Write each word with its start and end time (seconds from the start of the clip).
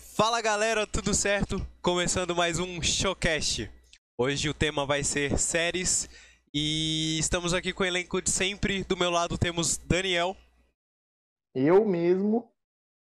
Fala 0.00 0.40
galera, 0.40 0.86
tudo 0.86 1.12
certo? 1.12 1.64
Começando 1.82 2.34
mais 2.34 2.58
um 2.58 2.82
Showcast. 2.82 3.70
Hoje 4.18 4.48
o 4.48 4.54
tema 4.54 4.86
vai 4.86 5.04
ser 5.04 5.38
séries 5.38 6.08
e 6.52 7.18
estamos 7.18 7.52
aqui 7.52 7.72
com 7.72 7.82
o 7.82 7.86
elenco 7.86 8.22
de 8.22 8.30
sempre. 8.30 8.82
Do 8.84 8.96
meu 8.96 9.10
lado 9.10 9.36
temos 9.36 9.76
Daniel 9.76 10.34
Eu 11.54 11.84
mesmo. 11.84 12.50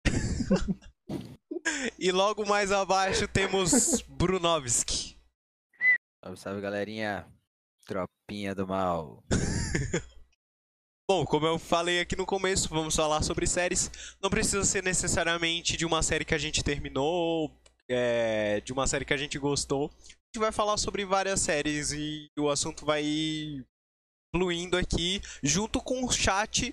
e 1.98 2.10
logo 2.10 2.46
mais 2.46 2.72
abaixo 2.72 3.28
temos 3.28 4.00
Brunovski. 4.08 5.18
Salve, 6.24 6.40
salve 6.40 6.60
galerinha. 6.60 7.26
Tropinha 7.86 8.54
do 8.54 8.66
mal. 8.66 9.22
Bom, 11.10 11.26
como 11.26 11.44
eu 11.44 11.58
falei 11.58 11.98
aqui 11.98 12.14
no 12.14 12.24
começo, 12.24 12.68
vamos 12.68 12.94
falar 12.94 13.24
sobre 13.24 13.44
séries. 13.44 13.90
Não 14.22 14.30
precisa 14.30 14.62
ser 14.62 14.80
necessariamente 14.80 15.76
de 15.76 15.84
uma 15.84 16.04
série 16.04 16.24
que 16.24 16.36
a 16.36 16.38
gente 16.38 16.62
terminou, 16.62 17.50
é, 17.88 18.60
de 18.60 18.72
uma 18.72 18.86
série 18.86 19.04
que 19.04 19.12
a 19.12 19.16
gente 19.16 19.36
gostou. 19.36 19.90
A 19.90 20.06
gente 20.08 20.38
vai 20.38 20.52
falar 20.52 20.76
sobre 20.76 21.04
várias 21.04 21.40
séries 21.40 21.90
e 21.90 22.30
o 22.38 22.48
assunto 22.48 22.86
vai 22.86 23.04
fluindo 24.32 24.76
aqui, 24.76 25.20
junto 25.42 25.80
com 25.80 26.04
o 26.04 26.12
chat 26.12 26.72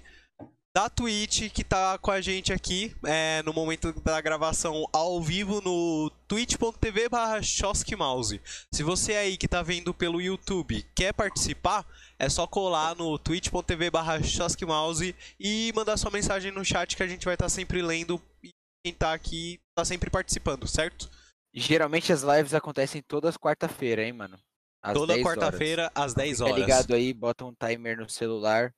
da 0.71 0.87
Twitch 0.87 1.51
que 1.51 1.63
tá 1.63 1.97
com 1.97 2.11
a 2.11 2.21
gente 2.21 2.53
aqui 2.53 2.95
é, 3.03 3.41
no 3.41 3.51
momento 3.51 3.91
da 4.03 4.21
gravação 4.21 4.85
ao 4.93 5.19
vivo 5.19 5.59
no 5.61 6.11
twitch.tv 6.27 7.09
barra. 7.09 7.41
Se 7.41 8.83
você 8.83 9.15
aí 9.15 9.35
que 9.35 9.47
tá 9.47 9.63
vendo 9.63 9.95
pelo 9.95 10.21
YouTube 10.21 10.85
quer 10.93 11.11
participar, 11.11 11.83
é 12.19 12.29
só 12.29 12.47
colar 12.47 12.95
no 12.95 13.17
twitch.tv 13.17 13.89
barra 13.89 14.19
Mouse 14.65 15.15
e 15.39 15.71
mandar 15.75 15.97
sua 15.97 16.11
mensagem 16.11 16.51
no 16.51 16.65
chat 16.65 16.95
que 16.95 17.03
a 17.03 17.07
gente 17.07 17.25
vai 17.25 17.35
estar 17.35 17.45
tá 17.45 17.49
sempre 17.49 17.81
lendo 17.81 18.21
e 18.43 18.51
quem 18.85 18.93
tá 18.93 19.13
aqui 19.13 19.59
tá 19.75 19.83
sempre 19.83 20.09
participando, 20.09 20.67
certo? 20.67 21.09
Geralmente 21.53 22.11
as 22.11 22.21
lives 22.21 22.53
acontecem 22.53 23.01
todas 23.01 23.37
quarta-feira, 23.37 24.03
hein, 24.03 24.13
mano? 24.13 24.37
Às 24.83 24.93
Toda 24.93 25.21
quarta-feira 25.21 25.91
às 25.93 26.13
10 26.13 26.41
horas. 26.41 26.55
Fica 26.55 26.65
ligado 26.65 26.93
aí, 26.93 27.13
bota 27.13 27.45
um 27.45 27.53
timer 27.53 27.97
no 27.97 28.09
celular 28.09 28.73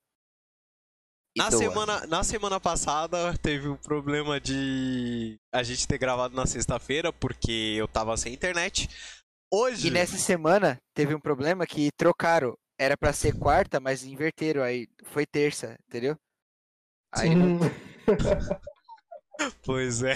na 1.40 1.52
semana, 1.52 2.08
na 2.08 2.23
semana 2.23 2.60
passada 2.60 3.38
teve 3.38 3.67
o 3.67 3.73
um 3.73 3.78
problema 3.78 4.40
de 4.40 5.40
a 5.54 5.64
gente 5.64 5.88
ter 5.88 5.98
gravado 5.98 6.36
na 6.36 6.45
sexta-feira 6.45 7.14
porque 7.14 7.76
eu 7.78 7.88
tava 7.88 8.17
sem 8.17 8.34
internet. 8.34 8.90
Hoje. 9.52 9.88
E 9.88 9.92
nessa 9.92 10.17
semana 10.17 10.78
teve 10.94 11.14
um 11.16 11.20
problema 11.20 11.66
que 11.66 11.90
trocaram. 11.98 12.58
Era 12.80 12.96
para 12.96 13.12
ser 13.12 13.38
quarta, 13.38 13.80
mas 13.80 14.06
inverteram 14.06 14.64
aí. 14.64 14.88
Foi 15.04 15.26
terça, 15.26 15.78
entendeu? 15.88 16.18
Aí 17.12 17.36
não... 17.36 17.60
pois 19.66 20.02
é. 20.02 20.14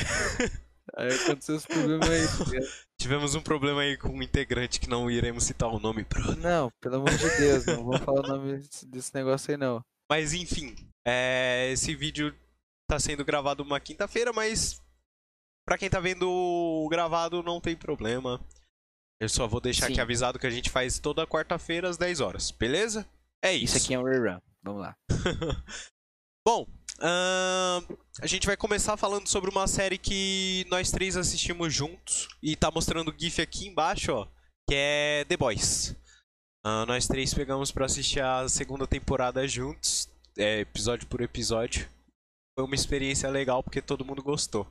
Aí 0.96 1.14
aconteceu 1.14 1.56
os 1.56 1.66
problemas 1.66 2.10
aí. 2.10 2.26
Tá 2.26 2.68
Tivemos 2.98 3.36
um 3.36 3.42
problema 3.42 3.82
aí 3.82 3.98
com 3.98 4.10
um 4.10 4.24
integrante 4.24 4.80
que 4.80 4.90
não 4.90 5.12
iremos 5.12 5.44
citar 5.44 5.68
o 5.70 5.80
nome, 5.80 6.04
Bruno. 6.04 6.36
Não, 6.38 6.72
pelo 6.80 6.96
amor 6.96 7.10
de 7.10 7.30
Deus, 7.38 7.66
não 7.66 7.84
vou 7.84 8.00
falar 8.00 8.22
o 8.22 8.28
nome 8.28 8.64
desse 8.88 9.14
negócio 9.14 9.52
aí 9.52 9.58
não. 9.58 9.82
Mas 10.10 10.34
enfim, 10.34 10.76
é, 11.06 11.70
esse 11.72 11.94
vídeo 11.96 12.34
tá 12.88 12.98
sendo 13.00 13.26
gravado 13.26 13.62
uma 13.62 13.80
quinta-feira, 13.80 14.32
mas 14.32 14.80
para 15.66 15.78
quem 15.78 15.90
tá 15.90 16.00
vendo 16.00 16.88
gravado 16.90 17.44
não 17.44 17.60
tem 17.60 17.76
problema. 17.76 18.40
Eu 19.24 19.30
só 19.30 19.48
vou 19.48 19.62
deixar 19.62 19.88
Sim. 19.88 19.94
aqui 19.94 20.02
avisado 20.02 20.38
que 20.38 20.46
a 20.46 20.50
gente 20.50 20.70
faz 20.70 21.00
toda 21.00 21.26
quarta-feira 21.26 21.88
às 21.88 21.96
10 21.96 22.20
horas, 22.20 22.52
beleza? 22.52 23.08
É 23.42 23.54
isso. 23.54 23.78
Isso 23.78 23.86
aqui 23.86 23.94
é 23.94 24.00
um 24.00 24.04
rerun. 24.04 24.38
Vamos 24.62 24.82
lá. 24.82 24.98
Bom, 26.46 26.68
uh, 27.00 27.98
a 28.20 28.28
gente 28.28 28.46
vai 28.46 28.58
começar 28.58 28.98
falando 28.98 29.30
sobre 29.30 29.50
uma 29.50 29.66
série 29.66 29.98
que 29.98 30.66
nós 30.70 30.92
três 30.92 31.16
assistimos 31.16 31.74
juntos 31.74 32.28
e 32.44 32.58
tá 32.58 32.70
mostrando 32.70 33.12
o 33.12 33.18
GIF 33.18 33.42
aqui 33.42 33.66
embaixo, 33.66 34.12
ó, 34.12 34.28
que 34.68 34.76
é 34.76 35.26
The 35.30 35.38
Boys. 35.38 35.96
Uh, 36.66 36.86
nós 36.86 37.08
três 37.08 37.34
pegamos 37.34 37.72
para 37.72 37.86
assistir 37.86 38.22
a 38.22 38.50
segunda 38.50 38.86
temporada 38.86 39.48
juntos 39.48 40.10
é, 40.38 40.60
episódio 40.60 41.08
por 41.08 41.22
episódio. 41.22 41.88
Foi 42.60 42.66
uma 42.66 42.76
experiência 42.76 43.30
legal 43.30 43.64
porque 43.64 43.82
todo 43.82 44.04
mundo 44.04 44.22
gostou. 44.22 44.68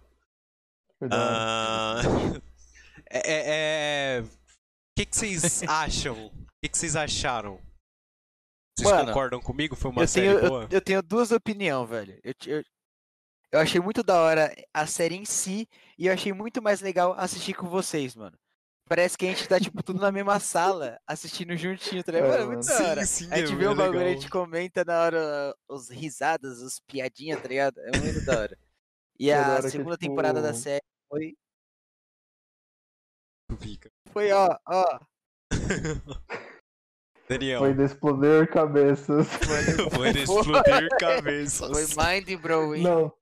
Uh, 1.03 2.37
é, 3.11 3.19
é, 3.19 3.43
é... 3.49 4.42
que, 4.97 5.07
que 5.07 5.17
vocês 5.17 5.63
acham? 5.69 6.27
O 6.27 6.31
que, 6.63 6.69
que 6.69 6.79
vocês 6.79 6.97
acharam? 6.97 7.61
Vocês 8.77 8.91
Mano, 8.91 9.07
concordam 9.07 9.41
comigo? 9.41 9.77
Foi 9.77 9.91
uma 9.91 10.07
série 10.07 10.35
tenho, 10.35 10.49
boa? 10.49 10.63
Eu, 10.65 10.69
eu, 10.71 10.81
tenho 10.81 11.03
duas 11.03 11.31
opiniões, 11.31 11.89
velho. 11.89 12.19
Eu, 12.23 12.35
eu, 12.47 12.65
eu 13.53 13.61
achei 13.61 13.81
muito 13.81 14.03
da 14.03 14.21
hora 14.21 14.55
a 14.73 14.87
série 14.87 15.17
em 15.17 15.25
si 15.25 15.69
e 15.99 16.07
eu 16.07 16.13
achei 16.13 16.33
muito 16.33 16.63
mais 16.63 16.81
legal 16.81 17.15
assistir 17.19 17.55
com 17.55 17.69
vocês, 17.69 18.17
mano. 18.17 18.37
Parece 18.89 19.17
que 19.17 19.27
a 19.27 19.29
gente 19.29 19.49
tá, 19.49 19.61
tipo, 19.61 19.83
tudo 19.83 20.01
na 20.01 20.11
mesma 20.11 20.39
sala, 20.41 20.99
assistindo 21.07 21.57
juntinho, 21.57 22.03
tá 22.03 22.13
ligado? 22.13 22.35
É, 22.35 22.45
muito 22.45 22.67
da 22.67 22.89
hora. 22.89 23.07
Sim, 23.07 23.25
sim, 23.25 23.33
a 23.33 23.39
gente 23.39 23.53
é 23.53 23.57
vê 23.57 23.67
o 23.67 23.75
bagulho, 23.75 23.99
legal. 24.01 24.13
a 24.13 24.15
gente 24.15 24.31
comenta 24.31 24.85
na 24.85 25.01
hora 25.01 25.57
os 25.69 25.89
risadas, 25.89 26.61
os 26.61 26.81
piadinhas, 26.81 27.41
tá 27.41 27.49
ligado? 27.49 27.79
É 27.81 27.99
muito 27.99 28.25
da 28.25 28.41
hora. 28.41 28.59
E 29.19 29.31
a 29.31 29.63
segunda 29.63 29.97
que, 29.97 30.03
tipo... 30.03 30.11
temporada 30.11 30.43
da 30.43 30.53
série 30.53 30.85
foi. 31.09 31.35
Foi, 34.13 34.31
ó, 34.33 34.57
ó. 34.67 35.01
Daniel. 37.29 37.61
Foi 37.61 37.75
de 37.75 37.85
explodir 37.85 38.51
cabeças. 38.51 39.29
Foi 39.95 40.13
de 40.13 40.23
explodir 40.23 40.89
cabeças. 40.99 41.71
Foi 41.71 42.05
mind 42.05 42.41
blowing. 42.41 42.83
Não, 42.83 43.13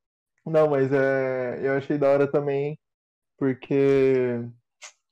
não, 0.44 0.70
mas 0.70 0.92
é, 0.92 1.60
eu 1.62 1.74
achei 1.74 1.98
da 1.98 2.08
hora 2.08 2.30
também, 2.30 2.78
porque 3.38 4.40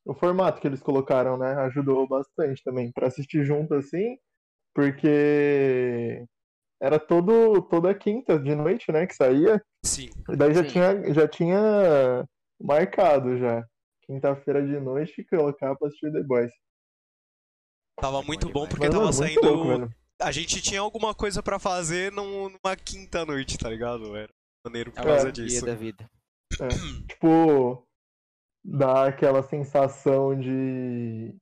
o 0.05 0.15
formato 0.15 0.61
que 0.61 0.67
eles 0.67 0.81
colocaram, 0.81 1.37
né, 1.37 1.55
ajudou 1.67 2.09
bastante 2.09 2.63
também 2.65 2.91
para 2.93 3.09
assistir 3.09 3.45
junto 3.45 3.75
assim, 3.75 4.17
porque 4.75 6.25
era 6.81 6.99
todo 6.99 7.63
toda 7.63 7.95
quinta 7.95 8.39
de 8.39 8.55
noite, 8.55 8.91
né, 8.91 9.07
que 9.07 9.15
saía. 9.15 9.63
Sim. 9.85 10.11
E 10.29 10.37
daí 10.37 10.55
já 10.55 10.63
Sim. 10.63 10.69
tinha 10.69 11.15
já 11.15 11.29
tinha 11.29 12.25
marcado 12.61 13.39
já. 13.39 13.65
Quinta-feira 14.09 14.67
de 14.67 14.81
noite 14.81 15.23
colocar 15.25 15.77
para 15.77 15.89
assistir 15.89 16.11
The 16.11 16.23
Boys. 16.23 16.53
Tava 18.01 18.23
muito 18.23 18.49
bom 18.49 18.67
porque 18.67 18.89
tava 18.89 19.13
saindo 19.13 19.53
louco, 19.53 19.93
a 20.21 20.33
gente 20.33 20.63
tinha 20.63 20.81
alguma 20.81 21.15
coisa 21.15 21.43
para 21.43 21.59
fazer 21.59 22.11
numa 22.11 22.75
quinta 22.77 23.27
noite, 23.27 23.59
tá 23.59 23.69
ligado? 23.69 24.17
Era 24.17 24.33
maneiro 24.65 24.93
por 24.93 25.01
é, 25.01 25.05
causa 25.05 25.31
disso. 25.31 25.67
da 25.67 25.75
vida. 25.75 26.09
É. 26.61 26.69
tipo, 27.07 27.87
dá 28.65 29.07
aquela 29.07 29.43
sensação 29.43 30.39
de. 30.39 31.35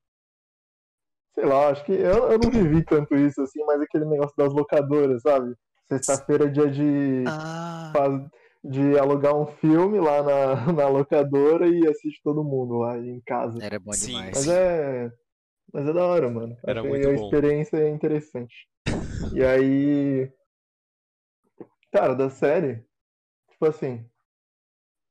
Sei 1.34 1.44
lá, 1.44 1.68
acho 1.68 1.84
que 1.84 1.92
eu, 1.92 2.32
eu 2.32 2.38
não 2.38 2.50
vivi 2.50 2.84
tanto 2.84 3.14
isso 3.14 3.40
assim, 3.42 3.62
mas 3.64 3.80
aquele 3.80 4.06
negócio 4.06 4.34
das 4.36 4.52
locadoras, 4.52 5.22
sabe? 5.22 5.54
Sexta-feira 5.86 6.46
é 6.46 6.48
dia 6.48 6.70
de. 6.70 7.24
Ah. 7.28 7.92
De 8.68 8.98
alugar 8.98 9.34
um 9.34 9.46
filme 9.46 9.98
lá 10.00 10.22
na, 10.22 10.72
na 10.72 10.88
locadora 10.88 11.68
e 11.68 11.86
assiste 11.86 12.20
todo 12.22 12.44
mundo 12.44 12.78
lá 12.78 12.98
em 12.98 13.20
casa. 13.20 13.58
Era 13.62 13.78
bom 13.78 13.90
demais. 13.92 14.36
Mas 14.36 14.48
é. 14.48 15.10
Mas 15.72 15.88
é 15.88 15.92
da 15.92 16.04
hora, 16.04 16.30
mano. 16.30 16.56
Era 16.64 16.80
Achei 16.80 16.90
muito 16.90 17.08
a 17.08 17.12
bom. 17.12 17.24
experiência 17.24 17.76
é 17.76 17.88
interessante. 17.90 18.54
e 19.34 19.44
aí. 19.44 20.32
Cara, 21.92 22.14
da 22.14 22.28
série, 22.28 22.84
tipo 23.50 23.66
assim, 23.66 24.04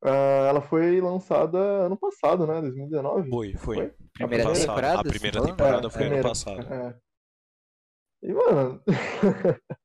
Uh, 0.05 0.45
ela 0.47 0.61
foi 0.61 1.01
lançada 1.01 1.57
ano 1.57 1.97
passado, 1.97 2.45
né? 2.45 2.61
2019? 2.61 3.27
Foi, 3.27 3.53
foi. 3.55 3.75
foi? 3.75 3.93
Primeira 4.13 4.53
temporada? 4.53 4.99
A 4.99 5.03
primeira 5.03 5.43
temporada 5.43 5.87
é, 5.87 5.89
foi 5.89 6.01
primeira, 6.01 6.15
ano 6.15 6.29
passado. 6.29 6.73
É. 6.73 6.95
E, 8.21 8.31
mano. 8.31 8.83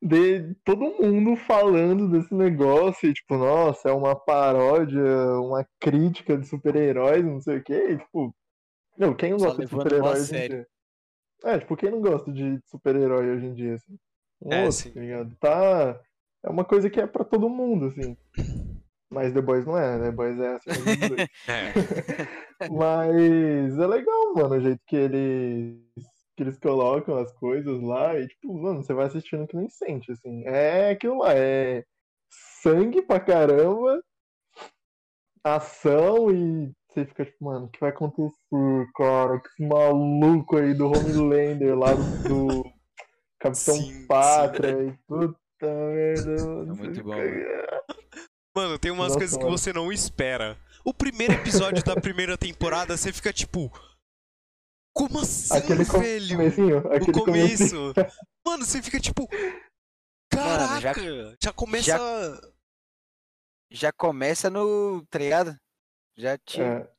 de 0.00 0.54
todo 0.64 0.80
mundo 0.80 1.36
falando 1.36 2.08
desse 2.08 2.32
negócio, 2.34 3.08
e, 3.08 3.12
tipo, 3.12 3.36
nossa, 3.36 3.88
é 3.88 3.92
uma 3.92 4.14
paródia, 4.14 5.02
uma 5.40 5.66
crítica 5.80 6.36
de 6.36 6.46
super-heróis, 6.46 7.24
não 7.24 7.40
sei 7.40 7.58
o 7.58 7.64
quê. 7.64 7.90
E, 7.90 7.98
tipo, 7.98 8.34
meu, 8.96 9.14
quem 9.14 9.30
não 9.30 9.38
gosta 9.38 9.64
de 9.64 9.68
super-heróis 9.68 10.20
hoje 10.22 10.36
em 10.36 10.48
dia? 10.48 10.66
É, 11.44 11.58
tipo, 11.58 11.76
quem 11.76 11.90
não 11.90 12.00
gosta 12.00 12.32
de 12.32 12.60
super-herói 12.66 13.30
hoje 13.30 13.46
em 13.46 13.54
dia, 13.54 13.74
assim? 13.74 13.98
é, 14.46 14.70
sim. 14.70 14.92
tá 14.92 15.00
ligado? 15.00 15.36
Tá. 15.36 16.00
É 16.44 16.48
uma 16.48 16.64
coisa 16.64 16.88
que 16.88 17.00
é 17.00 17.06
pra 17.06 17.24
todo 17.24 17.48
mundo, 17.48 17.86
assim. 17.86 18.16
Mas 19.10 19.32
The 19.32 19.40
Boys 19.40 19.64
não 19.64 19.76
é, 19.76 19.98
The 19.98 20.10
Boys 20.12 20.38
é 20.38 20.54
assim. 20.54 20.70
é. 21.48 22.68
Mas 22.70 23.78
é 23.78 23.86
legal, 23.86 24.34
mano, 24.34 24.56
o 24.56 24.60
jeito 24.60 24.80
que 24.86 24.96
eles, 24.96 25.80
que 26.38 26.44
eles 26.44 26.56
colocam 26.56 27.16
as 27.16 27.32
coisas 27.32 27.82
lá 27.82 28.16
e, 28.16 28.28
tipo, 28.28 28.54
mano, 28.54 28.80
você 28.80 28.94
vai 28.94 29.06
assistindo 29.06 29.44
que 29.48 29.56
nem 29.56 29.68
sente, 29.68 30.12
assim. 30.12 30.44
É 30.46 30.90
aquilo 30.90 31.18
lá, 31.18 31.34
é 31.34 31.84
sangue 32.62 33.02
pra 33.02 33.18
caramba, 33.18 34.00
ação 35.42 36.30
e 36.30 36.72
você 36.88 37.04
fica 37.06 37.24
tipo, 37.24 37.44
mano, 37.44 37.66
o 37.66 37.68
que 37.68 37.80
vai 37.80 37.90
acontecer, 37.90 38.36
cara? 38.94 39.40
Que 39.40 39.48
esse 39.48 39.68
maluco 39.68 40.56
aí 40.56 40.74
do 40.74 40.86
Homelander 40.86 41.76
lá 41.76 41.92
do 42.28 42.64
Capitão 43.40 43.74
sim, 43.74 44.06
Pátria 44.06 44.76
sim. 44.76 44.88
e 44.90 44.98
puta 45.08 45.36
merda. 45.62 46.32
É 46.32 46.64
muito 46.66 47.02
bom. 47.02 47.10
Mano. 47.10 47.82
Mano, 48.54 48.78
tem 48.78 48.92
umas 48.92 49.08
Nossa, 49.08 49.18
coisas 49.18 49.36
mano. 49.36 49.50
que 49.50 49.58
você 49.58 49.72
não 49.72 49.92
espera. 49.92 50.56
O 50.84 50.94
primeiro 50.94 51.34
episódio 51.34 51.82
da 51.84 51.96
primeira 51.96 52.38
temporada, 52.38 52.96
você 52.96 53.12
fica 53.12 53.32
tipo. 53.32 53.72
Como 54.98 55.20
assim, 55.20 55.56
aquele 55.56 55.84
velho? 55.84 56.36
Comecinho, 56.36 56.78
aquele 56.92 57.10
o 57.10 57.24
começo. 57.24 57.94
Mano, 58.44 58.64
você 58.64 58.82
fica 58.82 58.98
tipo. 58.98 59.28
Caraca! 60.28 60.66
Mano, 60.68 60.80
já, 60.80 61.36
já, 61.40 61.52
começa. 61.52 61.84
Já, 61.86 62.40
já, 63.70 63.92
começa 63.92 64.50
no. 64.50 65.06
Tá 65.08 65.20
ligado? 65.20 65.56
Já 66.16 66.36
te. 66.36 66.60
É. 66.60 66.90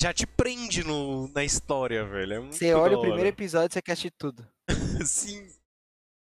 Já 0.00 0.14
te 0.14 0.26
prende 0.26 0.82
no, 0.84 1.28
na 1.34 1.44
história, 1.44 2.02
velho. 2.06 2.32
É 2.32 2.40
você 2.40 2.72
olha 2.72 2.96
o 2.96 3.02
primeiro 3.02 3.28
episódio 3.28 3.68
e 3.68 3.72
você 3.74 3.82
quer 3.82 3.92
assistir 3.92 4.14
tudo. 4.16 4.48
Sim. 5.04 5.46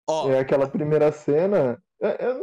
Ó, 0.09 0.29
é 0.29 0.41
aquela 0.41 0.69
primeira 0.69 1.13
cena. 1.13 1.81
É, 2.03 2.09
é, 2.09 2.35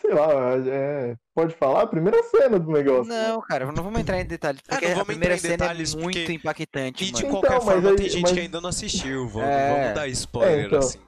sei 0.00 0.14
lá, 0.14 0.30
é, 0.66 1.16
pode 1.34 1.54
falar 1.54 1.82
a 1.82 1.86
primeira 1.86 2.22
cena 2.24 2.58
do 2.58 2.70
negócio. 2.70 3.12
Não, 3.12 3.40
cara, 3.42 3.66
não 3.66 3.82
vamos 3.82 4.00
entrar 4.00 4.20
em 4.20 4.24
detalhes. 4.24 4.60
Porque 4.62 4.86
é, 4.86 4.94
a 4.94 5.04
primeira 5.04 5.36
cena 5.36 5.66
é 5.66 5.74
muito 5.74 6.18
porque... 6.18 6.32
impactante. 6.32 7.04
E 7.04 7.12
de 7.12 7.22
mano. 7.22 7.34
qualquer 7.34 7.56
então, 7.56 7.60
forma, 7.60 7.90
aí, 7.90 7.96
tem 7.96 8.08
gente 8.08 8.22
mas... 8.22 8.32
que 8.32 8.40
ainda 8.40 8.60
não 8.60 8.68
assistiu. 8.68 9.28
Vamos, 9.28 9.48
é... 9.48 9.80
vamos 9.80 9.94
dar 9.94 10.08
spoiler, 10.08 10.58
é, 10.58 10.66
então, 10.66 10.78
assim. 10.78 10.98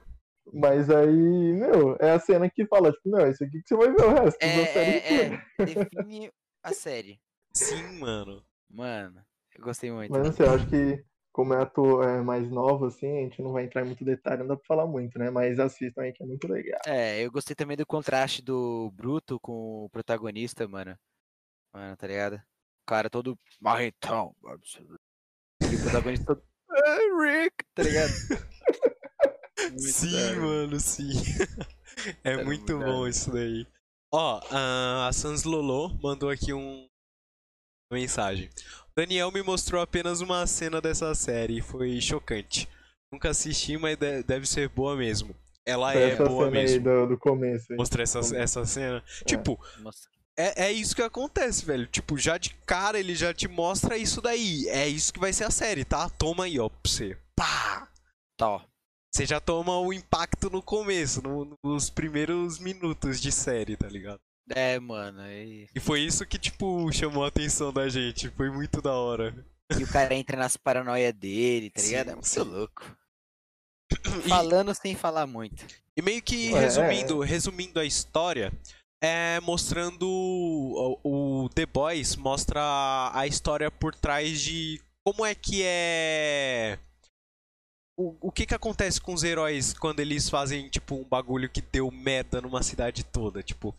Mas 0.53 0.89
aí, 0.89 1.53
meu, 1.53 1.97
é 1.99 2.11
a 2.11 2.19
cena 2.19 2.49
que 2.49 2.65
fala, 2.67 2.91
tipo, 2.91 3.09
não, 3.09 3.27
isso 3.27 3.43
aqui 3.43 3.61
que 3.61 3.67
você 3.67 3.75
vai 3.75 3.91
ver 3.91 4.03
o 4.03 4.13
resto 4.13 4.37
é, 4.39 4.57
da 4.57 4.65
série. 4.67 4.91
É, 4.91 5.23
é, 5.23 5.65
define 5.65 6.31
a 6.63 6.73
série. 6.73 7.19
Sim, 7.55 7.99
mano. 7.99 8.43
Mano, 8.69 9.21
eu 9.57 9.63
gostei 9.63 9.91
muito. 9.91 10.11
Mas 10.11 10.23
não 10.23 10.31
sei, 10.31 10.45
eu 10.45 10.53
acho 10.53 10.67
que 10.67 11.03
como 11.33 11.53
é 11.55 11.61
ator 11.63 12.07
é, 12.07 12.21
mais 12.21 12.47
novo, 12.49 12.85
assim, 12.85 13.07
a 13.07 13.21
gente 13.23 13.41
não 13.41 13.51
vai 13.51 13.65
entrar 13.65 13.81
em 13.81 13.85
muito 13.85 14.05
detalhe, 14.05 14.41
não 14.41 14.47
dá 14.49 14.55
pra 14.55 14.65
falar 14.65 14.85
muito, 14.85 15.17
né? 15.17 15.31
Mas 15.31 15.59
assistam 15.59 16.03
aí 16.03 16.13
que 16.13 16.21
é 16.21 16.25
muito 16.25 16.47
legal. 16.47 16.79
É, 16.85 17.25
eu 17.25 17.31
gostei 17.31 17.55
também 17.55 17.75
do 17.75 17.87
contraste 17.87 18.43
do 18.43 18.91
Bruto 18.91 19.39
com 19.39 19.85
o 19.85 19.89
protagonista, 19.89 20.67
mano. 20.67 20.95
Mano, 21.73 21.97
tá 21.97 22.05
ligado? 22.05 22.35
O 22.35 22.85
cara 22.85 23.09
todo 23.09 23.37
marretão. 23.59 24.35
E 25.59 25.75
o 25.75 25.81
protagonista 25.81 26.25
todo. 26.25 26.43
Rick, 27.19 27.55
tá 27.75 27.83
ligado? 27.83 28.11
sim, 29.77 30.35
mano, 30.35 30.79
sim. 30.79 31.11
é 32.23 32.43
muito 32.43 32.77
bom 32.77 33.07
isso 33.07 33.31
daí. 33.31 33.67
Ó, 34.11 34.39
a 34.51 35.11
Sans 35.11 35.43
Lolo 35.43 35.97
mandou 36.01 36.29
aqui 36.29 36.53
um 36.53 36.87
mensagem. 37.91 38.49
Daniel 38.95 39.31
me 39.31 39.41
mostrou 39.41 39.81
apenas 39.81 40.21
uma 40.21 40.45
cena 40.45 40.79
dessa 40.79 41.13
série 41.15 41.57
e 41.57 41.61
foi 41.61 41.99
chocante. 41.99 42.69
Nunca 43.11 43.29
assisti, 43.29 43.77
mas 43.77 43.97
deve 44.25 44.45
ser 44.45 44.69
boa 44.69 44.95
mesmo. 44.95 45.35
Ela 45.65 45.95
é 45.95 46.11
essa 46.11 46.25
boa 46.25 46.45
cena 46.45 46.51
mesmo. 46.51 46.89
Aí 46.89 46.95
do, 46.95 47.07
do 47.07 47.17
começo. 47.17 47.71
Aí. 47.71 47.77
Mostrar 47.77 48.03
essa, 48.03 48.19
essa 48.35 48.65
cena. 48.65 49.03
É. 49.21 49.25
Tipo, 49.25 49.59
é, 50.37 50.65
é 50.65 50.71
isso 50.71 50.95
que 50.95 51.01
acontece, 51.01 51.65
velho. 51.65 51.87
Tipo, 51.87 52.17
já 52.17 52.37
de 52.37 52.53
cara 52.65 52.99
ele 52.99 53.15
já 53.15 53.33
te 53.33 53.47
mostra 53.47 53.97
isso 53.97 54.21
daí. 54.21 54.67
É 54.67 54.87
isso 54.87 55.13
que 55.13 55.19
vai 55.19 55.31
ser 55.31 55.45
a 55.45 55.51
série, 55.51 55.85
tá? 55.85 56.09
Toma 56.09 56.45
aí, 56.45 56.59
ó, 56.59 56.69
pra 56.69 56.79
você. 56.85 57.17
Pá! 57.35 57.87
Tá. 58.37 58.65
Você 59.13 59.27
já 59.27 59.39
toma 59.39 59.79
o 59.79 59.93
impacto 59.93 60.49
no 60.49 60.61
começo, 60.61 61.21
no, 61.21 61.55
nos 61.63 61.89
primeiros 61.89 62.57
minutos 62.57 63.21
de 63.21 63.31
série, 63.31 63.77
tá 63.77 63.87
ligado? 63.87 64.19
É, 64.49 64.79
mano. 64.79 65.21
E... 65.27 65.69
e 65.73 65.79
foi 65.79 66.01
isso 66.01 66.25
que, 66.25 66.37
tipo, 66.37 66.91
chamou 66.91 67.23
a 67.23 67.27
atenção 67.27 67.71
da 67.71 67.87
gente. 67.87 68.29
Foi 68.31 68.49
muito 68.49 68.81
da 68.81 68.93
hora. 68.93 69.33
E 69.77 69.83
o 69.83 69.87
cara 69.87 70.13
entra 70.13 70.37
nas 70.37 70.57
paranoia 70.57 71.11
dele, 71.13 71.69
tá 71.69 71.81
ligado? 71.81 72.05
Sim, 72.05 72.11
é 72.11 72.13
muito 72.13 72.27
sim. 72.27 72.39
louco. 72.41 72.97
Falando 74.27 74.71
e... 74.71 74.75
sem 74.75 74.95
falar 74.95 75.25
muito. 75.25 75.65
E 75.95 76.01
meio 76.01 76.21
que 76.21 76.51
resumindo, 76.51 77.23
é... 77.23 77.27
resumindo 77.27 77.79
a 77.79 77.85
história, 77.85 78.51
é 79.01 79.39
mostrando 79.41 80.07
o, 80.07 81.43
o 81.43 81.49
The 81.49 81.65
Boys 81.65 82.15
mostra 82.15 83.11
a 83.13 83.27
história 83.27 83.69
por 83.69 83.93
trás 83.95 84.41
de 84.41 84.81
como 85.05 85.25
é 85.25 85.35
que 85.35 85.61
é 85.63 86.79
o, 87.97 88.15
o 88.27 88.31
que 88.31 88.45
que 88.45 88.55
acontece 88.55 88.99
com 88.99 89.13
os 89.13 89.23
heróis 89.23 89.73
quando 89.73 89.99
eles 89.99 90.29
fazem 90.29 90.69
tipo 90.69 90.95
um 90.95 91.03
bagulho 91.03 91.49
que 91.49 91.61
deu 91.61 91.91
merda 91.91 92.41
numa 92.41 92.63
cidade 92.63 93.03
toda, 93.03 93.43
tipo, 93.43 93.75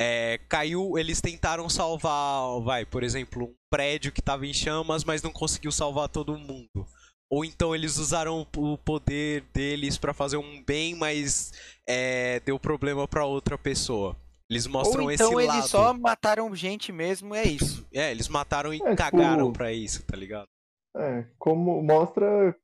é, 0.00 0.38
caiu, 0.48 0.96
eles 0.96 1.20
tentaram 1.20 1.68
salvar, 1.68 2.58
vai, 2.62 2.86
por 2.86 3.02
exemplo, 3.02 3.44
um 3.44 3.54
prédio 3.68 4.10
que 4.10 4.20
estava 4.20 4.46
em 4.46 4.54
chamas, 4.54 5.04
mas 5.04 5.22
não 5.22 5.30
conseguiu 5.30 5.70
salvar 5.70 6.08
todo 6.08 6.38
mundo. 6.38 6.86
Ou 7.30 7.44
então 7.44 7.74
eles 7.74 7.98
usaram 7.98 8.46
o 8.56 8.78
poder 8.78 9.44
deles 9.52 9.98
para 9.98 10.14
fazer 10.14 10.38
um 10.38 10.64
bem, 10.64 10.94
mas 10.94 11.52
é, 11.86 12.40
deu 12.40 12.58
problema 12.58 13.06
para 13.06 13.26
outra 13.26 13.58
pessoa. 13.58 14.16
Eles 14.48 14.66
mostram 14.66 15.04
Ou 15.04 15.12
então 15.12 15.38
esse 15.38 15.46
lado. 15.46 15.58
eles 15.58 15.70
só 15.70 15.92
mataram 15.92 16.56
gente 16.56 16.90
mesmo, 16.90 17.34
é 17.34 17.44
isso. 17.44 17.86
É, 17.92 18.10
eles 18.10 18.28
mataram 18.28 18.72
e 18.72 18.80
é, 18.82 18.96
cagaram 18.96 19.46
tipo, 19.46 19.58
pra 19.58 19.70
isso, 19.70 20.02
tá 20.04 20.16
ligado? 20.16 20.48
É, 20.96 21.26
como 21.38 21.82
mostra 21.82 22.56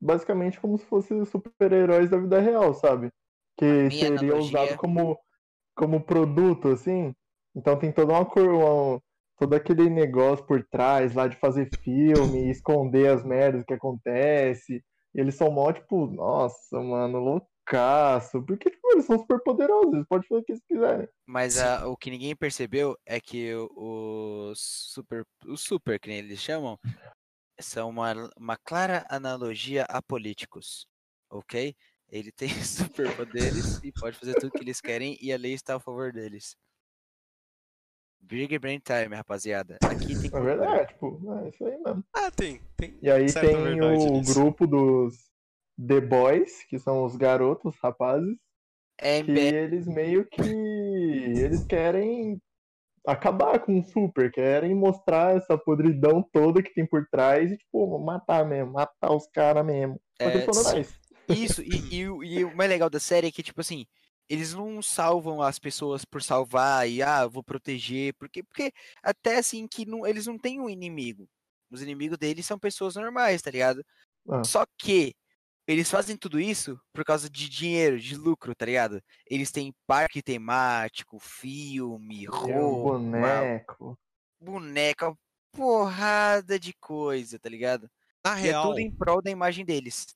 basicamente 0.00 0.60
como 0.60 0.76
se 0.76 0.84
fossem 0.84 1.24
super-heróis 1.24 2.10
da 2.10 2.18
vida 2.18 2.38
real, 2.38 2.74
sabe? 2.74 3.08
Que 3.56 3.90
seria 3.90 4.36
usado 4.36 4.76
como 4.76 5.18
como 5.74 6.04
produto, 6.04 6.68
assim. 6.68 7.14
Então 7.54 7.78
tem 7.78 7.92
toda 7.92 8.12
uma 8.12 8.24
cor, 8.24 9.00
todo 9.38 9.54
aquele 9.54 9.90
negócio 9.90 10.44
por 10.46 10.64
trás 10.64 11.14
lá 11.14 11.26
de 11.26 11.36
fazer 11.36 11.68
filme, 11.82 12.50
esconder 12.50 13.08
as 13.08 13.24
merdas 13.24 13.64
que 13.64 13.74
acontece. 13.74 14.82
E 15.14 15.20
eles 15.20 15.34
são 15.34 15.50
mó, 15.50 15.70
tipo, 15.72 16.06
nossa, 16.06 16.80
mano, 16.80 17.18
loucaço. 17.18 18.42
Porque, 18.44 18.70
tipo, 18.70 18.92
eles 18.92 19.04
são 19.04 19.18
super 19.18 19.40
poderosos, 19.42 19.92
eles 19.92 20.06
podem 20.08 20.26
fazer 20.26 20.40
o 20.40 20.44
que 20.44 20.52
eles 20.52 20.64
quiserem. 20.66 21.08
Mas 21.26 21.58
a, 21.58 21.86
o 21.86 21.96
que 21.96 22.10
ninguém 22.10 22.34
percebeu 22.34 22.96
é 23.04 23.20
que 23.20 23.52
os 23.54 24.58
super, 24.92 25.24
os 25.46 25.60
super, 25.60 26.00
que 26.00 26.08
nem 26.08 26.18
eles 26.18 26.38
chamam, 26.38 26.78
são 27.60 27.90
uma, 27.90 28.12
uma 28.36 28.56
clara 28.56 29.04
analogia 29.10 29.84
a 29.88 30.00
políticos, 30.00 30.86
ok? 31.30 31.74
Ele 32.12 32.30
tem 32.30 32.48
superpoderes 32.62 33.82
e 33.82 33.90
pode 33.90 34.18
fazer 34.18 34.34
tudo 34.34 34.52
que 34.52 34.62
eles 34.62 34.82
querem 34.82 35.16
e 35.18 35.32
a 35.32 35.38
lei 35.38 35.54
está 35.54 35.76
a 35.76 35.80
favor 35.80 36.12
deles. 36.12 36.54
Big 38.20 38.56
Brain 38.58 38.80
Time, 38.80 39.16
rapaziada. 39.16 39.78
Aqui 39.82 40.14
tem. 40.20 40.30
É 40.32 40.40
verdade, 40.40 40.92
tipo, 40.92 41.18
é 41.38 41.48
isso 41.48 41.64
aí 41.64 41.78
mesmo. 41.78 42.04
Ah, 42.14 42.30
tem. 42.30 42.60
tem 42.76 42.98
e 43.00 43.10
aí 43.10 43.32
tem 43.32 43.80
o 43.80 44.18
nisso. 44.18 44.34
grupo 44.34 44.66
dos 44.66 45.14
The 45.88 46.00
Boys, 46.02 46.64
que 46.66 46.78
são 46.78 47.02
os 47.02 47.16
garotos, 47.16 47.74
rapazes. 47.82 48.36
É, 48.98 49.22
que 49.22 49.30
eles 49.30 49.86
meio 49.86 50.26
que. 50.26 50.42
Eles 50.42 51.64
querem 51.64 52.40
acabar 53.06 53.58
com 53.58 53.80
o 53.80 53.82
Super, 53.82 54.30
querem 54.30 54.74
mostrar 54.74 55.36
essa 55.36 55.58
podridão 55.58 56.22
toda 56.22 56.62
que 56.62 56.72
tem 56.72 56.86
por 56.86 57.08
trás 57.10 57.50
e, 57.50 57.56
tipo, 57.56 57.98
matar 57.98 58.46
mesmo, 58.46 58.72
matar 58.72 59.12
os 59.12 59.26
caras 59.28 59.64
mesmo. 59.64 60.00
É, 60.20 60.30
isso, 61.28 61.62
e, 61.62 61.76
e, 61.90 62.00
e, 62.00 62.44
o 62.44 62.56
mais 62.56 62.70
legal 62.70 62.90
da 62.90 63.00
série 63.00 63.28
é 63.28 63.32
que, 63.32 63.42
tipo 63.42 63.60
assim, 63.60 63.86
eles 64.28 64.54
não 64.54 64.80
salvam 64.82 65.42
as 65.42 65.58
pessoas 65.58 66.04
por 66.04 66.22
salvar 66.22 66.88
e, 66.88 67.02
ah, 67.02 67.26
vou 67.26 67.42
proteger, 67.42 68.14
porque, 68.14 68.42
porque 68.42 68.72
até 69.02 69.36
assim 69.36 69.66
que 69.66 69.84
não, 69.84 70.06
eles 70.06 70.26
não 70.26 70.38
têm 70.38 70.60
um 70.60 70.70
inimigo. 70.70 71.28
Os 71.70 71.82
inimigos 71.82 72.18
deles 72.18 72.46
são 72.46 72.58
pessoas 72.58 72.96
normais, 72.96 73.42
tá 73.42 73.50
ligado? 73.50 73.84
Ah. 74.28 74.44
Só 74.44 74.64
que 74.78 75.14
eles 75.66 75.90
fazem 75.90 76.16
tudo 76.16 76.40
isso 76.40 76.80
por 76.92 77.04
causa 77.04 77.30
de 77.30 77.48
dinheiro, 77.48 77.98
de 77.98 78.16
lucro, 78.16 78.54
tá 78.54 78.66
ligado? 78.66 79.02
Eles 79.26 79.50
têm 79.50 79.74
parque 79.86 80.22
temático, 80.22 81.18
filme, 81.18 82.26
roupa, 82.26 82.98
boneco, 82.98 83.98
boneca, 84.40 85.14
porrada 85.52 86.58
de 86.58 86.72
coisa, 86.74 87.38
tá 87.38 87.48
ligado? 87.48 87.88
Na 88.24 88.38
e 88.38 88.42
real, 88.42 88.64
é 88.64 88.66
tudo 88.66 88.78
em 88.80 88.90
prol 88.90 89.22
da 89.22 89.30
imagem 89.30 89.64
deles 89.64 90.06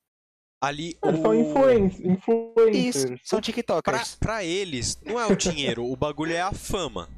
ali 0.62 0.96
eles 1.04 1.18
o... 1.20 1.22
são 1.22 1.34
influencers. 1.34 2.74
Isso, 2.74 3.06
são 3.24 3.40
tiktokers. 3.40 4.14
Pra, 4.16 4.28
pra 4.28 4.44
eles, 4.44 4.98
não 5.04 5.20
é 5.20 5.26
o 5.26 5.36
dinheiro, 5.36 5.84
o 5.84 5.96
bagulho 5.96 6.32
é 6.32 6.40
a 6.40 6.52
fama. 6.52 7.08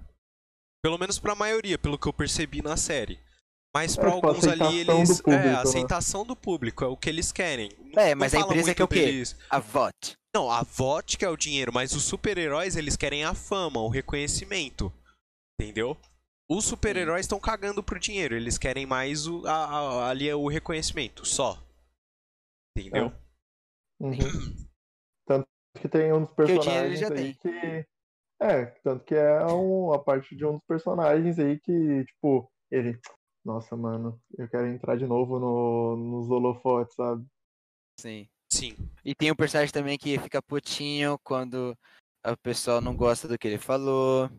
Pelo 0.82 0.98
menos 0.98 1.18
pra 1.18 1.34
maioria, 1.34 1.78
pelo 1.78 1.98
que 1.98 2.06
eu 2.06 2.12
percebi 2.12 2.62
na 2.62 2.76
série. 2.76 3.18
Mas 3.74 3.96
pra 3.96 4.08
é, 4.08 4.14
tipo, 4.14 4.26
alguns 4.26 4.46
ali, 4.46 4.80
eles. 4.80 5.20
Público, 5.20 5.30
é, 5.30 5.36
a 5.36 5.52
né? 5.52 5.54
aceitação 5.56 6.24
do 6.24 6.34
público, 6.34 6.84
é 6.84 6.86
o 6.86 6.96
que 6.96 7.08
eles 7.08 7.30
querem. 7.32 7.70
É, 7.96 8.14
mas 8.14 8.34
a 8.34 8.40
empresa 8.40 8.74
quer 8.74 8.84
o 8.84 8.88
quê? 8.88 9.22
A 9.50 9.58
VOT. 9.58 10.16
Não, 10.34 10.50
a 10.50 10.62
VOT 10.62 11.16
que 11.16 11.24
é 11.24 11.28
o 11.28 11.36
dinheiro, 11.36 11.72
mas 11.72 11.92
os 11.92 12.04
super-heróis, 12.04 12.76
eles 12.76 12.96
querem 12.96 13.24
a 13.24 13.34
fama, 13.34 13.80
o 13.80 13.88
reconhecimento. 13.88 14.92
Entendeu? 15.60 15.96
Os 16.50 16.64
super-heróis 16.64 17.26
estão 17.26 17.38
cagando 17.38 17.82
pro 17.82 18.00
dinheiro, 18.00 18.34
eles 18.34 18.56
querem 18.56 18.86
mais 18.86 19.26
o, 19.26 19.46
a, 19.46 19.52
a, 19.52 20.08
ali 20.08 20.28
é 20.28 20.34
o 20.34 20.48
reconhecimento, 20.48 21.26
só. 21.26 21.62
Entendeu? 22.76 23.06
É. 23.06 23.27
Uhum. 24.00 24.14
Tanto 25.26 25.48
que 25.80 25.88
tem 25.88 26.12
um 26.12 26.22
dos 26.22 26.32
personagens 26.32 27.02
aí 27.02 27.34
tem. 27.34 27.34
que. 27.34 27.86
É, 28.40 28.66
tanto 28.84 29.04
que 29.04 29.14
é 29.14 29.44
um, 29.46 29.92
a 29.92 29.98
parte 29.98 30.36
de 30.36 30.46
um 30.46 30.52
dos 30.52 30.64
personagens 30.66 31.38
aí 31.38 31.58
que, 31.58 32.04
tipo, 32.04 32.50
ele. 32.70 32.98
Nossa, 33.44 33.76
mano, 33.76 34.20
eu 34.36 34.48
quero 34.48 34.66
entrar 34.66 34.96
de 34.96 35.06
novo 35.06 35.38
no, 35.38 35.96
nos 35.96 36.30
holofotes, 36.30 36.94
sabe? 36.94 37.24
Sim. 37.98 38.28
Sim. 38.50 38.74
E 39.04 39.14
tem 39.14 39.30
um 39.30 39.36
personagem 39.36 39.72
também 39.72 39.98
que 39.98 40.18
fica 40.18 40.42
putinho 40.42 41.18
quando 41.22 41.76
a 42.24 42.36
pessoa 42.36 42.80
não 42.80 42.96
gosta 42.96 43.28
do 43.28 43.38
que 43.38 43.46
ele 43.46 43.58
falou. 43.58 44.30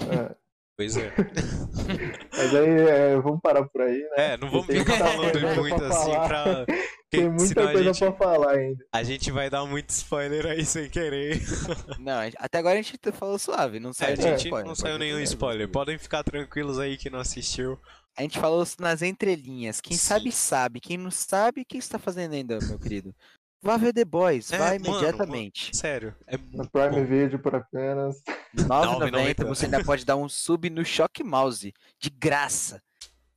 É. 0.00 0.36
Pois 0.76 0.96
é. 0.96 1.12
Mas 2.36 2.54
aí, 2.54 2.88
é, 2.88 3.16
vamos 3.20 3.40
parar 3.40 3.68
por 3.68 3.82
aí, 3.82 3.98
né? 3.98 4.34
É, 4.34 4.36
não 4.36 4.48
vamos 4.48 4.66
ficar 4.66 4.96
falando 4.96 5.40
muito 5.56 5.84
assim 5.84 6.12
pra. 6.12 6.66
Tem 7.10 7.28
muita 7.30 7.62
coisa 7.72 7.84
gente, 7.84 7.98
pra 8.00 8.12
falar 8.12 8.52
ainda. 8.52 8.84
a 8.92 9.02
gente 9.02 9.30
vai 9.30 9.48
dar 9.48 9.64
muito 9.64 9.88
spoiler 9.90 10.44
aí 10.46 10.64
sem 10.64 10.90
querer. 10.90 11.40
Não, 11.98 12.22
gente- 12.24 12.36
até 12.38 12.58
agora 12.58 12.78
a 12.78 12.82
gente 12.82 12.98
falou 13.12 13.38
suave, 13.38 13.80
não 13.80 13.90
É, 13.90 13.92
saiu 13.94 14.14
a 14.14 14.16
nenhum 14.16 14.36
spoiler. 14.36 14.66
não 14.66 14.74
saiu 14.74 14.98
nenhum 14.98 15.20
spoiler. 15.20 15.68
Podem 15.68 15.96
ficar 15.98 16.22
tranquilos 16.22 16.78
aí 16.78 16.96
que 16.98 17.08
não 17.08 17.18
assistiu. 17.18 17.78
A 18.16 18.22
gente 18.22 18.38
falou 18.38 18.66
nas 18.78 19.00
entrelinhas. 19.00 19.80
Quem 19.80 19.96
Sim. 19.96 20.06
sabe, 20.06 20.32
sabe. 20.32 20.80
Quem 20.80 20.96
não 20.98 21.10
sabe, 21.10 21.62
o 21.62 21.64
que 21.64 21.80
você 21.80 21.88
tá 21.88 21.98
fazendo 21.98 22.34
ainda, 22.34 22.58
meu 22.60 22.78
querido? 22.78 23.14
Vá 23.62 23.76
ver 23.76 23.92
The 23.92 24.04
Boys, 24.04 24.52
É, 24.52 24.58
vai 24.58 24.78
mano, 24.78 24.98
imediatamente. 24.98 25.76
Sério, 25.76 26.14
é 26.26 26.36
No 26.36 26.68
Prime 26.68 26.90
bom. 26.90 27.04
Video 27.06 27.38
por 27.38 27.54
apenas. 27.54 28.16
R$ 28.56 28.64
9,90 28.64 29.34
9,90. 29.34 29.46
você 29.46 29.64
ainda 29.64 29.82
pode 29.84 30.04
dar 30.04 30.16
um 30.16 30.28
sub 30.28 30.68
no 30.70 30.84
Shock 30.84 31.24
Mouse, 31.24 31.72
de 31.98 32.10
graça. 32.10 32.80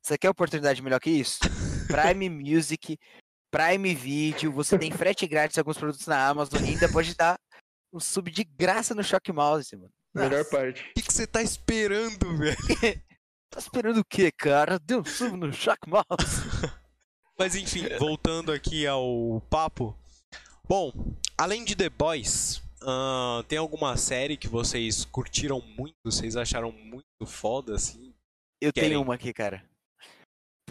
Você 0.00 0.18
quer 0.18 0.30
oportunidade 0.30 0.80
melhor 0.82 1.00
que 1.00 1.10
isso? 1.10 1.38
Prime 1.88 2.28
Music, 2.28 2.98
Prime 3.52 3.94
Video, 3.94 4.50
você 4.50 4.78
tem 4.78 4.90
frete 4.90 5.26
grátis 5.26 5.58
em 5.58 5.60
alguns 5.60 5.76
produtos 5.76 6.06
na 6.06 6.26
Amazon 6.26 6.64
e 6.64 6.70
ainda 6.70 6.90
pode 6.90 7.14
dar 7.14 7.38
um 7.92 8.00
sub 8.00 8.30
de 8.30 8.44
graça 8.44 8.94
no 8.94 9.04
Shock 9.04 9.30
Mouse, 9.30 9.76
mano. 9.76 9.90
Melhor 10.14 10.38
Nossa, 10.38 10.50
parte. 10.50 10.80
O 10.80 10.94
que, 10.94 11.02
que 11.02 11.12
você 11.12 11.26
tá 11.26 11.42
esperando, 11.42 12.36
velho? 12.36 12.56
Tá 13.50 13.58
esperando 13.58 13.98
o 13.98 14.04
quê, 14.04 14.32
cara? 14.32 14.78
Dê 14.78 14.96
um 14.96 15.04
sub 15.04 15.36
no 15.36 15.52
Shock 15.52 15.86
Mouse. 15.86 16.06
Mas 17.38 17.54
enfim, 17.54 17.86
voltando 17.98 18.50
aqui 18.50 18.86
ao 18.86 19.42
papo. 19.50 19.94
Bom, 20.66 20.90
além 21.36 21.62
de 21.62 21.76
The 21.76 21.90
Boys, 21.90 22.62
ahn, 22.80 23.42
tem 23.46 23.58
alguma 23.58 23.94
série 23.98 24.38
que 24.38 24.48
vocês 24.48 25.04
curtiram 25.04 25.60
muito, 25.60 25.96
vocês 26.02 26.34
acharam 26.34 26.72
muito 26.72 27.26
foda, 27.26 27.74
assim? 27.74 28.14
Eu 28.58 28.72
Querem? 28.72 28.88
tenho 28.88 29.02
uma 29.02 29.16
aqui, 29.16 29.34
cara. 29.34 29.62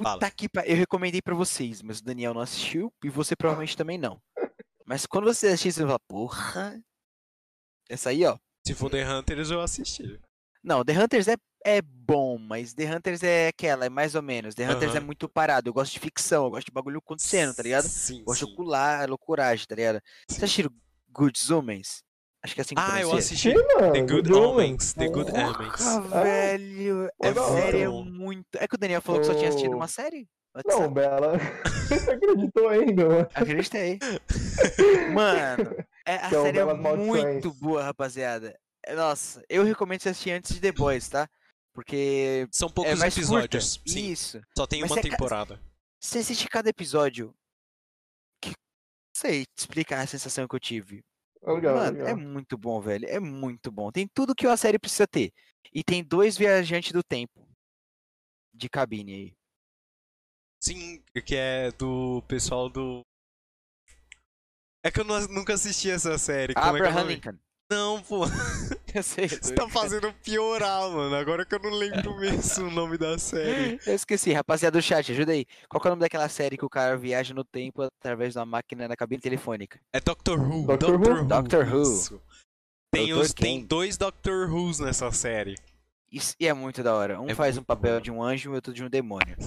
Fala. 0.02 0.16
Puta 0.20 0.32
que 0.32 0.50
pa... 0.50 0.62
Eu 0.66 0.76
recomendei 0.76 1.22
pra 1.22 1.36
vocês, 1.36 1.82
mas 1.82 2.00
o 2.00 2.04
Daniel 2.04 2.34
não 2.34 2.42
assistiu 2.42 2.94
e 3.04 3.10
você 3.10 3.36
provavelmente 3.36 3.78
também 3.78 3.98
não. 3.98 4.22
Mas 4.86 5.06
quando 5.06 5.26
você 5.26 5.48
assistir, 5.48 5.72
você 5.72 5.82
vai 5.82 5.90
falar, 5.90 6.00
porra. 6.08 6.82
Essa 7.90 8.10
aí, 8.10 8.26
ó. 8.26 8.38
Se 8.66 8.74
for 8.74 8.90
The 8.90 9.08
Hunters, 9.10 9.50
eu 9.52 9.62
assisti. 9.62 10.20
Não, 10.64 10.86
The 10.86 10.94
Hunters 11.02 11.28
é, 11.28 11.36
é 11.66 11.82
bom, 11.82 12.38
mas 12.38 12.74
The 12.74 12.96
Hunters 12.96 13.24
é 13.24 13.48
aquela, 13.48 13.86
é 13.86 13.90
mais 13.90 14.14
ou 14.16 14.22
menos. 14.22 14.54
The 14.54 14.70
Hunters 14.70 14.96
é 14.96 15.00
muito 15.00 15.28
parado. 15.28 15.70
Eu 15.70 15.74
gosto 15.74 15.94
de 15.94 16.00
ficção, 16.00 16.46
eu 16.46 16.52
gosto 16.52 16.68
de 16.68 16.72
bagulho 16.72 17.00
acontecendo, 17.00 17.56
tá 17.56 17.64
ligado? 17.64 17.88
Sim, 17.88 18.24
Gosto 18.24 18.42
sim. 18.42 18.46
de 18.46 18.54
ocular, 18.54 19.10
loucuragem, 19.10 19.66
tá 19.66 19.76
ligado? 19.76 20.02
Sim. 20.30 20.38
Você 20.38 20.46
assistiu 20.46 20.72
Good 21.10 21.54
Homens? 21.54 22.04
Acho 22.44 22.56
que 22.56 22.62
é 22.62 22.64
assim 22.64 22.76
que 22.76 22.82
Ah, 22.82 23.02
eu 23.02 23.14
assisti 23.14 23.52
Sim, 23.52 23.64
mano. 23.80 23.94
The 23.94 24.02
Good 24.02 24.34
Omens. 24.34 24.94
The 24.94 25.08
Good 25.10 25.32
Omens. 25.32 25.76
Porra, 25.84 26.24
velho. 26.24 27.10
Hora. 27.20 27.62
série 27.62 27.82
é 27.82 27.88
muito. 27.88 28.48
É 28.56 28.68
que 28.68 28.76
o 28.76 28.78
Daniel 28.80 29.02
falou 29.02 29.22
que 29.22 29.28
só 29.28 29.36
tinha 29.36 29.50
assistido 29.50 29.76
uma 29.76 29.88
série? 29.88 30.28
Não, 30.66 30.92
Bela. 30.92 31.38
Você 31.88 32.12
acreditou 32.12 32.68
ainda, 32.68 33.08
mano? 33.08 33.28
Acreditei. 33.34 34.00
Mano, 35.14 35.86
é, 36.06 36.16
a 36.16 36.30
Que 36.30 36.36
é 36.36 36.40
o 36.40 36.44
série 36.44 36.58
é 36.58 36.66
Belas 36.66 36.80
Maldições. 36.80 37.24
muito 37.24 37.54
boa, 37.54 37.84
rapaziada. 37.84 38.58
É, 38.86 38.96
Nossa, 38.96 39.44
eu 39.50 39.64
recomendo 39.64 40.02
você 40.02 40.10
assistir 40.10 40.32
antes 40.32 40.54
de 40.54 40.60
The 40.60 40.72
Boys, 40.72 41.08
tá? 41.08 41.30
Porque 41.74 42.48
São 42.52 42.68
é 42.68 42.72
poucos 42.74 43.00
mais 43.00 43.16
episódios. 43.16 43.78
curta. 43.78 43.90
Sim, 43.92 44.12
Isso. 44.12 44.42
só 44.58 44.68
tem 44.68 44.82
Mas 44.82 44.92
uma 44.92 45.00
é 45.00 45.04
ca- 45.04 45.10
temporada. 45.10 45.62
Você 46.02 46.20
assiste 46.20 46.48
cada 46.50 46.70
episódio. 46.70 47.34
Que... 48.42 48.50
Não 48.50 48.56
sei 49.16 49.46
te 49.46 49.60
explicar 49.60 50.02
a 50.02 50.08
sensação 50.08 50.48
que 50.48 50.56
eu 50.56 50.60
tive. 50.60 51.02
Legal, 51.44 51.76
Mano, 51.76 51.92
legal. 51.98 52.08
é 52.08 52.16
muito 52.16 52.58
bom, 52.58 52.80
velho. 52.80 53.06
É 53.08 53.20
muito 53.20 53.72
bom. 53.72 53.92
Tem 53.92 54.08
tudo 54.08 54.36
que 54.36 54.46
uma 54.46 54.58
série 54.58 54.78
precisa 54.78 55.08
ter. 55.08 55.32
E 55.74 55.84
tem 55.84 56.04
dois 56.04 56.38
viajantes 56.38 56.92
do 56.92 57.02
tempo. 57.04 57.48
De 58.54 58.70
cabine 58.70 59.14
aí. 59.14 59.34
Sim, 60.64 61.02
que 61.26 61.36
é 61.36 61.72
do 61.72 62.22
pessoal 62.28 62.70
do. 62.70 63.02
É 64.84 64.92
que 64.92 65.00
eu 65.00 65.04
não- 65.04 65.28
nunca 65.28 65.54
assisti 65.54 65.90
essa 65.90 66.18
série. 66.18 66.54
Como 66.54 66.66
é 66.78 66.80
que 66.80 66.86
é 66.86 66.90
Abraham? 66.90 67.08
Lincoln. 67.08 67.40
Não, 67.72 68.04
pô. 68.04 68.22
Eu 68.96 69.04
sei. 69.04 69.28
Você 69.28 69.54
tá 69.54 69.68
fazendo 69.70 70.14
piorar, 70.24 70.90
mano. 70.90 71.16
Agora 71.16 71.46
que 71.46 71.56
eu 71.56 71.60
não 71.60 71.70
lembro 71.72 72.16
mesmo 72.20 72.68
o 72.68 72.72
nome 72.72 72.98
da 72.98 73.18
série. 73.18 73.80
Eu 73.86 73.96
esqueci, 73.96 74.34
rapaziada 74.34 74.78
do 74.78 74.82
chat, 74.82 75.12
ajuda 75.12 75.32
aí. 75.32 75.46
Qual 75.70 75.80
que 75.82 75.88
é 75.88 75.90
o 75.90 75.94
nome 75.94 76.02
daquela 76.02 76.28
série 76.28 76.58
que 76.58 76.66
o 76.66 76.70
cara 76.70 76.98
viaja 76.98 77.34
no 77.34 77.44
tempo 77.44 77.82
através 77.84 78.34
de 78.34 78.40
uma 78.40 78.46
máquina 78.46 78.88
na 78.88 78.96
cabine 78.96 79.22
telefônica? 79.22 79.80
É 79.94 80.00
Doctor 80.00 80.40
Who. 80.40 80.66
Doctor 80.68 80.96
Who. 81.00 81.26
Doctor 81.26 81.74
Who. 81.74 81.82
isso. 81.82 82.22
Tem, 82.94 83.14
os, 83.14 83.34
tem 83.34 83.64
dois 83.64 83.96
Doctor 83.98 84.52
Who's 84.54 84.80
nessa 84.80 85.10
série. 85.12 85.56
Isso, 86.12 86.36
e 86.38 86.46
é 86.46 86.54
muito 86.54 86.84
da 86.84 86.94
hora. 86.94 87.22
Um 87.22 87.30
É 87.30 87.34
faz 87.36 87.58
um 87.58 87.64
papel 87.64 87.96
bom. 87.96 88.02
de 88.02 88.12
um 88.12 88.22
anjo 88.22 88.50
e 88.50 88.52
o 88.52 88.56
outro 88.56 88.74
de 88.74 88.84
um 88.84 88.90
demônio. 88.90 89.38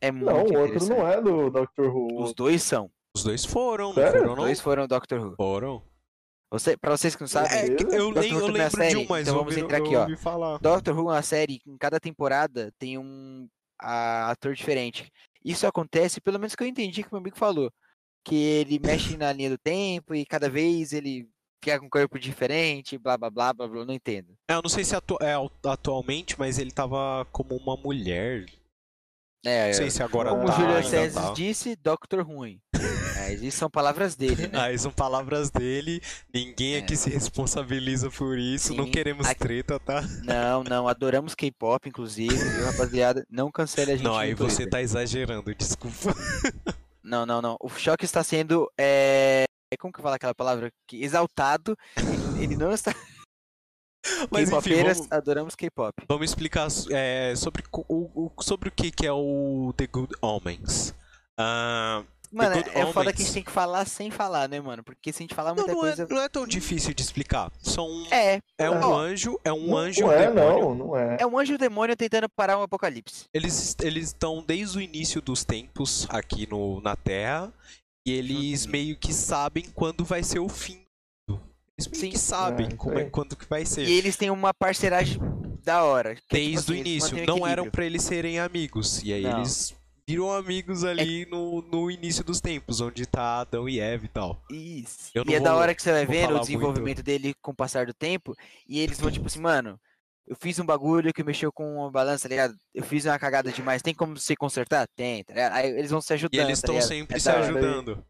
É 0.00 0.10
muito 0.10 0.26
Não, 0.32 0.42
o 0.44 0.58
outro 0.58 0.88
não 0.88 1.06
é 1.06 1.20
do 1.20 1.50
Doctor 1.50 1.94
Who. 1.94 2.22
Os 2.22 2.32
dois 2.32 2.62
são. 2.62 2.90
Os 3.14 3.22
dois 3.22 3.44
foram, 3.44 3.88
não 3.88 3.94
Sério? 3.94 4.20
foram, 4.20 4.32
Os 4.32 4.38
dois 4.38 4.60
foram 4.60 4.86
Doctor 4.86 5.20
Who. 5.20 5.36
Foram. 5.36 5.82
Você, 6.50 6.76
pra 6.76 6.90
vocês 6.96 7.16
que 7.16 7.22
não 7.22 7.28
sabem, 7.28 7.50
É, 7.50 7.74
que 7.74 7.82
eu, 7.84 8.12
Doctor 8.12 8.22
nem, 8.22 8.32
Who 8.32 8.38
eu 8.40 8.48
é 8.48 8.52
lembro 8.52 8.70
de 8.70 8.76
série, 8.76 8.96
um, 8.96 9.06
mas 9.08 9.26
então 9.26 9.38
vamos 9.38 9.56
entrar 9.56 9.78
aqui, 9.78 9.96
ó. 9.96 10.16
falar. 10.16 10.58
Doctor 10.58 10.94
Who 10.96 11.10
é 11.10 11.14
uma 11.14 11.22
série 11.22 11.58
que 11.58 11.70
em 11.70 11.76
cada 11.76 11.98
temporada 11.98 12.72
tem 12.78 12.96
um 12.98 13.48
a- 13.80 14.30
ator 14.30 14.54
diferente. 14.54 15.10
Isso 15.44 15.66
acontece, 15.66 16.20
pelo 16.20 16.38
menos 16.38 16.54
que 16.54 16.62
eu 16.62 16.66
entendi 16.68 17.02
que 17.02 17.08
meu 17.12 17.20
amigo 17.20 17.36
falou, 17.36 17.70
que 18.24 18.36
ele 18.36 18.78
mexe 18.78 19.16
na 19.16 19.32
linha 19.32 19.50
do 19.50 19.58
tempo 19.58 20.14
e 20.14 20.24
cada 20.24 20.48
vez 20.48 20.92
ele 20.92 21.28
fica 21.62 21.80
com 21.80 21.86
um 21.86 21.90
corpo 21.90 22.18
diferente, 22.18 22.96
blá 22.98 23.16
blá 23.18 23.30
blá 23.30 23.52
blá, 23.52 23.66
blá 23.66 23.84
não 23.84 23.94
entendo. 23.94 24.34
É, 24.48 24.54
eu 24.54 24.62
não 24.62 24.68
sei 24.70 24.84
se 24.84 24.94
atu- 24.94 25.18
é 25.20 25.34
atualmente, 25.68 26.38
mas 26.38 26.58
ele 26.58 26.70
tava 26.70 27.26
como 27.32 27.56
uma 27.56 27.76
mulher. 27.76 28.46
É, 29.46 29.66
Não 29.66 29.74
sei 29.74 29.90
se 29.90 30.02
agora 30.02 30.30
como 30.30 30.44
o 30.44 30.46
tá, 30.46 30.52
Júlio 30.52 30.82
César 30.84 31.20
tá. 31.28 31.32
disse, 31.34 31.76
Doctor 31.76 32.24
ruim. 32.24 32.60
Mas 33.28 33.42
isso 33.42 33.58
são 33.58 33.70
palavras 33.70 34.14
dele, 34.16 34.46
né? 34.48 34.52
Ah, 34.58 34.78
são 34.78 34.90
palavras 34.90 35.50
dele, 35.50 36.00
ninguém 36.32 36.74
É. 36.74 36.78
aqui 36.78 36.96
se 36.96 37.10
responsabiliza 37.10 38.10
por 38.10 38.38
isso, 38.38 38.74
não 38.74 38.84
Sim, 38.84 38.90
queremos 38.90 39.26
aqui- 39.26 39.40
treta, 39.40 39.78
tá? 39.80 40.02
Não, 40.22 40.62
não, 40.64 40.88
adoramos 40.88 41.34
K-pop, 41.34 41.88
inclusive, 41.88 42.34
viu, 42.34 42.64
rapaziada? 42.66 43.26
Não 43.30 43.50
cancele 43.50 43.92
a 43.92 43.96
gente. 43.96 44.04
Não, 44.04 44.16
aí 44.16 44.34
você 44.34 44.66
tá 44.66 44.80
exagerando, 44.82 45.54
desculpa. 45.54 46.14
Não, 47.06 47.26
não, 47.26 47.42
não. 47.42 47.58
O 47.60 47.68
choque 47.68 48.06
está 48.06 48.24
sendo. 48.24 48.66
É... 48.80 49.44
Como 49.78 49.92
que 49.92 49.98
eu 49.98 50.02
falo 50.02 50.14
aquela 50.14 50.34
palavra? 50.34 50.70
Que 50.88 51.04
exaltado. 51.04 51.76
Ele, 52.40 52.56
não 52.56 52.72
está. 52.72 52.94
Mas 54.30 54.50
enfim, 54.50 54.82
vamos, 54.82 55.12
adoramos 55.12 55.54
K-pop. 55.54 55.92
vamos 56.08 56.30
explicar 56.30 56.66
é, 56.90 57.34
sobre, 57.36 57.62
o, 57.70 58.30
o- 58.36 58.42
sobre 58.42 58.70
o 58.70 58.72
que, 58.72 58.90
que 58.90 59.06
é 59.06 59.12
o 59.12 59.74
The 59.76 59.86
Good 59.86 60.14
Omens. 60.22 60.94
Ah, 61.38 62.02
Mano, 62.34 62.56
é 62.74 62.92
foda 62.92 63.12
que 63.12 63.22
a 63.22 63.24
gente 63.24 63.34
tem 63.34 63.42
que 63.42 63.50
falar 63.50 63.84
sem 63.86 64.10
falar, 64.10 64.48
né, 64.48 64.60
mano? 64.60 64.82
Porque 64.82 65.12
se 65.12 65.22
a 65.22 65.24
gente 65.24 65.34
falar 65.34 65.50
não, 65.50 65.56
muita 65.56 65.72
não, 65.72 65.80
coisa. 65.80 66.02
é, 66.02 66.06
não 66.14 66.20
é 66.22 66.28
tão 66.28 66.46
difícil 66.46 66.92
de 66.92 67.02
explicar. 67.02 67.50
São, 67.62 67.88
É, 68.10 68.40
é 68.58 68.68
um 68.70 68.80
ó, 68.82 68.98
anjo, 68.98 69.38
é 69.44 69.52
um 69.52 69.68
Não, 69.68 69.76
anjo 69.76 70.00
e 70.00 70.02
não 70.02 70.08
um 70.08 70.12
é, 70.12 70.26
demônio. 70.26 70.60
não, 70.60 70.74
não 70.74 70.96
é. 70.96 71.16
é 71.20 71.26
um 71.26 71.38
anjo 71.38 71.52
e 71.52 71.54
um 71.54 71.58
demônio 71.58 71.96
tentando 71.96 72.28
parar 72.28 72.58
um 72.58 72.62
apocalipse. 72.62 73.24
Eles 73.32 73.76
eles 73.80 74.08
estão 74.08 74.42
desde 74.46 74.78
o 74.78 74.80
início 74.80 75.22
dos 75.22 75.44
tempos 75.44 76.06
aqui 76.10 76.46
no, 76.50 76.80
na 76.80 76.96
Terra 76.96 77.52
e 78.06 78.12
eles 78.12 78.64
Uhum. 78.66 78.70
meio 78.72 78.96
que 78.96 79.12
sabem 79.14 79.64
quando 79.74 80.04
vai 80.04 80.22
ser 80.22 80.38
o 80.40 80.48
fim. 80.48 80.84
do 81.28 81.34
mundo. 81.34 81.42
Eles 81.78 81.88
meio 81.88 82.00
Sim. 82.02 82.10
que 82.10 82.18
sabem 82.18 82.66
É, 82.66 82.76
como 82.76 82.98
é, 82.98 83.04
quando 83.04 83.36
que 83.36 83.46
vai 83.48 83.64
ser. 83.64 83.86
E 83.86 83.92
eles 83.92 84.16
têm 84.16 84.30
uma 84.30 84.52
parceragem 84.52 85.18
da 85.64 85.82
hora. 85.84 86.14
que 86.14 86.20
é, 86.20 86.22
tipo 86.22 86.34
Desde 86.34 86.58
assim, 86.58 86.72
o 86.72 86.76
início. 86.76 87.26
Não 87.26 87.46
eram 87.46 87.70
pra 87.70 87.84
eles 87.86 88.02
serem 88.02 88.38
amigos. 88.38 89.02
E 89.02 89.12
aí 89.12 89.22
Não. 89.22 89.30
É 89.30 89.40
eles 89.40 89.74
viram 90.08 90.30
amigos 90.32 90.84
ali 90.84 91.26
no, 91.26 91.62
no 91.62 91.90
início 91.90 92.22
dos 92.22 92.40
tempos, 92.40 92.80
onde 92.80 93.06
tá 93.06 93.40
Adão 93.40 93.68
e 93.68 93.80
Eva 93.80 94.04
e 94.04 94.08
tal. 94.08 94.40
Isso. 94.50 95.10
Eu 95.14 95.22
E 95.22 95.26
não 95.26 95.34
é 95.34 95.40
da 95.40 95.50
vou- 95.52 95.60
hora 95.60 95.74
que 95.74 95.82
você 95.82 95.92
vai 95.92 96.04
vou 96.06 96.14
vendo 96.14 96.36
o 96.36 96.40
desenvolvimento 96.40 97.02
dele 97.02 97.34
com 97.40 97.52
o 97.52 97.56
passar 97.56 97.86
do 97.86 97.94
tempo. 97.94 98.34
E 98.68 98.80
eles 98.80 99.00
vão, 99.00 99.10
tipo 99.10 99.26
assim, 99.26 99.40
mano, 99.40 99.78
eu 100.26 100.36
fiz 100.40 100.58
um 100.58 100.64
bagulho 100.66 101.12
que 101.12 101.24
mexeu 101.24 101.50
com 101.52 101.76
uma 101.76 101.90
balança, 101.90 102.24
tá 102.24 102.28
ligado? 102.28 102.54
Eu 102.74 102.82
fiz 102.84 103.04
uma 103.04 103.18
cagada 103.18 103.50
demais. 103.52 103.82
Tem 103.82 103.94
como 103.94 104.16
se 104.16 104.34
consertar? 104.36 104.86
Tem, 104.96 105.24
tá 105.24 105.32
ligado? 105.34 105.52
Aí 105.54 105.70
eles 105.70 105.90
vão 105.90 106.00
se 106.00 106.12
ajudando. 106.12 106.34
E 106.34 106.44
eles 106.44 106.60
tá 106.60 106.66
estão 106.66 106.74
ligado? 106.74 106.88
sempre 106.88 107.16
É 107.16 107.20
se 107.20 107.28
ajudando. 107.30 108.04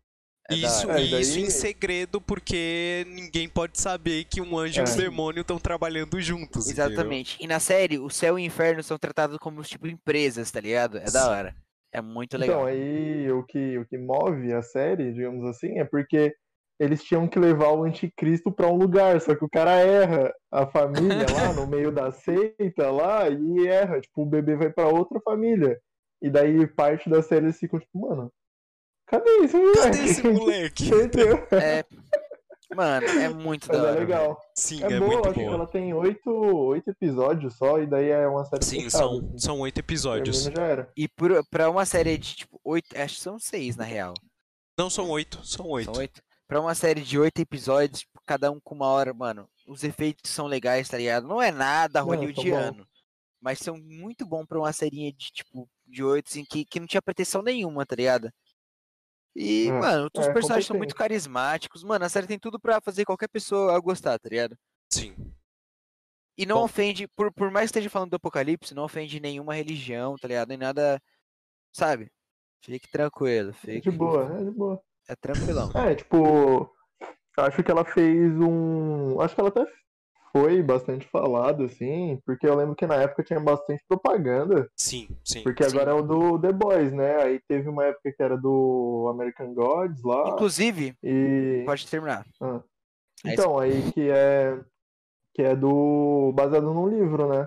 É 0.50 0.54
Isso. 0.56 0.90
É, 0.90 1.02
e 1.02 1.10
daí- 1.10 1.22
isso 1.22 1.38
em 1.38 1.48
segredo, 1.48 2.20
porque 2.20 3.06
ninguém 3.08 3.48
pode 3.48 3.80
saber 3.80 4.24
que 4.24 4.42
um 4.42 4.58
anjo 4.58 4.78
e 4.78 4.84
É. 4.84 4.92
um 4.92 4.96
demônio 4.96 5.40
estão 5.40 5.58
trabalhando 5.58 6.20
juntos. 6.20 6.66
entendeu? 6.66 6.86
Exatamente. 6.90 7.36
E 7.40 7.46
na 7.46 7.58
série, 7.58 7.98
o 7.98 8.10
céu 8.10 8.38
e 8.38 8.42
o 8.42 8.44
inferno 8.44 8.82
são 8.82 8.98
tratados 8.98 9.38
como, 9.38 9.62
tipo, 9.62 9.86
empresas, 9.86 10.50
tá 10.50 10.60
ligado? 10.60 10.98
É 10.98 11.10
da 11.10 11.30
hora. 11.30 11.56
É 11.94 12.00
muito 12.02 12.36
legal. 12.36 12.62
Então, 12.62 12.66
aí 12.66 13.30
o 13.30 13.44
que, 13.44 13.78
o 13.78 13.86
que 13.86 13.96
move 13.96 14.52
a 14.52 14.60
série, 14.62 15.12
digamos 15.12 15.44
assim, 15.48 15.78
é 15.78 15.84
porque 15.84 16.34
eles 16.80 17.04
tinham 17.04 17.28
que 17.28 17.38
levar 17.38 17.70
o 17.70 17.84
anticristo 17.84 18.50
pra 18.50 18.66
um 18.66 18.76
lugar, 18.76 19.20
só 19.20 19.32
que 19.32 19.44
o 19.44 19.48
cara 19.48 19.78
erra 19.78 20.34
a 20.50 20.66
família 20.66 21.24
lá 21.32 21.52
no 21.52 21.68
meio 21.68 21.92
da 21.92 22.10
seita 22.10 22.90
lá 22.90 23.28
e 23.28 23.68
erra, 23.68 24.00
tipo, 24.00 24.22
o 24.22 24.26
bebê 24.26 24.56
vai 24.56 24.70
pra 24.70 24.88
outra 24.88 25.20
família. 25.20 25.78
E 26.20 26.28
daí 26.28 26.66
parte 26.66 27.08
da 27.08 27.22
série 27.22 27.46
eles 27.46 27.58
ficam 27.58 27.78
tipo, 27.78 28.00
mano, 28.00 28.32
cadê 29.06 29.30
esse 29.44 29.56
moleque? 29.56 29.80
Cadê 29.80 30.04
esse 30.04 30.28
moleque? 30.28 30.84
Entendeu? 30.90 31.46
É, 31.52 31.84
Mano, 32.74 33.06
é 33.06 33.28
muito 33.28 33.68
Mas 33.68 33.76
da 33.80 33.88
é 33.88 33.90
hora. 33.90 34.00
legal. 34.00 34.40
Sim, 34.56 34.82
É, 34.82 34.86
é, 34.92 34.98
boa, 34.98 35.10
muito 35.10 35.24
acho 35.28 35.34
que 35.34 35.44
boa. 35.44 35.54
ela 35.54 35.66
tem 35.66 35.92
oito, 35.94 36.30
oito 36.30 36.90
episódios 36.90 37.54
só, 37.56 37.78
e 37.80 37.86
daí 37.86 38.08
é 38.10 38.26
uma 38.26 38.44
série 38.44 38.64
Sim, 38.64 38.82
fechada, 38.84 39.04
são, 39.04 39.18
assim. 39.18 39.38
são 39.38 39.60
oito 39.60 39.78
episódios. 39.78 40.44
Já 40.44 40.62
era. 40.62 40.92
E 40.96 41.08
por, 41.08 41.30
pra 41.50 41.68
uma 41.70 41.84
série 41.84 42.16
de, 42.16 42.36
tipo, 42.36 42.60
oito. 42.64 42.96
Acho 42.96 43.14
que 43.16 43.20
são 43.20 43.38
seis, 43.38 43.76
na 43.76 43.84
real. 43.84 44.14
Não, 44.78 44.88
são 44.90 45.08
oito, 45.10 45.44
são 45.46 45.66
oito. 45.68 45.92
São 45.92 46.00
oito. 46.00 46.22
Pra 46.46 46.60
uma 46.60 46.74
série 46.74 47.00
de 47.00 47.18
oito 47.18 47.38
episódios, 47.40 48.00
tipo, 48.00 48.20
cada 48.26 48.50
um 48.50 48.60
com 48.62 48.74
uma 48.74 48.86
hora, 48.86 49.14
mano, 49.14 49.48
os 49.66 49.82
efeitos 49.84 50.30
são 50.30 50.46
legais, 50.46 50.88
tá 50.88 50.98
ligado? 50.98 51.26
Não 51.26 51.40
é 51.40 51.50
nada 51.50 52.00
hollywoodiano. 52.02 52.86
Mas 53.40 53.58
são 53.58 53.76
muito 53.76 54.24
bom 54.26 54.44
pra 54.44 54.58
uma 54.58 54.72
serinha 54.72 55.12
de, 55.12 55.26
tipo, 55.32 55.68
de 55.86 56.02
oito, 56.02 56.28
assim, 56.28 56.44
que, 56.44 56.64
que 56.64 56.80
não 56.80 56.86
tinha 56.86 57.02
pretensão 57.02 57.42
nenhuma, 57.42 57.84
tá 57.86 57.94
ligado? 57.94 58.30
E, 59.36 59.68
É, 59.68 59.72
mano, 59.72 60.08
os 60.16 60.26
é, 60.26 60.32
personagens 60.32 60.66
são 60.66 60.76
muito 60.76 60.94
carismáticos. 60.94 61.82
Mano, 61.82 62.04
a 62.04 62.08
série 62.08 62.26
tem 62.26 62.38
tudo 62.38 62.58
pra 62.60 62.80
fazer 62.80 63.04
qualquer 63.04 63.28
pessoa 63.28 63.78
gostar, 63.80 64.18
tá 64.18 64.28
ligado? 64.28 64.56
Sim. 64.92 65.14
E 66.38 66.46
não 66.46 66.56
Bom. 66.58 66.64
ofende, 66.64 67.06
por, 67.08 67.32
por 67.32 67.50
mais 67.50 67.64
que 67.70 67.78
esteja 67.78 67.90
falando 67.90 68.10
do 68.10 68.16
apocalipse, 68.16 68.74
não 68.74 68.84
ofende 68.84 69.20
nenhuma 69.20 69.54
religião, 69.54 70.16
tá 70.16 70.26
ligado? 70.28 70.48
Nem 70.48 70.58
nada, 70.58 71.00
sabe? 71.72 72.10
Fique 72.64 72.88
tranquilo, 72.90 73.50
É 73.50 73.52
fique. 73.52 73.90
de 73.90 73.96
boa, 73.96 74.24
é 74.40 74.44
de 74.44 74.50
boa. 74.50 74.82
É 75.08 75.14
tranquilão. 75.14 75.70
É, 75.74 75.94
tipo, 75.94 76.72
acho 77.36 77.62
que 77.62 77.70
ela 77.70 77.84
fez 77.84 78.32
um. 78.40 79.20
Acho 79.20 79.34
que 79.34 79.40
ela 79.40 79.50
até 79.50 79.66
foi 80.36 80.60
bastante 80.62 81.06
falada, 81.06 81.64
assim, 81.64 82.20
porque 82.26 82.44
eu 82.46 82.56
lembro 82.56 82.74
que 82.74 82.86
na 82.86 82.96
época 82.96 83.22
tinha 83.22 83.38
bastante 83.38 83.84
propaganda, 83.88 84.68
Sim, 84.76 85.06
sim. 85.24 85.42
porque 85.44 85.62
Sim. 85.62 85.70
agora 85.76 85.92
é 85.92 85.94
o 85.94 86.02
do 86.02 86.40
The 86.40 86.52
Boys, 86.52 86.92
né? 86.92 87.22
Aí 87.22 87.40
teve 87.46 87.68
uma 87.68 87.84
época 87.84 88.12
que 88.12 88.20
era 88.22 88.36
do 88.36 89.06
American 89.14 89.54
Gods 89.54 90.02
lá, 90.02 90.30
Inclusive, 90.30 90.96
e. 91.02 91.62
pode 91.64 91.86
terminar. 91.86 92.26
Ah. 92.42 92.60
Aí 93.24 93.32
Então, 93.32 93.58
aí 93.58 93.92
que 93.92 94.10
é. 94.10 94.60
Que 95.34 95.42
é 95.42 95.54
do. 95.56 96.32
baseado 96.34 96.72
num 96.72 96.88
livro, 96.88 97.28
né? 97.28 97.46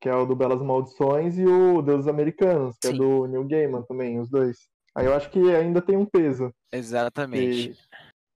Que 0.00 0.08
é 0.10 0.14
o 0.14 0.26
do 0.26 0.36
Belas 0.36 0.60
Maldições 0.60 1.38
e 1.38 1.44
o 1.46 1.80
Deuses 1.80 2.06
Americanos, 2.08 2.76
que 2.80 2.88
Sim. 2.88 2.94
é 2.94 2.96
do 2.98 3.26
Neil 3.26 3.44
Gaiman 3.46 3.82
também, 3.82 4.20
os 4.20 4.28
dois. 4.28 4.58
Aí 4.94 5.06
eu 5.06 5.14
acho 5.14 5.30
que 5.30 5.38
ainda 5.54 5.80
tem 5.82 5.96
um 5.96 6.04
peso 6.06 6.52
Exatamente. 6.72 7.70
que, 7.72 7.78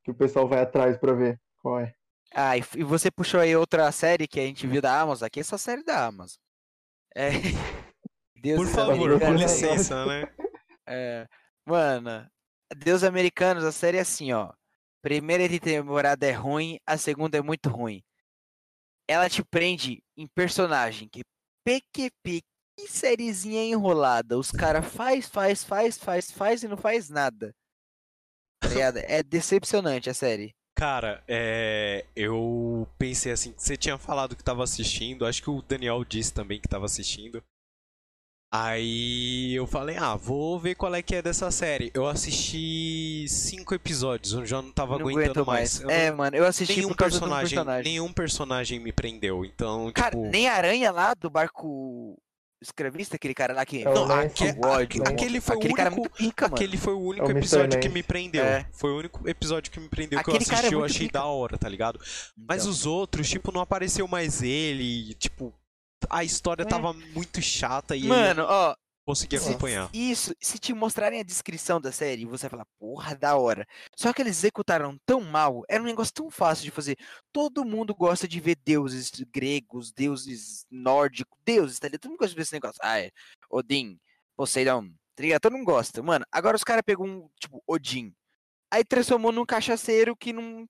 que 0.05 0.11
o 0.11 0.15
pessoal 0.15 0.49
vai 0.49 0.61
atrás 0.61 0.97
pra 0.97 1.13
ver 1.13 1.39
qual 1.63 1.79
é. 1.81 1.95
Ah, 2.35 2.57
e, 2.57 2.63
você 2.85 3.11
puxou 3.11 3.41
aí 3.41 3.57
outra 3.57 3.91
série 3.91 4.29
que 4.29 4.39
a 4.39 4.45
gente 4.45 4.67
viu 4.67 4.83
da 4.83 5.01
Amazon. 5.01 5.27
Aqui 5.27 5.41
é 5.41 5.43
só 5.43 5.57
série 5.57 5.83
da 5.83 6.07
Amazon. 6.07 6.39
É. 7.15 7.31
Deus 8.41 8.59
Por 8.59 8.67
dos 8.67 8.75
favor, 8.75 9.19
com 9.19 9.27
Americanos. 9.27 9.43
licença, 9.43 10.07
né? 10.07 10.25
É, 10.87 11.27
mano, 11.67 12.31
Deus 12.77 13.03
Americanos, 13.03 13.65
a 13.65 13.73
série 13.73 13.99
é 13.99 14.01
assim, 14.01 14.33
ó. 14.33 14.53
Primeira 15.03 15.49
temporada 15.59 16.27
é 16.27 16.33
ruim, 16.33 16.79
a 16.87 16.97
segunda 16.97 17.39
é 17.39 17.43
muito 17.43 17.69
ruim. 17.69 18.03
Ela 19.09 19.29
te 19.29 19.43
prende 19.43 20.03
em 20.17 20.27
personagem, 20.27 21.09
que 21.09 21.23
PQP, 21.65 22.43
que 22.77 22.89
sériezinha 22.89 23.65
enrolada. 23.65 24.39
Os 24.39 24.51
caras 24.51 24.87
faz, 24.87 25.29
faz, 25.29 25.65
faz, 25.65 25.99
faz, 25.99 26.31
faz 26.31 26.63
e 26.63 26.69
não 26.69 26.77
faz 26.77 27.09
nada. 27.09 27.55
Tá? 28.61 28.69
É 29.09 29.23
decepcionante 29.23 30.11
a 30.11 30.15
série. 30.15 30.55
Cara, 30.79 31.25
é, 31.27 32.05
eu 32.15 32.87
pensei 32.97 33.33
assim, 33.33 33.53
você 33.57 33.77
tinha 33.77 33.99
falado 33.99 34.37
que 34.37 34.45
tava 34.45 34.63
assistindo, 34.63 35.27
acho 35.27 35.43
que 35.43 35.51
o 35.51 35.61
Daniel 35.61 36.05
disse 36.05 36.33
também 36.33 36.61
que 36.61 36.69
tava 36.69 36.85
assistindo. 36.87 37.43
Aí 38.51 39.53
eu 39.55 39.67
falei, 39.67 39.97
ah, 39.99 40.15
vou 40.15 40.59
ver 40.59 40.75
qual 40.75 40.95
é 40.95 41.03
que 41.03 41.17
é 41.17 41.21
dessa 41.21 41.51
série. 41.51 41.91
Eu 41.93 42.07
assisti 42.07 43.27
cinco 43.29 43.75
episódios, 43.75 44.33
eu 44.33 44.47
já 44.47 44.63
não 44.63 44.73
tava 44.73 44.99
não 44.99 45.07
aguentando 45.09 45.45
mais. 45.45 45.81
mais. 45.81 45.83
Eu 45.83 45.91
É, 45.91 46.11
não- 46.11 46.17
mano, 46.17 46.37
eu 46.37 46.47
assisti 46.47 46.77
nenhum 46.77 46.95
personagem, 46.95 47.41
do 47.45 47.49
personagem. 47.51 47.93
nenhum 47.93 48.13
personagem 48.13 48.79
me 48.79 48.93
prendeu. 48.93 49.45
Então, 49.45 49.91
Cara, 49.93 50.13
tipo, 50.13 50.27
nem 50.31 50.49
a 50.49 50.55
aranha 50.55 50.91
lá 50.91 51.13
do 51.13 51.29
barco 51.29 52.17
escravista, 52.61 53.17
aquele 53.17 53.35
cara 53.35 53.55
lá 53.55 53.65
que. 53.65 53.83
É 53.83 53.85
não, 53.85 54.11
aque- 54.11 54.45
aquele 55.07 55.41
foi 55.41 55.57
aquele 55.57 55.73
o 55.73 55.77
cara 55.77 55.89
é 55.89 55.93
único 55.93 56.01
muito 56.03 56.17
pica, 56.17 56.45
mano. 56.47 56.55
Aquele 56.57 56.77
foi 56.77 56.93
o 56.95 57.01
único 57.01 57.31
É 57.31 57.35
o 57.35 57.39
episódio 57.39 57.81
que 57.81 57.89
me 57.89 58.03
prendeu. 58.03 58.45
É. 58.45 58.67
Foi 58.73 58.91
o 58.91 58.99
único 58.99 59.29
episódio 59.29 59.71
que 59.71 59.79
me 59.81 59.89
prendeu 59.89 60.19
que 60.19 60.31
Aquele 60.31 60.45
eu 60.45 60.49
cara 60.49 60.57
é 60.57 60.59
assisti, 60.61 60.75
eu 60.75 60.85
achei 60.85 61.09
da 61.09 61.25
hora, 61.25 61.57
tá 61.57 61.69
ligado? 61.69 62.01
Mas 62.37 62.63
Então, 62.63 62.71
os 62.73 62.87
outros, 62.87 63.29
tipo, 63.29 63.53
não 63.53 63.61
apareceu 63.61 64.07
mais 64.09 64.43
ele, 64.43 65.15
tipo, 65.15 65.55
a 66.11 66.25
história 66.25 66.63
É. 66.63 66.67
tava 66.67 66.93
muito 66.93 67.41
chata 67.43 67.97
e 67.97 68.05
Mano, 68.05 68.45
ó, 68.49 68.75
eu 69.09 69.15
consegui 69.15 69.39
se- 69.39 69.49
acompanhar. 69.49 69.91
Isso, 69.93 70.35
se 70.41 70.59
te 70.59 70.73
mostrarem 70.75 71.21
a 71.21 71.25
descrição 71.25 71.81
da 71.81 71.91
série, 71.91 72.25
você 72.27 72.43
vai 72.45 72.51
falar, 72.51 72.67
porra, 72.79 73.15
da 73.17 73.37
hora. 73.37 73.67
Só 73.97 74.13
que 74.13 74.21
eles 74.23 74.37
executaram 74.39 74.99
tão 75.07 75.21
mal, 75.21 75.63
era 75.69 75.83
um 75.83 75.87
negócio 75.87 76.13
tão 76.13 76.31
fácil 76.31 76.65
de 76.65 76.71
fazer. 76.71 76.97
Todo 77.33 77.65
mundo 77.65 77.95
gosta 77.95 78.29
de 78.29 78.39
ver 78.41 78.57
deuses 78.65 79.11
gregos, 79.33 79.93
deuses 79.93 80.67
nórdicos, 80.71 81.39
deuses, 81.45 81.79
tá 81.79 81.87
ligado? 81.89 82.01
Todo 82.03 82.11
mundo 82.11 82.19
gosta 82.21 82.31
de 82.31 82.37
ver 82.37 82.43
esse 82.43 82.53
negócio. 82.53 82.79
Ah, 82.83 83.01
é 83.01 83.11
Odin, 83.51 83.99
Poseidon, 84.37 84.89
tá 85.15 85.23
ligado? 85.23 85.41
Todo 85.41 85.53
mundo 85.57 85.65
gosta. 85.67 86.03
Mano, 86.03 86.25
agora 86.31 86.57
os 86.57 86.65
caras 86.65 86.83
pegou 86.85 87.07
um, 87.07 87.29
tipo, 87.41 87.63
Odin. 87.67 88.13
Aí 88.71 88.85
transformou 88.85 89.33
num 89.33 89.47
cachaceiro 89.47 90.15
que 90.15 90.33
não. 90.33 90.69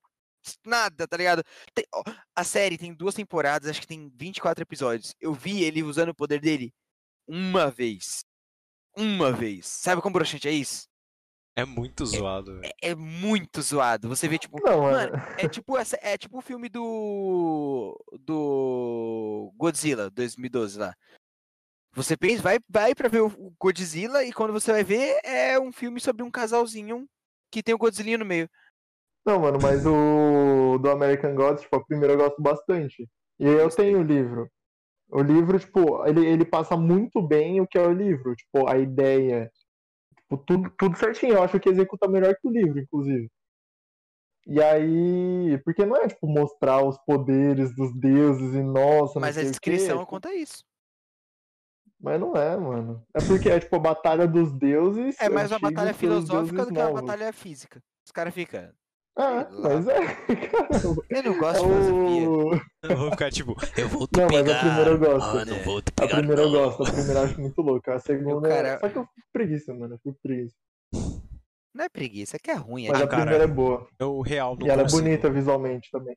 Nada, 0.64 1.07
tá 1.07 1.16
ligado? 1.16 1.42
Tem- 1.74 1.85
ó, 1.92 2.03
a 2.35 2.44
série 2.44 2.79
tem 2.79 2.94
duas 2.94 3.14
temporadas, 3.14 3.68
acho 3.68 3.81
que 3.81 3.87
tem 3.88 4.11
24 4.14 4.62
episódios. 4.62 5.14
Eu 5.20 5.35
vi 5.35 5.64
ele 5.64 5.83
usando 5.83 6.11
o 6.11 6.14
poder 6.14 6.40
dele 6.40 6.72
uma 7.27 7.70
vez. 7.70 8.24
Uma 8.98 9.30
vez. 9.30 9.66
Sabe 9.66 10.02
como 10.02 10.14
broxante 10.14 10.48
é 10.48 10.52
isso? 10.52 10.88
É 11.56 11.64
muito 11.64 12.04
zoado, 12.04 12.61
velho. 12.61 12.72
É, 12.82 12.90
é 12.90 12.94
muito 12.94 13.62
zoado. 13.62 14.08
Você 14.08 14.28
vê, 14.28 14.38
tipo. 14.38 14.61
Não, 14.64 14.82
Mano, 14.82 15.12
é 15.37 15.48
tipo, 15.48 15.76
essa, 15.76 15.96
é 16.02 16.18
tipo 16.18 16.38
o 16.38 16.42
filme 16.42 16.68
do. 16.68 17.96
Do. 18.20 19.52
Godzilla 19.56 20.11
2012 20.11 20.78
lá. 20.78 20.94
Você 21.94 22.16
pensa, 22.16 22.42
vai, 22.42 22.58
vai 22.68 22.94
pra 22.94 23.08
ver 23.08 23.22
o 23.22 23.52
Godzilla 23.58 24.22
e 24.24 24.32
quando 24.32 24.52
você 24.52 24.70
vai 24.70 24.84
ver, 24.84 25.18
é 25.24 25.58
um 25.58 25.72
filme 25.72 26.00
sobre 26.00 26.22
um 26.22 26.30
casalzinho 26.30 27.08
que 27.50 27.62
tem 27.62 27.74
o 27.74 27.78
Godzilla 27.78 28.18
no 28.18 28.24
meio. 28.24 28.48
Não, 29.26 29.40
mano, 29.40 29.58
mas 29.61 29.84
o 29.84 30.78
do 30.78 30.90
American 30.90 31.34
Gods, 31.34 31.62
tipo, 31.62 31.76
a 31.76 31.84
primeira 31.84 32.14
eu 32.14 32.18
gosto 32.18 32.40
bastante. 32.40 33.08
E 33.38 33.44
eu 33.44 33.68
tenho 33.68 33.98
o 34.00 34.02
livro. 34.02 34.48
O 35.10 35.22
livro, 35.22 35.58
tipo, 35.58 36.04
ele, 36.06 36.26
ele 36.26 36.44
passa 36.44 36.76
muito 36.76 37.22
bem 37.22 37.60
o 37.60 37.66
que 37.66 37.78
é 37.78 37.86
o 37.86 37.92
livro. 37.92 38.34
Tipo, 38.36 38.68
a 38.68 38.76
ideia. 38.76 39.50
Tipo, 40.16 40.36
tudo, 40.38 40.70
tudo 40.78 40.98
certinho. 40.98 41.34
Eu 41.34 41.42
acho 41.42 41.58
que 41.58 41.68
executa 41.68 42.06
melhor 42.06 42.34
que 42.34 42.46
o 42.46 42.50
livro, 42.50 42.78
inclusive. 42.78 43.30
E 44.46 44.62
aí. 44.62 45.58
Porque 45.64 45.86
não 45.86 45.96
é, 45.96 46.08
tipo, 46.08 46.26
mostrar 46.26 46.84
os 46.84 46.98
poderes 46.98 47.74
dos 47.74 47.94
deuses 47.98 48.54
e 48.54 48.62
nossa, 48.62 49.18
Mas 49.18 49.38
a 49.38 49.42
descrição 49.42 49.98
tipo, 49.98 50.10
conta 50.10 50.34
isso. 50.34 50.62
Mas 52.00 52.20
não 52.20 52.36
é, 52.36 52.56
mano. 52.56 53.02
É 53.14 53.20
porque 53.26 53.48
é, 53.48 53.58
tipo, 53.58 53.74
a 53.76 53.80
batalha 53.80 54.26
dos 54.28 54.52
deuses. 54.52 55.16
É 55.18 55.28
mais 55.28 55.50
uma 55.50 55.58
batalha 55.58 55.92
filosófica 55.94 56.66
do 56.66 56.72
que 56.72 56.78
uma 56.78 57.02
batalha 57.02 57.32
física. 57.32 57.82
Os 58.04 58.12
caras 58.12 58.32
ficam. 58.32 58.70
Ah, 59.20 59.48
mas 59.50 59.88
é. 59.88 59.98
Eu 61.11 61.22
não 61.24 61.38
gosto 61.38 61.64
É 61.64 61.68
de 61.68 61.74
filosofia. 61.74 62.31
o... 62.31 62.54
Eu 62.85 62.96
vou 62.96 63.11
ficar 63.11 63.31
tipo, 63.33 63.57
eu 63.76 63.88
vou 63.88 64.07
te 64.07 64.16
Não, 64.16 64.26
mas 64.26 64.35
a 64.40 64.44
pegar. 64.44 64.61
primeira 64.61 64.90
eu 64.90 64.98
gosto. 64.98 65.35
Mano, 65.35 65.52
eu 65.52 65.64
vou 65.64 65.83
te 65.83 65.88
A 65.88 66.00
pegar. 66.02 66.16
primeira 66.18 66.42
eu 66.42 66.50
não. 66.50 66.52
gosto, 66.52 66.83
a 66.83 66.92
primeira 66.92 67.20
eu 67.20 67.24
acho 67.24 67.40
muito 67.40 67.61
louca. 67.62 67.94
A 67.94 67.98
segunda. 67.98 68.48
cara- 68.48 68.78
Só 68.78 68.88
que 68.88 68.96
eu 68.98 69.04
fico 69.07 69.26
preguiça, 69.33 69.74
mano. 69.74 69.94
Eu 69.94 69.98
fico 69.98 70.18
preguiça. 70.22 70.54
Não 71.74 71.85
é 71.85 71.88
preguiça, 71.88 72.37
é 72.37 72.38
que 72.38 72.50
é 72.50 72.54
ruim. 72.54 72.87
é 72.87 72.90
Mas 72.92 73.00
Ah, 73.00 73.04
a 73.04 73.09
cara, 73.09 73.22
primeira 73.22 73.44
é 73.44 73.46
boa. 73.48 73.88
Eu 73.98 74.20
real 74.20 74.57
não 74.57 74.66
E 74.66 74.70
ela 74.70 74.83
consigo. 74.83 75.00
é 75.00 75.04
bonita 75.04 75.31
visualmente 75.31 75.90
também. 75.90 76.16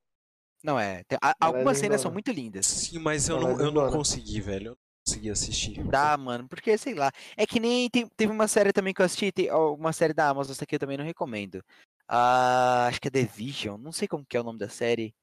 Não 0.64 0.80
é. 0.80 1.04
tem- 1.08 1.18
a- 1.24 1.30
é 1.32 1.34
algumas 1.40 1.78
cenas 1.80 2.02
são 2.02 2.12
muito 2.12 2.32
lindas. 2.32 2.68
Sim, 2.68 3.00
mas 3.00 3.28
eu 3.28 3.38
Ela 3.38 3.50
não, 3.54 3.60
é 3.60 3.64
eu 3.66 3.72
não 3.72 3.90
consegui, 3.92 4.40
velho. 4.42 4.78
Consegui 5.06 5.30
assistir. 5.30 5.84
Dá, 5.84 6.16
mano, 6.18 6.48
porque 6.48 6.78
sei 6.78 6.94
lá. 6.94 7.12
É 7.36 7.46
que 7.46 7.60
nem 7.60 7.90
tem- 7.90 8.08
teve 8.08 8.32
uma 8.32 8.48
série 8.48 8.72
também 8.72 8.94
que 8.94 9.02
eu 9.02 9.06
assisti, 9.06 9.32
tem, 9.32 9.52
uma 9.52 9.92
série 9.94 10.14
da 10.14 10.30
Amazon, 10.30 10.52
essa 10.52 10.64
aqui 10.64 10.76
eu 10.76 10.80
também 10.80 10.98
não 10.98 11.06
recomendo. 11.06 11.64
Ah, 12.08 12.88
acho 12.88 13.00
que 13.02 13.08
é 13.08 13.12
The 13.12 13.24
Vision, 13.24 13.80
não 13.80 13.92
sei 13.92 14.08
como 14.08 14.26
que 14.26 14.38
é 14.38 14.42
o 14.42 14.44
nome 14.44 14.60
da 14.60 14.70
série. 14.70 15.14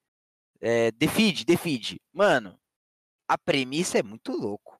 É, 0.60 0.90
The 0.92 1.06
Feed, 1.06 1.44
The 1.44 1.56
Feed. 1.56 2.00
Mano, 2.12 2.58
a 3.28 3.38
premissa 3.38 3.98
é 3.98 4.02
muito 4.02 4.32
louco. 4.32 4.76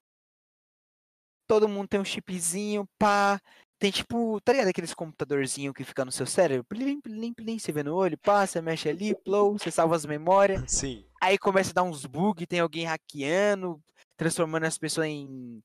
Todo 1.47 1.69
mundo 1.69 1.89
tem 1.89 2.01
um 2.01 2.05
chipzinho, 2.05 2.87
pá. 2.99 3.41
Tem 3.79 3.91
tipo, 3.93 4.41
tá 4.41 4.53
ligado 4.53 4.69
aqueles 4.69 4.93
computadorzinho 4.93 5.73
que 5.73 5.85
fica 5.85 6.05
no 6.05 6.11
seu 6.11 6.27
cérebro? 6.27 6.65
Plim, 6.65 7.01
plim, 7.01 7.33
plim, 7.33 7.59
você 7.59 7.71
vê 7.71 7.83
no 7.83 7.95
olho, 7.95 8.19
pá, 8.19 8.45
você 8.45 8.61
mexe 8.61 8.89
ali, 8.89 9.15
plow, 9.15 9.53
você 9.57 9.71
salva 9.71 9.95
as 9.95 10.05
memórias. 10.05 10.61
Sim. 10.69 11.07
Aí 11.21 11.39
começa 11.39 11.71
a 11.71 11.75
dar 11.75 11.83
uns 11.85 12.05
bugs, 12.05 12.47
tem 12.47 12.61
alguém 12.61 12.85
hackeando, 12.85 13.81
transformando 14.19 14.65
as 14.65 14.77
pessoas 14.77 15.07
em, 15.07 15.63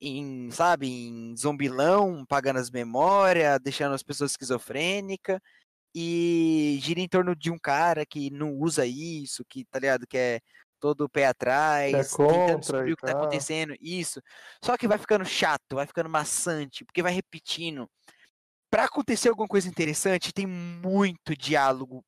em 0.00 0.50
sabe, 0.52 0.88
em 0.88 1.36
zombilão, 1.36 2.24
pagando 2.24 2.60
as 2.60 2.70
memórias, 2.70 3.58
deixando 3.60 3.94
as 3.94 4.02
pessoas 4.04 4.30
esquizofrênicas. 4.30 5.40
E 5.92 6.78
gira 6.80 7.00
em 7.00 7.08
torno 7.08 7.34
de 7.34 7.50
um 7.50 7.58
cara 7.58 8.06
que 8.06 8.30
não 8.30 8.52
usa 8.54 8.86
isso, 8.86 9.44
que, 9.48 9.64
tá 9.64 9.78
ligado, 9.80 10.06
que 10.06 10.16
é 10.16 10.40
todo 10.80 11.08
pé 11.08 11.26
atrás, 11.26 11.92
tentando 11.92 12.16
contra 12.16 12.58
descobrir 12.58 12.92
o 12.92 12.96
que 12.96 13.06
tá 13.06 13.12
acontecendo, 13.12 13.76
isso. 13.80 14.20
Só 14.62 14.76
que 14.76 14.86
vai 14.88 14.98
ficando 14.98 15.24
chato, 15.24 15.74
vai 15.74 15.86
ficando 15.86 16.08
maçante, 16.08 16.84
porque 16.84 17.02
vai 17.02 17.12
repetindo. 17.12 17.88
Pra 18.70 18.84
acontecer 18.84 19.28
alguma 19.28 19.48
coisa 19.48 19.68
interessante, 19.68 20.32
tem 20.32 20.46
muito 20.46 21.36
diálogo 21.36 22.04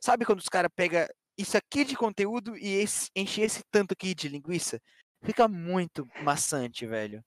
Sabe 0.00 0.24
quando 0.24 0.38
os 0.38 0.48
caras 0.48 0.70
pegam 0.74 1.06
isso 1.36 1.56
aqui 1.56 1.84
de 1.84 1.94
conteúdo 1.94 2.56
e 2.56 2.68
esse, 2.68 3.10
enche 3.14 3.42
esse 3.42 3.62
tanto 3.70 3.92
aqui 3.92 4.14
de 4.14 4.28
linguiça? 4.28 4.80
Fica 5.22 5.46
muito 5.48 6.08
maçante, 6.22 6.86
velho. 6.86 7.22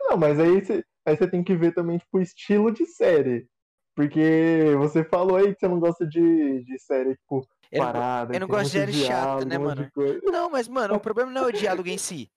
Não, 0.00 0.16
mas 0.16 0.38
aí 0.38 0.64
você 0.64 0.84
aí 1.06 1.16
tem 1.30 1.42
que 1.44 1.54
ver 1.54 1.72
também, 1.74 1.98
tipo, 1.98 2.18
o 2.18 2.22
estilo 2.22 2.70
de 2.70 2.86
série. 2.86 3.46
Porque 3.94 4.74
você 4.78 5.04
falou 5.04 5.36
aí 5.36 5.54
que 5.54 5.60
você 5.60 5.68
não 5.68 5.78
gosta 5.78 6.06
de, 6.06 6.64
de 6.64 6.78
série, 6.80 7.14
tipo, 7.16 7.46
Eu 7.70 7.84
não- 7.84 7.92
parada. 7.92 8.34
eu 8.34 8.40
não 8.40 8.46
que 8.48 8.52
tem 8.52 8.60
gosto 8.62 8.72
de 8.72 8.78
série 8.78 8.92
chata, 8.92 9.44
né, 9.44 9.58
mano? 9.58 9.90
Não, 10.24 10.50
mas, 10.50 10.66
mano, 10.66 10.94
o 10.94 11.00
problema 11.00 11.30
não 11.30 11.42
é 11.44 11.46
o 11.46 11.52
diálogo 11.52 11.88
em 11.88 11.98
si. 11.98 12.28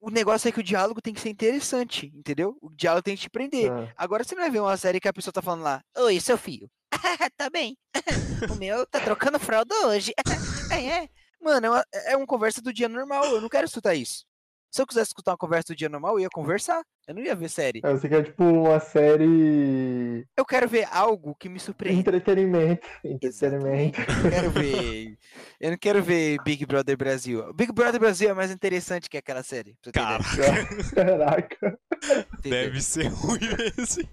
O 0.00 0.10
negócio 0.10 0.48
é 0.48 0.52
que 0.52 0.60
o 0.60 0.64
diálogo 0.64 1.02
tem 1.02 1.12
que 1.12 1.20
ser 1.20 1.28
interessante, 1.28 2.06
entendeu? 2.14 2.56
O 2.62 2.70
diálogo 2.70 3.02
tem 3.02 3.16
que 3.16 3.22
te 3.22 3.30
prender. 3.30 3.70
Ah, 3.70 3.92
Agora 3.96 4.22
você 4.22 4.34
não 4.34 4.42
vai 4.42 4.50
ver 4.50 4.60
uma 4.60 4.76
série 4.76 5.00
que 5.00 5.08
a 5.08 5.12
pessoa 5.12 5.32
tá 5.32 5.42
falando 5.42 5.62
lá, 5.62 5.82
Oi, 5.96 6.20
seu 6.20 6.38
filho. 6.38 6.70
tá 7.36 7.50
bem. 7.50 7.76
o 8.50 8.54
meu 8.54 8.86
tá 8.86 9.00
trocando 9.00 9.38
fralda 9.40 9.74
hoje. 9.86 10.12
é, 10.72 11.04
é. 11.04 11.08
Mano, 11.40 11.66
é 11.66 11.70
uma, 11.70 11.84
é 12.06 12.16
uma 12.16 12.26
conversa 12.26 12.60
do 12.60 12.72
dia 12.72 12.88
normal. 12.88 13.24
Eu 13.26 13.40
não 13.40 13.48
quero 13.48 13.66
escutar 13.66 13.94
isso. 13.94 14.24
Se 14.70 14.82
eu 14.82 14.86
quisesse 14.86 15.08
escutar 15.08 15.32
uma 15.32 15.38
conversa 15.38 15.72
do 15.72 15.76
dia 15.76 15.88
normal, 15.88 16.14
eu 16.14 16.20
ia 16.20 16.28
conversar. 16.28 16.82
Eu 17.06 17.14
não 17.14 17.22
ia 17.22 17.34
ver 17.34 17.48
série. 17.48 17.80
aí 17.82 17.92
você 17.94 18.06
quer, 18.06 18.22
tipo, 18.22 18.44
uma 18.44 18.78
série. 18.78 20.26
Eu 20.36 20.44
quero 20.44 20.68
ver 20.68 20.86
algo 20.92 21.34
que 21.34 21.48
me 21.48 21.58
surpreenda. 21.58 22.00
Entretenimento. 22.00 22.86
Entretenimento. 23.02 23.98
Eu 23.98 24.30
quero 24.30 24.50
ver. 24.50 25.18
Eu 25.58 25.70
não 25.70 25.78
quero 25.78 26.02
ver 26.02 26.38
Big 26.44 26.66
Brother 26.66 26.98
Brasil. 26.98 27.50
Big 27.54 27.72
Brother 27.72 27.98
Brasil 27.98 28.28
é 28.28 28.34
mais 28.34 28.50
interessante 28.50 29.08
que 29.08 29.16
aquela 29.16 29.42
série. 29.42 29.74
Caraca. 29.90 31.78
entendeu? 32.38 32.60
deve 32.60 32.82
ser 32.82 33.06
ruim 33.06 33.40
mesmo. 33.40 34.06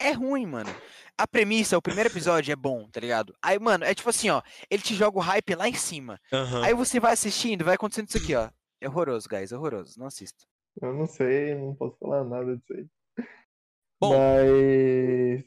É 0.00 0.12
ruim, 0.12 0.46
mano. 0.46 0.70
A 1.18 1.26
premissa, 1.28 1.76
o 1.76 1.82
primeiro 1.82 2.08
episódio 2.08 2.50
é 2.50 2.56
bom, 2.56 2.88
tá 2.90 2.98
ligado? 3.00 3.34
Aí, 3.42 3.58
mano, 3.58 3.84
é 3.84 3.94
tipo 3.94 4.08
assim, 4.08 4.30
ó. 4.30 4.40
Ele 4.70 4.82
te 4.82 4.94
joga 4.94 5.18
o 5.18 5.20
hype 5.20 5.54
lá 5.54 5.68
em 5.68 5.74
cima. 5.74 6.18
Aham. 6.32 6.64
Aí 6.64 6.74
você 6.74 6.98
vai 6.98 7.12
assistindo, 7.12 7.64
vai 7.64 7.74
acontecendo 7.74 8.08
isso 8.08 8.16
aqui, 8.18 8.34
ó. 8.34 8.48
É 8.80 8.88
horroroso, 8.88 9.28
guys, 9.28 9.52
é 9.52 9.56
horroroso. 9.58 9.98
Não 9.98 10.06
assista. 10.06 10.44
Eu 10.80 10.94
não 10.94 11.06
sei, 11.06 11.54
não 11.54 11.74
posso 11.74 11.96
falar 11.98 12.24
nada 12.24 12.56
disso 12.56 12.72
aí. 12.72 12.86
Bom. 14.00 14.16
Mas. 14.16 15.44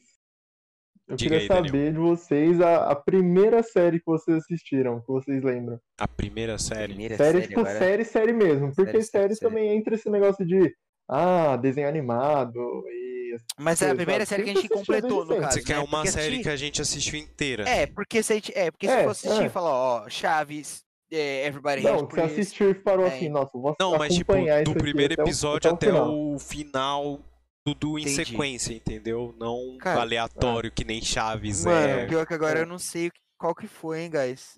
Eu 1.08 1.16
Diga 1.18 1.38
queria 1.40 1.40
aí, 1.40 1.48
Daniel. 1.48 1.66
saber 1.66 1.92
de 1.94 2.00
vocês 2.00 2.62
a, 2.62 2.92
a 2.92 2.96
primeira 2.96 3.62
série 3.64 4.00
que 4.00 4.06
vocês 4.06 4.38
assistiram, 4.38 5.02
que 5.02 5.08
vocês 5.08 5.44
lembram. 5.44 5.80
A 6.00 6.08
primeira 6.08 6.58
série. 6.58 6.94
Primeira 6.94 7.18
série, 7.18 7.42
série 7.42 7.48
tipo, 7.48 7.60
agora. 7.60 7.78
série, 7.80 8.06
série 8.06 8.34
mesmo. 8.34 8.74
Porque 8.74 9.02
Série, 9.02 9.04
série, 9.04 9.06
série, 9.06 9.36
série. 9.36 9.50
também 9.50 9.76
entra 9.76 9.96
esse 9.96 10.10
negócio 10.10 10.46
de. 10.46 10.74
Ah, 11.10 11.58
desenho 11.58 11.88
animado 11.90 12.60
e. 12.88 13.03
essas 13.36 13.48
Mas 13.58 13.82
é 13.82 13.90
a 13.92 13.96
primeira 13.96 14.26
série 14.26 14.44
que 14.44 14.50
a 14.50 14.54
gente 14.56 14.70
completou, 14.70 15.26
no 15.26 15.40
caso. 15.40 15.54
Você 15.60 15.64
quer 15.64 15.74
né? 15.78 15.80
uma 15.80 15.98
Porque 16.00 16.12
série 16.12 16.26
assistir- 16.28 16.44
que 16.44 16.50
a 16.50 16.56
gente 16.56 16.82
assistiu 16.82 17.20
inteira. 17.20 17.68
É, 17.70 17.86
porque 17.88 18.22
se 18.24 18.34
a 18.34 18.36
gente. 18.36 18.52
É, 18.58 18.72
porque 18.72 18.88
se 18.88 18.94
É, 18.94 19.04
for 19.04 19.10
assistir 19.12 19.42
é. 19.44 19.46
e 19.46 19.50
falar, 19.50 19.72
ó, 19.72 20.10
Chaves, 20.10 20.84
é, 21.12 21.46
Everybody 21.48 21.84
Não, 21.84 22.00
você 22.00 22.08
Chris, 22.08 22.32
assistiu 22.32 22.70
e 22.72 22.74
parou 22.76 23.06
é. 23.06 23.16
assim, 23.16 23.30
nossa, 23.30 23.52
vou 23.54 23.76
Não, 23.80 23.98
mas 23.98 24.14
tipo, 24.16 24.34
do 24.66 24.74
primeiro 24.74 25.14
até 25.14 25.22
o- 25.22 25.26
episódio 25.26 25.72
até, 25.72 25.88
até 25.90 25.94
o 26.00 26.04
final. 26.04 26.34
o 26.36 26.40
final, 26.40 27.20
tudo 27.66 27.98
em 28.00 28.02
Entendi. 28.04 28.26
sequência, 28.26 28.74
entendeu? 28.74 29.36
Não 29.40 29.78
Cara, 29.80 30.02
aleatório, 30.02 30.72
que 30.72 30.84
nem 30.84 31.02
Chaves 31.02 31.64
Mano, 31.66 31.78
é. 32.00 32.06
pior 32.08 32.26
que 32.26 32.34
agora 32.34 32.60
eu 32.60 32.66
não 32.66 32.80
sei 32.80 33.12
qual 33.40 33.54
que 33.56 33.68
foi, 33.68 34.02
hein, 34.02 34.10
guys. 34.10 34.56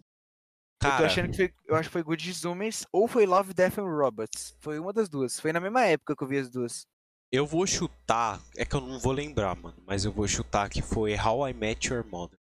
eu 0.83 0.89
tô 0.89 0.95
Cara, 0.97 1.05
achando 1.07 1.29
que 1.31 1.35
foi. 1.37 1.53
Eu 1.67 1.75
acho 1.75 1.89
que 1.89 1.93
foi 1.93 2.03
Good 2.03 2.31
Zoomies 2.33 2.85
ou 2.91 3.07
foi 3.07 3.25
Love, 3.25 3.53
Death 3.53 3.77
and 3.79 3.83
Robots. 3.89 4.55
Foi 4.59 4.77
uma 4.79 4.93
das 4.93 5.09
duas. 5.09 5.39
Foi 5.39 5.51
na 5.51 5.59
mesma 5.59 5.83
época 5.85 6.15
que 6.15 6.23
eu 6.23 6.27
vi 6.27 6.37
as 6.37 6.49
duas. 6.49 6.85
Eu 7.31 7.45
vou 7.45 7.65
chutar. 7.67 8.41
É 8.55 8.65
que 8.65 8.75
eu 8.75 8.81
não 8.81 8.99
vou 8.99 9.11
lembrar, 9.11 9.55
mano. 9.55 9.77
Mas 9.85 10.05
eu 10.05 10.11
vou 10.11 10.27
chutar 10.27 10.69
que 10.69 10.81
foi 10.81 11.15
How 11.19 11.49
I 11.49 11.53
Met 11.53 11.91
Your 11.91 12.05
Mother. 12.05 12.37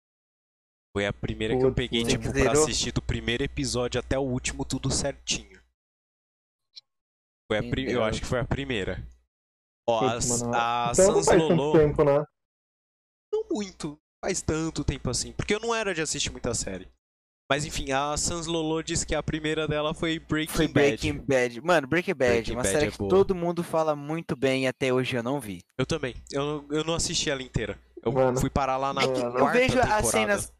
Foi 0.96 1.06
a 1.06 1.12
primeira 1.12 1.56
que 1.56 1.62
eu 1.64 1.68
Putz, 1.68 1.76
peguei, 1.76 2.04
tipo, 2.04 2.24
pra 2.32 2.32
Zerou? 2.32 2.62
assistir 2.64 2.92
do 2.92 3.00
primeiro 3.00 3.44
episódio 3.44 4.00
até 4.00 4.18
o 4.18 4.22
último, 4.22 4.64
tudo 4.64 4.90
certinho. 4.90 5.60
Foi 7.50 7.58
a 7.58 7.62
pri- 7.70 7.90
Eu 7.92 8.02
acho 8.04 8.20
que 8.20 8.26
foi 8.26 8.40
a 8.40 8.44
primeira. 8.44 9.06
Ó, 9.88 10.00
Putz, 10.12 10.28
mano, 10.42 10.54
a 10.54 10.90
Então 10.92 11.06
não 11.06 11.14
Sans 11.14 11.26
faz 11.26 11.40
tanto 11.42 11.54
Lolo. 11.54 11.78
tempo, 11.78 12.04
né? 12.04 12.24
Não 13.32 13.44
muito. 13.50 13.98
Faz 14.24 14.42
tanto 14.42 14.84
tempo 14.84 15.08
assim. 15.08 15.32
Porque 15.32 15.54
eu 15.54 15.60
não 15.60 15.74
era 15.74 15.94
de 15.94 16.02
assistir 16.02 16.30
muita 16.30 16.52
série. 16.54 16.88
Mas 17.50 17.64
enfim, 17.64 17.90
a 17.90 18.16
Sans 18.16 18.46
Lolo 18.46 18.80
disse 18.80 19.04
que 19.04 19.12
a 19.14 19.22
primeira 19.22 19.66
dela 19.66 19.92
foi 19.92 20.20
Breaking 20.20 20.54
Foi 20.54 20.68
Bad. 20.68 20.86
Breaking 20.88 21.18
Bad. 21.18 21.60
Mano, 21.60 21.86
Breaking 21.88 22.14
Bad, 22.14 22.32
Breaking 22.32 22.52
uma 22.52 22.62
Bad 22.62 22.72
série 22.72 22.86
é 22.86 22.90
que 22.92 22.98
boa. 22.98 23.10
todo 23.10 23.34
mundo 23.34 23.64
fala 23.64 23.96
muito 23.96 24.36
bem 24.36 24.64
e 24.64 24.66
até 24.68 24.92
hoje 24.92 25.16
eu 25.16 25.22
não 25.22 25.40
vi. 25.40 25.60
Eu 25.76 25.84
também. 25.84 26.14
Eu, 26.30 26.44
não- 26.44 26.78
eu 26.78 26.84
não 26.84 26.94
assisti 26.94 27.28
ela 27.28 27.42
inteira. 27.42 27.76
Eu 28.04 28.12
Mano. 28.12 28.40
fui 28.40 28.48
parar 28.48 28.76
lá 28.76 28.94
na 28.94 29.02
É 29.02 29.04
eu 29.04 29.12
quarta 29.12 29.38
eu 29.38 29.46
vejo 29.48 29.74
temporada. 29.74 29.96
as 29.96 30.06
cenas. 30.06 30.52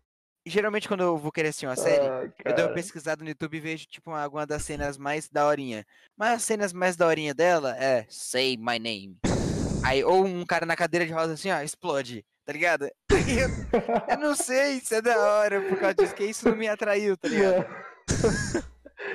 Geralmente, 0.45 0.89
quando 0.89 1.03
eu 1.03 1.17
vou 1.17 1.31
querer 1.31 1.49
assistir 1.49 1.67
uma 1.67 1.77
série, 1.77 2.07
Ah, 2.09 2.29
eu 2.47 2.55
dou 2.57 2.65
uma 2.67 2.75
pesquisada 2.75 3.23
no 3.23 3.29
YouTube 3.29 3.57
e 3.57 3.61
vejo, 3.61 3.87
tipo, 3.87 4.11
alguma 4.11 4.47
das 4.47 4.63
cenas 4.65 4.97
mais 4.99 5.29
daorinha. 5.29 5.85
Mas 6.19 6.31
as 6.33 6.43
cenas 6.43 6.73
mais 6.73 6.97
daorinha 6.97 7.33
dela 7.35 7.77
é 7.77 8.05
Say 8.09 8.57
My 8.57 8.79
Name. 8.79 9.17
Aí, 9.85 10.03
ou 10.03 10.25
um 10.25 10.45
cara 10.45 10.67
na 10.67 10.75
cadeira 10.75 11.07
de 11.07 11.13
rosa 11.13 11.35
assim, 11.35 11.51
ó, 11.51 11.61
explode, 11.63 12.25
tá 12.45 12.53
ligado? 12.53 12.89
Eu, 13.27 14.19
não 14.19 14.35
sei 14.35 14.81
se 14.81 14.95
é 14.97 15.03
da 15.03 15.19
hora 15.19 15.61
por 15.63 15.79
causa 15.79 15.95
disso, 15.95 16.15
que 16.15 16.25
isso 16.25 16.49
não 16.49 16.57
me 16.57 16.69
atraiu, 16.69 17.17
tá 17.17 17.29
ligado? 17.29 17.67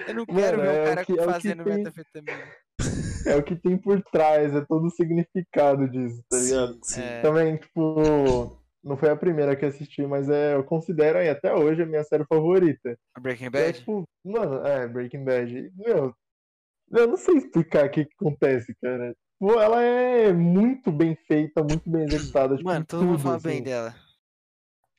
Eu 0.07 0.13
não 0.15 0.25
quero 0.25 0.57
Mano, 0.57 0.61
ver 0.61 0.75
é 0.75 0.79
um 0.79 0.83
o 0.83 0.85
cara 0.87 1.05
que- 1.05 1.11
é 1.11 1.15
o 1.15 1.17
que 1.19 1.25
fazendo 1.33 1.63
tem- 1.63 1.77
metafetamina. 1.77 2.43
É 3.25 3.35
o 3.35 3.43
que 3.43 3.55
tem 3.55 3.75
por 3.75 4.01
trás, 4.11 4.53
é 4.53 4.61
todo 4.61 4.85
o 4.85 4.91
significado 4.91 5.89
disso, 5.89 6.23
tá 6.29 6.37
ligado? 6.37 6.73
Sim, 6.73 6.79
sim. 6.83 7.01
É. 7.01 7.21
Também, 7.21 7.57
tipo, 7.57 8.61
não 8.83 8.95
foi 8.97 9.09
a 9.09 9.15
primeira 9.15 9.55
que 9.55 9.65
assisti, 9.65 10.05
mas 10.05 10.29
é, 10.29 10.53
eu 10.53 10.63
considero 10.63 11.17
aí 11.17 11.27
até 11.29 11.51
hoje 11.51 11.81
a 11.81 11.85
minha 11.87 12.03
série 12.03 12.23
favorita. 12.25 12.95
Breaking 13.19 13.45
É, 13.47 13.49
Bad? 13.49 13.79
tipo, 13.79 14.03
mano, 14.23 14.63
é, 14.65 14.87
Breaking 14.87 15.23
Bad. 15.23 15.71
Meu, 15.75 16.13
eu 16.91 17.07
não 17.07 17.17
sei 17.17 17.37
explicar 17.37 17.87
o 17.87 17.89
que, 17.89 18.05
que 18.05 18.13
acontece, 18.19 18.75
cara. 18.79 19.15
Tipo, 19.39 19.59
ela 19.59 19.81
é 19.81 20.31
muito 20.33 20.91
bem 20.91 21.15
feita, 21.27 21.61
muito 21.63 21.89
bem 21.89 22.03
executada. 22.03 22.55
Tipo, 22.57 22.69
Mano, 22.69 22.85
todo 22.85 23.03
mundo 23.05 23.17
tudo, 23.17 23.23
fala 23.23 23.39
bem 23.39 23.55
assim. 23.55 23.63
dela. 23.63 23.95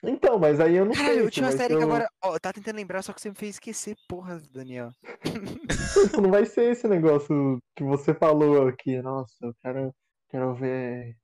Então, 0.03 0.39
mas 0.39 0.61
aí 0.61 0.77
eu 0.77 0.85
não 0.85 0.93
Caralho, 0.93 1.15
sei. 1.33 1.43
eu 1.43 1.49
vai 1.49 1.53
série 1.53 1.73
ser 1.75 1.79
que 1.79 1.83
agora. 1.85 2.09
Ó, 2.23 2.35
eu 2.37 2.41
tava 2.41 2.53
tentando 2.53 2.77
lembrar, 2.77 3.03
só 3.03 3.13
que 3.13 3.21
você 3.21 3.31
me 3.31 3.35
fez 3.35 3.55
esquecer, 3.57 3.97
porra, 4.09 4.41
Daniel. 4.53 4.91
Tipo, 6.05 6.21
não 6.21 6.31
vai 6.31 6.45
ser 6.45 6.71
esse 6.73 6.87
negócio 6.87 7.59
que 7.75 7.83
você 7.83 8.15
falou 8.15 8.69
aqui. 8.69 9.01
Nossa, 9.01 9.35
eu 9.43 9.55
quero, 9.63 9.95
quero 10.29 10.55
ver 10.55 11.17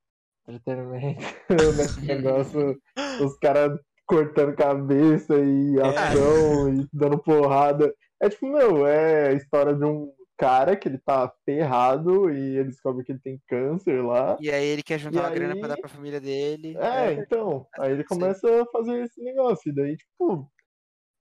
entretenimento. 0.49 1.21
Nesse 1.77 2.01
negócio, 2.07 2.81
os 3.21 3.37
caras 3.39 3.79
cortando 4.07 4.57
cabeça 4.57 5.35
e 5.39 5.79
É. 5.79 5.83
ação 5.83 6.75
e 6.75 6.89
dando 6.93 7.19
porrada. 7.23 7.95
É 8.21 8.29
tipo, 8.29 8.47
meu, 8.47 8.87
é 8.87 9.29
a 9.29 9.33
história 9.33 9.75
de 9.75 9.85
um 9.85 10.13
cara 10.39 10.77
que 10.77 10.89
ele 10.89 10.99
tá 10.99 11.33
ferrado 11.45 12.31
e 12.31 12.57
ele 12.59 12.69
descobre 12.71 13.05
que 13.05 13.13
ele 13.13 13.21
tem 13.21 13.41
câncer 13.47 14.03
lá. 14.05 14.37
E 14.41 14.51
aí 14.51 14.67
ele 14.67 14.83
quer 14.83 14.99
juntar 14.99 15.19
E 15.19 15.21
uma 15.21 15.31
grana 15.31 15.55
pra 15.55 15.63
aí- 15.65 15.69
dar 15.69 15.77
pra 15.77 15.89
família 15.89 16.21
dele. 16.21 16.77
É, 16.79 17.13
então. 17.13 17.67
Aí 17.79 17.93
ele 17.93 18.03
Sim. 18.03 18.09
começa 18.09 18.63
a 18.63 18.67
fazer 18.67 19.03
esse 19.05 19.23
negócio. 19.23 19.71
E 19.71 19.75
daí, 19.75 19.97
tipo. 19.97 20.51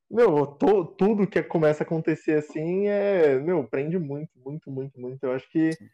Meu, 0.09 0.45
tudo 0.97 1.25
que 1.25 1.41
começa 1.43 1.83
a 1.83 1.85
acontecer 1.85 2.33
assim 2.39 2.87
é. 2.87 3.39
Meu, 3.39 3.63
prende 3.67 3.97
muito, 3.97 4.31
muito, 4.37 4.69
muito, 4.71 4.99
muito. 4.99 5.23
Eu 5.23 5.33
acho 5.33 5.49
que. 5.51 5.71
Sim. 5.73 5.85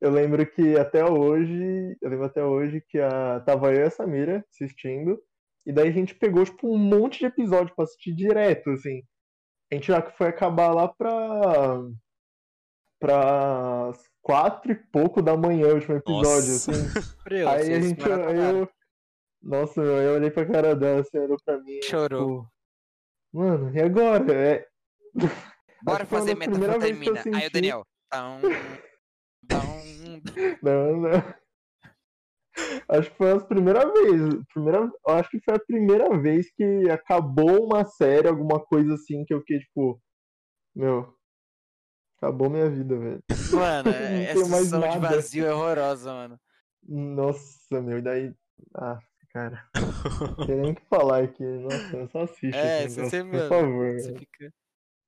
Eu 0.00 0.10
lembro 0.12 0.46
que 0.46 0.76
até 0.78 1.04
hoje. 1.04 1.96
Eu 2.00 2.08
lembro 2.10 2.26
até 2.26 2.44
hoje 2.44 2.80
que 2.88 2.98
a, 3.00 3.40
tava 3.40 3.72
eu 3.74 3.80
e 3.80 3.86
a 3.86 3.90
Samira 3.90 4.44
assistindo. 4.52 5.20
E 5.66 5.72
daí 5.72 5.88
a 5.88 5.92
gente 5.92 6.14
pegou, 6.14 6.44
tipo, 6.44 6.72
um 6.72 6.78
monte 6.78 7.18
de 7.18 7.26
episódio 7.26 7.74
pra 7.74 7.84
assistir 7.84 8.14
direto, 8.14 8.70
assim. 8.70 9.02
A 9.70 9.74
gente 9.74 9.88
já 9.88 10.00
foi 10.12 10.28
acabar 10.28 10.72
lá 10.72 10.88
pra. 10.88 11.82
Pra 12.98 13.92
quatro 14.22 14.72
e 14.72 14.74
pouco 14.74 15.22
da 15.22 15.36
manhã 15.36 15.68
o 15.68 15.74
último 15.74 15.96
episódio, 15.96 16.52
Nossa. 16.52 16.70
assim. 16.70 16.90
Aí 17.48 17.74
a 17.74 17.80
gente. 17.80 18.00
Eu... 18.08 18.68
Nossa, 19.42 19.80
meu, 19.80 19.96
eu 19.96 20.14
olhei 20.16 20.30
pra 20.30 20.46
cara 20.46 20.74
dela, 20.74 21.00
assim, 21.00 21.18
olhou 21.18 21.38
pra 21.44 21.58
mim. 21.58 21.80
Chorou. 21.82 22.42
tipo, 22.42 22.52
Mano, 23.32 23.76
e 23.76 23.80
agora? 23.80 24.34
É... 24.34 24.66
Bora 25.82 26.04
fazer 26.04 26.32
eu 26.32 26.36
metafetamina. 26.36 26.84
Aí 26.84 26.92
o 26.92 27.22
senti- 27.22 27.50
Daniel. 27.52 27.86
Tão, 28.10 28.40
tão, 29.46 29.62
Não, 30.62 30.96
não. 30.96 31.38
Acho 32.88 33.10
que 33.10 33.16
foi 33.16 33.30
as 33.30 33.44
primeiras 33.46 33.84
vezes. 33.92 34.42
Primeira... 34.52 34.90
Acho 35.06 35.30
que 35.30 35.40
foi 35.40 35.54
a 35.54 35.60
primeira 35.60 36.18
vez 36.18 36.50
que 36.52 36.90
acabou 36.90 37.64
uma 37.64 37.84
série, 37.84 38.26
alguma 38.26 38.58
coisa 38.58 38.94
assim, 38.94 39.24
que 39.24 39.32
eu 39.32 39.40
fiquei, 39.40 39.60
tipo. 39.60 40.00
Meu. 40.74 41.14
Acabou 42.18 42.50
minha 42.50 42.68
vida, 42.68 42.96
velho. 42.98 43.22
Mano, 43.52 43.90
essa 44.28 44.44
sensação 44.44 44.90
de 44.90 44.98
vazio 44.98 45.46
é 45.46 45.54
horrorosa, 45.54 46.12
mano. 46.12 46.40
Nossa, 46.86 47.80
meu, 47.80 47.98
e 47.98 48.02
daí. 48.02 48.34
Ah, 48.74 48.98
cara. 49.32 49.64
Não 50.36 50.46
tem 50.46 50.56
nem 50.56 50.70
o 50.72 50.74
que 50.74 50.84
falar 50.88 51.24
aqui. 51.24 51.42
Nossa, 51.44 52.08
só 52.10 52.22
assiste 52.22 52.56
É, 52.56 52.80
negócio, 52.80 53.04
você, 53.04 53.22
por 53.24 53.32
mano, 53.32 53.48
favor. 53.48 53.92
Você 53.94 54.06
velho. 54.08 54.18
fica. 54.18 54.52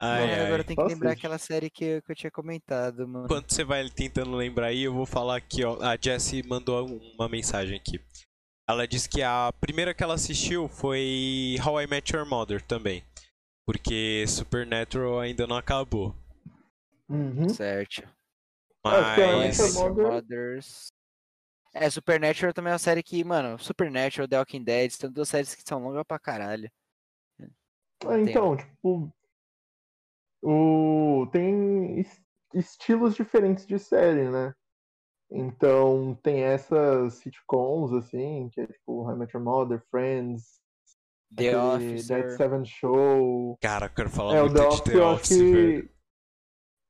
Ai, 0.03 0.20
Mano, 0.20 0.33
ai. 0.33 0.46
agora 0.46 0.64
tem 0.64 0.77
que 0.77 0.83
lembrar 0.83 1.11
assiste. 1.11 1.20
aquela 1.27 1.38
série 1.38 1.68
que 1.68 1.85
eu, 1.85 2.03
que 2.03 2.12
eu 2.12 2.16
tinha 2.16 2.31
comentado, 2.31 3.07
mano. 3.07 3.27
Enquanto 3.27 3.53
você 3.53 3.64
vai 3.64 3.87
tentando 3.90 4.35
lembrar 4.35 4.68
aí, 4.68 4.83
eu 4.85 4.94
vou 4.94 5.05
falar 5.05 5.37
aqui, 5.37 5.62
ó. 5.64 5.79
A 5.83 5.96
Jessie 6.01 6.42
mandou 6.46 6.87
um- 6.88 7.14
uma 7.18 7.29
mensagem 7.29 7.77
aqui. 7.77 8.01
ela 8.68 8.87
disse 8.87 9.09
que 9.09 9.20
a 9.20 9.53
primeira 9.61 9.92
que 9.92 10.03
ela 10.03 10.14
assistiu 10.14 10.68
foi 10.68 11.57
How 11.66 11.81
I 11.83 11.87
Met 11.88 12.14
Your 12.16 12.25
Mother 12.25 12.62
também. 12.62 13.03
Porque 13.66 14.25
Supernatural 14.29 15.18
ainda 15.20 15.44
não 15.46 15.57
acabou. 15.57 16.14
Uhum. 17.11 17.49
Certo. 17.49 18.03
Mas. 18.85 19.59
Met 19.59 19.61
Your 19.61 19.90
Mother- 19.90 20.12
Mothers. 20.12 20.92
É, 21.75 21.88
Supernatural 21.90 22.53
também 22.53 22.70
é 22.70 22.75
uma 22.75 22.79
série 22.79 23.03
que, 23.03 23.23
mano, 23.23 23.59
Supernatural, 23.59 24.27
The 24.29 24.38
Walking 24.38 24.64
Dead, 24.64 24.90
são 24.90 25.11
duas 25.11 25.29
séries 25.29 25.55
que 25.55 25.62
são 25.66 25.83
longas 25.83 26.05
pra 26.07 26.18
caralho. 26.18 26.70
Ah, 28.07 28.18
então, 28.18 28.57
tipo. 28.57 29.12
O... 30.42 31.27
Tem 31.33 32.01
es- 32.01 32.20
estilos 32.55 33.14
diferentes 33.14 33.66
de 33.66 33.79
série, 33.79 34.29
né? 34.31 34.55
Então, 35.31 36.18
tem 36.23 36.42
essas 36.42 37.14
sitcoms, 37.14 37.92
assim, 37.92 38.49
que 38.53 38.62
é 38.62 38.66
tipo 38.66 39.03
How 39.05 39.12
I 39.14 39.18
Met 39.18 39.37
Your 39.37 39.44
Mother, 39.44 39.81
Friends, 39.90 40.61
The 41.37 41.57
Office. 41.57 42.09
Dead 42.09 42.31
Seven 42.37 42.64
Show. 42.64 43.57
Cara, 43.61 43.87
eu 43.87 43.90
quero 43.90 44.11
falar 44.11 44.35
É, 44.37 44.40
muito 44.40 44.55
The 44.57 44.68
de 44.68 44.83
The 44.83 45.03
Office, 45.03 45.38
velho. 45.38 45.90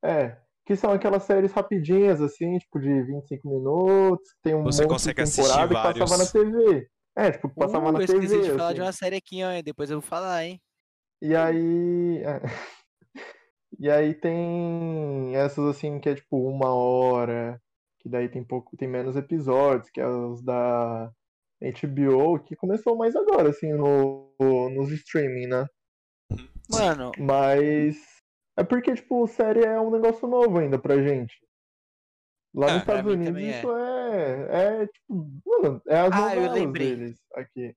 Que. 0.02 0.06
É, 0.06 0.38
que 0.66 0.76
são 0.76 0.92
aquelas 0.92 1.24
séries 1.24 1.52
rapidinhas, 1.52 2.20
assim, 2.20 2.58
tipo 2.58 2.78
de 2.80 3.02
25 3.02 3.48
minutos, 3.48 4.28
tem 4.42 4.54
um 4.54 4.62
Você 4.64 4.82
monte 4.82 4.92
consegue 4.92 5.16
de 5.16 5.22
assistir 5.22 5.42
temporada 5.42 5.72
e 5.72 5.76
passava 5.76 6.16
na. 6.18 6.26
TV. 6.26 6.88
É, 7.16 7.30
tipo, 7.32 7.48
passava 7.54 7.88
Uh, 7.88 7.92
na 7.92 8.00
eu 8.00 8.06
TV. 8.06 8.24
esqueci 8.24 8.42
de 8.42 8.50
falar 8.56 8.72
de 8.72 8.80
assim. 8.80 8.86
uma 8.86 8.92
série 8.92 9.16
aqui, 9.16 9.42
ó, 9.44 9.62
depois 9.62 9.90
eu 9.90 10.00
vou 10.00 10.08
falar, 10.08 10.44
hein. 10.44 10.60
E 11.22 11.34
aí. 11.34 12.22
é. 12.24 12.40
E 13.78 13.90
aí 13.90 14.14
tem 14.14 15.34
essas 15.36 15.64
assim 15.64 16.00
que 16.00 16.08
é 16.08 16.14
tipo 16.14 16.36
uma 16.48 16.74
hora, 16.74 17.60
que 18.00 18.08
daí 18.08 18.28
tem 18.28 18.44
pouco, 18.44 18.76
tem 18.76 18.88
menos 18.88 19.16
episódios, 19.16 19.88
que 19.90 20.00
é 20.00 20.06
os 20.06 20.42
da 20.44 21.10
HBO, 21.62 22.38
que 22.44 22.56
começou 22.56 22.96
mais 22.96 23.14
agora, 23.16 23.50
assim, 23.50 23.72
no, 23.72 24.34
nos 24.74 24.90
streaming, 24.92 25.46
né? 25.46 25.66
Mano, 26.70 27.16
Mas 27.16 27.96
é 28.60 28.64
porque, 28.64 28.94
tipo, 28.94 29.26
série 29.26 29.64
é 29.64 29.80
um 29.80 29.90
negócio 29.90 30.26
novo 30.28 30.58
ainda 30.58 30.78
pra 30.78 30.96
gente. 31.02 31.34
Lá 32.54 32.66
É, 32.68 32.72
nos 32.72 32.80
Estados 32.82 33.12
Unidos 33.12 33.26
também 33.26 33.50
é. 33.52 33.58
isso 33.58 33.76
é, 33.76 34.82
é 34.82 34.86
tipo, 34.86 35.30
mano, 35.46 35.82
é 35.86 36.00
as 36.00 36.12
Ah, 36.12 36.36
eu 36.36 36.52
lembrei. 36.52 36.96
deles 36.96 37.20
aqui. 37.34 37.76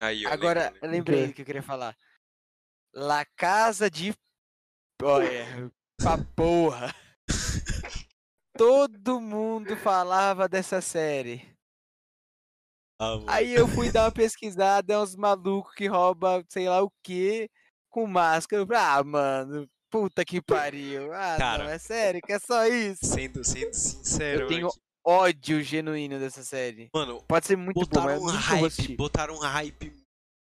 Aí, 0.00 0.26
ó, 0.26 0.30
agora 0.30 0.64
lembra, 0.64 0.78
eu 0.86 0.90
lembra. 0.90 0.90
lembrei 1.14 1.26
do 1.28 1.34
que 1.34 1.42
eu 1.42 1.46
queria 1.46 1.62
falar. 1.62 1.96
La 2.94 3.24
Casa 3.36 3.90
de. 3.90 4.12
Olha, 5.02 5.44
pra 6.00 6.18
porra. 6.36 6.92
Todo 8.56 9.20
mundo 9.20 9.76
falava 9.76 10.48
dessa 10.48 10.80
série. 10.80 11.48
Ah. 13.00 13.18
Aí 13.28 13.54
eu 13.54 13.68
fui 13.68 13.92
dar 13.92 14.06
uma 14.06 14.12
pesquisada, 14.12 14.92
é 14.94 14.98
uns 14.98 15.14
malucos 15.14 15.72
que 15.74 15.86
roubam 15.86 16.44
sei 16.48 16.68
lá 16.68 16.82
o 16.82 16.90
que 17.04 17.48
com 17.88 18.06
máscara. 18.06 18.62
Eu 18.62 18.66
falei, 18.66 18.82
Ah, 18.82 19.04
mano, 19.04 19.70
puta 19.90 20.24
que 20.24 20.40
pariu. 20.40 21.12
Ah, 21.12 21.36
Cara. 21.38 21.64
não, 21.64 21.70
é 21.70 21.78
sério, 21.78 22.20
que 22.22 22.32
é 22.32 22.38
só 22.38 22.66
isso. 22.66 23.04
Sendo, 23.06 23.44
sendo 23.44 23.74
sincero, 23.74 24.42
Eu 24.42 24.48
tenho 24.48 24.68
aqui. 24.68 24.78
ódio 25.04 25.62
genuíno 25.62 26.18
dessa 26.18 26.42
série. 26.42 26.88
Mano, 26.94 27.22
Pode 27.28 27.46
ser 27.46 27.56
muito 27.56 27.74
bom, 27.74 27.86
botaram 27.86 28.20
mas 28.22 28.34
um 28.34 28.36
hype, 28.36 28.66
assistir. 28.66 28.96
botaram 28.96 29.34
um 29.34 29.38
hype 29.40 29.92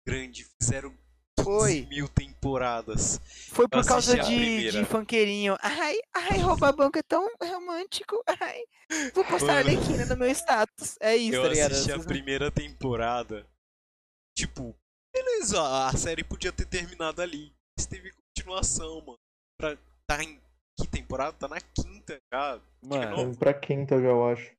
grande, 0.07 0.47
fizeram 0.61 0.91
15 1.39 1.45
Foi. 1.45 1.87
mil 1.87 2.09
temporadas. 2.09 3.21
Foi 3.53 3.67
por 3.69 3.85
causa 3.85 4.19
de, 4.19 4.71
de 4.71 4.85
funkeirinho. 4.85 5.57
Ai, 5.61 5.97
ai, 6.15 6.39
roubar 6.39 6.73
banco 6.75 6.99
é 6.99 7.03
tão 7.03 7.27
romântico. 7.43 8.23
Ai, 8.41 8.63
vou 9.15 9.25
postar 9.25 9.47
Mano. 9.47 9.59
Arlequina 9.71 10.05
no 10.07 10.17
meu 10.17 10.31
status. 10.31 10.97
É 11.01 11.17
isso, 11.17 11.37
Eu 11.37 11.43
tá 11.43 11.49
ligado? 11.49 11.73
assisti 11.73 11.93
a 11.93 11.99
primeira 11.99 12.51
temporada. 12.51 13.47
Tipo, 14.37 14.75
beleza, 15.15 15.61
a 15.89 15.93
série 15.97 16.23
podia 16.25 16.53
ter 16.53 16.67
terminado 16.67 17.21
ali. 17.23 17.53
Mas 17.83 17.87
teve 17.87 18.13
continuação, 18.37 19.01
mano. 19.01 19.19
Pra, 19.59 19.77
tá 20.07 20.23
em 20.23 20.41
que 20.79 20.87
temporada? 20.87 21.33
Tá 21.37 21.49
na 21.49 21.61
quinta 21.61 22.17
já. 22.33 22.61
Mano, 22.81 23.37
pra 23.37 23.53
quinta 23.53 24.01
já, 24.01 24.07
eu 24.09 24.25
acho. 24.29 24.53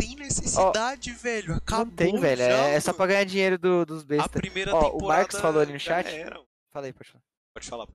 Tem 0.00 0.16
necessidade, 0.16 1.12
velho. 1.12 1.54
Acabou 1.54 1.86
não 1.86 1.92
tem, 1.94 2.18
velho. 2.18 2.38
já, 2.42 2.68
É, 2.68 2.74
é 2.74 2.80
só 2.80 2.92
pra 2.92 3.06
ganhar 3.06 3.24
dinheiro 3.24 3.56
do- 3.58 3.86
dos 3.86 4.02
A 4.02 4.06
bestas. 4.06 4.32
primeira 4.32 4.74
Ó, 4.74 4.78
o 4.80 4.82
temporada. 4.92 5.06
Marcos 5.20 5.40
falou 5.40 5.62
ali 5.62 5.72
no 5.72 5.78
chat. 5.78 6.08
era. 6.08 6.42
Fala 6.72 6.86
aí, 6.86 6.92
pode 6.92 7.10
falar. 7.10 7.22
Pode 7.54 7.68
falar. 7.68 7.86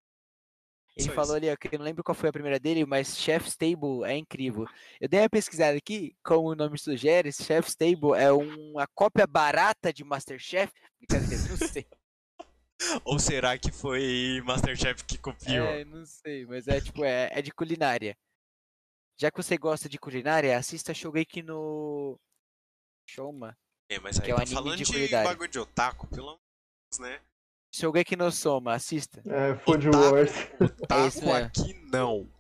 Ele 0.96 1.08
Só 1.08 1.14
falou 1.14 1.36
isso. 1.38 1.46
ali, 1.46 1.52
ó, 1.52 1.56
que 1.58 1.76
eu 1.76 1.80
não 1.80 1.86
lembro 1.86 2.04
qual 2.04 2.16
foi 2.16 2.30
a 2.30 2.34
primeira 2.34 2.58
dele, 2.60 2.86
mas 2.86 3.18
Chef's 3.18 3.56
Table 3.58 4.04
é 4.06 4.16
incrível. 4.18 4.66
Eu 5.00 5.10
dei 5.10 5.20
uma 5.20 5.30
pesquisada 5.30 5.78
aqui, 5.78 6.16
como 6.24 6.50
o 6.50 6.56
nome 6.56 6.78
sugere, 6.80 7.32
Chef's 7.34 7.76
Table 7.76 8.14
é 8.18 8.32
uma 8.32 8.88
cópia 8.96 9.28
barata 9.28 9.92
de 9.94 10.04
Masterchef. 10.06 10.72
Brincadeira, 11.00 11.44
não 11.50 11.58
sei. 11.58 11.86
Ou 13.04 13.20
será 13.20 13.58
que 13.58 13.72
foi 13.72 14.42
Masterchef 14.46 15.04
que 15.04 15.18
copiou? 15.18 15.66
É, 15.68 15.84
não 15.86 16.06
sei, 16.06 16.46
mas 16.46 16.68
é 16.68 16.80
tipo, 16.80 17.04
é, 17.04 17.30
é 17.34 17.42
de 17.42 17.52
culinária. 17.52 18.18
Já 19.18 19.30
que 19.30 19.38
você 19.38 19.58
gosta 19.58 19.90
de 19.90 19.98
culinária, 20.00 20.58
assista 20.58 20.94
Shogeki 20.94 21.42
no 21.42 22.18
Shoma. 23.10 23.58
É, 23.92 24.00
mas 24.00 24.18
aí 24.20 24.26
que 24.26 24.32
é 24.32 24.34
um 24.34 24.38
tá 24.38 24.44
anime 24.44 24.56
falando 24.56 24.78
de 24.78 24.84
de, 24.86 24.92
culinária. 24.94 25.30
bagulho 25.30 25.50
de 25.50 25.60
otaku, 25.60 26.08
pelo 26.08 26.30
amor 26.30 26.40
de 26.94 27.00
Deus, 27.00 27.10
né? 27.12 27.22
Shogeki 27.76 28.16
no 28.16 28.32
Soma, 28.32 28.74
assista. 28.74 29.22
É, 29.26 29.56
Food 29.58 29.90
Otaku, 29.90 30.04
Wars. 30.14 30.32
otaku 30.62 31.04
mesmo. 31.04 31.34
aqui 31.34 31.74
não. 31.92 32.32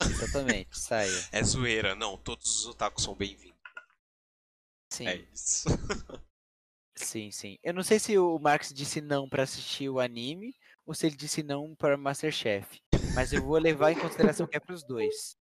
Exatamente, 0.00 0.78
saia. 0.78 1.28
É 1.32 1.42
zoeira, 1.42 1.94
não. 1.94 2.16
Todos 2.16 2.60
os 2.60 2.66
otakus 2.66 3.04
são 3.04 3.14
bem-vindos. 3.14 3.52
Sim, 4.92 5.08
É 5.08 5.16
isso. 5.32 5.64
sim, 7.04 7.30
sim. 7.30 7.58
Eu 7.62 7.74
não 7.74 7.82
sei 7.82 7.98
se 7.98 8.18
o 8.18 8.38
Marx 8.38 8.72
disse 8.72 9.00
não 9.00 9.28
pra 9.28 9.42
assistir 9.42 9.88
o 9.88 10.00
anime 10.00 10.54
ou 10.86 10.94
se 10.94 11.06
ele 11.06 11.16
disse 11.16 11.42
não 11.42 11.74
para 11.74 11.96
Masterchef. 11.96 12.80
Mas 13.14 13.32
eu 13.32 13.42
vou 13.42 13.58
levar 13.58 13.92
em 13.92 13.98
consideração 13.98 14.46
que 14.46 14.56
é 14.56 14.60
pros 14.60 14.82
dois. 14.82 15.36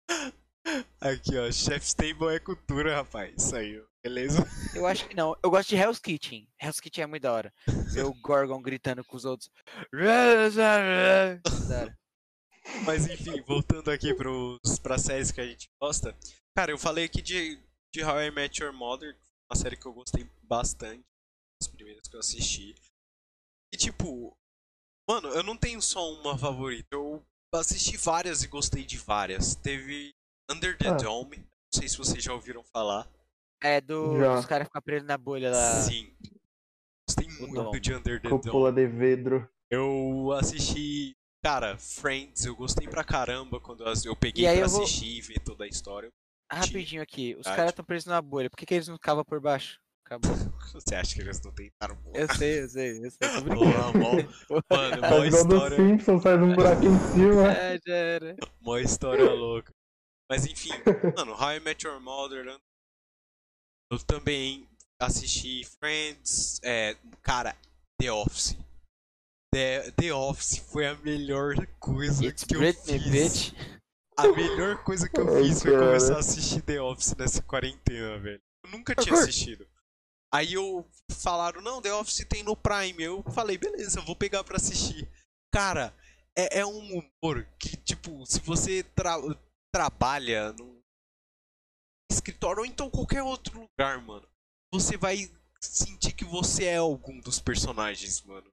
Aqui, 1.00 1.36
ó. 1.36 1.50
Chef's 1.50 1.94
Table 1.94 2.34
é 2.34 2.38
cultura, 2.38 2.96
rapaz. 2.96 3.34
Isso 3.36 3.56
aí, 3.56 3.80
beleza? 4.02 4.46
Eu 4.74 4.86
acho 4.86 5.08
que 5.08 5.16
não. 5.16 5.36
Eu 5.42 5.50
gosto 5.50 5.68
de 5.68 5.76
Hell's 5.76 5.98
Kitchen. 5.98 6.48
Hell's 6.60 6.80
Kitchen 6.80 7.04
é 7.04 7.06
muito 7.06 7.22
da 7.22 7.32
hora. 7.32 7.52
Ver 7.92 8.04
o 8.04 8.14
Gorgon 8.14 8.60
gritando 8.60 9.04
com 9.04 9.16
os 9.16 9.24
outros. 9.24 9.50
Mas 12.84 13.08
enfim, 13.08 13.40
voltando 13.46 13.90
aqui 13.90 14.12
pros, 14.14 14.78
pra 14.82 14.98
séries 14.98 15.30
que 15.30 15.40
a 15.40 15.46
gente 15.46 15.68
gosta. 15.80 16.16
Cara, 16.54 16.72
eu 16.72 16.78
falei 16.78 17.04
aqui 17.04 17.22
de, 17.22 17.58
de 17.92 18.02
How 18.02 18.22
I 18.22 18.30
Met 18.30 18.62
Your 18.62 18.72
Mother, 18.72 19.16
uma 19.50 19.56
série 19.56 19.76
que 19.76 19.86
eu 19.86 19.92
gostei 19.92 20.28
bastante. 20.42 21.04
As 21.76 21.78
primeiras 21.78 22.08
que 22.08 22.16
eu 22.16 22.20
assisti. 22.20 22.74
E 23.72 23.76
tipo, 23.76 24.34
mano, 25.08 25.28
eu 25.28 25.42
não 25.42 25.56
tenho 25.58 25.82
só 25.82 26.10
uma 26.14 26.36
favorita. 26.38 26.88
Eu 26.94 27.22
assisti 27.54 27.98
várias 27.98 28.42
e 28.42 28.46
gostei 28.48 28.82
de 28.84 28.96
várias. 28.96 29.54
Teve 29.54 30.14
Under 30.50 30.76
the 30.78 30.88
Ah. 30.88 30.94
Dome. 30.94 31.36
Não 31.38 31.80
sei 31.80 31.86
se 31.88 31.98
vocês 31.98 32.24
já 32.24 32.32
ouviram 32.32 32.64
falar. 32.64 33.06
É 33.62 33.78
do, 33.80 34.18
Já. 34.18 34.36
dos 34.36 34.46
caras 34.46 34.68
ficam 34.68 34.80
presos 34.80 35.06
na 35.06 35.18
bolha 35.18 35.50
lá. 35.50 35.82
Sim. 35.82 36.14
Gostei 37.08 37.28
muito 37.38 37.54
Dome. 37.54 37.78
de 37.80 37.92
Under 37.94 38.22
the 38.22 38.28
Dome. 38.30 38.42
Cúpula 38.42 38.72
de 38.72 38.86
vidro. 38.86 39.46
Eu 39.70 40.32
assisti. 40.32 41.14
Cara, 41.44 41.76
Friends, 41.76 42.44
eu 42.46 42.56
gostei 42.56 42.88
pra 42.88 43.04
caramba 43.04 43.60
quando 43.60 43.84
eu, 43.86 43.92
eu 44.06 44.16
peguei 44.16 44.44
E 44.44 44.46
aí 44.48 44.56
pra 44.56 44.64
eu 44.66 44.70
vou- 44.70 44.82
assistir 44.82 45.18
e 45.18 45.20
ver 45.20 45.40
toda 45.40 45.64
a 45.64 45.68
história. 45.68 46.10
Rapidinho 46.50 47.02
aqui. 47.02 47.34
Os 47.34 47.44
caras 47.44 47.70
estão 47.70 47.84
presos 47.84 48.06
na 48.06 48.22
bolha. 48.22 48.48
Por 48.48 48.56
que, 48.56 48.64
que 48.64 48.74
eles 48.74 48.88
não 48.88 48.96
cavam 48.98 49.24
por 49.24 49.40
baixo? 49.40 49.78
Acabou. 50.06 50.36
Você 50.72 50.94
acha 50.94 51.14
que 51.16 51.20
eles 51.22 51.42
não 51.42 51.50
tentaram? 51.52 51.96
Pô, 51.96 52.12
Eu 52.14 52.32
sei, 52.36 52.62
eu 52.62 52.68
sei, 52.68 53.04
eu 53.04 53.10
sei. 53.10 53.28
Tô 53.28 53.40
brincando. 53.40 53.98
mó- 53.98 54.62
mano, 54.70 55.04
É 55.04 55.10
mó 55.10 55.24
igual 55.24 55.44
do 55.44 55.54
história, 55.56 55.76
Simpsons, 55.76 56.22
faz 56.22 56.40
um 56.40 56.54
buraco 56.54 56.82
em 56.84 56.98
cima. 57.12 57.52
É, 57.58 57.80
já 57.84 57.94
era. 57.94 58.36
mó 58.60 58.78
história 58.78 59.32
louca. 59.32 59.72
Mas 60.30 60.46
enfim, 60.46 60.70
mano, 61.16 61.32
How 61.32 61.52
I 61.54 61.60
Met 61.60 61.84
Your 61.86 62.00
Mother. 62.00 62.56
Eu 63.92 63.98
também 64.06 64.68
assisti 65.00 65.64
Friends. 65.64 66.60
É, 66.62 66.96
cara, 67.22 67.56
The 68.00 68.12
Office. 68.12 68.56
The, 69.52 69.90
The 69.92 70.12
Office 70.12 70.58
foi 70.58 70.86
a 70.86 70.94
melhor 70.96 71.54
coisa 71.80 72.24
It's 72.24 72.44
que 72.44 72.54
eu 72.54 72.60
Britney, 72.60 72.98
fiz. 73.00 73.10
bitch. 73.52 73.52
A 74.16 74.28
melhor 74.28 74.82
coisa 74.84 75.08
que 75.08 75.18
eu 75.20 75.26
fiz 75.42 75.62
foi 75.62 75.72
começar 75.76 76.14
a 76.16 76.18
assistir 76.20 76.62
The 76.62 76.80
Office 76.80 77.14
nessa 77.16 77.42
quarentena, 77.42 78.18
velho. 78.18 78.40
Eu 78.64 78.70
nunca 78.70 78.94
tinha 78.94 79.14
assistido. 79.14 79.66
Aí 80.36 80.52
eu 80.52 80.86
falaram, 81.22 81.62
não, 81.62 81.80
The 81.80 81.94
Office 81.94 82.26
tem 82.28 82.42
no 82.42 82.54
Prime. 82.54 83.02
Eu 83.02 83.22
falei, 83.32 83.56
beleza, 83.56 84.02
vou 84.02 84.14
pegar 84.14 84.44
pra 84.44 84.56
assistir. 84.56 85.08
Cara, 85.50 85.96
é, 86.36 86.58
é 86.60 86.66
um 86.66 86.78
humor 87.22 87.46
que, 87.58 87.74
tipo, 87.78 88.26
se 88.26 88.40
você 88.40 88.82
tra- 88.82 89.16
trabalha 89.74 90.52
num 90.52 90.78
escritório 92.12 92.60
ou 92.60 92.66
então 92.66 92.90
qualquer 92.90 93.22
outro 93.22 93.60
lugar, 93.60 94.00
mano, 94.02 94.28
você 94.70 94.98
vai 94.98 95.30
sentir 95.58 96.12
que 96.12 96.24
você 96.24 96.64
é 96.64 96.76
algum 96.76 97.18
dos 97.20 97.40
personagens, 97.40 98.20
mano. 98.22 98.52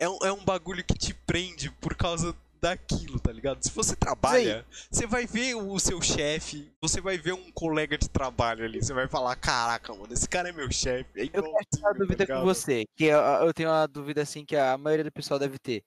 É 0.00 0.08
um, 0.08 0.18
é 0.24 0.32
um 0.32 0.44
bagulho 0.44 0.84
que 0.84 0.94
te 0.98 1.14
prende 1.14 1.70
por 1.76 1.94
causa 1.94 2.32
daquilo, 2.60 3.18
tá 3.18 3.32
ligado? 3.32 3.62
Se 3.62 3.70
você 3.70 3.96
trabalha, 3.96 4.64
você 4.90 5.06
vai 5.06 5.26
ver 5.26 5.54
o 5.54 5.78
seu 5.78 6.00
chefe, 6.02 6.72
você 6.80 7.00
vai 7.00 7.18
ver 7.18 7.32
um 7.32 7.50
colega 7.52 7.96
de 7.96 8.08
trabalho 8.08 8.64
ali, 8.64 8.82
você 8.82 8.92
vai 8.92 9.08
falar, 9.08 9.34
caraca, 9.36 9.92
mano, 9.94 10.12
esse 10.12 10.28
cara 10.28 10.50
é 10.50 10.52
meu 10.52 10.70
chefe. 10.70 11.08
É 11.16 11.24
eu 11.24 11.42
tenho 11.42 11.54
uma 11.80 11.94
dúvida 11.94 12.26
tá 12.26 12.34
com 12.36 12.44
você, 12.44 12.84
que 12.96 13.04
eu, 13.04 13.18
eu 13.18 13.54
tenho 13.54 13.70
uma 13.70 13.86
dúvida 13.86 14.22
assim 14.22 14.44
que 14.44 14.56
a 14.56 14.76
maioria 14.76 15.04
do 15.04 15.12
pessoal 15.12 15.38
deve 15.38 15.58
ter. 15.58 15.82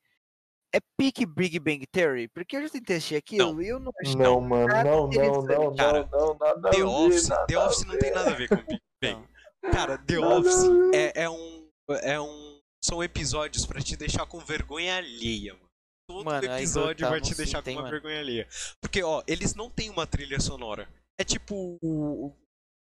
É 0.76 0.80
pique 0.98 1.24
Big 1.24 1.60
Bang 1.60 1.86
Theory? 1.86 2.28
Porque 2.30 2.58
eu 2.58 2.64
já 2.64 2.70
tentei 2.70 2.96
assistir 2.96 3.16
aquilo 3.16 3.62
e 3.62 3.68
eu 3.68 3.80
não 3.80 3.92
achei 4.02 4.16
Não, 4.16 4.42
mano, 4.42 4.68
não, 4.68 5.08
não, 5.08 5.42
não, 5.44 5.76
cara, 5.76 6.10
não, 6.12 6.28
não, 6.30 6.38
nada 6.40 6.72
The 6.72 6.84
Office, 6.84 7.30
The 7.48 7.60
Office 7.60 7.86
não 7.86 7.98
tem 8.00 8.12
nada 8.12 8.32
a 8.32 8.34
ver 8.34 8.50
com 8.50 8.56
Big 8.56 8.82
Bang. 9.00 9.28
Cara, 9.72 9.98
The 10.00 10.20
Office 10.20 10.64
é, 10.94 11.24
é 11.24 11.30
um. 11.30 11.70
É 12.02 12.20
um. 12.20 12.60
São 12.84 13.04
episódios 13.04 13.66
para 13.66 13.82
te 13.82 13.96
deixar 13.96 14.26
com 14.26 14.40
vergonha 14.40 14.98
alheia, 14.98 15.54
mano. 15.54 15.63
Todo 16.08 16.26
mano, 16.26 16.46
episódio 16.46 17.10
vai 17.10 17.22
te 17.22 17.36
deixar 17.36 17.64
com 17.64 17.72
uma 17.72 17.82
mano. 17.82 17.92
vergonha 17.92 18.20
alheia. 18.20 18.48
Porque, 18.82 19.02
ó, 19.04 19.24
eles 19.26 19.56
não 19.56 19.70
têm 19.70 19.90
uma 19.90 20.06
trilha 20.06 20.40
sonora. 20.40 20.88
É 21.18 21.24
tipo. 21.24 21.78
O 21.82 22.36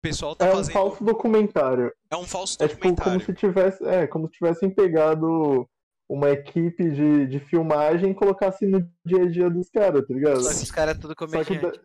pessoal 0.03 0.37
tá 0.37 0.47
é 0.47 0.53
fazendo. 0.53 0.77
É 0.77 0.81
um 0.81 0.83
falso 0.83 1.05
documentário. 1.05 1.93
É 2.11 2.17
um 2.17 2.27
falso 2.27 2.59
documentário. 2.59 2.91
É 2.91 2.95
tipo 2.95 3.03
como 3.03 3.21
se 3.21 3.35
tivesse. 3.35 3.85
É, 3.87 4.07
como 4.07 4.27
se 4.27 4.33
tivessem 4.35 4.71
pegado 4.71 5.69
uma 6.09 6.31
equipe 6.31 6.91
de, 6.91 7.27
de 7.27 7.41
filmagem 7.41 8.11
e 8.11 8.15
colocasse 8.15 8.67
no 8.67 8.81
dia 9.05 9.23
a 9.23 9.31
dia 9.31 9.51
dos 9.51 9.69
caras, 9.69 10.07
tá 10.07 10.15
ligado? 10.15 10.43
Só 10.43 10.51
que 10.51 10.65
os 10.65 10.71
caras 10.71 10.97
é 10.97 11.01
tudo 11.01 11.15
comediante. 11.15 11.81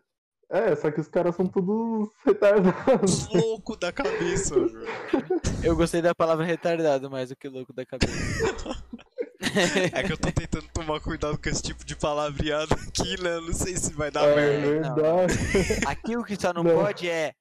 É, 0.50 0.76
só 0.76 0.90
que 0.90 1.00
os 1.00 1.08
caras 1.08 1.34
são 1.34 1.46
todos 1.46 2.10
retardados. 2.24 3.28
Louco 3.28 3.76
da 3.76 3.90
cabeça, 3.90 4.54
Eu 5.64 5.74
gostei 5.74 6.02
da 6.02 6.14
palavra 6.14 6.44
retardado 6.44 7.10
mais 7.10 7.30
do 7.30 7.36
que 7.36 7.48
louco 7.48 7.72
da 7.72 7.84
cabeça. 7.84 8.14
É 9.92 10.02
que 10.02 10.12
eu 10.12 10.16
tô 10.16 10.30
tentando 10.32 10.68
tomar 10.72 11.00
cuidado 11.00 11.38
com 11.38 11.48
esse 11.48 11.62
tipo 11.62 11.84
de 11.84 11.96
palavreado 11.96 12.74
aqui, 12.74 13.20
né? 13.22 13.40
Não 13.40 13.52
sei 13.52 13.76
se 13.76 13.92
vai 13.92 14.10
dar 14.10 14.24
é, 14.24 14.34
merda. 14.34 14.94
Verdade. 14.94 15.34
Aqui 15.86 16.16
o 16.16 16.24
que 16.24 16.36
só 16.36 16.52
não, 16.52 16.62
não, 16.62 16.74
pode 16.74 17.08
é. 17.08 17.32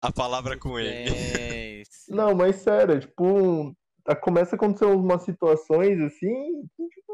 A 0.00 0.12
palavra 0.12 0.56
com 0.56 0.78
ele. 0.78 0.88
É... 0.88 1.82
Não, 2.08 2.34
mas 2.34 2.56
sério, 2.56 3.00
tipo, 3.00 3.74
começa 4.20 4.54
a 4.54 4.56
acontecer 4.56 4.86
umas 4.86 5.22
situações 5.22 6.00
assim. 6.00 6.62
Tipo... 6.76 7.08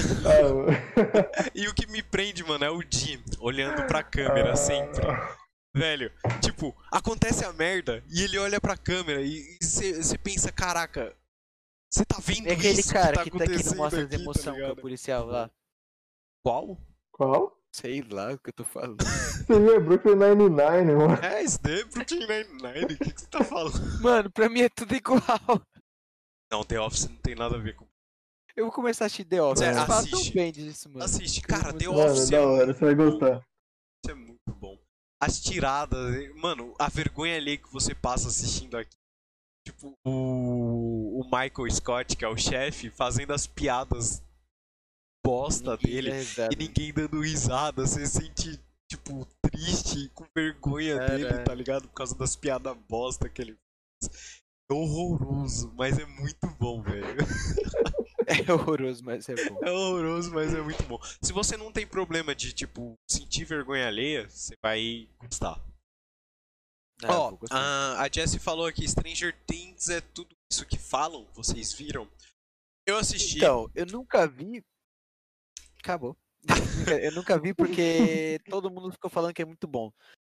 e 1.54 1.68
o 1.68 1.74
que 1.74 1.86
me 1.88 2.02
prende, 2.02 2.44
mano, 2.44 2.64
é 2.64 2.70
o 2.70 2.82
Jim 2.88 3.22
olhando 3.40 3.86
pra 3.86 4.02
câmera 4.02 4.56
sempre. 4.56 5.02
Velho, 5.74 6.10
tipo, 6.40 6.76
acontece 6.90 7.44
a 7.44 7.52
merda 7.52 8.02
e 8.10 8.22
ele 8.22 8.38
olha 8.38 8.60
pra 8.60 8.76
câmera 8.76 9.22
e 9.22 9.56
você 9.70 10.18
pensa, 10.18 10.50
caraca, 10.52 11.16
você 11.90 12.04
tá 12.04 12.18
vendo 12.20 12.48
é 12.48 12.52
aquele 12.52 12.80
isso 12.80 12.92
cara 12.92 13.24
que, 13.24 13.30
tá 13.30 13.38
que, 13.38 13.38
tá 13.38 13.44
aqui 13.44 13.64
não 13.66 13.76
mostra 13.76 14.02
aqui, 14.02 14.14
as 14.14 14.20
emoção 14.20 14.54
tá 14.54 14.66
com 14.66 14.72
o 14.72 14.76
policial 14.76 15.26
lá. 15.26 15.50
Qual? 16.44 16.78
Qual? 17.12 17.56
Sei 17.72 18.02
lá 18.02 18.32
o 18.32 18.38
que 18.38 18.50
eu 18.50 18.54
tô 18.54 18.64
falando. 18.64 19.02
Você 19.46 19.58
viu? 19.58 19.74
É 19.74 19.80
Brooklyn 19.80 20.14
Nine-Nine, 20.16 20.94
mano. 20.94 21.24
É, 21.24 21.42
isso 21.42 21.60
daí 21.62 21.80
é 21.80 21.84
Brooklyn 21.84 22.26
Nine-Nine. 22.26 22.84
O 22.84 22.98
que, 22.98 23.12
que 23.12 23.20
você 23.20 23.26
tá 23.28 23.44
falando? 23.44 23.74
Mano, 24.02 24.30
pra 24.30 24.48
mim 24.48 24.60
é 24.62 24.68
tudo 24.68 24.94
igual. 24.94 25.20
Não, 26.52 26.64
The 26.64 26.80
Office 26.80 27.08
não 27.08 27.16
tem 27.16 27.34
nada 27.34 27.56
a 27.56 27.58
ver 27.58 27.74
com. 27.74 27.86
Eu 28.56 28.64
vou 28.64 28.72
começar 28.72 29.04
a 29.04 29.06
assistir 29.06 29.24
The 29.24 29.42
Office. 29.42 29.62
É, 29.62 29.74
Fala 29.74 30.00
assiste. 30.00 30.32
tão 30.32 30.34
bem 30.34 30.52
disso, 30.52 30.88
mano. 30.88 31.04
Assiste, 31.04 31.40
cara, 31.42 31.72
The 31.72 31.88
Mano, 31.88 32.12
Office. 32.12 32.30
da 32.30 32.36
é 32.36 32.40
hora, 32.40 32.74
você 32.74 32.84
vai 32.84 32.94
gostar. 32.94 33.36
Isso 33.38 34.10
é 34.10 34.14
muito 34.14 34.54
bom. 34.54 34.78
As 35.20 35.40
tiradas, 35.40 36.34
mano, 36.36 36.74
a 36.78 36.88
vergonha 36.88 37.36
ali 37.36 37.58
que 37.58 37.72
você 37.72 37.94
passa 37.94 38.28
assistindo 38.28 38.76
aqui. 38.76 38.96
Tipo, 39.70 39.96
o, 40.04 41.20
o 41.20 41.24
Michael 41.24 41.70
Scott, 41.70 42.16
que 42.16 42.24
é 42.24 42.28
o 42.28 42.36
chefe, 42.36 42.90
fazendo 42.90 43.32
as 43.32 43.46
piadas 43.46 44.22
bosta 45.24 45.78
Ninguém 45.82 46.02
dele 46.02 46.10
e 46.50 46.56
ninguém 46.56 46.92
dando 46.92 47.20
risada. 47.20 47.86
Você 47.86 48.06
se 48.06 48.20
sente, 48.20 48.60
tipo, 48.90 49.26
triste, 49.42 50.08
com 50.14 50.26
vergonha 50.34 50.98
dele, 50.98 51.24
Caralho. 51.24 51.44
tá 51.44 51.54
ligado? 51.54 51.88
Por 51.88 51.94
causa 51.94 52.16
das 52.16 52.34
piadas 52.34 52.76
bosta 52.88 53.28
que 53.28 53.42
ele 53.42 53.56
faz. 54.02 54.40
É 54.70 54.74
horroroso, 54.74 55.72
mas 55.76 55.98
é 55.98 56.06
muito 56.06 56.46
bom, 56.58 56.82
velho. 56.82 57.04
É 58.48 58.52
horroroso, 58.52 59.04
mas 59.04 59.28
é 59.28 59.34
bom. 59.48 59.58
É 59.60 59.72
horroroso, 59.72 60.32
mas 60.32 60.54
é 60.54 60.62
muito 60.62 60.84
bom. 60.84 61.00
Se 61.20 61.32
você 61.32 61.56
não 61.56 61.72
tem 61.72 61.84
problema 61.84 62.32
de, 62.32 62.52
tipo, 62.52 62.96
sentir 63.10 63.44
vergonha 63.44 63.88
alheia, 63.88 64.28
você 64.28 64.54
vai 64.62 65.08
gostar. 65.18 65.60
Ah, 67.04 67.18
Ó, 67.18 67.30
vou 67.30 67.38
gostar. 67.38 67.56
a, 67.56 68.02
a 68.02 68.08
Jessie 68.12 68.38
falou 68.38 68.66
aqui, 68.66 68.86
Stranger 68.86 69.36
Things 69.46 69.88
é 69.88 70.00
tudo 70.00 70.36
isso 70.50 70.66
que 70.66 70.78
falam, 70.78 71.26
vocês 71.34 71.72
viram? 71.72 72.08
Eu 72.86 72.96
assisti. 72.98 73.38
Então, 73.38 73.70
eu 73.74 73.86
nunca 73.86 74.26
vi. 74.26 74.64
Acabou. 75.78 76.16
eu 77.02 77.12
nunca 77.12 77.38
vi 77.38 77.54
porque 77.54 78.40
todo 78.48 78.70
mundo 78.70 78.92
ficou 78.92 79.10
falando 79.10 79.34
que 79.34 79.42
é 79.42 79.44
muito 79.44 79.66
bom. 79.66 79.92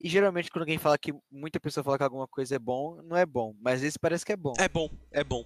E 0.04 0.10
geralmente 0.10 0.50
quando 0.50 0.64
alguém 0.64 0.80
fala 0.80 0.98
que 0.98 1.14
muita 1.32 1.60
pessoa 1.60 1.84
fala 1.84 1.98
que 1.98 2.04
alguma 2.04 2.28
coisa 2.28 2.56
é 2.56 2.60
bom, 2.60 3.02
não 3.04 3.16
é 3.16 3.26
bom. 3.26 3.56
Mas 3.60 3.84
esse 3.84 4.00
parece 4.00 4.26
que 4.26 4.32
é 4.32 4.38
bom. 4.38 4.54
É 4.58 4.68
bom, 4.68 4.90
é 5.12 5.24
bom. 5.24 5.46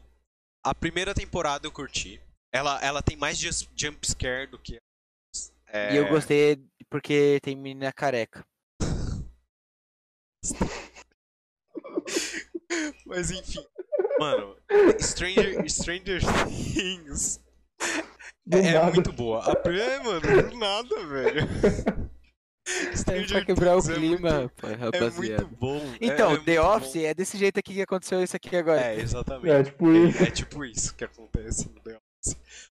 A 0.63 0.73
primeira 0.73 1.13
temporada 1.13 1.67
eu 1.67 1.71
curti. 1.71 2.21
Ela, 2.51 2.81
ela 2.81 3.01
tem 3.01 3.17
mais 3.17 3.37
jump 3.37 4.07
scare 4.07 4.47
do 4.47 4.57
que. 4.57 4.79
É... 5.67 5.93
E 5.93 5.97
eu 5.97 6.07
gostei 6.07 6.57
porque 6.89 7.39
tem 7.43 7.55
menina 7.55 7.91
careca. 7.91 8.45
Mas 13.05 13.31
enfim. 13.31 13.65
Mano, 14.19 14.55
Stranger, 14.99 15.69
Stranger 15.69 16.21
Things 16.73 17.39
Do 18.45 18.57
é, 18.57 18.67
é 18.67 18.73
nada. 18.73 18.91
muito 18.93 19.11
boa. 19.11 19.43
A 19.51 19.55
primeira, 19.55 19.91
é, 19.93 19.99
mano, 20.03 20.21
do 20.49 20.57
nada, 20.57 21.05
velho. 21.07 21.41
É 22.67 22.95
Stranger 22.95 23.27
pra 23.29 23.45
quebrar 23.45 23.75
o 23.77 23.79
Things 23.79 23.89
é 23.91 23.93
clima, 23.99 24.17
muito- 24.39 24.41
rapaz, 24.55 24.73
É 24.73 24.75
rapaziada. 24.75 25.43
muito 25.43 25.55
bom. 25.59 25.81
Então, 26.01 26.31
é, 26.31 26.33
é 26.33 26.37
The 26.39 26.61
Office 26.61 26.93
bom. 26.93 26.99
é 27.01 27.13
desse 27.13 27.37
jeito 27.37 27.59
aqui 27.59 27.75
que 27.75 27.81
aconteceu 27.83 28.23
isso 28.23 28.35
aqui 28.35 28.55
agora. 28.55 28.81
É, 28.81 28.99
exatamente. 28.99 29.49
É 29.51 29.63
tipo 29.63 29.91
isso. 29.93 30.23
É, 30.23 30.27
é 30.27 30.31
tipo 30.31 30.65
isso 30.65 30.95
que 30.95 31.03
acontece 31.05 31.69
no 31.69 31.79
The 31.81 31.91
Office. 31.97 32.37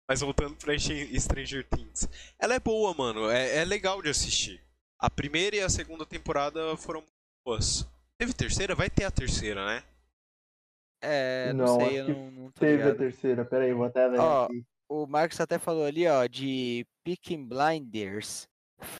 Mas 0.09 0.19
voltando 0.19 0.55
pra 0.57 0.73
Str- 0.77 1.17
Stranger 1.17 1.65
Things. 1.69 2.09
Ela 2.37 2.55
é 2.55 2.59
boa, 2.59 2.93
mano. 2.95 3.29
É, 3.29 3.59
é 3.59 3.63
legal 3.65 4.01
de 4.01 4.09
assistir. 4.09 4.61
A 4.99 5.09
primeira 5.09 5.55
e 5.55 5.61
a 5.61 5.69
segunda 5.69 6.05
temporada 6.05 6.75
foram 6.75 7.01
boas. 7.45 7.87
Teve 8.19 8.33
terceira? 8.33 8.73
Vai 8.75 8.89
ter 8.89 9.03
a 9.03 9.11
terceira, 9.11 9.65
né? 9.65 9.83
É, 11.01 11.53
não, 11.53 11.65
Não, 11.65 11.79
sei, 11.87 11.99
eu 11.99 12.07
não, 12.09 12.31
não 12.31 12.51
tô 12.51 12.59
Teve 12.59 12.81
a 12.81 12.85
ligado. 12.87 12.97
terceira, 12.97 13.45
peraí, 13.45 13.71
vou 13.73 13.85
até 13.85 14.09
ver 14.09 14.19
Ó, 14.19 14.45
aqui. 14.45 14.65
O 14.89 15.05
Marcos 15.05 15.39
até 15.39 15.59
falou 15.59 15.85
ali, 15.85 16.07
ó, 16.07 16.25
de 16.25 16.85
Picking 17.03 17.45
Blinders. 17.47 18.47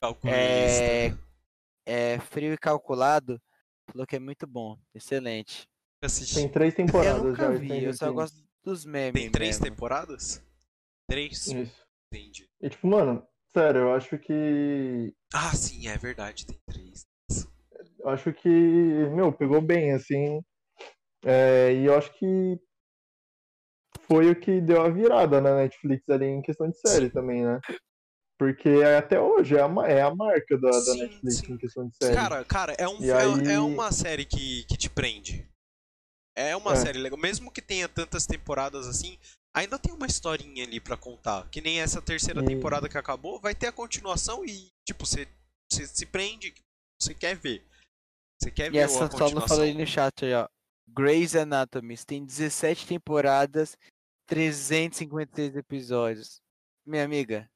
Calculista. 0.00 0.36
É, 0.36 1.14
é 1.86 2.18
frio 2.20 2.52
e 2.52 2.58
calculado. 2.58 3.40
Falou 3.90 4.06
que 4.06 4.16
é 4.16 4.20
muito 4.20 4.46
bom. 4.46 4.78
Excelente. 4.94 5.66
Assisti. 6.04 6.34
Tem 6.36 6.48
três 6.48 6.72
Eu 6.72 6.76
temporadas 6.76 7.22
nunca 7.24 7.42
já. 7.42 7.50
vi, 7.58 7.84
eu 7.84 7.94
só 7.94 8.12
gosto 8.12 8.36
dos 8.62 8.84
memes. 8.84 9.20
Tem 9.20 9.30
três 9.30 9.58
mesmo. 9.58 9.64
temporadas? 9.74 10.44
Três? 11.08 11.46
Isso. 11.46 11.86
Entendi. 12.12 12.48
E 12.60 12.68
tipo, 12.68 12.86
mano, 12.86 13.26
sério, 13.52 13.80
eu 13.82 13.94
acho 13.94 14.18
que. 14.18 15.12
Ah, 15.32 15.54
sim, 15.54 15.88
é 15.88 15.96
verdade, 15.96 16.46
tem 16.46 16.58
três. 16.68 17.07
Acho 18.08 18.32
que, 18.32 18.48
meu, 18.48 19.32
pegou 19.32 19.60
bem, 19.60 19.92
assim. 19.92 20.40
É, 21.24 21.72
e 21.74 21.84
eu 21.84 21.96
acho 21.96 22.12
que 22.18 22.58
foi 24.02 24.30
o 24.30 24.36
que 24.38 24.60
deu 24.60 24.82
a 24.82 24.88
virada 24.88 25.40
na 25.40 25.56
Netflix 25.56 26.08
ali 26.08 26.26
em 26.26 26.42
questão 26.42 26.68
de 26.70 26.78
série 26.78 27.06
Sim. 27.06 27.10
também, 27.12 27.44
né? 27.44 27.60
Porque 28.38 28.68
até 28.96 29.20
hoje 29.20 29.56
é 29.56 29.60
a, 29.60 29.68
é 29.88 30.00
a 30.00 30.14
marca 30.14 30.56
da, 30.58 30.70
da 30.70 30.80
Sim, 30.80 30.98
Netflix 31.00 31.36
sim. 31.38 31.52
em 31.52 31.56
questão 31.58 31.88
de 31.88 31.96
série. 31.96 32.14
Cara, 32.14 32.44
cara, 32.44 32.72
é, 32.78 32.88
um, 32.88 33.02
é, 33.02 33.12
aí- 33.12 33.54
é 33.56 33.60
uma 33.60 33.90
série 33.90 34.24
que, 34.24 34.64
que 34.64 34.76
te 34.76 34.88
prende. 34.88 35.48
É 36.36 36.56
uma 36.56 36.72
É. 36.72 36.76
série 36.76 36.98
legal. 36.98 37.18
Mesmo 37.18 37.50
que 37.50 37.60
tenha 37.60 37.88
tantas 37.88 38.26
temporadas 38.26 38.86
assim, 38.86 39.18
ainda 39.52 39.76
tem 39.78 39.92
uma 39.92 40.06
historinha 40.06 40.64
ali 40.64 40.78
pra 40.78 40.96
contar. 40.96 41.48
Que 41.50 41.60
nem 41.60 41.80
essa 41.80 42.00
terceira 42.00 42.40
E- 42.42 42.46
temporada 42.46 42.88
que 42.88 42.96
acabou, 42.96 43.40
vai 43.40 43.54
ter 43.56 43.66
a 43.66 43.72
continuação 43.72 44.44
e, 44.44 44.68
tipo, 44.86 45.04
você, 45.04 45.26
você 45.70 45.84
se 45.86 46.06
prende, 46.06 46.54
você 47.02 47.12
quer 47.12 47.36
ver. 47.36 47.64
Você 48.40 48.50
quer 48.50 48.68
E 48.68 48.70
ver 48.70 48.78
essa 48.78 49.04
a 49.04 49.10
só 49.10 49.18
não 49.18 49.18
continuação. 49.18 49.48
falou 49.48 49.64
aí 49.64 49.74
no 49.74 49.86
chat 49.86 50.24
aí, 50.24 50.34
ó. 50.34 50.48
Grey's 50.88 51.34
Anatomy 51.36 51.96
tem 51.98 52.24
17 52.24 52.86
temporadas, 52.86 53.76
356 54.26 55.56
episódios. 55.56 56.40
Minha 56.86 57.04
amiga. 57.04 57.50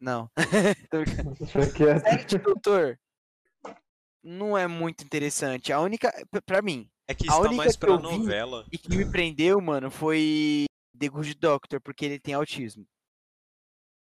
Não. 0.00 0.28
Série 2.04 2.24
de 2.24 2.38
doutor 2.38 2.98
não 4.22 4.56
é 4.56 4.66
muito 4.66 5.04
interessante. 5.04 5.72
A 5.72 5.80
única, 5.80 6.10
p- 6.30 6.40
pra 6.40 6.62
mim, 6.62 6.90
É 7.06 7.14
que 7.14 7.24
a 7.24 7.26
isso 7.30 7.36
tá 7.36 7.40
única 7.42 7.56
mais 7.56 7.72
que 7.72 7.78
pra 7.78 7.90
eu 7.90 7.98
vi- 7.98 8.02
novela. 8.18 8.66
e 8.72 8.78
que 8.78 8.88
me 8.96 9.04
prendeu, 9.10 9.60
mano, 9.60 9.90
foi 9.90 10.64
The 10.98 11.08
Good 11.08 11.34
Doctor, 11.34 11.80
porque 11.80 12.04
ele 12.06 12.18
tem 12.18 12.32
autismo. 12.34 12.86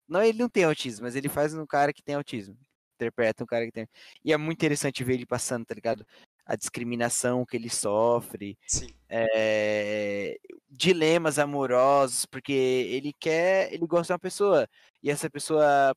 Não, 0.07 0.23
ele 0.23 0.37
não 0.37 0.47
tem 0.49 0.63
autismo, 0.63 1.03
mas 1.03 1.15
ele 1.15 1.27
faz 1.27 1.53
um 1.53 1.65
cara 1.65 1.91
que 1.91 2.01
tem 2.01 2.15
autismo. 2.15 2.57
Interpreta 2.95 3.43
um 3.43 3.47
cara 3.47 3.65
que 3.65 3.71
tem. 3.71 3.87
E 4.23 4.33
é 4.33 4.37
muito 4.37 4.57
interessante 4.57 5.03
ver 5.03 5.15
ele 5.15 5.25
passando, 5.25 5.65
tá 5.65 5.75
ligado? 5.75 6.05
a 6.45 6.55
discriminação 6.55 7.43
que 7.43 7.57
ele 7.57 7.69
sofre, 7.69 8.57
Sim. 8.67 8.87
é, 9.09 10.37
dilemas 10.69 11.39
amorosos, 11.39 12.25
porque 12.27 12.53
ele 12.53 13.13
quer, 13.19 13.73
ele 13.73 13.87
gosta 13.87 14.07
de 14.07 14.13
uma 14.13 14.19
pessoa 14.19 14.69
e 15.01 15.09
essa 15.09 15.27
pessoa 15.27 15.95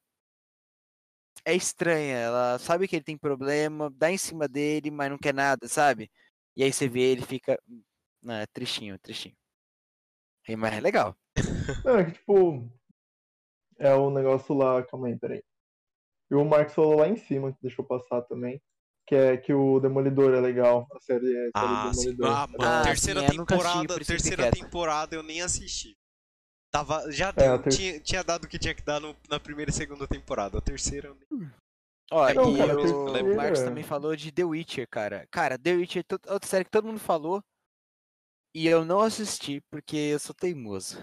é 1.44 1.54
estranha, 1.54 2.16
ela 2.16 2.58
sabe 2.58 2.88
que 2.88 2.96
ele 2.96 3.04
tem 3.04 3.18
problema, 3.18 3.90
dá 3.90 4.10
em 4.10 4.16
cima 4.16 4.48
dele, 4.48 4.90
mas 4.90 5.10
não 5.10 5.18
quer 5.18 5.34
nada, 5.34 5.68
sabe? 5.68 6.10
E 6.56 6.62
aí 6.64 6.72
você 6.72 6.88
vê 6.88 7.00
ele 7.02 7.22
fica, 7.22 7.60
é 8.26 8.46
tristinho, 8.46 8.98
tristinho. 8.98 9.36
E, 10.48 10.56
Mas 10.56 10.72
é 10.72 10.80
legal. 10.80 11.14
É 11.84 12.04
que 12.04 12.12
tipo. 12.12 12.66
É 13.78 13.94
o 13.94 14.10
negócio 14.10 14.54
lá. 14.54 14.82
Calma 14.82 15.08
aí, 15.08 15.16
peraí. 15.16 15.42
E 16.30 16.34
o 16.34 16.44
Marcos 16.44 16.74
falou 16.74 16.98
lá 16.98 17.08
em 17.08 17.16
cima, 17.16 17.52
que 17.52 17.58
deixou 17.62 17.84
passar 17.84 18.22
também. 18.22 18.60
Que 19.06 19.14
é 19.14 19.36
que 19.38 19.52
o 19.54 19.80
Demolidor 19.80 20.34
é 20.34 20.40
legal. 20.40 20.86
A 20.92 21.00
série, 21.00 21.26
a 21.26 21.40
série 21.40 21.50
Ah. 21.54 21.90
Demolidor. 21.90 22.26
Ah, 22.26 22.46
mano, 22.46 22.58
Ah, 22.64 22.82
terceira 22.82 23.20
sim, 23.20 23.26
eu 23.26 23.46
temporada, 23.46 23.98
que 23.98 24.04
terceira 24.04 24.50
temporada 24.50 25.14
eu 25.16 25.22
nem 25.22 25.40
assisti. 25.40 25.96
Tava, 26.70 27.10
já 27.10 27.30
É, 27.30 27.32
deu, 27.32 27.62
ter- 27.62 27.70
tinha, 27.70 28.00
tinha 28.00 28.22
dado 28.22 28.44
o 28.44 28.48
que 28.48 28.58
tinha 28.58 28.74
que 28.74 28.82
dar 28.82 29.00
no- 29.00 29.16
na 29.30 29.40
primeira 29.40 29.70
e 29.70 29.74
segunda 29.74 30.06
temporada. 30.06 30.58
A 30.58 30.60
terceira 30.60 31.08
eu 31.08 31.14
nem... 31.14 31.50
Ó, 32.10 32.32
Não, 32.34 32.54
e 32.54 32.58
cara, 32.58 32.78
o 32.78 32.82
terceira- 32.82 33.34
Marcos 33.36 33.60
também 33.62 33.84
falou 33.84 34.14
de 34.14 34.30
The 34.30 34.44
Witcher, 34.44 34.86
cara. 34.88 35.26
Cara, 35.30 35.58
The 35.58 35.72
Witcher 35.72 36.04
é 36.10 36.32
outra 36.32 36.48
série 36.48 36.64
que 36.64 36.70
todo 36.70 36.86
mundo 36.86 37.00
falou. 37.00 37.42
E 38.54 38.66
eu 38.66 38.84
não 38.84 39.00
assisti 39.00 39.62
porque 39.70 39.96
eu 39.96 40.18
sou 40.18 40.34
teimoso. 40.34 40.98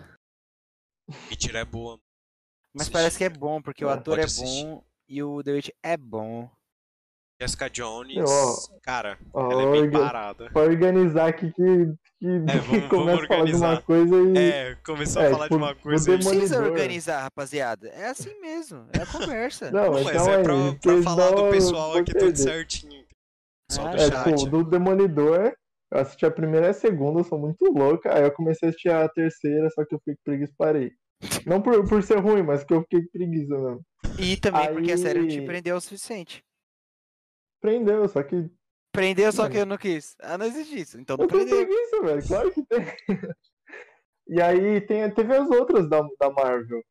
Mentira 1.29 1.59
é 1.59 1.65
boa. 1.65 1.99
Mas 2.73 2.81
Assisti. 2.83 2.93
parece 2.93 3.17
que 3.17 3.23
é 3.23 3.29
bom, 3.29 3.61
porque 3.61 3.83
o 3.83 3.87
Não, 3.87 3.95
ator 3.95 4.13
pode 4.15 4.21
é 4.21 4.25
assistir. 4.25 4.63
bom 4.65 4.83
e 5.07 5.21
o 5.23 5.43
The 5.43 5.51
Witcher 5.53 5.75
é 5.83 5.97
bom. 5.97 6.49
Jessica 7.41 7.69
Jones, 7.69 8.15
cara, 8.81 9.19
ó, 9.33 9.51
ela 9.51 9.61
é 9.63 9.71
bem 9.73 9.81
orga- 9.81 9.99
parada. 9.99 10.49
Pra 10.51 10.61
organizar 10.61 11.27
aqui 11.27 11.51
que, 11.51 11.93
que, 12.17 12.27
É, 12.27 12.57
vamos- 12.87 12.87
começa 12.89 13.23
a 13.23 13.27
falar 13.27 13.43
de 13.45 13.55
uma 13.55 13.81
coisa 13.81 14.15
e. 14.15 14.37
É, 14.37 14.75
começou 14.85 15.21
a 15.21 15.25
É, 15.25 15.29
falar 15.31 15.43
tipo, 15.43 15.57
de 15.57 15.63
uma 15.63 15.75
coisa. 15.75 16.11
Não 16.11 16.17
precisa 16.17 16.63
organizar, 16.63 17.21
rapaziada. 17.23 17.89
É 17.89 18.07
assim 18.07 18.39
mesmo. 18.39 18.87
É 18.97 19.01
a 19.01 19.05
conversa. 19.05 19.69
Não, 19.69 19.83
Não, 19.83 19.91
mas 19.95 20.03
mas 20.05 20.13
calma 20.15 20.31
é 20.31 20.37
aí, 20.37 20.43
pra, 20.43 20.53
pra 20.93 21.03
falar 21.03 21.31
do 21.31 21.49
pessoal 21.51 21.97
aqui 21.97 22.13
tudo 22.13 22.37
certinho. 22.37 23.03
Pessoal 23.69 23.87
Ah, 23.87 23.91
do 23.91 23.97
É, 23.97 24.07
chat. 24.07 24.35
tipo, 24.37 24.49
do 24.51 24.63
Demolidor, 24.63 25.53
eu 25.91 25.99
assisti 25.99 26.25
a 26.25 26.31
primeira 26.31 26.67
e 26.67 26.69
a 26.69 26.73
segunda, 26.73 27.19
eu 27.19 27.23
sou 27.25 27.37
muito 27.37 27.65
louca. 27.65 28.15
Aí 28.15 28.23
eu 28.23 28.31
comecei 28.31 28.67
a 28.67 28.69
assistir 28.69 28.89
a 28.93 29.09
terceira, 29.09 29.69
só 29.71 29.83
que 29.85 29.93
eu 29.93 29.99
fiquei 29.99 30.15
com 30.15 30.21
preguiça 30.23 30.53
e 30.53 30.57
parei. 30.57 30.91
Não 31.45 31.61
por, 31.61 31.85
por 31.87 32.01
ser 32.01 32.19
ruim, 32.19 32.43
mas 32.43 32.63
que 32.63 32.73
eu 32.73 32.81
fiquei 32.83 33.01
com 33.01 33.09
preguiça 33.11 33.57
mesmo. 33.57 33.81
E 34.19 34.37
também 34.37 34.71
porque 34.73 34.91
a 34.91 34.97
série 34.97 35.19
não 35.19 35.27
te 35.27 35.39
Aí- 35.39 35.45
prendeu 35.45 35.75
o 35.75 35.81
suficiente. 35.81 36.43
Prendeu, 37.61 38.07
só 38.07 38.21
que 38.23 38.49
Prendeu, 38.91 39.31
só 39.33 39.49
que 39.49 39.57
eu 39.57 39.65
não 39.65 39.77
quis. 39.77 40.15
Ah, 40.21 40.37
não 40.37 40.45
existe 40.45 40.79
isso. 40.79 40.97
Então 40.99 41.17
não 41.17 41.25
eu 41.25 41.29
prendeu. 41.29 41.57
preguiça, 41.65 42.01
velho. 42.01 42.27
Claro 42.27 42.51
que 42.51 42.63
tem. 42.63 42.79
E 44.27 44.41
aí 44.41 44.81
tem, 44.81 45.07
teve 45.11 45.35
as 45.35 45.47
outras 45.51 45.87
da, 45.87 46.01
da 46.19 46.31
Marvel 46.31 46.83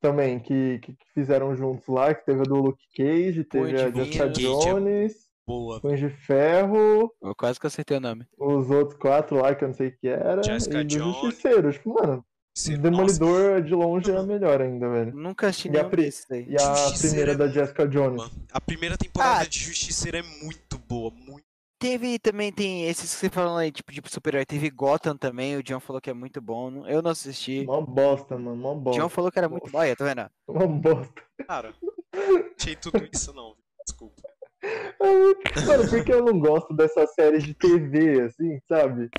também, 0.00 0.38
que, 0.38 0.78
que, 0.78 0.92
que 0.94 1.12
fizeram 1.12 1.56
juntos 1.56 1.84
lá, 1.88 2.14
que 2.14 2.24
teve 2.24 2.42
a 2.42 2.44
do 2.44 2.54
Luke 2.54 2.84
Cage, 2.94 3.42
teve 3.42 3.72
Punho 3.72 3.86
a 3.86 3.90
de 3.90 4.04
Jessica 4.04 4.24
é 4.26 4.28
Jones, 4.28 5.28
Boa. 5.44 5.80
Punho 5.80 5.96
de 5.96 6.08
Ferro, 6.10 7.12
Eu 7.20 7.34
quase 7.34 7.58
que 7.58 7.66
acertei 7.66 7.96
o 7.96 8.00
nome. 8.00 8.24
os 8.38 8.70
outros 8.70 8.96
quatro 9.00 9.38
lá 9.38 9.52
que 9.52 9.64
eu 9.64 9.68
não 9.68 9.74
sei 9.74 9.88
o 9.88 9.98
que 9.98 10.06
era, 10.06 10.40
Jessica 10.44 10.80
e 10.82 10.84
Jones. 10.84 11.16
Justiceiro. 11.16 11.72
Tipo, 11.72 11.94
mano, 11.94 12.24
Sim, 12.56 12.76
nossa, 12.78 12.82
Demolidor 12.82 13.62
de 13.62 13.74
longe 13.74 14.10
é 14.10 14.22
melhor 14.22 14.62
ainda, 14.62 14.88
velho. 14.88 15.14
Nunca 15.14 15.48
assisti 15.48 15.68
E 15.68 15.78
a 15.78 15.84
pri- 15.84 16.10
aí. 16.30 16.46
E 16.48 16.56
a 16.56 16.98
primeira 16.98 17.32
é 17.32 17.34
da 17.34 17.48
Jessica 17.48 17.86
Jones. 17.86 18.16
mano. 18.16 18.30
A 18.50 18.60
primeira 18.60 18.96
temporada 18.96 19.42
Ah. 19.42 19.46
de 19.46 19.58
Justiceira 19.58 20.18
é 20.20 20.22
muito 20.42 20.78
boa, 20.78 21.10
muito. 21.10 21.44
Teve 21.78 22.18
também, 22.18 22.50
tem 22.50 22.88
esses 22.88 23.12
que 23.12 23.20
você 23.20 23.28
falou 23.28 23.58
aí, 23.58 23.70
tipo, 23.70 23.92
de 23.92 24.00
super-herói. 24.06 24.46
Teve 24.46 24.70
Gotham 24.70 25.14
também, 25.18 25.54
o 25.58 25.62
John 25.62 25.78
falou 25.78 26.00
que 26.00 26.08
é 26.08 26.14
muito 26.14 26.40
bom. 26.40 26.86
Eu 26.86 27.02
não 27.02 27.10
assisti. 27.10 27.66
Mó 27.66 27.82
bosta, 27.82 28.38
mano, 28.38 28.56
mó 28.56 28.72
O 28.72 28.76
bosta. 28.76 29.02
John 29.02 29.08
falou 29.10 29.30
que 29.30 29.38
era 29.38 29.48
muito 29.50 29.70
bom. 29.70 29.76
Olha, 29.78 29.94
tá 29.94 30.04
vendo? 30.06 30.26
Mó 30.48 30.66
bosta. 30.66 31.22
Cara, 31.46 31.74
achei 32.58 32.74
tudo 32.76 33.06
isso 33.12 33.34
não, 33.34 33.54
desculpa. 33.86 34.22
É 34.62 35.12
muito- 35.18 35.66
Mano, 35.66 35.90
porque 35.90 36.10
eu 36.14 36.24
não 36.24 36.38
gosto 36.40 36.74
dessa 36.74 37.06
série 37.08 37.38
de 37.38 37.52
TV, 37.52 38.22
assim, 38.22 38.58
sabe? 38.66 39.10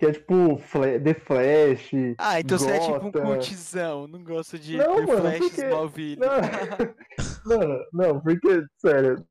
Que 0.00 0.06
é 0.06 0.12
tipo 0.12 0.56
Fla- 0.56 0.98
The 0.98 1.12
Flash. 1.12 1.90
Ah, 2.16 2.40
então 2.40 2.58
você 2.58 2.70
é 2.70 2.80
tipo 2.80 3.06
um 3.06 3.12
cultizão. 3.12 4.08
Não 4.08 4.24
gosto 4.24 4.58
de 4.58 4.78
Não, 4.78 4.94
The 4.96 5.06
mano, 5.06 5.20
Flash 5.20 5.38
porque- 5.38 5.60
Smallville. 5.62 6.16
Não, 6.16 6.28
mano, 7.58 7.84
não, 7.92 8.20
porque, 8.20 8.64
sério. 8.78 9.24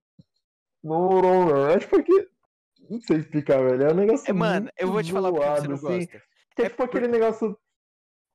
Não, 0.83 1.21
não, 1.21 1.45
não. 1.47 1.67
É 1.69 1.79
tipo 1.79 2.03
que. 2.03 2.27
Não 2.87 3.01
sei 3.01 3.17
explicar, 3.17 3.63
velho. 3.63 3.83
É 3.83 3.91
um 3.91 3.95
negócio. 3.95 4.29
É, 4.29 4.33
mano, 4.33 4.61
muito 4.61 4.73
eu 4.77 4.91
vou 4.91 5.01
te 5.03 5.11
falar 5.11 5.31
porque 5.31 5.45
você 5.47 5.55
zoado, 5.55 5.67
não 5.69 5.75
assim. 5.75 6.05
gosta. 6.05 6.21
Que 6.55 6.61
é, 6.61 6.65
É 6.65 6.69
tipo 6.69 6.83
aquele 6.83 7.07
negócio. 7.07 7.57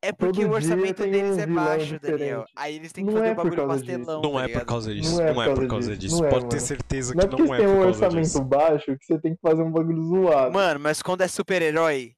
É 0.03 0.13
porque 0.13 0.41
todo 0.43 0.51
o 0.51 0.55
orçamento 0.55 1.03
tem 1.03 1.11
deles 1.13 1.37
um 1.37 1.41
é 1.41 1.47
baixo, 1.47 1.99
Daniel. 2.01 2.19
diferente. 2.19 2.53
Aí 2.57 2.75
eles 2.77 2.93
têm 2.93 3.07
que 3.07 3.11
Não 3.13 3.19
fazer 3.21 3.31
é 3.31 3.33
o 3.33 3.37
por 3.37 3.45
bagulho 3.45 3.57
causa 3.67 3.83
disso. 3.85 3.99
pastelão. 3.99 4.23
Não 4.23 4.33
tá 4.35 4.43
é 4.45 4.49
por 4.49 4.65
causa 4.67 4.95
disso, 4.95 5.13
Não 5.17 5.21
é 5.23 5.33
não 5.33 5.43
é 5.43 5.55
por 5.55 5.67
causa 5.69 5.97
disso. 5.97 6.19
Não 6.19 6.27
é, 6.27 6.31
Pode 6.31 6.49
ter 6.51 6.61
certeza 6.61 7.15
Não 7.15 7.21
é 7.21 7.23
que 7.23 7.29
porque 7.31 7.43
não 7.43 7.49
você 7.49 7.55
é 7.55 7.59
tem 7.59 7.67
um 7.69 7.71
por 7.77 7.83
causa 7.85 8.05
orçamento 8.05 8.25
disso. 8.27 8.45
baixo 8.45 8.99
que 8.99 9.05
você 9.07 9.19
tem 9.21 9.35
que 9.35 9.41
fazer 9.41 9.63
um 9.63 9.71
bagulho 9.73 10.03
zoado. 10.03 10.53
Mano, 10.53 10.81
mas 10.81 11.01
quando 11.01 11.23
é 11.23 11.29
super-herói, 11.29 12.13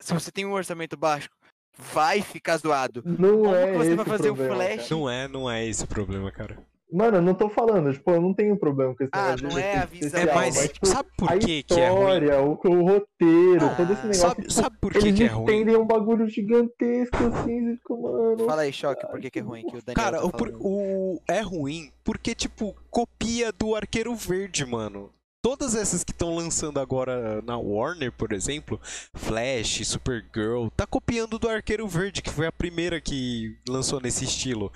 se 0.00 0.12
você 0.14 0.30
tem 0.30 0.44
um 0.46 0.52
orçamento 0.52 0.96
baixo, 0.96 1.28
vai 1.76 2.20
ficar 2.22 2.56
zoado. 2.58 3.02
não 3.04 3.42
Como 3.42 3.54
é 3.54 3.66
que 3.66 3.72
você 3.78 3.86
esse 3.88 3.96
vai 3.96 4.04
fazer 4.04 4.30
o 4.30 4.34
problema, 4.36 4.54
Flash? 4.64 4.88
cara. 4.88 4.88
Não 5.00 5.10
é, 5.10 5.28
não 5.28 5.50
é 5.50 5.66
esse 5.66 5.84
o 5.84 5.88
problema, 5.88 6.30
cara. 6.32 6.58
Mano, 6.90 7.18
eu 7.18 7.22
não 7.22 7.34
tô 7.34 7.50
falando, 7.50 7.92
tipo, 7.92 8.10
eu 8.10 8.20
não 8.20 8.32
tenho 8.32 8.56
problema 8.58 8.94
com 8.94 9.04
esse 9.04 9.10
Ah, 9.12 9.36
não 9.42 9.58
é 9.58 9.76
a 9.76 9.84
visão 9.84 10.18
É, 10.20 10.24
especial, 10.24 10.54
mas 10.54 10.72
tipo, 10.72 10.86
sabe 10.86 11.08
por 11.18 11.30
a 11.30 11.36
que 11.36 11.62
que 11.62 11.74
é 11.80 11.88
ruim? 11.90 12.00
história, 12.00 12.40
o, 12.42 12.52
o 12.52 12.82
roteiro, 12.88 13.66
Ah, 13.66 13.74
todo 13.76 13.92
esse 13.92 14.02
negócio. 14.06 14.20
Sabe, 14.30 14.40
tipo, 14.40 14.52
sabe 14.54 14.76
por 14.80 14.92
que 14.92 14.98
eles 15.00 15.14
que 15.18 15.22
é 15.24 15.26
ruim? 15.26 15.44
estendem 15.52 15.76
um 15.76 15.86
bagulho 15.86 16.26
gigantesco 16.26 17.16
assim, 17.26 17.74
fica, 17.76 17.94
mano. 17.94 18.38
Fala 18.46 18.62
aí, 18.62 18.72
Choque, 18.72 19.06
por 19.06 19.20
que, 19.20 19.30
que 19.30 19.38
é 19.38 19.42
ruim 19.42 19.66
que 19.66 19.76
o 19.76 19.82
Daniel 19.82 19.94
Cara, 19.94 20.30
tá 20.30 20.38
o, 20.62 21.16
o- 21.16 21.22
é 21.28 21.40
ruim 21.42 21.92
porque, 22.02 22.34
tipo, 22.34 22.74
copia 22.90 23.52
do 23.52 23.74
Arqueiro 23.76 24.14
Verde, 24.14 24.64
mano. 24.64 25.12
Todas 25.48 25.74
essas 25.74 26.04
que 26.04 26.12
estão 26.12 26.34
lançando 26.36 26.78
agora 26.78 27.40
na 27.40 27.56
Warner, 27.56 28.12
por 28.12 28.34
exemplo, 28.34 28.78
Flash, 29.14 29.80
Supergirl, 29.88 30.68
tá 30.76 30.86
copiando 30.86 31.38
do 31.38 31.48
Arqueiro 31.48 31.88
Verde, 31.88 32.20
que 32.20 32.28
foi 32.28 32.46
a 32.46 32.52
primeira 32.52 33.00
que 33.00 33.56
lançou 33.66 33.98
nesse 33.98 34.26
estilo. 34.26 34.70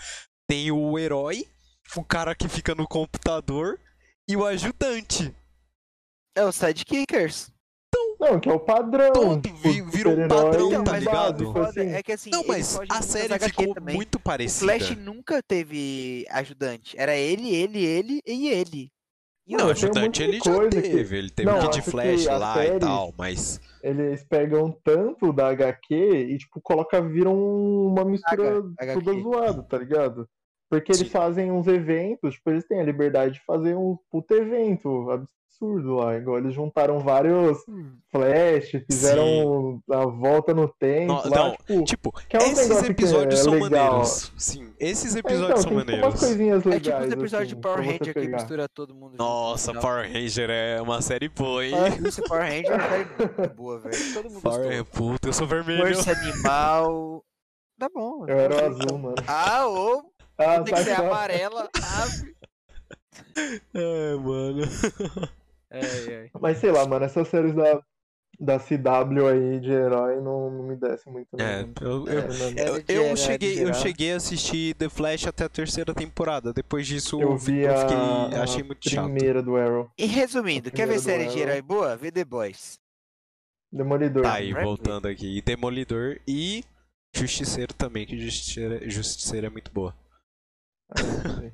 Tem 0.49 0.71
o 0.73 0.99
herói, 0.99 1.47
o 1.95 2.03
cara 2.03 2.35
que 2.35 2.49
fica 2.49 2.75
no 2.75 2.89
computador 2.89 3.79
e 4.27 4.35
o 4.35 4.47
ajudante. 4.47 5.31
É 6.35 6.43
o 6.43 6.51
Sidekickers. 6.51 7.53
Não, 8.19 8.41
que 8.41 8.49
é 8.49 8.53
o 8.55 8.59
padrão. 8.61 9.13
Todo 9.13 9.43
tipo, 9.43 9.57
vi- 9.59 9.83
virou 9.83 10.15
um 10.19 10.27
padrão, 10.27 10.69
Então, 10.69 10.85
tá 10.85 10.93
mas 10.93 11.01
ligado? 11.01 11.33
básico, 11.45 11.53
foda 11.53 11.69
assim. 11.83 11.91
é 11.93 12.03
que 12.03 12.13
assim, 12.13 12.31
Não, 12.31 12.45
mas 12.47 12.79
a 12.89 13.03
série 13.03 13.39
ficou 13.41 13.75
também. 13.75 13.95
muito 13.95 14.15
O 14.15 14.21
parecida. 14.21 14.73
Flash 14.73 14.97
nunca 14.97 15.43
teve 15.43 16.25
ajudante. 16.31 16.97
Era 16.99 17.15
ele, 17.15 17.55
ele, 17.55 17.85
ele 17.85 18.23
e 18.27 18.49
ele. 18.49 18.92
E 19.47 19.57
Não, 19.57 19.67
o 19.67 19.71
um 19.71 20.09
de 20.09 20.23
ele 20.23 20.39
já 20.39 20.71
teve. 20.71 21.17
Ele 21.19 21.31
teve 21.31 21.51
Não, 21.51 21.59
o 21.59 21.71
Kid 21.71 21.83
Flash 21.83 22.27
lá 22.27 22.55
série- 22.55 22.77
e 22.77 22.81
tal, 22.81 23.13
mas. 23.19 23.61
Eles 23.83 24.23
pegam 24.25 24.71
tanto 24.85 25.33
da 25.33 25.49
HQ 25.49 25.95
e, 25.95 26.39
tipo, 26.39 26.61
coloca, 26.63 27.01
viram 27.03 27.35
uma 27.37 28.05
mistura 28.05 28.59
H- 28.79 28.95
toda 28.95 29.11
HQ. 29.11 29.23
zoada, 29.23 29.63
tá 29.65 29.79
ligado? 29.79 30.29
Porque 30.71 30.93
eles 30.93 31.01
Sim. 31.01 31.09
fazem 31.11 31.51
uns 31.51 31.67
eventos, 31.67 32.35
tipo, 32.37 32.51
eles 32.51 32.65
têm 32.67 32.81
a 32.81 32.85
liberdade 32.85 33.35
de 33.35 33.45
fazer 33.45 33.77
um 33.77 33.99
puto 34.11 34.33
evento 34.35 34.89
absurdo 35.63 35.95
lá. 35.97 36.17
Igual 36.17 36.39
eles 36.39 36.55
juntaram 36.55 36.99
vários 37.01 37.59
Flash, 38.11 38.83
fizeram 38.91 39.81
a 39.91 40.05
volta 40.07 40.53
no 40.53 40.69
tempo 40.69 41.13
Não, 41.13 41.31
lá, 41.31 41.37
não, 41.37 41.53
tipo. 41.57 41.85
Tipo, 41.85 42.13
que 42.29 42.37
é 42.37 42.41
um 42.41 42.43
esses 42.43 42.81
que 42.83 42.91
episódios 42.91 43.41
é 43.41 43.43
são 43.43 43.53
legal. 43.55 43.87
maneiros. 43.91 44.33
Sim, 44.37 44.73
esses 44.79 45.17
é, 45.17 45.19
episódios 45.21 45.61
então, 45.61 45.63
são 45.63 45.71
tem 45.71 45.79
tipo, 45.79 45.91
maneiros. 45.93 46.09
umas 46.09 46.21
coisinhas 46.21 46.67
É 46.67 46.69
legais. 46.69 46.83
tipo 46.83 46.99
os 47.07 47.13
episódios 47.13 47.35
assim, 47.35 47.47
de 47.55 47.57
Power 47.63 47.79
Ranger 47.79 48.15
que 48.15 48.29
mistura 48.29 48.69
todo 48.69 48.95
mundo. 48.95 49.11
junto, 49.13 49.19
Nossa, 49.23 49.73
no 49.73 49.81
final. 49.81 49.95
Power 49.95 50.13
Ranger 50.13 50.51
é 50.51 50.83
uma 50.83 51.01
série 51.03 51.29
boa, 51.29 51.65
hein? 51.65 51.73
Ah, 51.75 52.09
Esse 52.09 52.23
Power 52.23 52.43
Ranger 52.43 52.71
é 52.73 52.75
uma 52.75 52.89
série 52.89 53.07
muito 53.39 53.55
boa, 53.57 53.79
velho. 53.81 54.15
Todo 54.15 54.31
mundo 54.31 54.43
Power, 54.43 54.67
gostou. 54.85 54.85
puta, 54.85 55.29
eu 55.29 55.33
sou 55.33 55.47
vermelho. 55.47 55.95
Força 55.95 56.13
Animal. 56.13 57.25
Tá 57.79 57.89
bom. 57.95 58.27
Eu 58.29 58.39
era 58.39 58.55
o 58.55 58.67
azul, 58.67 58.99
mano. 58.99 59.15
Ah, 59.27 59.67
ô, 59.69 60.03
Ah, 60.39 60.61
tem 60.61 60.75
que 60.75 60.83
ser 60.83 60.97
tá. 60.97 61.03
amarela. 61.07 61.69
ave. 62.03 62.33
É, 63.75 64.15
mano. 64.17 64.63
Ai, 65.73 66.15
ai. 66.23 66.31
Mas 66.41 66.59
sei 66.59 66.71
lá, 66.71 66.87
mano, 66.87 67.05
essas 67.05 67.27
séries 67.29 67.55
da, 67.55 67.83
da 68.39 68.59
CW 68.59 69.27
aí 69.29 69.61
de 69.61 69.71
herói 69.71 70.17
não, 70.21 70.51
não 70.51 70.63
me 70.65 70.77
descem 70.77 71.13
muito. 71.13 71.29
não, 71.33 71.45
É, 71.45 71.63
eu, 71.81 72.07
eu, 72.07 72.19
É, 72.19 72.29
não- 72.29 72.47
É, 72.47 72.69
eu, 72.69 72.83
de 72.83 72.93
eu 72.95 73.05
era- 73.07 73.17
cheguei, 73.17 73.55
de 73.55 73.63
eu 73.63 73.75
cheguei 73.75 74.13
a 74.13 74.17
assistir 74.17 74.75
The 74.75 74.89
Flash 74.89 75.27
até 75.27 75.45
a 75.45 75.49
terceira 75.49 75.95
temporada. 75.95 76.53
Depois 76.53 76.87
disso, 76.87 77.21
Eu 77.21 77.37
vi 77.37 77.61
eu 77.61 77.73
a, 77.73 77.77
fiquei, 77.79 78.39
a 78.39 78.43
achei 78.43 78.63
muito 78.63 78.89
chato. 78.89 79.05
primeira 79.05 79.43
do 79.43 79.57
Arrow. 79.57 79.91
E 79.99 80.07
resumindo, 80.07 80.71
quer 80.71 80.87
ver 80.87 80.99
série 80.99 81.25
de 81.25 81.31
Arrow. 81.31 81.41
herói 81.43 81.63
boa? 81.63 81.97
Vê 81.97 82.11
The 82.13 82.25
Boys. 82.25 82.79
Demolidor. 83.73 84.23
Tá 84.25 84.35
aí, 84.35 84.53
voltando 84.53 85.09
aqui. 85.09 85.41
Demolidor 85.41 86.19
e 86.29 86.63
Justiceiro 87.15 87.73
também, 87.73 88.05
que 88.07 88.19
Justiceiro, 88.19 88.91
Justiceiro 88.91 89.47
é 89.47 89.51
muito 89.51 89.71
boa. 89.73 89.95
Ah, 90.91 91.51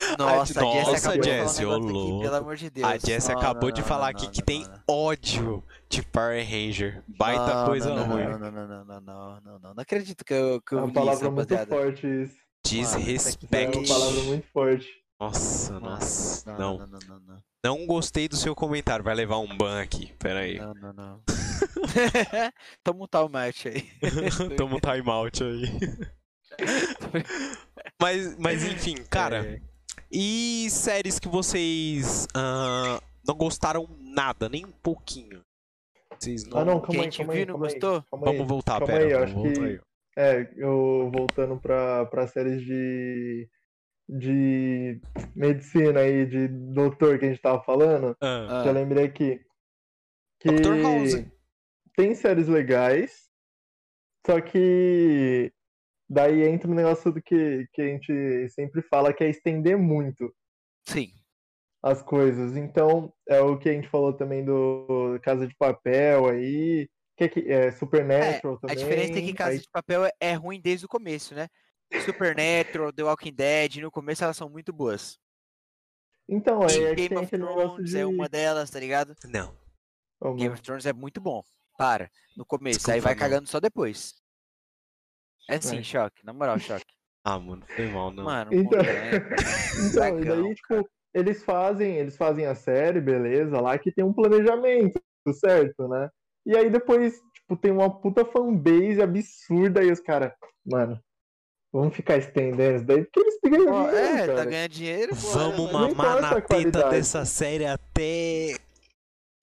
não 0.00 0.44
sei. 0.46 0.56
Nossa, 0.56 0.60
a 0.60 0.72
Jess 0.72 0.86
Nossa, 0.86 1.08
acabou 1.08 1.20
de 1.20 1.28
Jess, 1.30 1.58
falar 1.58 1.68
um 1.68 1.76
ô 1.76 1.78
negócio 1.78 1.86
aqui, 1.86 1.92
louco. 1.92 2.22
pelo 2.22 2.36
amor 2.36 2.56
de 2.56 2.70
Deus. 2.70 2.86
A 2.88 2.98
Jess 2.98 3.28
Não, 3.28 3.38
acabou 3.38 3.68
não, 3.70 3.74
de 3.74 3.82
falar 3.82 3.98
não, 4.00 4.10
aqui 4.10 4.24
não, 4.26 4.30
que 4.32 4.40
não, 4.40 4.46
tem 4.46 4.62
não. 4.64 4.80
ódio 4.88 5.64
de 5.88 6.02
Power 6.02 6.44
Ranger. 6.50 7.02
Baita 7.08 7.54
Não, 7.54 7.66
coisa 7.66 7.94
não, 7.94 8.04
ruim. 8.06 8.24
Não, 8.24 8.38
não, 8.38 8.50
não, 8.52 8.66
não, 8.68 8.84
não, 8.84 9.00
não, 9.00 9.40
não, 9.40 9.58
não. 9.58 9.74
Não 9.74 9.82
acredito 9.82 10.24
que 10.24 10.34
eu, 10.34 10.60
que 10.60 10.74
É 10.74 10.78
eu 10.78 10.84
uma 10.84 10.86
li 10.86 10.90
isso, 10.92 10.94
palavra 10.94 11.30
muito 11.30 11.54
rapaziada. 11.54 11.84
forte 11.84 12.06
isso. 12.06 12.34
É 12.36 12.68
Desrespeite. 12.68 13.78
uma 13.78 13.86
palavra 13.88 14.22
muito 14.22 14.46
forte. 14.52 14.88
Nossa, 15.18 15.80
nossa. 15.80 16.52
Não, 16.52 16.78
Não, 16.78 16.78
não, 16.78 16.86
não, 16.86 16.98
não, 17.08 17.20
não. 17.20 17.42
não 17.64 17.86
gostei 17.86 18.28
do 18.28 18.36
seu 18.36 18.54
comentário. 18.54 19.04
Vai 19.04 19.14
levar 19.14 19.38
um 19.38 19.56
ban 19.56 19.80
aqui. 19.80 20.12
Pera 20.18 20.40
aí. 20.40 20.58
Não, 20.58 20.74
não, 20.74 20.92
não. 20.92 21.22
Toma 22.84 23.04
um 23.04 23.06
tal 23.08 23.28
match 23.28 23.66
aí. 23.66 23.88
Toma 24.58 24.76
um 24.76 24.80
timeout 24.80 25.42
aí. 25.42 25.80
mas, 28.00 28.36
mas 28.38 28.64
enfim, 28.64 28.96
cara. 29.08 29.44
É. 29.46 29.75
E 30.10 30.68
séries 30.70 31.18
que 31.18 31.28
vocês 31.28 32.26
ah, 32.34 33.00
não 33.26 33.34
gostaram 33.34 33.88
nada, 34.00 34.48
nem 34.48 34.64
um 34.64 34.70
pouquinho? 34.72 35.42
Vocês 36.18 36.46
não. 36.46 36.58
Ah, 36.58 36.64
não, 36.64 36.80
calma 36.80 36.94
aí, 37.00 37.04
gente 37.04 37.18
calma 37.18 37.32
aí, 37.34 37.40
não 37.44 37.54
calma 37.54 37.66
aí, 37.66 37.72
gostou? 37.72 38.02
calma 38.10 38.26
aí. 38.30 38.32
Vamos 38.36 38.48
voltar, 38.48 38.72
Calma 38.78 38.86
pera. 38.86 39.04
aí, 39.04 39.10
eu 39.12 39.18
vamos 39.18 39.32
acho 39.34 39.42
voltar 39.42 39.60
que- 39.60 39.66
aí. 39.66 39.80
É, 40.18 40.50
eu 40.56 41.10
voltando 41.14 41.60
pra, 41.60 42.06
pra 42.06 42.26
séries 42.26 42.62
de, 42.62 43.46
de 44.08 44.98
medicina 45.34 46.00
aí, 46.00 46.24
de 46.24 46.48
doutor 46.48 47.18
que 47.18 47.26
a 47.26 47.28
gente 47.28 47.42
tava 47.42 47.62
falando, 47.62 48.16
Ah, 48.20 48.60
Ah. 48.60 48.64
já 48.64 48.70
lembrei 48.72 49.04
aqui 49.04 49.40
que 50.40 50.50
Dr. 50.52 50.80
House. 50.82 51.22
tem 51.94 52.14
séries 52.14 52.48
legais, 52.48 53.28
só 54.26 54.40
que 54.40 55.52
daí 56.08 56.42
entra 56.48 56.70
um 56.70 56.74
negócio 56.74 57.12
do 57.12 57.22
que, 57.22 57.66
que 57.72 57.82
a 57.82 57.86
gente 57.86 58.48
sempre 58.50 58.82
fala, 58.82 59.12
que 59.12 59.24
é 59.24 59.28
estender 59.30 59.76
muito 59.76 60.32
Sim. 60.86 61.12
as 61.82 62.02
coisas. 62.02 62.56
Então, 62.56 63.12
é 63.28 63.40
o 63.40 63.58
que 63.58 63.68
a 63.68 63.72
gente 63.72 63.88
falou 63.88 64.12
também 64.12 64.44
do 64.44 65.18
Casa 65.22 65.46
de 65.46 65.54
Papel 65.56 66.28
aí, 66.28 66.88
que 67.16 67.24
é, 67.24 67.28
que- 67.28 67.50
é 67.52 67.72
Supernatural 67.72 68.56
A 68.56 68.60
também. 68.60 68.76
diferença 68.76 69.18
é 69.18 69.22
que 69.22 69.34
Casa 69.34 69.50
aí- 69.52 69.58
de 69.60 69.70
Papel 69.72 70.04
é- 70.04 70.12
é 70.20 70.32
ruim 70.34 70.60
desde 70.60 70.86
o 70.86 70.88
começo, 70.88 71.34
né? 71.34 71.48
Supernatural, 72.04 72.92
The 72.92 73.02
Walking 73.04 73.32
Dead, 73.34 73.76
no 73.76 73.90
começo 73.90 74.24
elas 74.24 74.36
são 74.36 74.48
muito 74.48 74.72
boas. 74.72 75.18
Então, 76.28 76.60
aí 76.62 76.82
é 76.84 76.94
Game 76.94 77.16
of 77.16 77.28
Thrones 77.28 77.90
de... 77.90 77.98
é 77.98 78.04
uma 78.06 78.28
delas, 78.28 78.68
tá 78.68 78.80
ligado? 78.80 79.14
Não. 79.26 79.56
Game 80.36 80.52
of 80.52 80.60
Thrones 80.62 80.84
é 80.86 80.92
muito 80.92 81.20
bom. 81.20 81.42
Para, 81.78 82.10
no 82.36 82.44
começo. 82.44 82.78
aí 82.90 82.96
Desculpa, 82.96 83.02
vai 83.02 83.14
não. 83.14 83.20
cagando 83.20 83.48
só 83.48 83.60
depois. 83.60 84.14
É 85.48 85.60
sim, 85.60 85.82
choque. 85.82 86.24
Na 86.24 86.32
moral, 86.32 86.58
choque. 86.58 86.84
Ah, 87.24 87.38
mano, 87.38 87.62
foi 87.74 87.86
mal, 87.88 88.10
não. 88.12 88.24
Mano, 88.24 88.52
Então- 88.54 88.80
é. 88.80 89.10
Então, 90.10 90.20
e 90.20 90.24
daí, 90.24 90.54
tipo, 90.54 90.88
eles 91.14 91.42
fazem, 91.44 91.96
eles 91.96 92.16
fazem 92.16 92.46
a 92.46 92.54
série, 92.54 93.00
beleza, 93.00 93.60
lá 93.60 93.76
que 93.78 93.90
tem 93.92 94.04
um 94.04 94.12
planejamento, 94.12 95.00
certo, 95.34 95.88
né? 95.88 96.08
E 96.46 96.56
aí 96.56 96.70
depois, 96.70 97.20
tipo, 97.34 97.56
tem 97.56 97.72
uma 97.72 97.90
puta 98.00 98.24
fanbase 98.24 99.02
absurda 99.02 99.82
e 99.82 99.90
os 99.90 99.98
caras, 100.00 100.32
mano, 100.64 101.00
vamos 101.72 101.94
ficar 101.96 102.16
estendendo 102.16 102.76
isso 102.76 102.84
daí, 102.84 103.04
porque 103.04 103.20
eles 103.20 103.38
ganham 103.44 103.72
Ó, 103.74 103.86
dinheiro, 103.88 104.06
é, 104.06 104.26
tá 104.26 104.34
cara. 104.34 104.44
ganhando 104.50 104.70
dinheiro, 104.70 105.10
pô. 105.16 105.28
Vamos 105.32 105.72
mamar 105.72 106.20
na 106.20 106.28
a 106.30 106.34
teta 106.34 106.46
qualidade. 106.46 106.90
dessa 106.90 107.24
série 107.24 107.66
até 107.66 108.56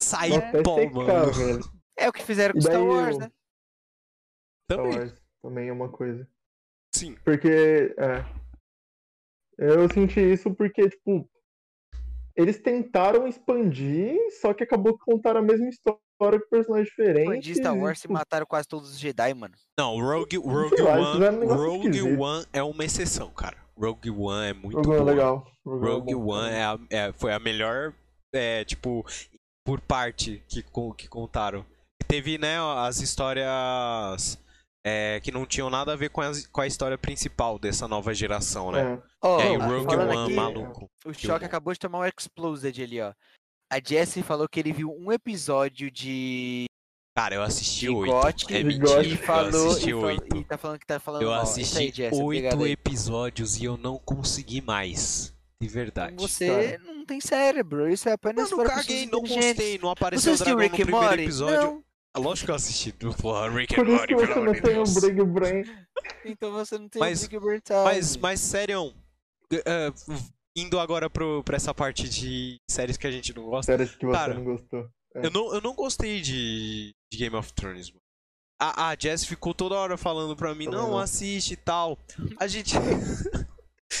sair 0.02 0.40
pó, 0.62 0.76
mano. 0.90 1.32
velho. 1.32 1.60
É 1.98 2.08
o 2.08 2.12
que 2.12 2.22
fizeram 2.22 2.54
com 2.54 2.60
Star 2.62 2.82
Wars, 2.82 3.14
eu- 3.16 3.20
né? 3.20 3.30
Star 4.70 4.78
Também. 4.84 4.98
Wars 4.98 5.23
também 5.44 5.68
é 5.68 5.72
uma 5.72 5.90
coisa. 5.90 6.26
Sim. 6.94 7.16
Porque, 7.22 7.94
é. 7.98 8.24
Eu 9.58 9.88
senti 9.92 10.20
isso 10.20 10.52
porque, 10.54 10.88
tipo, 10.88 11.28
eles 12.34 12.58
tentaram 12.60 13.28
expandir, 13.28 14.16
só 14.40 14.52
que 14.54 14.64
acabou 14.64 14.98
que 14.98 15.04
contaram 15.04 15.40
a 15.40 15.42
mesma 15.42 15.68
história 15.68 16.00
com 16.18 16.48
personagens 16.50 16.88
diferentes. 16.88 17.28
Expandir 17.28 17.56
Star 17.56 17.78
Wars 17.78 17.98
e 17.98 18.02
tipo, 18.02 18.14
mataram 18.14 18.46
quase 18.46 18.66
todos 18.66 18.90
os 18.90 18.98
Jedi, 18.98 19.32
mano. 19.34 19.54
Não, 19.78 20.00
Rogue, 20.00 20.38
Rogue 20.42 20.82
lá, 20.82 20.96
One, 20.98 21.12
fizeram 21.12 21.40
um 21.40 21.54
Rogue 21.54 21.88
esquisito. 21.88 22.20
One 22.20 22.46
é 22.52 22.62
uma 22.62 22.84
exceção, 22.84 23.30
cara. 23.30 23.56
Rogue 23.76 24.10
One 24.10 24.46
é 24.48 24.52
muito 24.54 24.76
Rogue 24.76 24.88
One 24.90 25.00
é 25.00 25.04
legal. 25.04 25.46
Rogue, 25.64 25.86
Rogue 25.86 26.12
é 26.12 26.14
bom. 26.16 26.26
One 26.30 26.50
é 26.54 26.64
a- 26.64 26.78
é- 26.90 27.12
foi 27.12 27.32
a 27.32 27.38
melhor, 27.38 27.92
é, 28.32 28.64
tipo, 28.64 29.04
por 29.64 29.80
parte 29.80 30.42
que, 30.48 30.64
que 30.96 31.08
contaram. 31.08 31.64
Teve, 32.08 32.38
né, 32.38 32.56
as 32.78 33.00
histórias 33.00 34.38
é, 34.84 35.18
que 35.20 35.32
não 35.32 35.46
tinham 35.46 35.70
nada 35.70 35.92
a 35.92 35.96
ver 35.96 36.10
com 36.10 36.20
a, 36.20 36.30
com 36.52 36.60
a 36.60 36.66
história 36.66 36.98
principal 36.98 37.58
dessa 37.58 37.88
nova 37.88 38.12
geração, 38.12 38.70
né? 38.70 38.94
É. 38.94 39.02
Ó, 39.22 39.40
E 39.40 39.42
aí, 39.42 39.56
ah, 39.56 39.66
Rogue 39.66 39.94
One, 39.96 40.22
aqui, 40.24 40.32
maluco. 40.34 40.90
O 41.04 41.12
Choque 41.14 41.40
bom. 41.40 41.46
acabou 41.46 41.72
de 41.72 41.78
tomar 41.80 42.00
um 42.00 42.04
Exploded 42.04 42.82
ali, 42.82 43.00
ó. 43.00 43.12
A 43.72 43.80
Jessie 43.84 44.22
falou 44.22 44.46
que 44.48 44.60
ele 44.60 44.72
viu 44.72 44.90
um 44.92 45.10
episódio 45.10 45.90
de, 45.90 46.66
Cara, 47.16 47.36
eu 47.36 47.42
assisti 47.42 47.88
oito. 47.88 48.12
É 48.52 48.62
mentira, 48.64 49.02
e 49.04 49.12
eu 49.12 49.18
falou, 49.18 49.70
assisti 49.70 49.88
e, 49.90 49.92
falou- 49.92 50.06
oito. 50.06 50.36
e 50.36 50.44
tá 50.44 50.58
falando 50.58 50.78
que 50.80 50.86
tá 50.86 50.98
falando 51.00 51.22
Eu 51.22 51.30
mal. 51.30 51.42
Assisti 51.42 51.94
oito 52.12 52.66
episódios 52.66 53.56
e 53.56 53.64
eu 53.64 53.76
não 53.76 53.98
consegui 53.98 54.60
mais. 54.60 55.32
De 55.62 55.68
verdade. 55.68 56.16
Você 56.16 56.78
não 56.84 57.06
tem 57.06 57.20
cérebro, 57.20 57.88
isso 57.88 58.08
é 58.08 58.12
apenas 58.12 58.50
Mano, 58.50 58.64
para 58.64 58.74
caguei, 58.74 59.06
pessoas 59.06 59.10
não 59.12 59.20
gostei, 59.36 59.78
não 59.78 59.88
Você 59.88 59.92
apareceu 59.92 60.32
o 60.32 60.34
assistiu 60.34 60.56
dragão 60.56 60.78
no 60.78 60.84
primeiro 60.84 61.22
episódio. 61.22 61.56
Não, 61.62 61.84
Lógico 62.16 62.46
que 62.46 62.50
eu 62.52 62.54
assisti. 62.54 62.92
Porra, 63.20 63.50
Rick 63.50 63.74
and 63.74 63.76
Por 63.76 63.88
isso 63.88 63.96
Morty, 63.96 64.14
que 64.14 64.26
pelo 64.26 64.46
você 64.46 64.46
não 64.46 64.54
tem 64.62 64.78
um. 64.78 65.14
Big 65.14 65.24
Brain. 65.32 65.64
então 66.24 66.52
você 66.52 66.78
não 66.78 66.88
tem 66.88 67.00
Mas- 67.00 67.24
o 67.24 67.28
Big 67.28 67.38
Brain 67.40 67.60
Time. 67.60 67.84
Mas, 67.84 68.16
mas 68.16 68.40
sério, 68.40 68.92
eh, 69.52 69.92
indo 70.56 70.78
agora 70.78 71.10
pro, 71.10 71.42
pra 71.42 71.56
essa 71.56 71.74
parte 71.74 72.08
de 72.08 72.56
séries 72.70 72.96
que 72.96 73.06
a 73.06 73.10
gente 73.10 73.34
não 73.34 73.44
gosta, 73.44 73.72
Séries 73.72 73.94
que 73.96 74.06
você 74.06 74.12
Cara, 74.16 74.34
não 74.34 74.44
gostou. 74.44 74.88
É. 75.16 75.26
eu 75.26 75.30
não, 75.30 75.54
eu 75.54 75.60
não 75.60 75.74
gostei 75.74 76.20
de, 76.20 76.92
de 77.12 77.18
Game 77.18 77.34
of 77.36 77.52
Thrones, 77.52 77.88
mano. 77.90 78.00
A, 78.60 78.90
a 78.90 78.96
Jess 78.98 79.24
ficou 79.24 79.52
toda 79.52 79.74
hora 79.74 79.96
falando 79.96 80.36
pra 80.36 80.54
mim, 80.54 80.66
não, 80.66 80.90
não. 80.90 80.98
assiste 80.98 81.52
e 81.54 81.56
tal. 81.56 81.98
A 82.38 82.46
gente. 82.46 82.74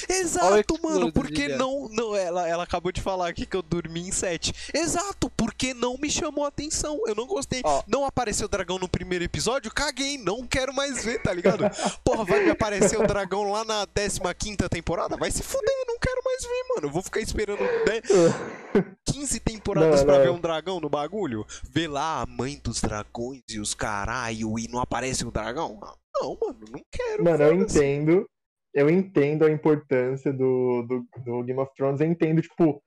Exato, 0.08 0.78
mano, 0.82 1.12
porque 1.12 1.48
não. 1.48 1.88
não 1.88 2.16
ela, 2.16 2.48
ela 2.48 2.62
acabou 2.64 2.90
de 2.92 3.00
falar 3.00 3.28
aqui 3.28 3.46
que 3.46 3.56
eu 3.56 3.62
dormi 3.62 4.08
em 4.08 4.12
7. 4.12 4.52
Exato, 4.74 5.30
porque 5.36 5.72
não 5.72 5.96
me 5.96 6.10
chamou 6.10 6.44
a 6.44 6.48
atenção. 6.48 7.00
Eu 7.06 7.14
não 7.14 7.26
gostei. 7.26 7.62
Ó. 7.64 7.82
Não 7.86 8.04
apareceu 8.04 8.46
o 8.46 8.48
dragão 8.48 8.78
no 8.78 8.88
primeiro 8.88 9.24
episódio, 9.24 9.72
caguei, 9.72 10.18
não 10.18 10.46
quero 10.46 10.74
mais 10.74 11.04
ver, 11.04 11.22
tá 11.22 11.32
ligado? 11.32 11.64
Porra, 12.02 12.24
vai 12.24 12.44
me 12.44 12.50
aparecer 12.50 13.00
o 13.00 13.06
dragão 13.06 13.50
lá 13.50 13.64
na 13.64 13.86
15 13.86 14.56
temporada? 14.68 15.16
Vai 15.16 15.30
se 15.30 15.42
fuder, 15.42 15.84
não 15.86 15.98
quero 15.98 16.20
mais 16.24 16.42
ver, 16.42 16.64
mano. 16.74 16.86
Eu 16.88 16.90
vou 16.92 17.02
ficar 17.02 17.20
esperando 17.20 17.60
né, 17.60 18.00
15 19.06 19.40
temporadas 19.40 20.00
Não, 20.00 20.06
pra 20.06 20.16
não. 20.16 20.22
ver 20.24 20.30
um 20.30 20.40
dragão 20.40 20.80
no 20.80 20.88
bagulho? 20.88 21.46
Ver 21.62 21.88
lá 21.88 22.22
a 22.22 22.26
mãe 22.26 22.60
dos 22.62 22.80
dragões 22.80 23.42
e 23.48 23.60
os 23.60 23.74
caralho 23.74 24.58
e 24.58 24.68
não 24.68 24.80
aparece 24.80 25.24
o 25.24 25.30
dragão? 25.30 25.78
Não, 26.14 26.38
mano, 26.40 26.60
não 26.70 26.80
quero. 26.90 27.24
Mano, 27.24 27.42
eu 27.42 27.54
entendo. 27.54 28.26
Eu 28.74 28.90
entendo 28.90 29.44
a 29.44 29.50
importância 29.50 30.32
do, 30.32 30.82
do, 30.82 31.06
do 31.24 31.42
Game 31.44 31.60
of 31.60 31.72
Thrones. 31.76 32.00
Eu 32.00 32.08
entendo, 32.08 32.42
tipo, 32.42 32.82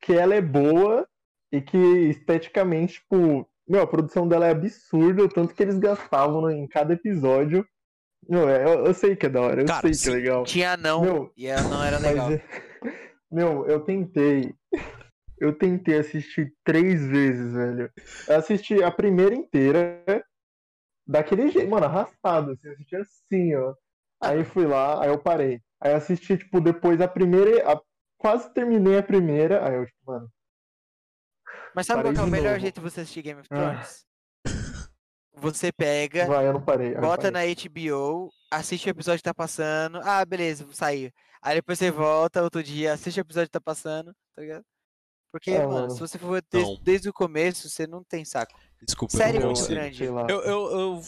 que 0.00 0.12
ela 0.12 0.34
é 0.34 0.40
boa 0.40 1.06
e 1.50 1.60
que 1.60 1.76
esteticamente, 1.76 2.94
tipo, 2.94 3.48
meu, 3.68 3.82
a 3.82 3.86
produção 3.86 4.26
dela 4.26 4.46
é 4.46 4.50
absurda, 4.50 5.24
o 5.24 5.28
tanto 5.28 5.54
que 5.54 5.62
eles 5.62 5.78
gastavam 5.78 6.50
em 6.50 6.66
cada 6.68 6.94
episódio. 6.94 7.66
Meu, 8.28 8.48
é, 8.48 8.64
eu, 8.64 8.86
eu 8.86 8.94
sei 8.94 9.16
que 9.16 9.26
é 9.26 9.28
da 9.28 9.40
hora, 9.40 9.62
eu 9.62 9.66
Cara, 9.66 9.80
sei 9.80 9.90
que 9.90 10.08
é 10.08 10.12
legal. 10.12 10.44
Tinha 10.44 10.76
não, 10.76 11.02
Meu, 11.02 11.32
e 11.36 11.46
ela 11.46 11.64
não 11.64 11.82
era 11.82 11.98
legal. 11.98 12.30
é- 12.30 12.42
meu, 13.30 13.66
eu 13.66 13.80
tentei. 13.80 14.54
Eu 15.38 15.52
tentei 15.52 15.98
assistir 15.98 16.54
três 16.62 17.04
vezes, 17.04 17.52
velho. 17.52 17.90
Eu 18.28 18.36
assisti 18.36 18.80
a 18.82 18.92
primeira 18.92 19.34
inteira 19.34 20.04
daquele 21.04 21.50
jeito, 21.50 21.68
mano, 21.68 21.86
arrastado, 21.86 22.52
assim, 22.52 22.68
eu 22.68 22.72
assisti 22.72 22.96
assim, 22.96 23.54
ó. 23.56 23.74
Aí 24.22 24.44
fui 24.44 24.66
lá, 24.66 25.02
aí 25.02 25.08
eu 25.10 25.18
parei. 25.18 25.60
Aí 25.80 25.92
eu 25.92 25.96
assisti, 25.96 26.36
tipo, 26.38 26.60
depois 26.60 27.00
a 27.00 27.08
primeira. 27.08 27.72
a- 27.72 27.80
quase 28.18 28.48
terminei 28.54 28.98
a 28.98 29.02
primeira. 29.02 29.66
Aí 29.66 29.74
eu, 29.74 29.84
tipo, 29.86 29.98
mano. 30.06 30.30
Mas 31.74 31.86
sabe 31.86 32.02
qual 32.02 32.14
é 32.14 32.20
o 32.22 32.26
melhor 32.30 32.50
novo. 32.52 32.60
jeito 32.60 32.76
de 32.76 32.80
você 32.90 33.00
assistir 33.00 33.22
Game 33.22 33.40
of 33.40 33.48
Ah. 33.50 33.56
Thrones? 33.72 34.06
Você 35.34 35.72
pega, 35.72 36.26
Vai, 36.26 36.46
eu 36.46 36.52
não 36.52 36.62
parei. 36.62 36.94
eu 36.94 37.00
bota 37.00 37.32
parei. 37.32 37.54
na 37.54 37.54
HBO, 37.54 38.30
assiste 38.50 38.86
o 38.88 38.90
episódio 38.90 39.18
que 39.18 39.24
tá 39.24 39.34
passando. 39.34 39.98
Ah, 40.04 40.24
beleza, 40.24 40.66
saiu. 40.72 41.10
Aí 41.40 41.56
depois 41.56 41.78
você 41.78 41.90
volta 41.90 42.42
outro 42.42 42.62
dia, 42.62 42.92
assiste 42.92 43.18
o 43.18 43.22
episódio 43.22 43.48
que 43.48 43.52
tá 43.52 43.60
passando, 43.60 44.14
tá 44.36 44.42
ligado? 44.42 44.62
Porque, 45.32 45.50
É, 45.50 45.60
mano, 45.60 45.72
mano. 45.72 45.90
se 45.90 45.98
você 45.98 46.18
for 46.18 46.40
desde, 46.50 46.80
desde 46.82 47.08
o 47.08 47.12
começo, 47.12 47.68
você 47.68 47.86
não 47.86 48.04
tem 48.04 48.24
saco. 48.24 48.52
Desculpa, 48.82 49.16
Sério, 49.16 49.38
eu 49.38 49.40
não 49.40 49.48
Eu- 49.48 49.54
consigo. 49.54 49.74
grande. 49.74 49.96
sei 49.96 50.10
lá. 50.10 50.26
Eu, 50.28 50.42
eu, 50.42 50.70
eu 50.70 51.02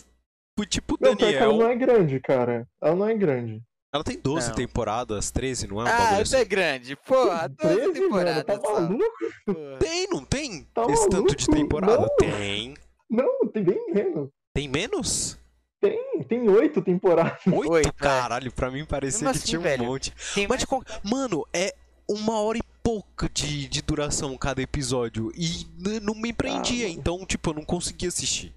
tipo 0.65 0.97
Não, 1.01 1.17
pior 1.17 1.17
que 1.17 1.25
ela 1.37 1.47
Daniel. 1.53 1.57
não 1.59 1.69
é 1.69 1.75
grande, 1.77 2.21
cara. 2.21 2.69
Ela 2.81 2.95
não 2.95 3.09
é 3.09 3.15
grande. 3.15 3.63
Ela 3.93 4.03
tem 4.05 4.19
12 4.19 4.49
Não. 4.49 4.55
temporadas, 4.57 5.31
13, 5.31 5.69
não 5.69 5.81
é 5.81 5.85
um 5.85 5.87
Ah, 5.87 6.21
isso 6.21 6.35
é 6.35 6.41
assim? 6.41 6.49
grande. 6.49 6.97
Porra, 6.97 7.49
12 7.49 7.75
13, 7.77 7.87
mano, 8.09 8.25
temporadas 8.33 8.45
tá 8.45 8.61
só. 8.61 8.81
maluco? 8.81 9.79
Tem, 9.79 10.09
não 10.09 10.25
tem? 10.25 10.65
Tá 10.75 10.85
Esse 10.91 11.09
tanto 11.09 11.37
de 11.37 11.47
maluco? 11.49 11.63
temporada? 11.63 11.99
Não. 12.03 12.17
Tem. 12.17 12.75
Não, 13.11 13.49
tem 13.53 13.63
bem 13.63 13.93
menos. 13.95 14.29
Tem 14.53 14.69
menos? 14.69 15.39
Tem, 15.81 16.01
tem 16.29 16.49
oito 16.49 16.81
temporadas. 16.83 17.39
Oito? 17.47 17.89
É. 17.89 17.93
Caralho, 17.93 18.51
pra 18.51 18.71
mim 18.71 18.85
parecia 18.85 19.31
que 19.31 19.37
assim, 19.37 19.47
tinha 19.47 19.61
um 19.61 19.63
velho, 19.63 19.85
monte. 19.85 20.13
Tem 20.35 20.49
Mas 20.49 20.61
de 20.61 20.67
qual... 20.67 20.83
Mano, 21.05 21.45
é 21.53 21.73
uma 22.09 22.41
hora 22.41 22.59
e 22.59 22.63
pouca 22.83 23.29
de, 23.33 23.69
de 23.69 23.81
duração 23.83 24.37
cada 24.37 24.61
episódio. 24.63 25.31
E 25.37 25.67
não 26.03 26.15
me 26.15 26.33
prendia, 26.33 26.87
Ah, 26.87 26.89
mano. 26.89 27.01
então, 27.01 27.27
tipo, 27.27 27.51
eu 27.51 27.55
não 27.55 27.65
conseguia 27.65 28.09
assistir. 28.09 28.53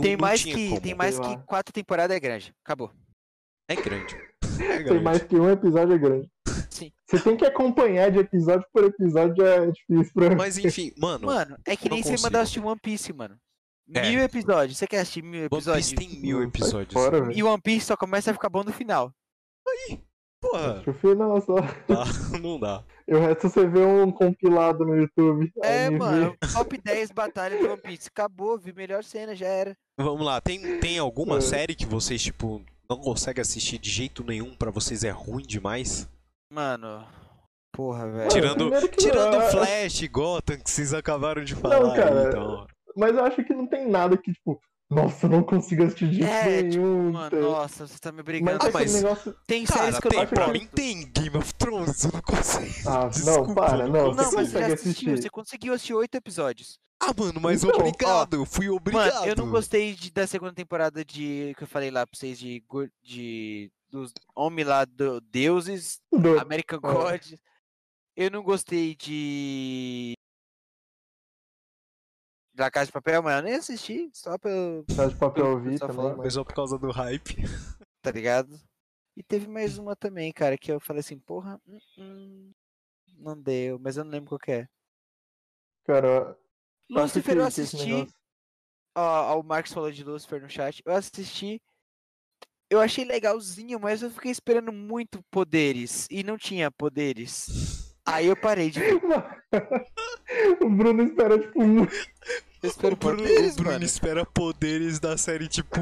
Tem 0.00 0.16
não 0.16 0.20
mais 0.26 0.42
que 0.44 0.68
como. 0.68 0.80
tem 0.80 0.94
mais 0.94 1.18
que 1.18 1.36
quatro 1.46 1.72
temporadas 1.72 2.16
é 2.16 2.20
grande. 2.20 2.54
Acabou. 2.64 2.90
É 3.68 3.76
grande. 3.76 4.14
É 4.14 4.40
Tem 4.76 4.84
grande. 4.84 5.04
mais 5.04 5.22
que 5.22 5.36
um 5.36 5.50
episódio 5.50 5.94
é 5.94 5.98
grande. 5.98 6.30
Sim. 6.70 6.92
Você 7.06 7.20
tem 7.20 7.36
que 7.36 7.44
acompanhar 7.44 8.10
de 8.10 8.18
episódio 8.18 8.66
por 8.72 8.84
episódio, 8.84 9.44
é 9.46 9.66
difícil 9.70 10.12
pra 10.14 10.34
Mas 10.34 10.56
enfim, 10.58 10.92
mano, 10.96 11.26
Mano, 11.26 11.56
é 11.66 11.76
que 11.76 11.88
nem 11.90 12.02
você 12.02 12.16
mandar 12.22 12.40
assistir 12.42 12.60
One 12.64 12.78
Piece, 12.80 13.12
mano. 13.12 13.36
É. 13.92 14.08
Mil 14.08 14.20
episódios. 14.20 14.78
Você 14.78 14.86
quer 14.86 15.00
assistir 15.00 15.22
mil 15.22 15.40
One 15.40 15.46
episódios? 15.46 15.92
Piece 15.92 16.08
tem 16.08 16.20
mil 16.20 16.42
episódios. 16.42 16.92
Fora. 16.92 17.32
E 17.32 17.42
One 17.42 17.60
Piece 17.60 17.86
só 17.86 17.96
começa 17.96 18.30
a 18.30 18.34
ficar 18.34 18.48
bom 18.48 18.62
no 18.62 18.72
final. 18.72 19.12
Porra, 20.40 20.74
Deixa 20.74 20.90
eu 20.90 20.94
final 20.94 21.38
só. 21.42 21.56
tá, 21.86 22.04
não 22.40 22.58
dá. 22.58 22.82
E 23.06 23.14
o 23.14 23.20
resto 23.20 23.50
você 23.50 23.66
vê 23.66 23.80
um 23.84 24.10
compilado 24.10 24.86
no 24.86 24.96
YouTube. 24.96 25.52
É, 25.62 25.88
Aí 25.88 25.90
mano. 25.90 26.30
vê. 26.42 26.52
Top 26.54 26.78
10 26.78 27.10
batalhas 27.10 27.60
de 27.60 27.66
One 27.66 27.82
Piece. 27.82 28.08
Acabou, 28.08 28.58
vi 28.58 28.72
melhor 28.72 29.04
cena, 29.04 29.34
já 29.34 29.46
era. 29.46 29.76
Vamos 30.02 30.24
lá, 30.24 30.40
tem, 30.40 30.78
tem 30.80 30.98
alguma 30.98 31.38
É. 31.38 31.40
série 31.40 31.74
que 31.74 31.86
vocês, 31.86 32.22
tipo, 32.22 32.62
não 32.88 32.96
conseguem 32.98 33.42
assistir 33.42 33.78
de 33.78 33.90
jeito 33.90 34.24
nenhum, 34.24 34.54
pra 34.54 34.70
vocês 34.70 35.04
é 35.04 35.10
ruim 35.10 35.42
demais? 35.42 36.08
Mano. 36.52 37.04
Porra, 37.72 38.04
velho. 38.06 38.16
Mano, 38.18 38.30
Tirando- 38.30 38.88
Tirando 38.96 39.38
não- 39.38 39.50
Flash, 39.50 40.08
Gotham, 40.08 40.58
que 40.58 40.70
vocês 40.70 40.92
acabaram 40.92 41.44
de 41.44 41.54
falar. 41.54 41.94
cara, 41.94 42.20
aí, 42.22 42.28
então. 42.28 42.66
Mas 42.96 43.14
eu 43.14 43.24
acho 43.24 43.44
que 43.44 43.54
não 43.54 43.66
tem 43.66 43.88
nada 43.88 44.16
que, 44.16 44.32
tipo, 44.32 44.60
nossa, 44.90 45.26
eu 45.26 45.30
não 45.30 45.42
consigo 45.44 45.84
assistir 45.84 46.08
de 46.08 46.16
jeito 46.16 46.28
É, 46.28 46.62
tipo, 46.68 46.82
nenhum. 46.84 47.12
Mano, 47.12 47.30
tá? 47.30 47.36
nossa, 47.36 47.86
você 47.86 47.96
tá 48.00 48.10
me 48.10 48.16
mas 48.18 48.24
brigando. 48.26 48.52
Ah, 48.52 48.56
aquele 48.68 48.72
mas- 48.72 48.94
negócio. 48.94 49.36
Tem 49.46 49.64
Cara, 49.64 49.80
séries 49.82 49.98
que 50.00 50.06
eu 50.08 50.10
tem, 50.10 50.18
não 50.20 50.26
pra 50.26 50.48
mim 50.48 50.66
tem 50.74 51.08
Game 51.12 51.36
of 51.36 51.54
Thrones, 51.54 52.02
eu 52.04 52.10
não 52.12 52.20
consigo. 52.22 52.88
Ah, 52.88 53.06
Desculpa, 53.06 53.46
não, 53.46 53.54
para, 53.54 53.86
não. 53.86 54.12
Não, 54.12 54.14
você 54.14 54.34
mas 54.36 54.48
você 54.50 54.58
assistiu, 54.58 54.72
assistir. 55.12 55.22
você 55.22 55.30
conseguiu 55.30 55.72
assistir 55.72 55.94
oito 55.94 56.16
episódios. 56.16 56.76
Ah, 57.02 57.14
mano, 57.16 57.40
mas 57.40 57.64
Então, 57.64 57.76
ó, 57.76 57.80
obrigado, 57.80 58.44
fui 58.44 58.68
obrigado. 58.68 59.14
Mano, 59.14 59.26
eu 59.26 59.34
não 59.36 59.50
gostei 59.50 59.94
de- 59.94 60.10
da 60.10 60.26
segunda 60.26 60.52
temporada 60.52 61.02
de. 61.04 61.54
que 61.56 61.62
eu 61.64 61.66
falei 61.66 61.90
lá 61.90 62.06
pra 62.06 62.16
vocês 62.18 62.38
de. 62.38 62.62
de 63.02 63.72
dos 63.88 64.12
homens 64.36 64.68
lá, 64.68 64.84
do, 64.84 65.20
deuses, 65.22 66.00
Do- 66.12 66.38
American 66.38 66.78
É. 66.78 66.80
God. 66.82 67.32
Eu 68.14 68.30
não 68.30 68.42
gostei 68.42 68.94
de. 68.94 70.12
Da 72.54 72.70
Casa 72.70 72.86
de 72.86 72.92
Papel, 72.92 73.22
mas 73.22 73.36
eu 73.36 73.42
nem 73.42 73.54
assisti, 73.54 74.10
só 74.12 74.36
pelo. 74.36 74.84
Casa 74.94 75.08
de 75.08 75.16
papel 75.18 75.46
eu 75.46 75.60
vi 75.60 75.78
também, 75.78 76.14
mas 76.16 76.34
só 76.34 76.44
por 76.44 76.54
causa 76.54 76.78
do 76.78 76.90
hype. 76.90 77.36
Tá 78.02 78.10
ligado? 78.10 78.58
E 79.14 79.22
teve 79.22 79.46
mais 79.46 79.76
uma 79.76 79.94
também, 79.94 80.32
cara, 80.32 80.56
que 80.56 80.72
eu 80.72 80.80
falei 80.80 81.00
assim, 81.00 81.18
porra, 81.18 81.60
hum, 81.66 81.78
hum, 81.98 82.50
não 83.18 83.38
deu, 83.38 83.78
mas 83.78 83.98
eu 83.98 84.04
não 84.04 84.10
lembro 84.10 84.30
qual 84.30 84.38
que 84.38 84.52
é. 84.52 84.68
cara, 85.84 86.34
Lucifer 86.90 87.36
eu 87.36 87.44
assisti. 87.44 88.06
Ó, 88.96 89.34
ó, 89.34 89.40
o 89.40 89.42
Marcos 89.44 89.72
falou 89.72 89.90
de 89.90 90.02
Lucifer 90.04 90.42
no 90.42 90.50
chat. 90.50 90.82
Eu 90.84 90.92
assisti. 90.94 91.60
Eu 92.68 92.80
achei 92.80 93.04
legalzinho, 93.04 93.80
mas 93.80 94.02
eu 94.02 94.10
fiquei 94.10 94.30
esperando 94.30 94.72
muito 94.72 95.22
poderes. 95.30 96.06
E 96.10 96.22
não 96.22 96.36
tinha 96.38 96.70
poderes. 96.70 97.94
Aí 98.06 98.26
eu 98.26 98.36
parei 98.36 98.70
de 98.70 98.80
ver. 98.80 99.00
o 100.60 100.70
Bruno 100.70 101.02
espera, 101.02 101.38
tipo, 101.38 101.60
muito. 101.64 101.94
Eu 102.62 102.68
espero 102.68 102.94
o 102.94 102.96
Bruno, 102.98 103.16
poderes, 103.18 103.52
o 103.54 103.56
Bruno 103.56 103.72
mano. 103.72 103.84
espera 103.84 104.26
poderes 104.26 105.00
da 105.00 105.16
série 105.16 105.48
tipo 105.48 105.80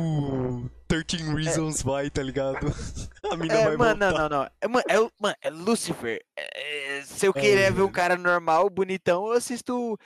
13 0.87 1.35
Reasons 1.35 1.85
Why, 1.85 2.09
tá 2.09 2.23
ligado? 2.23 2.67
A 3.31 3.37
mina 3.37 3.55
É, 3.55 3.65
vai 3.65 3.77
mano, 3.77 3.99
não, 3.99 4.09
voltar. 4.11 4.29
não, 4.29 4.39
não. 4.45 4.51
É, 4.61 4.69
mano, 4.69 4.85
é, 4.89 5.11
mano, 5.21 5.37
é 5.43 5.51
Lucifer. 5.51 6.25
É, 6.39 7.03
se 7.05 7.27
eu 7.27 7.35
querer 7.35 7.73
ver 7.73 7.83
um 7.83 7.91
cara 7.91 8.17
normal, 8.17 8.71
bonitão, 8.71 9.27
eu 9.27 9.33
assisto 9.33 9.99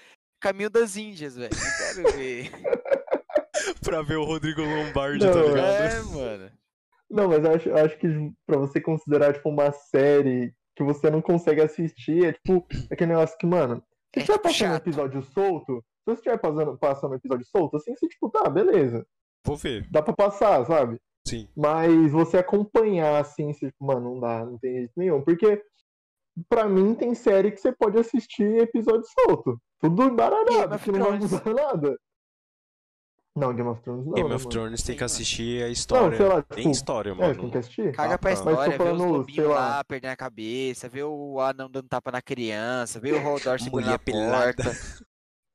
Caminho 0.42 0.70
das 0.70 0.96
Índias, 0.96 1.36
velho. 1.36 1.50
Não 1.54 2.02
quero 2.04 2.16
ver. 2.16 2.50
Pra 3.82 4.02
ver 4.02 4.16
o 4.16 4.24
Rodrigo 4.24 4.60
Lombardi, 4.62 5.24
Não, 5.24 5.32
tá 5.32 5.38
é. 5.40 5.48
ligado? 5.48 5.82
É, 5.82 6.02
mano. 6.14 6.50
Não, 7.10 7.28
mas 7.28 7.44
eu 7.44 7.52
acho, 7.54 7.68
eu 7.68 7.76
acho 7.76 7.98
que 7.98 8.08
pra 8.46 8.56
você 8.58 8.80
considerar, 8.80 9.34
tipo, 9.34 9.48
uma 9.50 9.70
série 9.72 10.52
que 10.74 10.82
você 10.82 11.10
não 11.10 11.20
consegue 11.20 11.60
assistir, 11.60 12.24
é 12.24 12.32
tipo 12.32 12.66
aquele 12.90 13.10
negócio 13.12 13.36
que, 13.38 13.46
mano, 13.46 13.76
se 14.14 14.18
É, 14.18 14.20
estiver 14.20 14.38
tipo, 14.38 14.48
passando 14.48 14.72
um 14.72 14.76
episódio 14.76 15.22
solto, 15.22 15.76
se 15.76 16.04
você 16.06 16.12
estiver 16.14 16.38
passando, 16.38 16.78
passando 16.78 17.12
um 17.12 17.16
episódio 17.16 17.46
solto, 17.46 17.76
assim, 17.76 17.94
você, 17.94 18.08
tipo, 18.08 18.30
tá, 18.30 18.48
beleza. 18.48 19.06
Vou 19.44 19.56
ver, 19.56 19.86
Dá 19.90 20.00
pra 20.02 20.14
passar, 20.14 20.64
sabe? 20.66 20.98
sim. 21.28 21.48
Mas 21.56 22.10
você 22.10 22.38
acompanhar, 22.38 23.20
assim, 23.20 23.52
você, 23.52 23.66
tipo, 23.66 23.84
mano, 23.84 24.14
não 24.14 24.20
dá, 24.20 24.44
não 24.44 24.58
tem 24.58 24.76
jeito 24.78 24.92
nenhum. 24.96 25.22
Porque, 25.22 25.62
pra 26.48 26.68
mim, 26.68 26.94
tem 26.94 27.14
série 27.14 27.50
que 27.50 27.60
você 27.60 27.72
pode 27.72 27.98
assistir 27.98 28.58
episódio 28.62 29.04
solto. 29.20 29.60
Tudo 29.80 30.04
embaralhado, 30.04 30.78
que 30.78 30.92
não 30.92 31.00
vai 31.10 31.18
mudar 31.18 31.44
nada. 31.54 31.98
Não, 33.34 33.54
Game 33.54 33.68
of 33.70 33.80
Thrones 33.82 34.04
não. 34.04 34.12
Game 34.12 34.28
né, 34.28 34.34
of 34.34 34.44
mano? 34.44 34.50
Thrones 34.50 34.82
tem 34.82 34.94
que 34.94 35.02
assistir 35.04 35.62
a 35.64 35.68
história. 35.70 36.16
sei 36.18 36.26
lá, 36.28 36.42
tem 36.42 36.56
tipo, 36.58 36.70
história, 36.70 37.10
É, 37.12 37.14
mano. 37.14 37.34
tem 37.40 37.50
que 37.50 37.58
assistir. 37.58 37.92
Caga 37.94 38.14
Ah, 38.14 38.18
pra 38.18 38.30
tá. 38.36 38.42
Tô 38.42 38.50
história, 38.50 38.78
ver 38.78 38.92
os 38.92 38.98
lobinhos 39.00 39.48
lá. 39.48 39.54
lá 39.76 39.84
perdendo 39.84 40.10
a 40.10 40.16
cabeça, 40.16 40.86
ver 40.88 41.04
o 41.04 41.40
anão 41.40 41.70
dando 41.70 41.88
tapa 41.88 42.12
na 42.12 42.20
criança, 42.20 43.00
ver 43.00 43.14
o 43.14 43.22
Holdor 43.22 43.58
segurando 43.58 43.86
Mulher 43.86 43.94
a 43.94 43.98
pelada. 43.98 44.54
porta. 44.64 44.72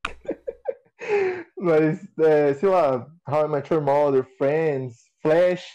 Mas, 1.60 2.00
é, 2.20 2.54
sei 2.56 2.70
lá, 2.70 3.08
How 3.30 3.46
I 3.46 3.48
Met 3.48 3.72
Your 3.74 3.84
Mother, 3.84 4.26
Friends, 4.38 4.96
Flash, 5.22 5.74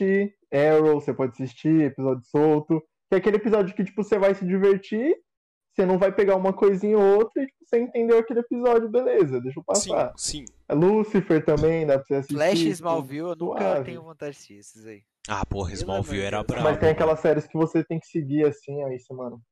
Arrow, 0.53 1.01
você 1.01 1.15
pode 1.15 1.33
assistir, 1.33 1.83
episódio 1.83 2.25
solto. 2.25 2.83
Que 3.13 3.17
é 3.17 3.19
aquele 3.19 3.37
episódio 3.37 3.75
que, 3.77 3.85
tipo, 3.85 4.03
você 4.03 4.19
vai 4.19 4.35
se 4.35 4.43
divertir, 4.43 5.15
você 5.71 5.85
não 5.85 5.99
vai 5.99 6.11
pegar 6.11 6.35
uma 6.35 6.51
coisinha 6.51 6.97
ou 6.97 7.19
outra 7.19 7.43
e 7.43 7.47
tipo, 7.47 7.59
você 7.63 7.79
entendeu 7.79 8.19
aquele 8.19 8.41
episódio, 8.41 8.89
beleza, 8.89 9.39
deixa 9.39 9.61
eu 9.61 9.65
Sim, 9.75 9.91
passar. 9.91 10.15
sim. 10.17 10.45
É 10.67 10.75
Lucifer 10.75 11.45
também, 11.45 11.87
dá 11.87 11.99
pra 11.99 12.07
você 12.07 12.15
assistir. 12.15 12.35
Flash 12.35 12.53
e 12.53 12.63
tipo, 12.63 12.71
Smallville, 12.71 13.19
eu 13.29 13.37
nunca 13.37 13.59
suave. 13.61 13.85
tenho 13.85 14.03
vontade 14.03 14.31
de 14.33 14.37
assistir 14.39 14.55
esses 14.55 14.87
aí. 14.87 15.03
Ah, 15.29 15.45
porra, 15.45 15.75
Smallville 15.75 16.23
era 16.23 16.43
brabo. 16.43 16.65
Mas 16.65 16.79
tem 16.79 16.89
aquelas 16.89 17.21
séries 17.21 17.47
que 17.47 17.55
você 17.55 17.85
tem 17.85 18.01
que 18.01 18.07
seguir 18.07 18.47
assim, 18.47 18.83
aí 18.85 18.99
você, 18.99 19.13
mano. 19.13 19.43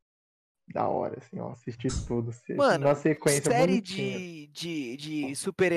Da 0.73 0.89
hora, 0.89 1.19
assim, 1.19 1.39
ó, 1.39 1.51
assistir 1.51 1.93
tudo. 2.07 2.31
Mano, 2.57 2.85
na 2.87 2.95
sequência 2.95 3.43
Série 3.43 3.73
bonitinha. 3.73 4.19
de, 4.19 4.47
de, 4.47 4.97
de 4.97 5.37
super, 5.37 5.71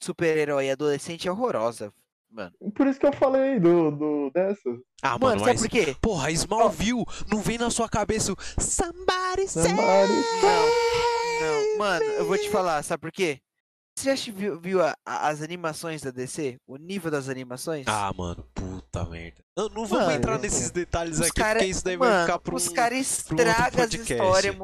super-herói 0.00 0.70
adolescente 0.70 1.28
é 1.28 1.30
horrorosa, 1.30 1.92
mano. 2.34 2.52
Por 2.74 2.86
isso 2.86 2.98
que 2.98 3.06
eu 3.06 3.12
falei 3.12 3.60
do, 3.60 3.90
do 3.92 4.30
dessas. 4.34 4.78
Ah, 5.00 5.18
Mano, 5.18 5.20
mano, 5.20 5.38
sabe 5.40 5.52
mas... 5.52 5.60
por 5.60 5.68
quê? 5.68 5.96
Porra, 6.00 6.30
Smallville 6.32 7.04
não 7.30 7.40
vem 7.40 7.58
na 7.58 7.70
sua 7.70 7.88
cabeça 7.88 8.32
o 8.32 8.36
Somebody 8.60 9.46
say... 9.46 9.62
Somebody 9.62 10.12
Não, 11.40 11.78
mano, 11.78 12.04
eu 12.04 12.26
vou 12.26 12.36
te 12.36 12.50
falar, 12.50 12.82
sabe 12.82 13.00
por 13.00 13.12
quê? 13.12 13.40
Você 13.96 14.16
já 14.16 14.32
viu, 14.32 14.58
viu 14.60 14.82
a- 14.82 14.96
a- 15.06 15.28
as 15.28 15.40
animações 15.40 16.02
da 16.02 16.10
DC? 16.10 16.56
O 16.66 16.76
nível 16.76 17.12
das 17.12 17.28
animações? 17.28 17.84
Ah, 17.86 18.12
mano, 18.16 18.44
puta 18.52 19.04
merda. 19.04 19.36
Não, 19.56 19.68
não 19.68 19.86
vamos 19.86 20.06
Mano, 20.06 20.16
entrar 20.18 20.36
nesses 20.40 20.72
detalhes 20.72 21.20
aqui, 21.20 21.30
cara- 21.30 21.60
porque 21.60 21.70
isso 21.70 21.84
daí 21.84 21.96
vai 21.96 22.08
mano, 22.08 22.26
ficar 22.26 22.38
pro 22.40 22.56
os 22.56 22.68
caras 22.68 22.98
estragam 22.98 23.84
as 23.84 23.94
histórias 23.94 24.56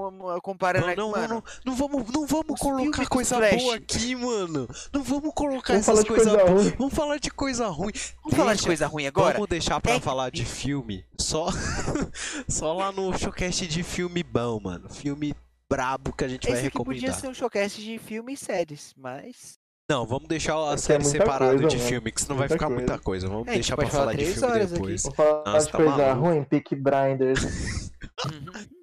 comparando 0.42 0.86
Não, 0.86 0.90
aqui, 0.92 1.00
não, 1.00 1.10
mano. 1.12 1.28
não, 1.34 1.42
não 1.64 1.74
vamos, 1.76 2.12
não 2.12 2.26
vamos 2.26 2.54
Os 2.54 2.58
colocar 2.60 3.06
coisa 3.06 3.36
Flash. 3.36 3.62
boa 3.62 3.76
aqui, 3.76 4.16
mano. 4.16 4.68
Não 4.92 5.02
vamos 5.04 5.32
colocar 5.32 5.74
Vamos 5.74 5.88
essas 5.88 6.04
coisas 6.04 6.32
coisa 6.32 6.44
boas. 6.52 6.70
Vamos 6.72 6.94
falar 6.94 7.18
de 7.18 7.30
coisa 7.30 7.68
ruim. 7.68 7.92
Vamos 8.24 8.36
falar 8.36 8.52
de 8.54 8.56
Deixa- 8.58 8.66
coisa 8.66 8.86
ruim 8.88 9.06
agora? 9.06 9.34
Vamos 9.34 9.48
deixar 9.48 9.80
pra 9.80 9.92
É 9.92 10.00
falar 10.00 10.30
de 10.30 10.44
filme 10.44 11.04
só, 11.16 11.46
só 12.48 12.72
lá 12.72 12.90
no 12.90 13.16
showcast 13.16 13.64
de 13.68 13.84
filme 13.84 14.24
bom, 14.24 14.58
mano. 14.60 14.88
Filme 14.90 15.36
brabo 15.70 16.12
que 16.12 16.24
a 16.24 16.28
gente 16.28 16.48
vai 16.48 16.58
Esse 16.58 16.66
aqui 16.66 16.76
podia 16.78 16.92
recomendar. 16.94 17.20
ser 17.20 17.28
um 17.28 17.34
showcast 17.34 17.82
de 17.82 17.98
filme 17.98 18.32
e 18.32 18.36
séries, 18.36 18.92
mas... 18.96 19.58
Não, 19.88 20.06
vamos 20.06 20.28
deixar 20.28 20.54
a 20.54 20.56
Porque 20.58 20.74
é 20.74 20.76
série 20.78 21.02
muita 21.02 21.18
separada 21.18 21.52
coisa, 21.52 21.68
de 21.68 21.76
mano. 21.76 21.88
filme, 21.88 22.12
que 22.12 22.20
senão 22.22 22.36
vai 22.36 22.48
Muita 22.48 22.54
ficar 22.54 22.66
coisa. 22.66 22.80
muita 22.86 22.98
coisa. 23.02 23.28
Vamos 23.28 23.48
É, 23.48 23.50
a 23.50 23.54
deixar 23.54 23.76
pra 23.76 23.86
falar 23.86 24.00
falar 24.00 24.12
de 24.12 24.18
três 24.18 24.34
filme 24.38 24.52
horas 24.54 24.70
depois. 24.72 25.02
Vou 25.02 25.12
falar 25.14 25.44
Nossa, 25.52 25.66
de 25.66 25.72
tá 25.72 25.78
coisa 25.78 25.96
maluco. 25.96 26.20
ruim, 26.28 26.44
Peak 26.44 26.76
Blinders. 26.76 27.40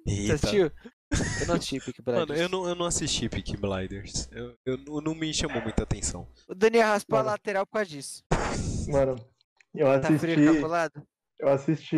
Você 0.06 0.32
assistiu? 0.32 0.72
Eu 1.40 1.46
não 1.46 1.54
assisti 1.54 1.78
Mano, 2.04 2.26
Blinders. 2.26 2.40
eu 2.40 2.48
não, 2.50 2.68
eu 2.68 2.74
não 2.74 2.84
assisti 2.86 3.28
Peaky 3.30 3.56
Blinders. 3.56 4.28
Eu, 4.30 4.54
eu, 4.66 4.76
não- 4.76 5.00
não 5.00 5.14
me 5.14 5.32
chamou 5.32 5.62
muita 5.62 5.82
atenção. 5.82 6.28
O 6.46 6.54
Daniel 6.54 6.88
raspou 6.88 7.18
a 7.18 7.22
Mano. 7.22 7.30
lateral 7.30 7.66
por 7.66 7.72
causa 7.74 7.88
disso. 7.88 8.22
Mano, 8.88 9.16
eu 9.74 9.86
Tá 10.00 10.08
frio 10.18 10.34
assisti, 10.34 10.44
calculado? 10.44 11.02
Eu 11.40 11.48
assisti 11.48 11.96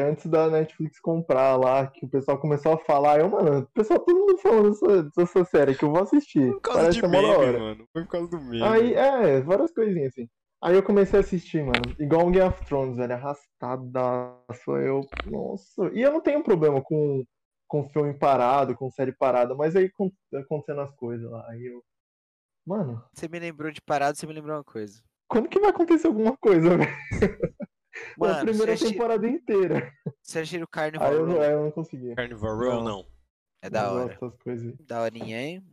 antes 0.00 0.26
da 0.26 0.50
Netflix 0.50 0.98
comprar 1.00 1.56
lá, 1.56 1.86
que 1.86 2.04
o 2.04 2.08
pessoal 2.08 2.38
começou 2.40 2.72
a 2.72 2.78
falar. 2.78 3.20
Eu, 3.20 3.28
mano, 3.30 3.60
o 3.60 3.66
pessoal 3.72 4.00
todo 4.00 4.18
mundo 4.18 4.38
falando 4.38 4.70
dessa, 4.70 5.02
dessa 5.16 5.44
série 5.44 5.74
que 5.74 5.84
eu 5.84 5.90
vou 5.90 6.02
assistir. 6.02 6.52
Por 6.52 6.60
causa 6.60 6.80
Parece 6.80 7.00
de 7.00 7.06
meme, 7.08 7.26
hora. 7.26 7.58
mano. 7.58 7.84
Foi 7.92 8.02
por 8.04 8.10
causa 8.10 8.28
do 8.28 8.40
meme. 8.40 8.62
Aí, 8.62 8.94
é, 8.94 9.40
várias 9.40 9.72
coisinhas 9.72 10.08
assim. 10.12 10.28
Aí 10.64 10.76
eu 10.76 10.82
comecei 10.82 11.18
a 11.18 11.20
assistir, 11.22 11.62
mano. 11.64 11.82
Igual 11.98 12.26
um 12.26 12.30
Game 12.32 12.48
of 12.48 12.64
Thrones, 12.66 12.96
velho. 12.96 13.12
Arrastadaço. 13.14 14.76
Eu. 14.76 15.00
Nossa. 15.26 15.90
E 15.92 16.00
eu 16.02 16.12
não 16.12 16.20
tenho 16.20 16.42
problema 16.42 16.80
com, 16.82 17.24
com 17.66 17.88
filme 17.88 18.14
parado, 18.14 18.74
com 18.76 18.90
série 18.90 19.12
parada, 19.12 19.54
mas 19.56 19.74
aí 19.74 19.90
con- 19.90 20.10
acontecendo 20.34 20.80
as 20.82 20.94
coisas 20.94 21.28
lá. 21.30 21.44
Aí 21.50 21.66
eu. 21.66 21.82
Mano, 22.64 23.02
Você 23.12 23.26
me 23.28 23.40
lembrou 23.40 23.72
de 23.72 23.80
parado, 23.82 24.16
você 24.16 24.24
me 24.24 24.32
lembrou 24.32 24.56
uma 24.56 24.62
coisa. 24.62 25.02
quando 25.28 25.48
que 25.48 25.58
vai 25.58 25.70
acontecer 25.70 26.06
alguma 26.06 26.36
coisa, 26.36 26.70
velho? 26.78 26.88
Mano, 28.16 28.34
a 28.34 28.44
primeira 28.44 28.76
temporada 28.78 29.28
inteira. 29.28 29.92
Você 30.22 30.40
assistiu 30.40 30.64
o 30.64 30.68
Carnival 30.68 31.08
Aí 31.08 31.14
eu, 31.16 31.26
não- 31.26 31.42
eu 31.42 31.62
não 31.64 31.70
consegui. 31.70 32.14
Carnival 32.14 32.56
Row, 32.56 32.74
Não. 32.74 32.84
não. 32.84 33.06
É 33.62 33.70
da 33.70 33.92
hora. 33.92 34.06
gosto 34.14 34.20
dessas 34.20 34.42
coisas 34.42 34.66
aí. 34.78 34.86
Da 34.86 35.02
horinha, 35.02 35.40
hein? 35.40 35.64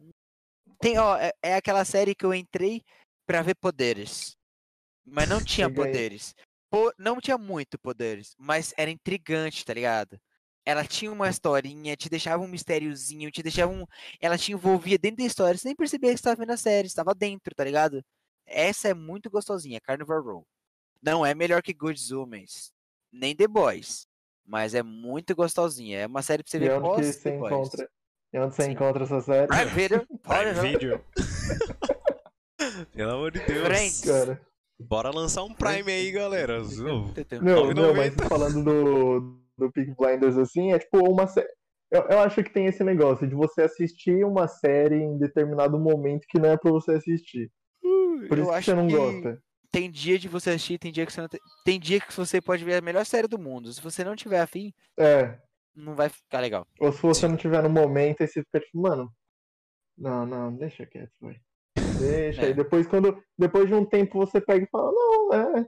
Tem, 0.79 0.97
ó, 0.97 1.17
é, 1.17 1.31
é 1.43 1.55
aquela 1.55 1.83
série 1.83 2.15
que 2.15 2.25
eu 2.25 2.33
entrei 2.33 2.83
pra 3.25 3.41
ver 3.41 3.55
poderes. 3.55 4.35
Mas 5.05 5.27
não 5.27 5.43
tinha 5.43 5.69
poderes. 5.73 6.35
Po- 6.69 6.93
não 6.97 7.19
tinha 7.19 7.37
muito 7.37 7.79
poderes, 7.79 8.35
mas 8.37 8.73
era 8.77 8.91
intrigante, 8.91 9.65
tá 9.65 9.73
ligado? 9.73 10.19
Ela 10.65 10.85
tinha 10.85 11.11
uma 11.11 11.27
historinha, 11.29 11.95
te 11.97 12.07
deixava 12.09 12.43
um 12.43 12.47
mistériozinho, 12.47 13.31
te 13.31 13.41
deixava 13.41 13.71
um. 13.71 13.85
Ela 14.21 14.37
te 14.37 14.51
envolvia 14.51 14.99
dentro 14.99 15.17
da 15.17 15.23
história, 15.23 15.57
você 15.57 15.67
nem 15.67 15.75
percebia 15.75 16.11
que 16.11 16.17
você 16.17 16.23
tava 16.23 16.35
vendo 16.35 16.51
a 16.51 16.57
série, 16.57 16.85
estava 16.87 17.15
dentro, 17.15 17.55
tá 17.55 17.63
ligado? 17.63 18.03
Essa 18.45 18.89
é 18.89 18.93
muito 18.93 19.31
gostosinha, 19.31 19.81
Carnival 19.81 20.21
Row. 20.21 20.47
Não 21.01 21.25
é 21.25 21.33
melhor 21.33 21.61
que 21.61 21.73
Good 21.73 22.13
Homens, 22.13 22.71
nem 23.11 23.35
The 23.35 23.47
Boys, 23.47 24.05
mas 24.45 24.73
é 24.73 24.83
muito 24.83 25.35
gostosinha. 25.35 25.99
É 25.99 26.07
uma 26.07 26.21
série 26.21 26.43
pra 26.43 26.51
você 26.51 26.57
E 26.57 26.59
ver 26.61 26.71
onde 26.81 26.95
que 27.01 27.13
você 27.13 27.31
The 27.31 27.37
Boys. 27.37 27.51
encontra? 27.53 27.89
E 28.33 28.39
onde 28.39 28.55
você 28.55 28.63
Sim. 28.63 28.71
encontra 28.71 29.03
essa 29.03 29.21
série? 29.21 29.47
Prime 29.47 29.71
Video, 29.71 30.07
Prime 30.21 30.53
Video. 30.61 31.01
Pelo 32.93 33.11
amor 33.11 33.31
de 33.31 33.39
Deus. 33.45 33.67
Friends. 33.67 34.01
Cara. 34.01 34.41
Bora 34.79 35.09
lançar 35.09 35.43
um 35.43 35.53
Prime 35.53 35.91
aí, 35.91 36.11
galera. 36.11 36.61
Não, 37.41 37.73
não, 37.73 37.93
mas 37.93 38.13
falando 38.27 38.63
do, 38.63 39.39
do 39.57 39.71
Peak 39.71 39.93
Blinders 39.97 40.37
assim, 40.37 40.71
é 40.73 40.79
tipo 40.79 40.99
uma 40.99 41.27
série. 41.27 41.47
Eu, 41.91 42.03
eu 42.03 42.19
acho 42.19 42.43
que 42.43 42.51
tem 42.51 42.65
esse 42.67 42.83
negócio 42.83 43.27
de 43.27 43.33
você 43.35 43.63
assistir 43.63 44.23
uma 44.23 44.47
série 44.47 44.95
em 44.95 45.17
determinado 45.17 45.77
momento 45.79 46.25
que 46.29 46.39
não 46.39 46.49
é 46.49 46.57
pra 46.57 46.71
você 46.71 46.91
assistir. 46.93 47.51
Por 47.81 48.37
eu 48.37 48.43
isso 48.43 48.51
que 48.51 48.57
acho 48.57 48.65
você 48.65 48.75
não 48.75 48.87
que 48.87 48.95
gosta. 48.95 49.41
Tem 49.71 49.89
dia 49.91 50.17
de 50.17 50.27
você 50.27 50.51
assistir, 50.51 50.79
tem 50.79 50.91
dia 50.91 51.05
que 51.05 51.13
você 51.13 51.21
não 51.21 51.27
tem. 51.27 51.39
Tem 51.63 51.79
dia 51.79 51.99
que 51.99 52.11
você 52.15 52.41
pode 52.41 52.63
ver 52.63 52.75
a 52.75 52.81
melhor 52.81 53.05
série 53.05 53.27
do 53.27 53.37
mundo. 53.37 53.71
Se 53.71 53.81
você 53.81 54.03
não 54.03 54.15
tiver 54.15 54.39
afim, 54.41 54.73
É. 54.97 55.37
não 55.75 55.93
vai 55.95 56.09
ficar 56.09 56.39
legal. 56.39 56.65
Ou 56.79 56.91
se 56.91 57.01
você 57.01 57.27
não 57.27 57.37
tiver 57.37 57.61
no 57.61 57.69
momento, 57.69 58.21
aí 58.21 58.27
você 58.27 58.41
fica 58.43 58.59
tipo, 58.59 58.81
mano. 58.81 59.13
Não, 59.97 60.25
não, 60.25 60.55
deixa 60.55 60.85
quieto, 60.85 61.11
vai. 61.21 61.39
Deixa. 61.99 62.41
É. 62.41 62.45
Aí 62.47 62.53
depois, 62.53 62.87
quando. 62.87 63.21
Depois 63.37 63.67
de 63.67 63.73
um 63.75 63.85
tempo 63.85 64.17
você 64.17 64.39
pega 64.41 64.65
e 64.65 64.69
fala, 64.69 64.91
não, 64.91 65.33
é. 65.33 65.65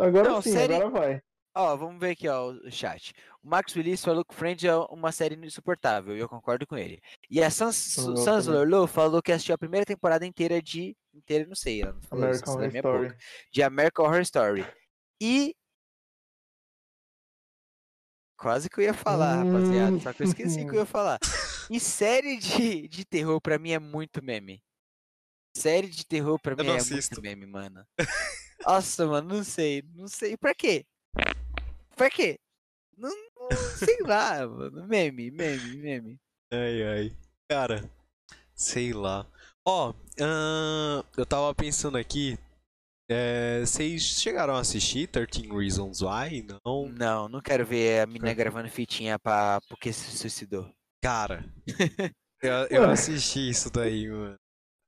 Agora 0.00 0.28
Não, 0.30 0.42
sim, 0.42 0.52
série- 0.52 0.74
agora 0.76 0.90
vai. 0.90 1.20
Ó, 1.56 1.76
vamos 1.76 2.00
ver 2.00 2.10
aqui, 2.10 2.26
ó, 2.26 2.50
o 2.50 2.70
chat. 2.72 3.12
O 3.40 3.48
Max 3.48 3.76
Willis 3.76 4.04
falou 4.04 4.24
que 4.24 4.34
Friends 4.34 4.64
é 4.64 4.74
uma 4.90 5.12
série 5.12 5.36
insuportável, 5.36 6.16
e 6.16 6.18
eu 6.18 6.28
concordo 6.28 6.66
com 6.66 6.76
ele. 6.76 7.00
E 7.30 7.40
a 7.40 7.48
Sans 7.48 7.96
Eu 7.98 8.16
Sans 8.16 8.46
também. 8.46 8.58
Lorlo 8.66 8.88
falou 8.88 9.22
que 9.22 9.30
assistiu 9.30 9.54
a 9.54 9.58
primeira 9.58 9.86
temporada 9.86 10.26
inteira 10.26 10.60
de. 10.60 10.96
Inteira, 11.14 11.46
não 11.46 11.54
sei, 11.54 11.82
ela 11.82 11.92
não 11.92 12.02
falou 12.02 12.24
American 12.24 12.42
isso 12.42 12.44
da 12.44 12.52
Horror 12.52 12.70
minha 12.70 12.80
Story. 12.80 13.08
boca. 13.08 13.18
De 13.52 13.62
American 13.62 14.04
Horror 14.06 14.20
Story. 14.22 14.66
E. 15.22 15.56
Quase 18.36 18.68
que 18.68 18.80
eu 18.80 18.84
ia 18.84 18.94
falar, 18.94 19.42
rapaziada. 19.44 19.98
Só 20.00 20.12
que 20.12 20.22
eu 20.22 20.26
esqueci 20.26 20.64
que 20.64 20.70
eu 20.70 20.80
ia 20.80 20.86
falar. 20.86 21.18
E 21.70 21.80
série 21.80 22.36
de, 22.36 22.86
de 22.88 23.06
terror 23.06 23.40
pra 23.40 23.58
mim 23.58 23.70
é 23.70 23.78
muito 23.78 24.22
meme. 24.22 24.62
Série 25.56 25.88
de 25.88 26.04
terror 26.04 26.38
pra 26.38 26.52
Eu 26.52 26.62
mim 26.62 26.72
é 26.72 26.76
assisto. 26.76 27.14
muito 27.14 27.22
meme, 27.22 27.46
mano. 27.46 27.86
Nossa, 28.66 29.06
mano, 29.06 29.36
não 29.36 29.42
sei. 29.42 29.82
Não 29.94 30.06
sei. 30.06 30.36
Pra 30.36 30.54
quê? 30.54 30.84
Pra 31.96 32.10
quê? 32.10 32.38
Não, 32.98 33.08
não- 33.08 33.48
sei 33.78 33.96
lá, 34.02 34.46
mano. 34.46 34.86
Meme, 34.86 35.30
meme, 35.30 35.76
meme. 35.78 36.20
Ai, 36.52 36.82
ai. 36.82 37.16
Cara, 37.48 37.90
sei 38.54 38.92
lá. 38.92 39.26
Ó, 39.66 39.94
ahn, 40.20 41.02
eu 41.16 41.24
tava 41.26 41.54
pensando 41.54 41.96
aqui. 41.96 42.38
é, 43.08 43.60
Vocês 43.60 44.02
chegaram 44.02 44.54
a 44.54 44.60
assistir 44.60 45.08
13 45.08 45.48
Reasons 45.48 46.02
Why? 46.02 46.46
Não? 46.64 46.88
Não, 46.88 47.28
não 47.28 47.40
quero 47.40 47.64
ver 47.64 48.00
a 48.00 48.06
menina 48.06 48.34
gravando 48.34 48.68
fitinha 48.68 49.18
pra... 49.18 49.60
porque 49.68 49.92
se 49.92 50.16
suicidou. 50.16 50.70
Cara, 51.02 51.44
eu, 52.42 52.66
eu 52.70 52.90
assisti 52.90 53.48
isso 53.50 53.70
daí, 53.70 54.08
mano. 54.08 54.36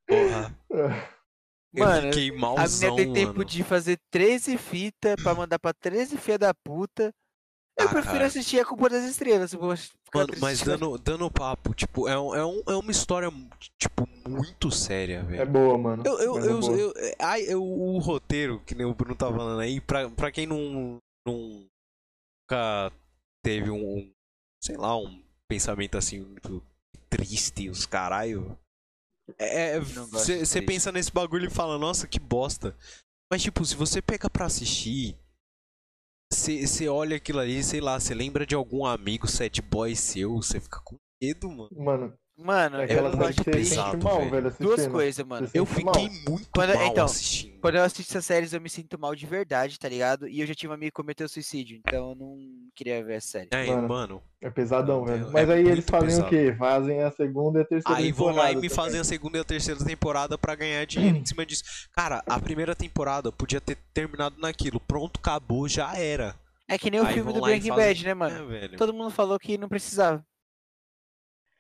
Porra. 0.09 0.59
Eu 1.75 1.85
Mano, 1.85 2.13
fiquei 2.13 2.31
A 2.31 2.39
malzão, 2.39 2.95
menina 2.97 3.15
tem 3.15 3.25
tempo 3.27 3.39
mano. 3.39 3.45
de 3.51 3.63
fazer 3.63 3.99
13 4.11 4.57
fitas 4.57 5.15
pra 5.23 5.35
mandar 5.35 5.59
pra 5.59 5.75
13 5.75 6.17
filha 6.17 6.39
da 6.39 6.55
puta. 6.55 7.13
Eu 7.79 7.87
Ah, 7.87 7.91
prefiro 7.91 8.15
cara. 8.15 8.27
assistir 8.27 8.59
a 8.59 8.65
Culpa 8.65 8.89
das 8.89 9.05
Estrelas. 9.05 9.53
Vou 9.53 9.75
Mano, 10.15 10.33
mas 10.41 10.63
dando, 10.63 10.97
dando 10.97 11.31
papo, 11.31 11.75
tipo, 11.75 12.09
é, 12.09 12.19
um, 12.19 12.35
é, 12.35 12.45
um, 12.47 12.63
é 12.69 12.75
uma 12.77 12.91
história, 12.91 13.29
tipo, 13.79 14.09
muito 14.27 14.71
séria, 14.71 15.23
velho. 15.23 15.43
É 15.43 15.45
boa, 15.45 15.77
mano. 15.77 16.03
Eu, 16.07 16.19
eu, 16.19 16.39
é 16.39 16.47
eu, 16.53 16.61
boa. 16.61 16.73
eu- 16.79 16.93
é, 16.97 17.15
ai, 17.19 17.43
eu- 17.43 17.63
o 17.63 17.99
roteiro, 17.99 18.61
que 18.65 18.75
nem 18.75 18.87
o 18.87 18.95
Bruno 18.95 19.15
tá 19.15 19.27
falando 19.27 19.61
aí, 19.61 19.79
pra, 19.81 20.09
pra 20.09 20.33
quem 20.33 20.47
não, 20.47 20.99
não 21.27 21.67
nunca 22.49 22.91
teve 23.45 23.71
um, 23.71 23.99
um, 23.99 24.11
sei 24.63 24.77
lá, 24.79 24.97
um 24.97 25.23
pensamento 25.49 25.99
assim 25.99 26.21
muito 26.21 26.63
triste, 27.11 27.69
os 27.69 27.85
caralho. 27.85 28.59
É, 29.39 29.79
você 29.81 30.39
triste. 30.39 30.63
pensa 30.63 30.91
nesse 30.93 31.13
bagulho 31.13 31.47
e 31.47 31.51
fala, 31.51 31.77
nossa, 31.79 32.07
que 32.07 32.19
bosta. 32.21 32.75
Mas, 33.31 33.43
tipo, 33.43 33.65
se 33.65 33.75
você 33.75 34.01
pega 34.01 34.31
pra 34.31 34.47
assistir, 34.47 35.17
você 36.33 36.89
olha 36.89 37.17
aquilo 37.17 37.39
ali, 37.39 37.63
sei 37.63 37.81
lá, 37.81 37.99
você 37.99 38.15
lembra 38.15 38.47
de 38.47 38.55
algum 38.55 38.85
amigo 38.85 39.27
sad 39.29 39.61
boy 39.63 39.95
seu, 39.95 40.37
você 40.37 40.61
fica 40.61 40.81
com 40.85 40.97
medo, 41.23 41.49
mano. 41.49 41.69
Mano, 41.73 42.19
Mano, 42.39 42.77
é 42.83 42.85
eu 42.93 43.33
sente 43.33 43.45
pesado, 43.45 44.05
mal, 44.05 44.29
velho. 44.29 44.55
Duas 44.61 44.87
coisas, 44.87 45.25
mano. 45.27 45.49
Eu 45.55 45.65
sente 45.65 45.85
mal. 45.85 45.95
fiquei 45.95 46.11
muito 46.29 46.49
Quando- 46.55 46.75
mal 46.75 46.87
então, 46.87 47.05
assistindo. 47.07 47.59
Quando 47.61 47.77
eu 47.77 47.83
assisto 47.83 48.13
essas 48.13 48.27
séries, 48.27 48.53
eu 48.53 48.61
me 48.61 48.69
sinto 48.69 48.99
mal 48.99 49.15
de 49.15 49.25
verdade, 49.25 49.79
tá 49.79 49.89
ligado? 49.89 50.29
E 50.29 50.41
eu 50.41 50.47
já 50.47 50.55
tive 50.55 50.71
um 50.71 50.75
amigo 50.75 50.91
que 50.91 50.97
cometeu 50.97 51.27
suicídio, 51.29 51.79
então 51.79 52.11
eu 52.11 52.15
não 52.15 52.37
queria 52.75 53.03
ver 53.03 53.17
a 53.17 53.21
série. 53.23 53.49
É, 53.51 53.67
Mano, 53.67 53.89
mano. 53.89 54.23
É 54.43 54.51
pesadão, 54.51 54.99
Meu 54.99 55.07
velho. 55.07 55.21
Deus, 55.23 55.33
Mas 55.33 55.49
é 55.49 55.53
aí 55.55 55.61
eles 55.61 55.73
muito 55.77 55.91
fazem 55.91 56.09
pesado. 56.09 56.27
o 56.27 56.29
quê? 56.29 56.55
Fazem 56.59 57.03
a 57.03 57.11
segunda 57.11 57.59
e 57.59 57.63
a 57.63 57.65
terceira 57.65 57.99
Aí 58.01 58.13
vão 58.13 58.27
lá 58.27 58.33
e 58.33 58.35
temporada 58.35 58.49
me 58.61 58.69
também. 58.69 58.71
fazem 58.85 59.01
a 59.01 59.05
segunda 59.05 59.39
e 59.39 59.41
a 59.41 59.45
terceira 59.45 59.85
temporada 59.85 60.39
pra 60.39 60.55
ganhar 60.55 60.85
dinheiro 60.87 61.17
em 61.17 61.25
cima 61.27 61.47
disso. 61.47 61.65
Cara, 61.93 62.23
a 62.29 62.39
primeira 62.39 62.77
temporada 62.77 63.33
podia 63.33 63.61
ter 63.63 63.79
terminado 63.95 64.37
naquilo. 64.39 64.79
Pronto, 64.79 65.19
acabou, 65.19 65.67
já 65.67 65.97
era. 65.97 66.35
É 66.69 66.77
que 66.77 66.91
nem 66.91 67.01
o 67.01 67.07
Aí 67.07 67.15
filme 67.15 67.33
do 67.33 67.41
Breaking 67.41 67.75
Bad, 67.75 68.05
né, 68.05 68.13
mano? 68.15 68.53
É, 68.53 68.61
velho. 68.61 68.77
Todo 68.77 68.93
mundo 68.93 69.11
falou 69.11 69.39
que 69.39 69.57
não 69.57 69.69
precisava. 69.69 70.23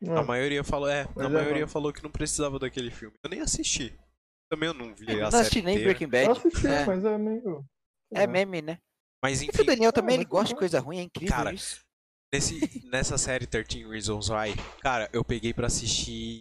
Não, 0.01 0.19
A 0.19 0.23
maioria 0.25 0.63
falou, 0.63 0.89
é, 0.89 1.05
Mas 1.17 1.27
a 1.27 1.29
é 1.29 1.33
maioria 1.33 1.67
bom. 1.67 1.73
falou 1.73 1.93
que 1.93 2.03
não 2.03 2.11
precisava 2.11 2.59
daquele 2.59 2.91
filme. 2.91 3.17
Eu 3.23 3.31
nem 3.31 3.41
assisti. 3.41 3.97
Também 4.51 4.69
eu 4.69 4.75
não 4.75 4.95
vi 4.95 5.07
Eu 5.09 5.21
a 5.21 5.23
não 5.23 5.31
série 5.31 5.41
assisti 5.43 5.63
nem. 5.63 5.79
Breaking 5.83 6.05
eu 6.05 6.11
Bad. 6.11 6.31
assisti, 6.33 6.67
É, 6.67 6.85
mas 6.87 7.05
é 7.05 7.19
meio... 7.19 7.65
é 8.13 8.21
lá. 8.21 8.27
meme, 8.27 8.63
né? 8.63 8.79
Mas 9.23 9.41
E 9.43 9.47
o 9.47 9.49
enfim, 9.49 9.65
Daniel 9.65 9.93
também, 9.93 10.15
ele 10.17 10.25
gosta 10.25 10.49
de 10.49 10.51
tá 10.51 10.55
bom. 10.57 10.59
coisa 10.61 10.81
ruim, 10.81 10.99
é 10.99 11.03
incrível 11.03 11.35
Cara, 11.35 11.53
isso. 11.53 11.81
nesse, 12.33 12.87
nessa 12.87 13.17
série 13.19 13.47
13 13.47 13.89
Reasons 13.89 14.29
Why, 14.29 14.55
cara, 14.83 15.09
eu 15.13 15.25
peguei 15.25 15.53
pra 15.55 15.67
assistir 15.67 16.41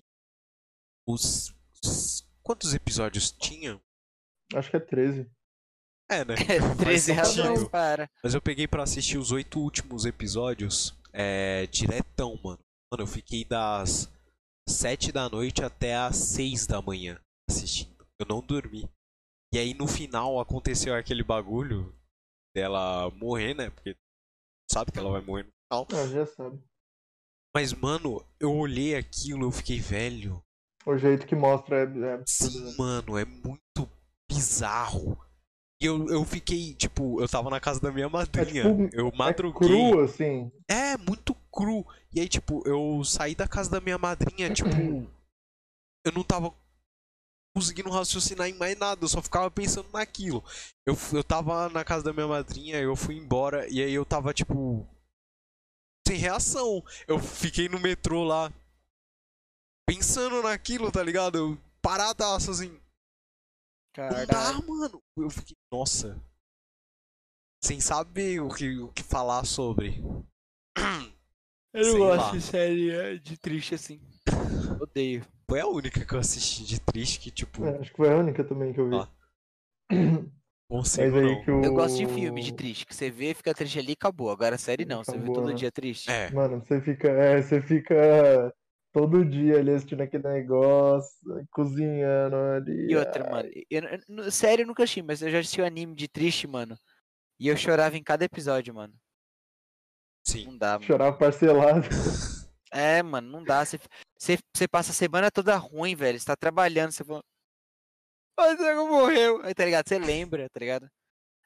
os... 1.08 1.54
os- 1.84 2.24
Quantos 2.44 2.76
episódios 2.76 3.32
tinha? 3.32 3.82
Acho 4.54 4.70
que 4.70 4.78
é 4.78 4.80
13. 4.80 5.28
É, 6.12 6.24
né? 6.24 6.36
13 6.78 7.06
sentido. 7.06 7.18
razões 7.18 7.68
para. 7.70 8.08
Mas 8.24 8.36
eu 8.36 8.42
peguei 8.42 8.68
pra 8.68 8.84
assistir 8.84 9.18
os 9.18 9.32
oito 9.32 9.60
últimos 9.60 10.06
episódios 10.06 10.94
é, 11.12 11.66
diretão, 11.68 12.40
mano. 12.44 12.60
Mano, 12.92 13.04
eu 13.04 13.08
fiquei 13.08 13.44
das 13.46 14.10
sete 14.68 15.12
da 15.12 15.30
noite 15.30 15.64
até 15.64 15.96
as 15.96 16.16
seis 16.18 16.66
da 16.68 16.82
manhã 16.82 17.20
assistindo. 17.50 18.06
Eu 18.20 18.26
não 18.28 18.42
dormi. 18.42 18.90
E 19.54 19.58
aí 19.58 19.74
no 19.74 19.88
final 19.88 20.40
aconteceu 20.40 20.94
aquele 20.96 21.24
bagulho 21.24 21.94
dela 22.56 23.10
morrer, 23.12 23.54
né? 23.54 23.70
Porque 23.70 23.96
sabe 24.72 24.92
que 24.92 25.00
ela 25.00 25.12
vai 25.12 25.22
morrer 25.22 25.44
no 25.44 25.52
final. 25.72 25.88
Ah, 25.94 26.08
já 26.08 26.26
sabe. 26.26 26.60
Mas, 27.56 27.72
mano, 27.74 28.26
eu 28.40 28.54
olhei 28.54 28.96
aquilo, 28.96 29.46
eu 29.46 29.52
fiquei 29.52 29.80
velho. 29.80 30.44
O 30.86 30.98
jeito 30.98 31.26
que 31.26 31.36
mostra 31.36 31.78
é, 31.84 31.84
é 31.84 32.24
Sim, 32.28 32.66
né? 32.66 32.76
mano, 32.78 33.18
é 33.18 33.24
muito 33.26 33.90
bizarro. 34.30 35.18
E 35.82 35.86
eu, 35.86 36.08
eu 36.08 36.24
fiquei, 36.26 36.74
tipo, 36.76 37.22
eu 37.22 37.28
tava 37.28 37.50
na 37.50 37.60
casa 37.60 37.80
da 37.80 37.92
minha 37.92 38.10
madrinha. 38.10 38.64
tipo, 38.64 38.96
eu 38.96 39.08
É 39.08 39.16
madruguei. 39.18 39.68
cru, 39.68 40.00
assim. 40.02 40.52
É, 40.70 40.98
muito 40.98 41.34
cru. 41.56 41.86
E 42.14 42.20
aí, 42.20 42.28
tipo, 42.28 42.62
eu 42.68 43.04
saí 43.04 43.34
da 43.34 43.48
casa 43.48 43.70
da 43.70 43.80
minha 43.80 43.98
madrinha, 43.98 44.54
tipo. 44.54 44.68
Eu 46.06 46.12
não 46.12 46.24
tava 46.24 46.54
conseguindo 47.56 47.90
raciocinar 47.90 48.50
em 48.50 48.54
mais 48.54 48.78
nada, 48.78 49.04
eu 49.04 49.08
só 49.08 49.22
ficava 49.22 49.50
pensando 49.50 49.90
naquilo. 49.92 50.44
Eu, 50.86 50.96
eu 51.14 51.24
tava 51.24 51.70
na 51.70 51.86
casa 51.86 52.04
da 52.04 52.14
minha 52.14 52.28
madrinha, 52.28 52.78
eu 52.80 52.96
fui 52.96 53.16
embora, 53.16 53.66
e 53.70 53.82
aí 53.82 53.94
eu 53.94 54.06
tava, 54.06 54.34
tipo. 54.34 54.86
Sem 56.08 56.18
reação. 56.18 56.84
Eu 57.08 57.18
fiquei 57.18 57.68
no 57.70 57.80
metrô 57.80 58.24
lá. 58.24 58.52
Pensando 59.88 60.44
naquilo, 60.44 60.92
tá 60.92 61.02
ligado? 61.02 61.38
Eu 61.38 61.58
paradaço 61.82 62.52
assim. 62.52 62.70
Não 63.98 64.26
dá, 64.26 64.26
Caralho. 64.26 64.68
mano. 64.68 65.02
Eu 65.18 65.30
fiquei, 65.30 65.56
nossa. 65.72 66.22
Sem 67.64 67.80
saber 67.80 68.42
o 68.42 68.50
que, 68.54 68.78
o 68.80 68.92
que 68.92 69.02
falar 69.02 69.46
sobre. 69.46 70.04
Eu 71.76 71.84
Sei 71.84 72.00
não 72.00 72.08
lá. 72.08 72.18
gosto 72.18 72.32
de 72.38 72.42
série 72.42 72.90
é, 72.92 73.16
de 73.18 73.38
triste 73.38 73.76
assim. 73.76 74.00
Odeio. 74.80 75.26
Foi 75.48 75.60
a 75.60 75.68
única 75.68 76.04
que 76.06 76.14
eu 76.14 76.20
assisti 76.20 76.64
de 76.64 76.80
triste 76.80 77.20
que, 77.20 77.30
tipo. 77.32 77.64
É, 77.66 77.78
acho 77.80 77.92
que 77.92 77.98
foi 77.98 78.12
a 78.12 78.18
única 78.18 78.44
também 78.44 78.74
que 78.74 78.80
eu 78.80 78.90
vi. 78.90 78.96
Ó. 78.96 79.08
Consigo, 80.68 81.12
Mas 81.12 81.24
aí 81.24 81.46
que 81.46 81.52
o... 81.52 81.64
Eu 81.64 81.74
gosto 81.74 81.98
de 81.98 82.08
filme 82.08 82.42
de 82.42 82.52
triste, 82.52 82.86
que 82.86 82.96
você 82.96 83.12
vê, 83.12 83.34
fica 83.36 83.54
triste 83.54 83.78
ali 83.78 83.90
e 83.90 83.94
acabou. 83.94 84.32
Agora 84.32 84.58
série 84.58 84.84
não, 84.86 85.04
você 85.04 85.12
vê 85.12 85.20
Acabou, 85.20 85.36
todo 85.36 85.54
né? 85.54 85.56
dia 85.56 85.72
triste. 85.72 86.10
É, 86.12 86.32
Mano, 86.34 86.60
você 86.60 86.82
fica, 86.82 87.08
é, 87.10 87.42
você 87.42 87.62
fica 87.62 88.54
todo 88.92 89.24
dia 89.24 89.60
ali 89.60 89.72
assistindo 89.72 90.02
aquele 90.02 90.24
negócio, 90.28 91.12
cozinhando 91.52 92.36
ali. 92.36 92.92
E 92.92 92.96
outra, 92.96 93.24
mano, 93.30 93.50
eu, 93.70 93.82
eu- 94.08 94.32
sério 94.32 94.64
eu 94.64 94.68
nunca 94.68 94.84
assisti, 94.84 95.02
mas 95.04 95.22
eu 95.22 95.30
já 95.30 95.40
assisti 95.40 95.62
um 95.62 95.66
anime 95.66 95.96
de 95.96 96.08
triste, 96.08 96.48
mano. 96.48 96.76
E 97.40 97.48
eu 97.50 97.58
chorava 97.58 97.98
em 97.98 98.04
cada 98.04 98.26
episódio, 98.26 98.74
mano. 98.76 98.94
Sim. 100.26 100.46
Não 100.46 100.58
dá, 100.58 100.80
mano. 100.80 100.84
Chorar 100.86 101.14
parcelado. 101.14 101.88
É, 102.72 103.02
mano, 103.02 103.30
não 103.32 103.44
dá. 103.44 103.64
Você, 103.64 103.80
você, 104.20 104.38
você 104.54 104.68
passa 104.68 104.92
a 104.92 104.94
semana 104.94 105.32
toda 105.32 105.56
ruim, 105.56 105.96
velho. 105.96 106.20
Você 106.20 106.26
tá 106.26 106.36
trabalhando, 106.36 106.92
você 106.92 107.06
fala. 107.06 107.22
Ai, 108.38 108.54
o 108.54 108.58
Diego 108.58 108.88
morreu. 108.90 109.42
Aí, 109.44 109.54
tá 109.54 109.64
ligado? 109.64 109.88
Você 109.88 109.98
lembra, 109.98 110.50
tá 110.50 110.60
ligado? 110.60 110.90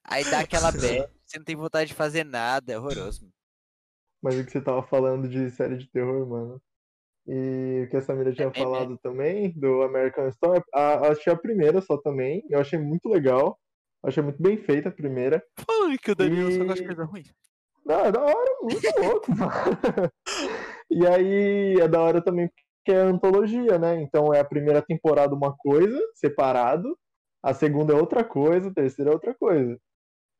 Aí 0.03 0.23
dá 0.29 0.39
aquela 0.39 0.71
bad, 0.73 1.07
você 1.23 1.37
não 1.37 1.45
tem 1.45 1.55
vontade 1.55 1.89
de 1.89 1.93
fazer 1.93 2.23
nada, 2.23 2.73
é 2.73 2.79
horroroso. 2.79 3.21
mano. 3.21 3.33
Mas 4.23 4.39
o 4.39 4.45
que 4.45 4.51
você 4.51 4.61
tava 4.61 4.81
falando 4.83 5.27
de 5.29 5.51
série 5.51 5.77
de 5.77 5.87
terror, 5.91 6.27
mano. 6.27 6.61
E 7.27 7.83
o 7.85 7.89
que 7.91 7.97
a 7.97 8.01
Samira 8.01 8.33
tinha 8.33 8.47
É, 8.47 8.51
é, 8.51 8.53
falado 8.53 8.97
também, 8.97 9.51
do 9.51 9.83
American 9.83 10.27
Story, 10.29 10.63
a, 10.73 11.09
achei 11.11 11.31
a 11.31 11.37
primeira 11.37 11.79
só 11.79 11.95
também. 11.97 12.43
Eu 12.49 12.59
achei 12.59 12.79
muito 12.79 13.07
legal. 13.07 13.59
Achei 14.03 14.23
muito 14.23 14.41
bem 14.41 14.57
feita 14.57 14.89
a 14.89 14.91
primeira. 14.91 15.45
Ai, 15.69 15.97
que 15.97 16.11
o 16.11 16.15
Daniel 16.15 16.51
só 16.51 16.63
gosta 16.63 16.81
de 16.81 16.87
coisa 16.87 17.03
ruim. 17.03 17.23
Não, 17.89 18.05
é 18.05 18.11
da 18.11 18.21
hora, 18.21 18.55
muito 18.61 19.01
louco, 19.01 19.31
mano. 19.35 19.51
E 20.91 21.05
aí 21.05 21.75
é 21.79 21.87
da 21.87 22.01
hora 22.01 22.19
também 22.19 22.49
porque 22.49 22.91
é 22.91 23.01
antologia, 23.01 23.77
né? 23.77 24.01
Então 24.01 24.33
é 24.33 24.39
a 24.39 24.45
primeira 24.45 24.81
temporada 24.81 25.35
uma 25.35 25.55
coisa, 25.55 25.99
separado, 26.15 26.97
a 27.43 27.53
segunda 27.53 27.93
é 27.93 27.95
outra 27.95 28.23
coisa, 28.23 28.69
a 28.69 28.73
terceira 28.73 29.11
é 29.11 29.13
outra 29.13 29.35
coisa. 29.35 29.79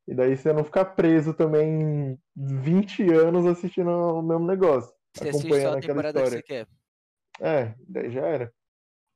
E 0.07 0.15
daí 0.15 0.35
você 0.35 0.51
não 0.51 0.63
ficar 0.63 0.85
preso 0.85 1.33
também 1.35 2.17
20 2.35 3.03
anos 3.13 3.45
assistindo 3.45 3.89
o 3.89 4.21
mesmo 4.23 4.47
negócio, 4.47 4.91
Você 5.15 5.29
assiste 5.29 5.61
só 5.61 5.73
acompanhando 5.73 5.77
a 5.77 5.81
temporada 5.81 6.19
que 6.19 6.25
história. 6.25 6.37
você 6.37 6.43
quer. 6.43 6.67
É, 7.41 7.75
daí 7.87 8.09
já 8.11 8.25
era. 8.25 8.53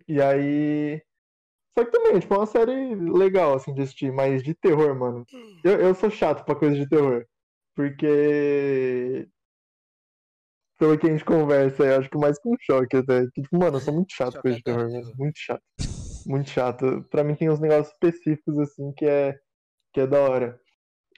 E 0.08 0.22
aí. 0.22 1.02
Só 1.76 1.84
que 1.84 1.92
também, 1.92 2.20
tipo, 2.20 2.34
é 2.36 2.38
uma 2.38 2.46
série 2.46 2.94
legal, 2.96 3.56
assim, 3.56 3.74
de 3.74 3.82
assistir, 3.82 4.12
mas 4.12 4.44
de 4.44 4.54
terror, 4.54 4.96
mano. 4.96 5.26
Eu, 5.64 5.80
eu 5.80 5.96
sou 5.96 6.12
chato 6.12 6.46
pra 6.46 6.56
coisa 6.56 6.76
de 6.76 6.88
terror. 6.88 7.26
Porque. 7.76 9.28
Pelo 10.80 10.98
que 10.98 11.08
a 11.08 11.12
gente 11.12 11.24
conversa, 11.24 11.84
eu 11.84 12.00
acho 12.00 12.10
que 12.10 12.18
mais 12.18 12.40
com 12.40 12.56
choque 12.60 12.98
até. 12.98 13.26
Que, 13.34 13.42
tipo, 13.42 13.58
mano, 13.58 13.78
eu 13.78 13.82
sou 13.82 13.94
muito 13.94 14.14
chato 14.14 14.36
com 14.36 14.42
coisa 14.42 14.58
de 14.58 14.64
Choque 14.66 14.90
terror. 14.90 15.16
Muito 15.18 15.38
chato. 15.38 15.64
Muito 16.26 16.50
chato. 16.50 17.06
Pra 17.10 17.24
mim 17.24 17.36
tem 17.36 17.50
uns 17.50 17.60
negócios 17.60 17.94
específicos, 17.94 18.58
assim, 18.60 18.92
que 18.94 19.06
é, 19.06 19.36
que 19.94 20.02
é 20.02 20.08
da 20.08 20.20
hora. 20.20 20.60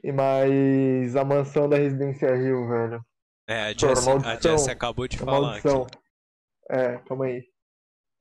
E 0.03 0.11
mais 0.11 1.15
a 1.15 1.23
mansão 1.23 1.67
da 1.67 1.77
Residência 1.77 2.35
Rio, 2.35 2.67
velho. 2.67 3.01
É, 3.47 3.71
a 3.71 3.73
Pô, 3.73 3.87
Jessie, 3.87 4.09
a 4.09 4.13
maldição. 4.13 4.51
Jessie 4.51 4.71
acabou 4.71 5.07
de 5.07 5.17
A 5.17 5.19
falar 5.19 5.41
maldição. 5.41 5.83
aqui. 5.83 5.97
É, 6.69 6.97
calma 6.99 7.25
aí. 7.25 7.43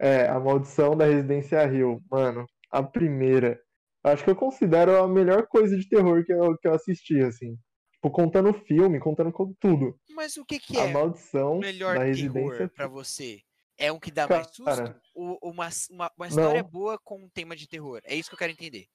É, 0.01 0.29
a 0.29 0.39
maldição 0.41 0.97
da 0.97 1.05
Residência 1.07 1.65
Rio. 1.67 2.01
Mano, 2.11 2.47
a 2.71 2.83
primeira. 2.83 3.61
Acho 4.05 4.23
que 4.25 4.31
eu 4.31 4.37
considero 4.37 4.97
a 4.97 5.09
melhor 5.09 5.47
coisa 5.47 5.77
de 5.77 5.89
terror 5.89 6.25
que 6.25 6.33
eu, 6.33 6.57
que 6.59 6.69
eu 6.69 6.75
assisti, 6.75 7.21
assim. 7.21 7.57
Tipo, 8.05 8.11
contando 8.11 8.53
filme, 8.53 9.01
contando 9.01 9.33
tudo. 9.59 9.99
Mas 10.11 10.37
o 10.37 10.45
que, 10.45 10.59
que 10.59 10.79
A 10.79 10.85
é 10.85 10.93
maldição 10.93 11.57
o 11.57 11.61
melhor 11.61 11.95
da 11.95 12.01
terror 12.01 12.07
Residência 12.07 12.69
pra 12.69 12.87
você? 12.87 13.41
É 13.79 13.91
um 13.91 13.99
que 13.99 14.11
dá 14.11 14.29
mais 14.29 14.47
susto? 14.49 14.65
Cara. 14.65 15.01
Ou 15.15 15.39
uma, 15.43 15.71
uma, 15.91 16.13
uma 16.15 16.29
história 16.29 16.63
Não. 16.63 16.69
boa 16.69 16.99
com 16.99 17.25
um 17.25 17.31
tema 17.31 17.57
de 17.57 17.67
terror? 17.67 18.03
É 18.05 18.15
isso 18.15 18.29
que 18.29 18.35
eu 18.35 18.39
quero 18.39 18.53
entender. 18.53 18.87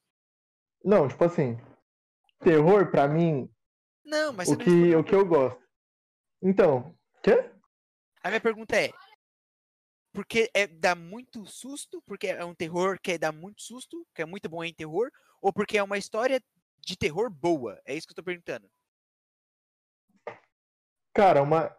Não, 0.84 1.08
tipo 1.08 1.24
assim. 1.24 1.58
Terror, 2.38 2.88
pra 2.88 3.08
mim, 3.08 3.50
Não, 4.04 4.32
mas 4.32 4.48
o 4.48 4.56
que, 4.56 4.64
respondeu 4.64 5.00
o 5.00 5.04
que 5.04 5.14
eu 5.14 5.26
gosto. 5.26 5.60
Então, 6.40 6.94
quê? 7.20 7.50
A 8.22 8.28
minha 8.28 8.40
pergunta 8.40 8.76
é: 8.76 8.92
porque 10.12 10.48
é 10.54 10.68
dá 10.68 10.94
muito 10.94 11.44
susto? 11.46 12.00
Porque 12.06 12.28
é 12.28 12.44
um 12.44 12.54
terror 12.54 12.96
que 13.02 13.12
é 13.12 13.18
dá 13.18 13.32
muito 13.32 13.60
susto, 13.60 14.06
que 14.14 14.22
é 14.22 14.24
muito 14.24 14.48
bom 14.48 14.62
em 14.62 14.72
terror, 14.72 15.10
ou 15.42 15.52
porque 15.52 15.76
é 15.76 15.82
uma 15.82 15.98
história 15.98 16.40
de 16.78 16.96
terror 16.96 17.28
boa? 17.28 17.80
É 17.84 17.92
isso 17.94 18.06
que 18.06 18.12
eu 18.12 18.16
tô 18.16 18.22
perguntando. 18.22 18.70
Cara, 21.14 21.42
uma. 21.42 21.74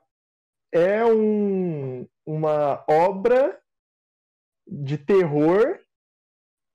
É 0.74 1.04
um, 1.04 2.08
uma 2.26 2.86
obra 2.90 3.62
de 4.68 4.98
terror 4.98 5.80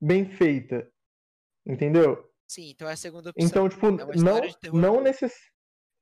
bem 0.01 0.29
feita. 0.29 0.91
Entendeu? 1.67 2.25
Sim, 2.49 2.71
então 2.71 2.89
é 2.89 2.93
a 2.93 2.97
segunda 2.97 3.31
opção. 3.31 3.49
Então, 3.49 3.69
tipo, 3.69 3.87
É 3.87 4.05
uma 4.05 4.15
não, 4.15 4.41
não 4.73 5.01
necess... 5.01 5.35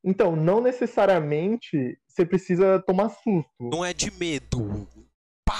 Então, 0.05 0.37
não 0.37 0.61
necessariamente 0.61 1.99
você 2.07 2.27
precisa 2.27 2.83
tomar 2.83 3.09
susto. 3.09 3.49
Não 3.59 3.83
é 3.85 3.95
de 3.95 4.11
medo. 4.11 4.87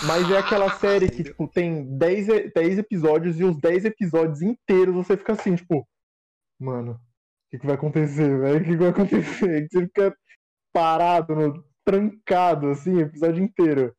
Mas 0.07 0.31
é 0.31 0.37
aquela 0.37 0.71
série 0.79 1.09
que, 1.09 1.25
tipo, 1.25 1.49
tem 1.49 1.97
10, 1.97 2.29
e- 2.29 2.53
10 2.53 2.79
episódios 2.79 3.41
e 3.41 3.45
os 3.45 3.59
10 3.59 3.87
episódios 3.87 4.43
inteiros 4.43 4.95
você 4.95 5.17
fica 5.17 5.33
assim, 5.33 5.55
tipo, 5.55 5.89
mano, 6.61 6.93
o 6.93 6.99
que, 7.51 7.59
que 7.59 7.67
vai 7.67 7.77
acontecer, 7.77 8.39
velho? 8.41 8.57
O 8.61 8.65
que, 8.65 8.71
que 8.71 8.77
vai 8.77 8.89
acontecer? 8.89 9.69
Você 9.71 9.87
fica 9.87 10.17
parado, 10.75 11.35
no- 11.37 11.64
trancado, 11.85 12.68
assim, 12.70 12.95
o 12.95 13.01
episódio 13.01 13.43
inteiro. 13.45 13.95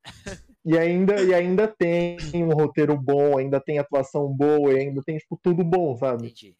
E 0.66 0.78
ainda, 0.78 1.22
e 1.22 1.34
ainda 1.34 1.68
tem 1.68 2.18
um 2.34 2.50
roteiro 2.50 3.00
bom, 3.00 3.38
ainda 3.38 3.62
tem 3.62 3.78
atuação 3.80 4.28
boa, 4.28 4.74
e 4.74 4.80
ainda 4.80 5.02
tem, 5.04 5.18
tipo, 5.18 5.40
tudo 5.42 5.64
bom, 5.64 5.96
sabe? 5.96 6.26
Entendi. 6.26 6.58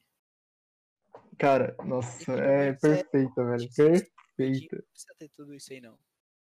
Cara, 1.38 1.76
nossa, 1.84 2.32
é 2.34 2.68
é- 2.70 2.74
perfeita, 2.74 3.44
velho. 3.44 3.70
Perfeita. 3.76 4.76
Não 4.78 4.84
precisa 4.92 5.14
ter 5.20 5.30
tudo 5.36 5.54
isso 5.54 5.74
aí, 5.74 5.82
não. 5.82 5.98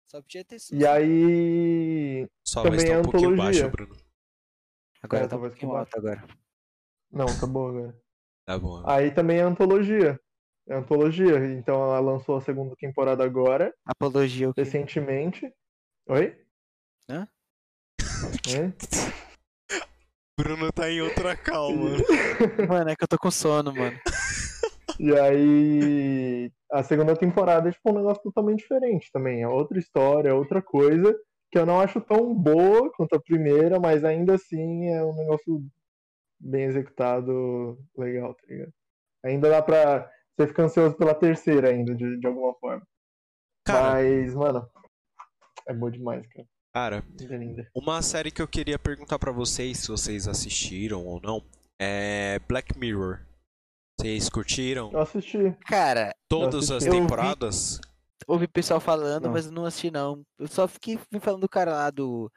Só 0.05 0.22
podia 0.22 0.43
ter. 0.45 0.57
E 0.72 0.86
aí. 0.86 2.28
Só 2.45 2.61
Também 2.61 2.78
vai 2.78 2.86
estar 2.86 2.95
é 2.95 2.99
um 2.99 3.03
pouquinho 3.03 3.32
antologia. 3.32 3.61
baixo, 3.63 3.72
Bruno. 3.72 3.95
Agora 5.01 5.22
Cara, 5.22 5.28
tá 5.30 5.38
um 5.38 5.39
pouquinho 5.49 5.76
alto 5.76 5.97
agora. 5.97 6.24
Não, 7.11 7.26
tá 7.26 7.47
bom 7.47 7.68
agora. 7.70 8.01
Tá 8.45 8.59
bom. 8.59 8.84
Aí 8.86 9.11
também 9.11 9.38
é 9.39 9.41
antologia. 9.41 10.20
É 10.68 10.76
antologia. 10.76 11.38
Então 11.53 11.76
ela 11.76 11.99
lançou 11.99 12.38
a 12.38 12.41
segunda 12.41 12.76
temporada 12.76 13.24
agora, 13.24 13.74
Apologia 13.86 14.49
o 14.49 14.53
quê? 14.53 14.61
recentemente. 14.61 15.51
Oi? 16.07 16.36
Hã? 17.09 17.28
Oi? 18.47 18.74
Bruno 20.38 20.72
tá 20.72 20.89
em 20.89 21.01
outra 21.01 21.36
calma. 21.36 21.91
Mano, 22.68 22.89
é 22.89 22.95
que 22.95 23.03
eu 23.03 23.07
tô 23.07 23.18
com 23.18 23.32
sono, 23.32 23.74
mano. 23.74 23.97
E 24.99 25.18
aí. 25.18 26.51
A 26.72 26.84
segunda 26.84 27.16
temporada 27.16 27.70
é 27.70 27.72
tipo 27.72 27.89
um 27.89 27.95
negócio 27.95 28.22
totalmente 28.24 28.59
diferente 28.59 29.09
também. 29.13 29.43
É 29.43 29.47
outra 29.47 29.80
história, 29.80 30.30
é 30.30 30.34
outra 30.34 30.61
coisa. 30.61 31.16
Que 31.51 31.59
eu 31.59 31.66
não 31.66 31.80
acho 31.80 32.01
tão 32.01 32.34
boa 32.34 32.91
quanto 32.93 33.16
a 33.16 33.22
primeira, 33.22 33.80
mas 33.80 34.03
ainda 34.03 34.36
assim 34.36 34.89
é 34.89 35.01
um 35.03 35.16
negócio 35.16 35.63
bem 36.38 36.63
executado, 36.63 37.80
legal, 37.97 38.34
tá 38.34 38.41
ligado? 38.49 38.74
Ainda 39.24 39.49
dá 39.49 39.61
pra. 39.61 40.11
Você 40.38 40.48
fica 40.48 40.64
ansioso 40.64 40.96
pela 40.98 41.16
terceira 41.16 41.70
ainda, 41.70 41.96
de, 41.96 42.20
de 42.20 42.28
alguma 42.28 42.54
forma. 42.56 42.86
Cara, 43.66 43.94
Mas, 43.94 44.34
mano, 44.34 44.70
é 45.68 45.74
boa 45.74 45.92
demais, 45.92 46.26
cara. 46.28 46.48
cara, 46.74 47.04
uma 47.74 48.02
série 48.02 48.30
que 48.32 48.42
eu 48.42 48.48
queria 48.48 48.78
perguntar 48.78 49.18
pra 49.18 49.32
vocês, 49.32 49.80
se 49.80 49.88
vocês 49.88 50.28
assistiram 50.28 51.06
ou 51.06 51.20
não, 51.22 51.44
é 51.80 52.40
Black 52.48 52.78
Mirror. 52.78 53.22
Vocês 54.00 54.28
curtiram 54.30 54.92
Eu 54.92 55.00
assisti. 55.00 55.56
Cara, 55.66 56.14
todas 56.30 56.66
as 56.66 56.72
assisti. 56.72 56.88
Eu 56.90 56.94
vi. 56.94 57.00
temporadas? 57.02 57.80
ouvi 58.28 58.48
pessoal 58.48 58.80
falando, 58.80 59.26
Não. 59.26 59.32
mas 59.32 59.50
não 59.50 59.66
assisti, 59.66 59.90
não. 59.90 60.22
Eu 60.38 60.48
só 60.48 60.68
fiquei 60.68 61.00
falando 61.22 61.42
do 61.42 61.50
cara 61.50 61.72
lá 61.72 61.90
do 61.90 62.30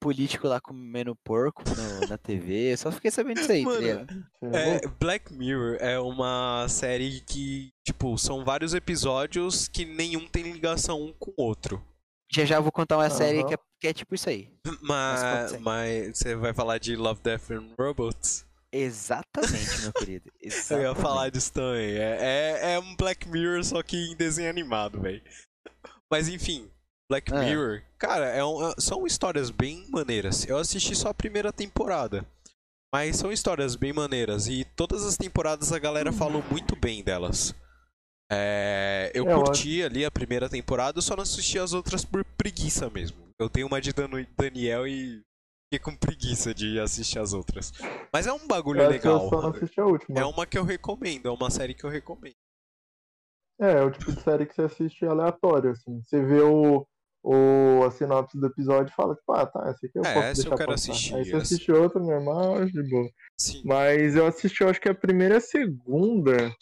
político 0.00 0.48
lá 0.48 0.60
comendo 0.60 1.14
porco 1.24 1.62
no- 1.68 2.08
na 2.08 2.16
TV. 2.18 2.72
Eu 2.72 2.76
só 2.78 2.90
fiquei 2.90 3.10
sabendo 3.10 3.36
disso 3.38 3.52
aí, 3.52 3.62
tá 3.62 3.70
Mano? 3.70 4.26
Você 4.40 4.56
É? 4.56 4.80
Black 4.98 5.32
Mirror 5.32 5.76
é 5.80 5.98
uma 6.00 6.66
série 6.68 7.20
que, 7.20 7.70
tipo, 7.86 8.16
são 8.18 8.44
vários 8.44 8.72
episódios 8.74 9.68
que 9.68 9.84
nenhum 9.84 10.26
tem 10.26 10.42
ligação 10.50 11.00
um 11.02 11.12
com 11.12 11.30
o 11.36 11.42
outro. 11.44 11.84
Já 12.32 12.44
já 12.44 12.60
vou 12.60 12.72
contar 12.72 12.96
uma 12.96 13.10
série 13.10 13.40
Aham. 13.40 13.48
que 13.48 13.54
é, 13.54 13.58
que 13.80 13.88
é 13.88 13.92
tipo 13.92 14.14
isso 14.14 14.28
aí. 14.28 14.48
Mas, 14.82 15.50
ser. 15.50 15.58
mas 15.60 16.16
você 16.18 16.34
vai 16.36 16.54
falar 16.54 16.78
de 16.78 16.94
Love, 16.96 17.20
Death 17.22 17.50
and 17.50 17.74
Robots? 17.78 18.46
Exatamente, 18.72 19.80
meu 19.82 19.92
querido. 19.98 20.30
Eu 20.40 20.48
Exatamente. 20.48 20.86
ia 20.88 20.94
falar 20.94 21.28
disso 21.30 21.52
também. 21.52 21.96
É, 21.96 22.18
é, 22.62 22.72
é 22.74 22.78
um 22.78 22.94
Black 22.96 23.28
Mirror, 23.28 23.64
só 23.64 23.82
que 23.82 23.96
em 23.96 24.16
desenho 24.16 24.48
animado, 24.48 25.00
velho. 25.00 25.20
Mas 26.10 26.28
enfim, 26.28 26.70
Black 27.10 27.32
É. 27.34 27.40
Mirror, 27.44 27.82
cara, 27.98 28.26
é 28.26 28.44
um- 28.44 28.72
são 28.78 29.04
histórias 29.04 29.50
bem 29.50 29.84
maneiras. 29.90 30.46
Eu 30.48 30.56
assisti 30.58 30.94
só 30.94 31.08
a 31.08 31.14
primeira 31.14 31.52
temporada. 31.52 32.24
Mas 32.94 33.16
são 33.16 33.30
histórias 33.32 33.74
bem 33.74 33.92
maneiras. 33.92 34.46
E 34.46 34.64
todas 34.76 35.04
as 35.04 35.16
temporadas 35.16 35.72
a 35.72 35.78
galera 35.78 36.12
falou 36.12 36.42
muito 36.50 36.76
bem 36.76 37.02
delas. 37.02 37.52
É, 38.32 39.10
eu 39.12 39.28
É, 39.28 39.34
curti 39.34 39.82
ali 39.82 40.04
a 40.04 40.10
primeira 40.10 40.48
temporada, 40.48 40.98
eu 40.98 41.02
só 41.02 41.16
não 41.16 41.22
assisti 41.24 41.58
as 41.58 41.72
outras 41.72 42.04
por 42.04 42.24
preguiça 42.36 42.88
mesmo. 42.88 43.18
Eu 43.40 43.50
tenho 43.50 43.66
uma 43.66 43.80
de 43.80 43.92
Dan- 43.92 44.24
Daniel 44.38 44.86
e 44.86 45.20
fiquei 45.66 45.82
com 45.84 45.96
preguiça 45.96 46.54
de 46.54 46.78
assistir 46.78 47.18
as 47.18 47.32
outras. 47.32 47.72
Mas 48.12 48.26
é 48.28 48.32
um 48.32 48.46
bagulho 48.46 48.86
legal. 48.88 49.24
Eu 49.24 49.28
só 49.30 49.42
não 49.42 49.50
assisti 49.50 49.80
a 49.80 49.84
última. 49.86 50.20
É 50.20 50.24
uma 50.24 50.46
que 50.46 50.56
eu 50.58 50.62
recomendo, 50.64 51.26
é 51.26 51.30
uma 51.32 51.50
série 51.50 51.74
que 51.74 51.82
eu 51.84 51.90
recomendo. 51.90 52.36
É, 53.60 53.72
é 53.78 53.82
o 53.82 53.90
tipo 53.90 54.12
de 54.12 54.20
série 54.22 54.46
que 54.46 54.54
você 54.54 54.62
assiste 54.62 55.04
aleatório, 55.04 55.70
assim. 55.72 56.00
Você 56.04 56.24
vê 56.24 56.40
o, 56.40 56.86
o, 57.22 57.82
a 57.84 57.90
sinopse 57.90 58.38
do 58.38 58.46
episódio 58.46 58.90
e 58.90 58.94
fala, 58.94 59.14
tipo, 59.14 59.32
ah, 59.32 59.46
tá, 59.46 59.70
esse 59.70 59.86
aqui 59.86 59.98
eu 59.98 60.02
é, 60.04 60.14
posso 60.14 60.26
essa 60.26 60.34
deixar 60.42 60.50
eu 60.50 60.56
quero 60.58 60.70
passar. 60.70 60.92
assistir. 60.92 61.14
Aí 61.14 61.24
você 61.24 61.30
essa... 61.30 61.42
assiste 61.42 61.72
outro 61.72 62.00
normal, 62.00 62.64
de 62.66 62.82
boa. 62.88 63.08
Sim. 63.38 63.62
Mas 63.64 64.16
eu 64.16 64.26
assisti, 64.26 64.62
eu 64.62 64.68
acho 64.70 64.80
que 64.80 64.88
a 64.88 64.94
primeira 64.94 65.34
e 65.34 65.38
a 65.38 65.40
segunda. 65.40 66.54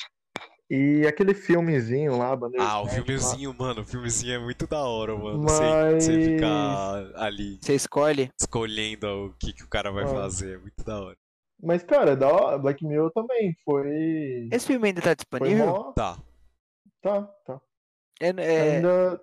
E 0.70 1.06
aquele 1.06 1.32
filmezinho 1.32 2.18
lá, 2.18 2.36
Bandeira 2.36 2.62
Ah, 2.66 2.82
o 2.82 2.86
filmezinho, 2.88 3.54
mano, 3.58 3.80
o 3.80 3.84
filmezinho 3.86 4.34
é 4.34 4.38
muito 4.38 4.66
da 4.66 4.80
hora, 4.82 5.16
mano. 5.16 5.44
Mas- 5.44 6.04
Você, 6.04 6.12
você 6.12 6.34
ficar 6.34 7.10
ali 7.16 7.58
Você 7.62 7.74
escolhe. 7.74 8.30
escolhendo 8.38 9.06
o 9.06 9.34
que, 9.40 9.54
que 9.54 9.64
o 9.64 9.68
cara 9.68 9.90
vai 9.90 10.04
Ah. 10.04 10.08
fazer, 10.08 10.56
é 10.56 10.58
muito 10.58 10.84
da 10.84 10.98
hora. 11.00 11.08
lá. 11.08 11.16
Mas, 11.62 11.82
cara, 11.82 12.10
é 12.12 12.16
da 12.16 12.28
hora. 12.28 12.58
Black 12.58 12.84
Mirror 12.86 13.10
também 13.12 13.56
foi. 13.64 14.48
Esse 14.52 14.66
filme 14.66 14.88
ainda 14.88 15.00
tá 15.00 15.14
disponível? 15.14 15.66
mó. 15.66 15.92
Tá. 15.92 16.18
Tá, 17.02 17.22
tá. 17.46 17.60
É, 18.20 18.28
é- 18.28 18.76
Ainda. 18.76 19.20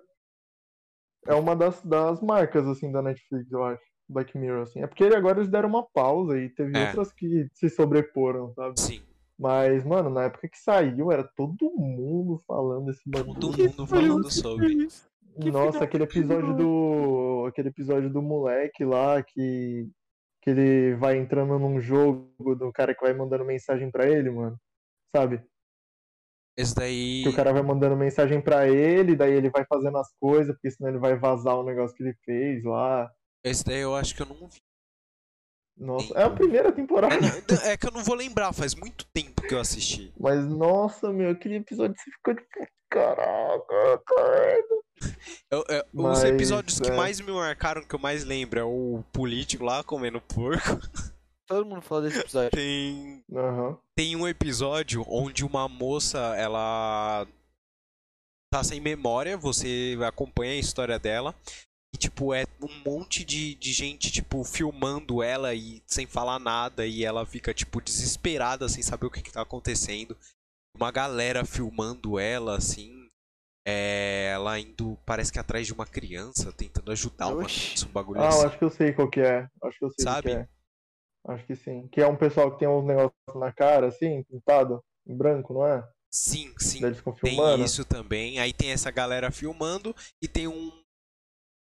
É 1.26 1.34
uma 1.34 1.54
das, 1.56 1.82
das 1.82 2.20
marcas, 2.20 2.66
assim, 2.66 2.90
da 2.92 3.02
Netflix, 3.02 3.50
eu 3.50 3.64
acho. 3.64 3.82
Black 4.08 4.38
Mirror, 4.38 4.62
assim. 4.62 4.80
É 4.82 4.86
porque 4.86 5.02
agora 5.04 5.38
eles 5.38 5.50
deram 5.50 5.68
uma 5.68 5.82
pausa 5.82 6.38
e 6.38 6.48
teve 6.48 6.78
É. 6.78 6.86
outras 6.86 7.12
que 7.12 7.48
se 7.52 7.68
sobreporam, 7.68 8.52
sabe? 8.54 8.78
Sim. 8.78 9.00
Mas, 9.38 9.84
mano, 9.84 10.08
na 10.08 10.24
época 10.24 10.48
que 10.48 10.58
saiu, 10.58 11.10
era 11.10 11.24
todo 11.36 11.70
mundo 11.76 12.40
falando 12.46 12.86
desse 12.86 13.02
bagulho. 13.04 13.38
Todo 13.40 13.58
mundo 13.58 13.86
falando 13.86 14.30
sobre. 14.30 14.86
Que 15.40 15.50
Nossa, 15.50 15.82
aquele 15.84 16.04
episódio 16.04 16.54
do. 16.56 17.44
Aquele 17.48 17.68
episódio 17.68 18.08
do 18.08 18.22
moleque 18.22 18.84
lá 18.84 19.22
que. 19.22 19.88
Que 20.40 20.50
ele 20.50 20.94
vai 20.94 21.18
entrando 21.18 21.58
num 21.58 21.80
jogo 21.80 22.54
do 22.54 22.70
cara 22.72 22.94
que 22.94 23.04
vai 23.04 23.12
mandando 23.12 23.44
mensagem 23.44 23.90
pra 23.90 24.06
ele, 24.08 24.30
mano. 24.30 24.56
Sabe? 25.14 25.42
Esse 26.56 26.74
daí. 26.74 27.22
Que 27.22 27.28
o 27.28 27.34
cara 27.36 27.52
vai 27.52 27.62
mandando 27.62 27.96
mensagem 27.96 28.40
pra 28.40 28.66
ele, 28.68 29.14
daí 29.14 29.32
ele 29.32 29.50
vai 29.50 29.64
fazendo 29.66 29.98
as 29.98 30.08
coisas, 30.18 30.54
porque 30.54 30.70
senão 30.70 30.90
ele 30.90 30.98
vai 30.98 31.16
vazar 31.16 31.54
o 31.56 31.64
negócio 31.64 31.94
que 31.96 32.02
ele 32.02 32.14
fez 32.24 32.64
lá. 32.64 33.10
Esse 33.44 33.64
daí 33.64 33.80
eu 33.80 33.94
acho 33.94 34.14
que 34.14 34.22
eu 34.22 34.26
não 34.26 34.48
vi. 34.48 34.60
Nossa, 35.78 36.14
é 36.18 36.22
a 36.22 36.30
primeira 36.30 36.72
temporada. 36.72 37.14
É, 37.62 37.72
é 37.72 37.76
que 37.76 37.86
eu 37.86 37.90
não 37.92 38.02
vou 38.02 38.14
lembrar, 38.14 38.52
faz 38.54 38.74
muito 38.74 39.04
tempo 39.12 39.42
que 39.42 39.54
eu 39.54 39.60
assisti. 39.60 40.10
Mas, 40.18 40.42
nossa, 40.46 41.12
meu, 41.12 41.30
aquele 41.30 41.56
episódio 41.56 41.94
você 41.98 42.10
ficou 42.10 42.34
tipo, 42.34 42.66
caraca, 42.90 44.02
cara. 44.06 44.58
Eu- 45.50 45.64
eu- 45.68 45.84
os 45.92 46.02
Mas, 46.22 46.24
episódios 46.24 46.80
que 46.80 46.88
é. 46.90 46.96
mais 46.96 47.20
me 47.20 47.30
marcaram, 47.30 47.82
que 47.82 47.94
eu 47.94 47.98
mais 47.98 48.24
lembro, 48.24 48.58
é 48.58 48.64
o 48.64 49.04
político 49.12 49.64
lá 49.64 49.84
comendo 49.84 50.18
porco. 50.22 50.56
Todo 51.46 51.64
mundo 51.66 51.82
falou 51.82 52.02
desse 52.04 52.18
episódio. 52.20 52.50
Tem 52.50 53.24
Aham. 53.34 53.78
tem 53.94 54.16
um 54.16 54.26
episódio 54.26 55.04
onde 55.08 55.44
uma 55.44 55.68
moça, 55.68 56.18
ela 56.36 57.26
tá 58.52 58.64
sem 58.64 58.80
memória, 58.80 59.36
você 59.36 59.96
acompanha 60.06 60.52
a 60.52 60.56
história 60.58 60.98
dela. 60.98 61.34
E, 61.94 61.98
tipo, 61.98 62.34
é 62.34 62.44
um 62.60 62.82
monte 62.84 63.24
de, 63.24 63.54
de 63.54 63.72
gente, 63.72 64.10
tipo, 64.10 64.42
filmando 64.44 65.22
ela 65.22 65.54
e 65.54 65.82
sem 65.86 66.04
falar 66.06 66.38
nada. 66.38 66.84
E 66.86 67.04
ela 67.04 67.24
fica, 67.24 67.54
tipo, 67.54 67.80
desesperada, 67.80 68.68
sem 68.68 68.82
saber 68.82 69.06
o 69.06 69.10
que, 69.10 69.22
que 69.22 69.32
tá 69.32 69.42
acontecendo. 69.42 70.16
Uma 70.76 70.90
galera 70.90 71.44
filmando 71.44 72.18
ela, 72.18 72.56
assim. 72.56 72.92
É, 73.66 74.30
ela 74.34 74.58
indo, 74.60 74.96
parece 75.06 75.32
que 75.32 75.38
atrás 75.38 75.66
de 75.66 75.72
uma 75.72 75.86
criança, 75.86 76.52
tentando 76.52 76.92
ajudar 76.92 77.28
uma 77.28 77.42
Oxi. 77.44 77.60
criança, 77.66 77.86
um 77.86 77.92
bagulho 77.92 78.20
Ah, 78.20 78.24
eu 78.24 78.28
assim. 78.28 78.46
acho 78.46 78.58
que 78.58 78.64
eu 78.64 78.70
sei 78.70 78.92
qual 78.92 79.10
que 79.10 79.20
é. 79.20 79.48
Acho 79.64 79.78
que 79.78 79.84
eu 79.84 79.90
sei 79.90 80.04
qual 80.04 80.14
Sabe? 80.14 80.28
que 80.30 80.36
é. 80.36 80.48
Acho 81.28 81.44
que 81.44 81.56
sim. 81.56 81.88
Que 81.88 82.00
é 82.00 82.06
um 82.06 82.16
pessoal 82.16 82.52
que 82.52 82.58
tem 82.58 82.68
uns 82.68 82.84
negócios 82.84 83.12
na 83.34 83.52
cara, 83.52 83.88
assim, 83.88 84.22
pintado, 84.24 84.80
em 85.06 85.16
branco, 85.16 85.52
não 85.54 85.66
é? 85.66 85.86
Sim, 86.12 86.54
sim. 86.58 86.80
Daí 86.80 86.90
eles 86.90 86.98
ficam 86.98 87.12
Tem 87.14 87.34
filmando. 87.34 87.64
isso 87.64 87.84
também. 87.84 88.38
Aí 88.38 88.52
tem 88.52 88.70
essa 88.70 88.90
galera 88.90 89.30
filmando 89.30 89.94
e 90.22 90.28
tem 90.28 90.46
um 90.46 90.70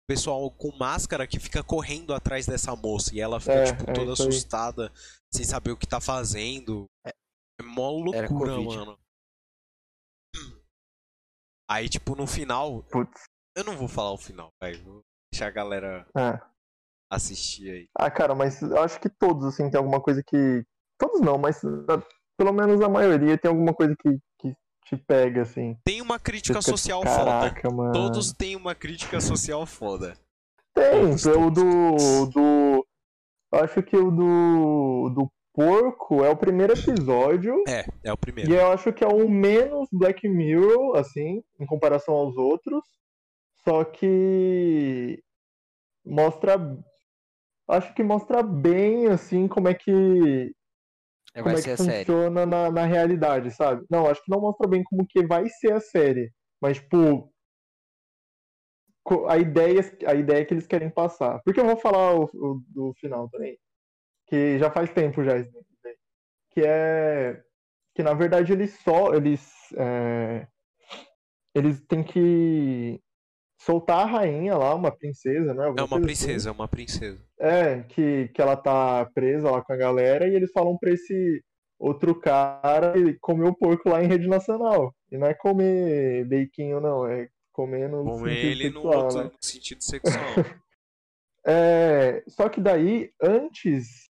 pessoal 0.09 0.51
com 0.51 0.71
máscara 0.77 1.27
que 1.27 1.39
fica 1.39 1.63
correndo 1.63 2.15
atrás 2.15 2.47
dessa 2.47 2.75
moça 2.75 3.15
e 3.15 3.21
ela 3.21 3.39
fica 3.39 3.53
É, 3.53 3.65
tipo 3.67 3.91
é 3.91 3.93
toda 3.93 4.13
assustada, 4.13 4.93
sem 5.33 5.45
saber 5.45 5.73
o 5.73 5.77
que 5.77 5.87
tá 5.87 6.01
fazendo. 6.01 6.87
É 7.07 7.13
mó 7.63 7.91
Era 8.13 8.29
loucura, 8.29 8.61
mano. 8.61 8.99
Aí 11.69 11.89
tipo 11.89 12.17
no 12.17 12.27
final, 12.27 12.83
Putz. 12.85 13.25
eu 13.57 13.65
não 13.65 13.77
vou 13.77 13.89
falar 13.89 14.13
o 14.13 14.19
final, 14.19 14.49
velho. 14.63 14.83
Vou 14.83 15.01
deixar 15.33 15.49
a 15.49 15.51
galera 15.51 16.07
É. 16.17 16.50
assistir 17.11 17.71
aí. 17.71 17.89
Ah, 17.99 18.11
cara, 18.11 18.35
mas 18.35 18.63
eu 18.63 18.81
acho 18.81 19.01
que 19.01 19.09
todos, 19.09 19.45
assim, 19.47 19.69
tem 19.69 19.79
alguma 19.79 20.01
coisa 20.01 20.23
que. 20.25 20.65
Todos 20.99 21.21
não, 21.21 21.37
mas 21.37 21.63
ah, 21.65 22.03
pelo 22.39 22.53
menos 22.53 22.81
a 22.81 22.89
maioria 22.89 23.37
tem 23.37 23.51
alguma 23.51 23.75
coisa 23.75 23.95
que, 23.99 24.19
que 24.39 24.55
te 24.87 24.97
pega, 24.97 25.43
assim. 25.43 25.77
Tem 25.85 26.01
uma 26.01 26.19
crítica 26.19 26.61
fica, 26.61 26.71
social 26.71 27.01
tipo, 27.01 27.13
foda. 27.13 27.25
Caraca, 27.25 27.71
mano. 27.71 27.93
Todos 27.93 28.33
têm 28.33 28.57
uma 28.57 28.75
crítica 28.75 29.21
social 29.21 29.67
foda. 29.67 30.17
Tem, 30.75 31.03
Todos, 31.03 31.27
o 31.27 31.33
todos, 31.33 31.53
do. 31.53 32.27
do. 32.27 32.87
Eu 33.53 33.65
acho 33.65 33.83
que 33.83 33.97
o 33.97 34.11
do. 34.11 35.11
do 35.11 35.33
porco 35.53 36.25
é 36.25 36.31
o 36.31 36.37
primeiro 36.37 36.73
episódio. 36.73 37.63
É, 37.69 37.85
é 38.05 38.13
o 38.13 38.17
primeiro. 38.17 38.51
E 38.51 38.55
eu 38.55 38.71
acho 38.73 38.93
que 38.93 39.05
é 39.05 39.09
o 39.09 39.29
menos 39.29 39.89
Black 39.93 40.29
Mirror, 40.29 40.97
assim, 40.97 41.43
em 41.59 41.67
comparação 41.67 42.15
aos 42.15 42.37
outros. 42.37 42.85
Só 43.65 43.85
que 43.85 45.23
mostra. 46.05 46.57
Acho 47.71 47.95
que 47.95 48.03
mostra 48.03 48.43
bem, 48.43 49.07
assim, 49.09 49.49
como 49.49 49.69
é 49.69 49.75
que. 49.75 50.55
Vai 51.35 51.43
como 51.45 51.57
é 51.59 51.63
que 51.63 51.77
funciona 51.77 52.45
na, 52.47 52.71
na 52.71 52.85
realidade, 52.87 53.51
sabe? 53.53 53.85
Não, 53.91 54.07
acho 54.07 54.23
que 54.25 54.31
não 54.31 54.41
mostra 54.41 54.69
bem 54.69 54.83
como 54.85 55.07
que 55.07 55.25
vai 55.27 55.49
ser 55.49 55.73
a 55.73 55.81
série. 55.81 56.33
Mas, 56.61 56.79
tipo. 56.79 57.33
A 59.29 59.39
ideia, 59.39 59.81
a 60.07 60.15
ideia 60.15 60.45
que 60.45 60.55
eles 60.55 60.67
querem 60.67 60.91
passar. 60.91 61.41
Porque 61.45 61.61
eu 61.61 61.65
vou 61.67 61.77
falar 61.77 62.15
o, 62.15 62.25
o- 62.25 62.63
do 62.69 62.95
final 63.01 63.29
também. 63.31 63.59
Que 64.27 64.59
já 64.59 64.71
faz 64.71 64.93
tempo 64.93 65.25
já. 65.25 65.33
daí. 65.35 65.97
Que 66.53 66.63
é. 66.65 67.43
Que 67.95 68.03
na 68.03 68.15
verdade 68.15 68.53
eles 68.53 68.79
só. 68.81 69.15
Eles. 69.15 69.51
é, 69.77 70.47
eles 71.55 71.81
têm 71.87 72.03
que 72.05 73.01
soltar 73.61 74.01
a 74.01 74.11
rainha 74.11 74.57
lá, 74.57 74.75
uma 74.75 74.91
princesa, 74.91 75.53
né? 75.55 75.65
É 75.65 75.69
uma 75.69 75.75
coisa 75.77 75.95
assim. 75.95 76.05
princesa, 76.05 76.49
é 76.49 76.53
uma 76.53 76.69
princesa. 76.69 77.21
É, 77.39 77.83
que, 77.83 78.29
que 78.29 78.41
ela 78.41 78.57
tá 78.57 79.09
presa 79.15 79.51
lá 79.51 79.63
com 79.63 79.73
a 79.73 79.77
galera 79.77 80.27
e 80.27 80.35
eles 80.35 80.51
falam 80.51 80.77
pra 80.79 80.91
esse 80.91 81.45
outro 81.79 82.15
cara 82.15 82.97
ele 82.97 83.19
comer 83.21 83.49
o 83.49 83.55
porco 83.55 83.89
lá 83.89 84.03
em 84.03 84.09
rede 84.09 84.27
nacional. 84.27 84.95
E 85.11 85.19
não 85.19 85.27
é 85.27 85.35
comer 85.35 86.27
beiquinho, 86.27 86.81
não, 86.81 87.07
é 87.07 87.29
comer 87.53 87.89
no 87.89 88.05
Comer 88.05 88.35
sentido 88.35 88.47
ele 88.47 88.71
no 88.71 88.83
sexual, 88.83 89.05
outro 89.05 89.25
né? 89.25 89.31
sentido 89.41 89.83
sexual. 89.83 90.25
É, 91.43 92.23
só 92.29 92.51
que 92.51 92.61
daí, 92.61 93.11
antes. 93.19 94.11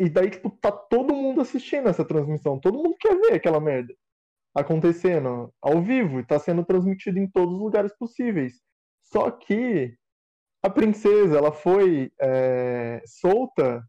E 0.00 0.08
daí, 0.08 0.30
tipo, 0.30 0.48
tá 0.48 0.72
todo 0.72 1.14
mundo 1.14 1.42
assistindo 1.42 1.86
essa 1.86 2.02
transmissão. 2.02 2.58
Todo 2.58 2.78
mundo 2.78 2.96
quer 2.98 3.14
ver 3.14 3.34
aquela 3.34 3.60
merda 3.60 3.94
acontecendo 4.56 5.52
ao 5.60 5.82
vivo. 5.82 6.18
E 6.18 6.26
tá 6.26 6.38
sendo 6.38 6.64
transmitido 6.64 7.18
em 7.18 7.28
todos 7.28 7.54
os 7.54 7.60
lugares 7.60 7.96
possíveis. 7.96 8.54
Só 9.02 9.30
que 9.30 9.94
a 10.62 10.70
princesa, 10.70 11.38
ela 11.38 11.52
foi 11.52 12.10
é, 12.20 13.02
solta 13.06 13.84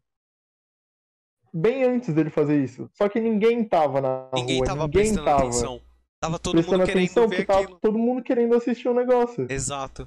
bem 1.52 1.82
antes 1.82 2.14
dele 2.14 2.30
fazer 2.30 2.62
isso. 2.62 2.88
Só 2.92 3.08
que 3.08 3.18
ninguém 3.18 3.66
tava 3.66 4.00
na 4.00 4.30
Ninguém 4.34 4.58
rua, 4.58 4.66
tava 4.66 4.84
ninguém 4.84 5.02
prestando 5.02 5.24
tava 5.24 5.40
atenção. 5.40 5.80
Tava 6.20 6.38
todo 6.38 6.52
prestando 6.52 6.78
mundo 6.78 6.86
querendo 6.86 7.28
ver 7.28 7.46
tava 7.46 7.60
aquilo. 7.60 7.80
todo 7.80 7.98
mundo 7.98 8.22
querendo 8.22 8.54
assistir 8.54 8.88
o 8.88 8.94
negócio. 8.94 9.46
Exato. 9.50 10.06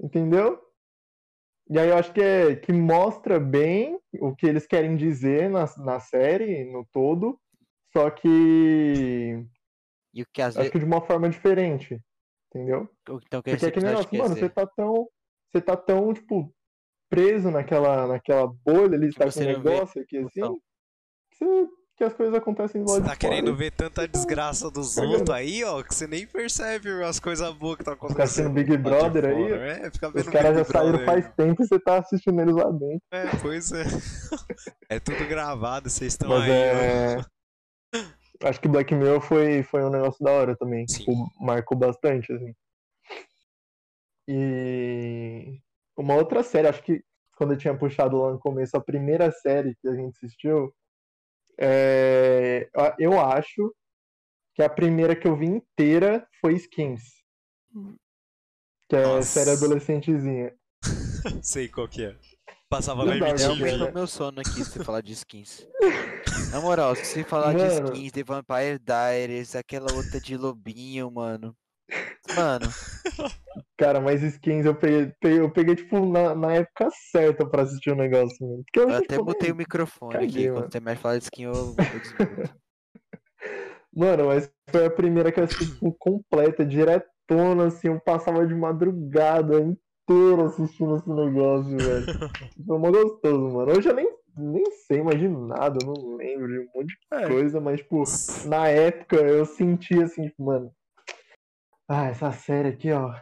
Entendeu? 0.00 0.60
E 1.70 1.78
aí 1.78 1.88
eu 1.90 1.98
acho 1.98 2.12
que, 2.12 2.22
é, 2.22 2.56
que 2.56 2.72
mostra 2.72 3.38
bem 3.38 4.00
o 4.20 4.34
que 4.34 4.46
eles 4.46 4.66
querem 4.66 4.96
dizer 4.96 5.50
na, 5.50 5.66
na 5.76 6.00
série, 6.00 6.64
no 6.64 6.86
todo, 6.90 7.38
só 7.92 8.10
que 8.10 9.44
E 10.18 10.22
o 10.22 10.26
que 10.32 10.42
às 10.42 10.48
acho 10.48 10.56
vezes. 10.58 10.72
que 10.72 10.78
de 10.80 10.84
uma 10.84 11.00
forma 11.00 11.28
diferente. 11.28 12.00
Entendeu? 12.52 12.88
Então, 13.02 13.18
que 13.20 13.50
Porque 13.50 13.66
é 13.66 13.70
que 13.70 13.80
negócio, 13.80 14.08
quer 14.10 14.18
mano, 14.18 14.34
você 14.34 14.48
tá 14.48 14.66
tão. 14.66 15.06
Você 15.52 15.60
tá 15.62 15.76
tão, 15.76 16.12
tipo, 16.12 16.52
preso 17.10 17.50
naquela, 17.50 18.06
naquela 18.06 18.46
bolha 18.66 18.96
ali, 18.96 19.10
Que 19.12 19.18
tá 19.18 19.30
com 19.30 19.40
um 19.40 19.44
negócio 19.44 20.02
aqui 20.02 20.18
assim, 20.18 20.58
que, 21.32 21.44
você- 21.44 21.66
que 21.96 22.04
as 22.04 22.12
coisas 22.14 22.34
acontecem 22.34 22.82
do 22.82 22.88
Você 22.88 22.98
lado 23.00 23.06
tá 23.08 23.12
de 23.14 23.18
querendo 23.18 23.46
fora. 23.46 23.56
ver 23.56 23.70
tanta 23.72 24.06
desgraça 24.08 24.70
dos 24.70 24.94
Cagando. 24.94 25.14
outros 25.14 25.36
aí, 25.36 25.64
ó, 25.64 25.82
que 25.82 25.94
você 25.94 26.06
nem 26.06 26.26
percebe 26.26 26.90
as 27.02 27.18
coisas 27.20 27.52
boas 27.54 27.76
que 27.78 27.84
tá 27.84 27.92
Fica 27.92 28.06
acontecendo. 28.06 28.48
assistindo 28.48 28.52
Big 28.54 28.70
lá 28.70 28.76
de 28.76 28.82
Brother 28.82 29.24
aí, 29.26 29.48
fora. 29.48 29.66
É, 29.86 29.90
fica 29.90 30.10
vendo 30.10 30.24
Os 30.24 30.28
caras 30.32 30.56
já 30.56 30.62
Big 30.62 30.72
saíram 30.72 30.90
Brother 30.98 31.06
faz 31.06 31.26
aí. 31.26 31.32
tempo 31.32 31.62
e 31.62 31.66
você 31.66 31.78
tá 31.80 31.98
assistindo 31.98 32.40
eles 32.40 32.54
lá 32.54 32.70
dentro. 32.70 33.00
É, 33.12 33.24
pois 33.42 33.72
é. 33.72 33.84
É 34.90 34.98
tudo 35.00 35.26
gravado, 35.28 35.88
vocês 35.90 36.12
estão 36.14 36.32
aí, 36.34 36.50
ó. 37.20 37.98
Acho 38.42 38.60
que 38.60 38.68
Black 38.68 38.94
Mirror 38.94 39.20
foi, 39.20 39.62
foi 39.62 39.82
um 39.82 39.90
negócio 39.90 40.24
da 40.24 40.30
hora 40.30 40.56
também. 40.56 40.86
Sim. 40.86 40.98
Tipo, 41.00 41.12
marcou 41.40 41.76
bastante, 41.76 42.32
assim. 42.32 42.54
E 44.28 45.60
uma 45.96 46.14
outra 46.14 46.42
série, 46.42 46.68
acho 46.68 46.82
que 46.82 47.02
quando 47.36 47.54
eu 47.54 47.58
tinha 47.58 47.76
puxado 47.76 48.18
lá 48.18 48.32
no 48.32 48.38
começo 48.38 48.76
a 48.76 48.80
primeira 48.80 49.30
série 49.32 49.74
que 49.80 49.88
a 49.88 49.94
gente 49.94 50.16
assistiu, 50.16 50.72
é, 51.58 52.68
eu 52.98 53.18
acho 53.18 53.74
que 54.54 54.62
a 54.62 54.68
primeira 54.68 55.16
que 55.16 55.26
eu 55.26 55.36
vi 55.36 55.46
inteira 55.46 56.26
foi 56.40 56.54
Skins. 56.54 57.02
Que 58.88 58.96
é 58.96 59.02
Nossa. 59.02 59.22
série 59.22 59.50
adolescentezinha. 59.56 60.54
Sei 61.42 61.68
qual 61.68 61.88
que 61.88 62.04
é. 62.04 62.16
Passava 62.68 63.04
na 63.04 63.16
MTV. 63.16 63.70
É 63.70 63.84
o 63.84 63.94
meu 63.94 64.06
sono 64.06 64.40
aqui 64.40 64.64
se 64.64 64.84
falar 64.84 65.00
de 65.00 65.12
skins. 65.12 65.66
Na 66.50 66.60
moral, 66.60 66.94
se 66.96 67.04
você 67.04 67.24
falar 67.24 67.52
mano. 67.52 67.68
de 67.68 67.90
skins, 67.92 68.12
de 68.12 68.22
Vampire 68.22 68.78
Diaries, 68.78 69.54
aquela 69.54 69.92
outra 69.92 70.20
de 70.20 70.36
lobinho, 70.36 71.10
mano. 71.10 71.54
Mano. 72.34 72.68
Cara, 73.76 74.00
mas 74.00 74.22
skins 74.22 74.66
eu 74.66 74.74
peguei, 74.74 75.12
eu 75.22 75.50
peguei 75.50 75.76
tipo, 75.76 76.04
na, 76.04 76.34
na 76.34 76.54
época 76.54 76.88
certa 77.10 77.46
pra 77.46 77.62
assistir 77.62 77.90
o 77.90 77.94
um 77.94 77.96
negócio. 77.96 78.36
Mano. 78.40 78.64
Eu, 78.74 78.82
eu 78.90 78.96
até 78.96 79.16
tipo, 79.16 79.24
botei 79.24 79.50
o 79.50 79.56
microfone 79.56 80.12
caguei, 80.12 80.26
aqui. 80.26 80.48
Mano. 80.48 80.62
Quando 80.62 80.72
você 80.72 80.80
mais 80.80 81.00
fala 81.00 81.18
de 81.18 81.24
skin, 81.24 81.42
eu, 81.44 81.74
eu 81.76 81.76
Mano, 83.94 84.26
mas 84.26 84.50
foi 84.70 84.86
a 84.86 84.90
primeira 84.90 85.32
que 85.32 85.40
eu 85.40 85.44
assisti 85.44 85.66
tipo, 85.66 85.92
completa, 85.98 86.64
diretona, 86.64 87.66
assim, 87.66 87.88
eu 87.88 88.00
passava 88.00 88.46
de 88.46 88.54
madrugada 88.54 89.60
inteira 89.60 90.44
assistindo 90.46 90.96
esse 90.96 91.08
negócio, 91.08 91.84
velho. 91.84 92.06
Foi 92.66 92.78
mó 92.78 92.90
gostoso, 92.90 93.54
mano. 93.54 93.72
Hoje 93.72 93.88
eu 93.88 93.94
nem, 93.94 94.17
nem 94.38 94.64
sei 94.86 95.02
mais 95.02 95.18
de 95.18 95.28
nada, 95.28 95.78
eu 95.82 95.86
não 95.86 96.16
lembro 96.16 96.48
de 96.48 96.60
um 96.60 96.70
monte 96.74 96.88
de 96.88 96.98
é. 97.12 97.26
coisa, 97.26 97.60
mas, 97.60 97.80
tipo, 97.80 98.04
na 98.46 98.68
época 98.68 99.16
eu 99.16 99.44
sentia 99.44 100.04
assim, 100.04 100.28
tipo, 100.28 100.44
mano. 100.44 100.74
Ah, 101.88 102.06
essa 102.06 102.30
série 102.32 102.68
aqui, 102.68 102.92
ó. 102.92 103.14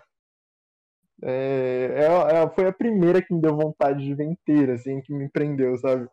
É, 1.23 1.89
é, 1.95 2.43
é, 2.43 2.49
foi 2.51 2.67
a 2.67 2.73
primeira 2.73 3.23
que 3.23 3.33
me 3.33 3.41
deu 3.41 3.57
vontade 3.57 4.05
de 4.05 4.15
ver 4.15 4.25
inteira, 4.25 4.75
assim, 4.75 5.01
que 5.01 5.15
me 5.15 5.29
prendeu, 5.29 5.77
sabe? 5.79 6.09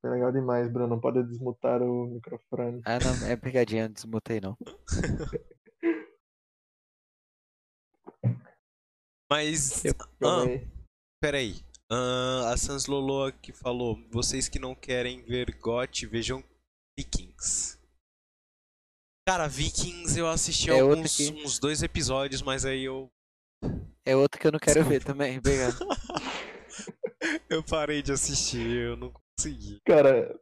Foi 0.00 0.10
legal 0.10 0.32
demais, 0.32 0.68
Bruno. 0.68 1.00
Pode 1.00 1.22
desmutar 1.22 1.82
o 1.82 2.06
microfone. 2.06 2.80
Ah, 2.84 2.98
não, 2.98 3.28
é 3.28 3.36
pegadinha, 3.36 3.86
não 3.86 3.92
desmutei 3.92 4.40
não. 4.40 4.56
Mas. 9.30 9.84
Eu, 9.84 9.94
ah, 10.24 10.44
peraí. 11.20 11.56
Uh, 11.92 12.46
a 12.46 12.56
Sans 12.56 12.86
Lolo 12.86 13.24
aqui 13.24 13.52
falou: 13.52 13.98
vocês 14.12 14.48
que 14.48 14.60
não 14.60 14.76
querem 14.76 15.22
ver 15.24 15.56
GOT, 15.58 16.06
vejam 16.06 16.44
Vikings. 16.96 17.78
Cara, 19.26 19.48
Vikings 19.48 20.16
eu 20.16 20.28
assisti 20.28 20.70
é 20.70 20.78
alguns, 20.78 21.16
que... 21.16 21.30
uns 21.44 21.58
dois 21.58 21.82
episódios, 21.82 22.42
mas 22.42 22.64
aí 22.64 22.84
eu. 22.84 23.10
É 24.04 24.14
outro 24.14 24.40
que 24.40 24.46
eu 24.46 24.52
não 24.52 24.58
quero 24.60 24.84
Desculpa. 24.84 24.98
ver 24.98 25.04
também, 25.04 25.38
obrigado. 25.38 25.76
eu 27.50 27.62
parei 27.64 28.02
de 28.02 28.12
assistir, 28.12 28.66
eu 28.66 28.96
não 28.96 29.12
consegui. 29.12 29.80
Cara, 29.84 30.32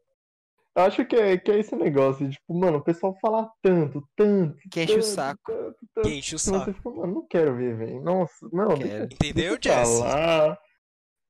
acho 0.77 1.05
que 1.07 1.17
é, 1.17 1.39
que 1.39 1.51
é 1.51 1.59
esse 1.59 1.75
negócio, 1.75 2.29
tipo, 2.29 2.55
mano, 2.55 2.79
o 2.79 2.85
pessoal 2.85 3.17
fala 3.23 3.51
tanto, 3.63 4.07
tanto. 4.15 4.57
Que 4.71 4.83
enche 4.83 4.95
tanto, 4.95 5.03
o 5.03 5.07
saco. 5.07 5.41
Tanto, 5.47 5.79
tanto, 5.95 6.09
que 6.09 6.15
enche 6.15 6.35
o 6.35 6.39
saco. 6.39 6.65
Você 6.67 6.73
fica, 6.75 6.91
mano, 6.91 7.15
não 7.15 7.27
quero 7.27 7.57
ver, 7.57 7.77
velho. 7.77 8.03
Nossa, 8.03 8.49
não. 8.53 8.69
Deixa, 8.75 9.05
Entendeu, 9.05 9.59
Jess? 9.61 10.01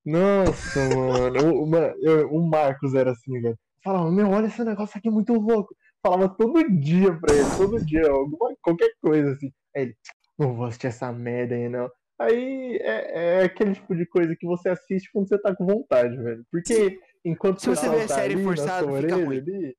Nossa, 0.08 0.80
mano. 0.88 1.54
o, 1.54 2.38
o, 2.38 2.46
Marcos 2.46 2.94
era 2.94 3.12
assim, 3.12 3.40
velho. 3.42 3.58
Falava, 3.84 4.10
meu, 4.10 4.30
olha 4.30 4.46
esse 4.46 4.64
negócio 4.64 4.96
aqui 4.96 5.10
muito 5.10 5.34
louco. 5.34 5.74
Falava 6.02 6.28
todo 6.30 6.66
dia 6.80 7.12
pra 7.20 7.34
ele, 7.34 7.44
todo 7.58 7.84
dia, 7.84 8.08
alguma, 8.08 8.54
qualquer 8.62 8.90
coisa 9.02 9.32
assim. 9.32 9.52
Aí 9.76 9.82
ele, 9.82 9.96
não 10.38 10.54
vou 10.54 10.64
assistir 10.64 10.86
essa 10.86 11.12
merda 11.12 11.54
aí, 11.54 11.68
não. 11.68 11.90
Aí 12.18 12.78
é, 12.80 13.40
é, 13.40 13.44
aquele 13.44 13.74
tipo 13.74 13.94
de 13.94 14.06
coisa 14.06 14.34
que 14.34 14.46
você 14.46 14.70
assiste 14.70 15.10
quando 15.12 15.28
você 15.28 15.38
tá 15.38 15.54
com 15.54 15.66
vontade, 15.66 16.16
velho. 16.16 16.42
Porque 16.50 16.98
enquanto 17.22 17.60
Se 17.60 17.68
você 17.68 17.88
vê 17.88 18.06
tá 18.06 18.14
série 18.14 18.42
forçada, 18.42 18.90
fica 19.00 19.14
ruim. 19.14 19.38
Ali, 19.38 19.76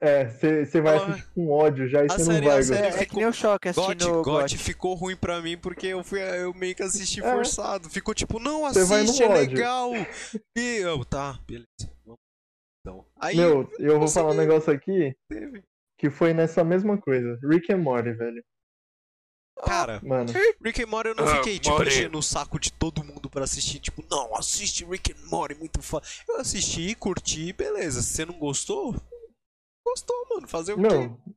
é, 0.00 0.26
você 0.28 0.80
vai 0.80 0.96
assistir 0.96 1.26
com 1.34 1.48
ódio 1.48 1.88
já 1.88 2.04
e 2.04 2.08
você 2.08 2.24
não 2.24 2.42
vai 2.42 2.56
gostar. 2.58 2.76
É, 2.76 2.88
é 2.88 3.06
que 3.06 3.16
nem 3.16 3.26
o 3.26 3.32
choque 3.32 3.68
assistindo 3.68 4.22
God, 4.22 4.42
God 4.42 4.54
ficou 4.56 4.94
ruim 4.94 5.16
pra 5.16 5.40
mim 5.40 5.56
porque 5.56 5.86
eu, 5.88 6.04
fui, 6.04 6.20
eu 6.20 6.52
meio 6.54 6.74
que 6.74 6.82
assisti 6.82 7.22
é. 7.22 7.32
forçado. 7.32 7.88
Ficou 7.88 8.14
tipo, 8.14 8.38
não 8.38 8.66
assiste, 8.66 9.22
é 9.22 9.28
legal. 9.28 9.92
E 10.56 10.76
eu, 10.78 11.04
tá, 11.04 11.38
beleza. 11.46 11.66
Então, 12.80 13.04
aí, 13.18 13.36
Meu, 13.36 13.68
eu 13.78 13.98
vou 13.98 14.06
falar 14.06 14.30
um 14.30 14.36
negócio 14.36 14.72
aqui 14.72 15.16
teve. 15.28 15.62
que 15.98 16.10
foi 16.10 16.32
nessa 16.32 16.62
mesma 16.62 16.98
coisa. 16.98 17.38
Rick 17.42 17.72
and 17.72 17.78
Morty, 17.78 18.12
velho. 18.12 18.44
Cara, 19.64 20.00
mano. 20.04 20.30
Rick 20.62 20.82
and 20.82 20.86
Morty 20.86 21.08
eu 21.08 21.14
não 21.14 21.24
ah, 21.24 21.36
fiquei, 21.36 21.58
tipo, 21.58 21.82
enchendo 21.82 22.18
o 22.18 22.22
saco 22.22 22.60
de 22.60 22.70
todo 22.70 23.02
mundo 23.02 23.30
pra 23.30 23.44
assistir. 23.44 23.80
Tipo, 23.80 24.04
não, 24.08 24.36
assiste 24.36 24.84
Rick 24.84 25.12
and 25.12 25.30
Morty, 25.30 25.54
muito 25.58 25.80
foda. 25.82 26.06
Eu 26.28 26.36
assisti, 26.36 26.94
curti, 26.94 27.52
beleza. 27.52 28.02
Se 28.02 28.10
você 28.10 28.24
não 28.26 28.38
gostou, 28.38 28.94
gostou, 29.96 30.26
mano. 30.30 30.46
Fazer 30.46 30.74
o 30.74 30.76
não. 30.76 31.16
quê? 31.16 31.32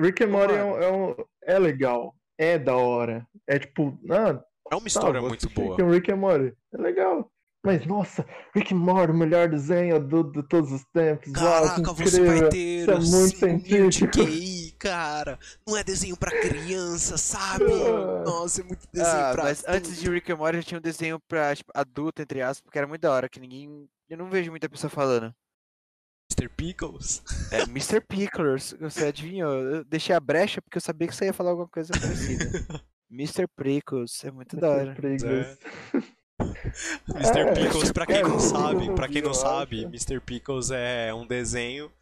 Rick 0.00 0.24
and 0.24 0.28
Morty 0.28 0.54
é, 0.54 0.58
é, 0.58 0.92
um, 0.92 1.14
é, 1.44 1.58
legal. 1.58 2.16
É 2.38 2.58
da 2.58 2.74
hora. 2.74 3.26
É 3.46 3.58
tipo, 3.58 3.96
ah, 4.10 4.42
é 4.72 4.76
uma 4.76 4.88
história 4.88 5.20
tá, 5.20 5.28
muito 5.28 5.48
boa. 5.50 5.76
Rick 5.90 6.10
and 6.10 6.16
Morty. 6.16 6.56
É 6.72 6.78
legal. 6.78 7.30
Mas, 7.64 7.86
nossa, 7.86 8.26
Rick 8.54 8.74
and 8.74 8.78
Morty, 8.78 9.12
o 9.12 9.16
melhor 9.16 9.48
desenho 9.48 9.98
do, 9.98 10.24
de 10.24 10.42
todos 10.42 10.70
os 10.70 10.84
tempos. 10.92 11.32
Caraca, 11.32 11.80
Uau, 11.80 11.94
você 11.94 12.20
vai 12.22 12.48
ter 12.50 12.82
Isso 12.82 12.90
é 12.90 12.98
muito 12.98 13.38
científico. 13.38 14.12
QI, 14.12 14.72
cara. 14.78 15.38
Não 15.66 15.76
é 15.76 15.82
desenho 15.82 16.16
pra 16.16 16.30
criança, 16.30 17.16
sabe? 17.16 17.64
Ah. 17.64 18.22
Nossa, 18.26 18.60
é 18.60 18.64
muito 18.64 18.86
desenho 18.92 19.16
ah, 19.16 19.32
pra 19.32 19.44
Mas 19.44 19.64
antes 19.66 19.98
de 19.98 20.10
Rick 20.10 20.30
and 20.30 20.36
Morty, 20.36 20.58
já 20.58 20.62
tinha 20.62 20.78
um 20.78 20.82
desenho 20.82 21.18
pra 21.26 21.56
tipo, 21.56 21.72
adulto, 21.74 22.20
entre 22.20 22.42
aspas, 22.42 22.60
porque 22.60 22.76
era 22.76 22.86
muito 22.86 23.00
da 23.00 23.12
hora, 23.12 23.28
que 23.28 23.40
ninguém... 23.40 23.88
Eu 24.10 24.18
não 24.18 24.28
vejo 24.28 24.50
muita 24.50 24.68
pessoa 24.68 24.90
falando. 24.90 25.34
Mr. 26.30 26.48
Pickles? 26.48 27.22
É, 27.50 27.62
Mr. 27.62 28.00
Pickles, 28.00 28.74
você 28.80 29.06
adivinhou? 29.06 29.52
Eu 29.52 29.84
deixei 29.84 30.14
a 30.14 30.20
brecha 30.20 30.60
porque 30.60 30.78
eu 30.78 30.82
sabia 30.82 31.08
que 31.08 31.14
você 31.14 31.26
ia 31.26 31.32
falar 31.32 31.50
alguma 31.50 31.68
coisa 31.68 31.92
parecida. 31.92 32.44
Mr. 33.10 33.46
Pickles, 33.56 34.24
é 34.24 34.30
muito 34.30 34.56
Mr. 34.56 34.60
da 34.60 34.70
hora. 34.70 34.94
Pickles. 34.94 35.22
É. 35.22 35.58
Mr. 37.14 37.38
É, 37.38 37.52
Pickles, 37.52 37.92
pra 37.92 38.06
quem 38.06 38.22
não 38.22 38.40
sabe, 38.40 38.94
para 38.94 39.08
quem 39.08 39.22
não 39.22 39.34
sabe, 39.34 39.82
Mr. 39.84 40.20
Pickles 40.20 40.70
é 40.70 41.14
um 41.14 41.26
desenho 41.26 41.92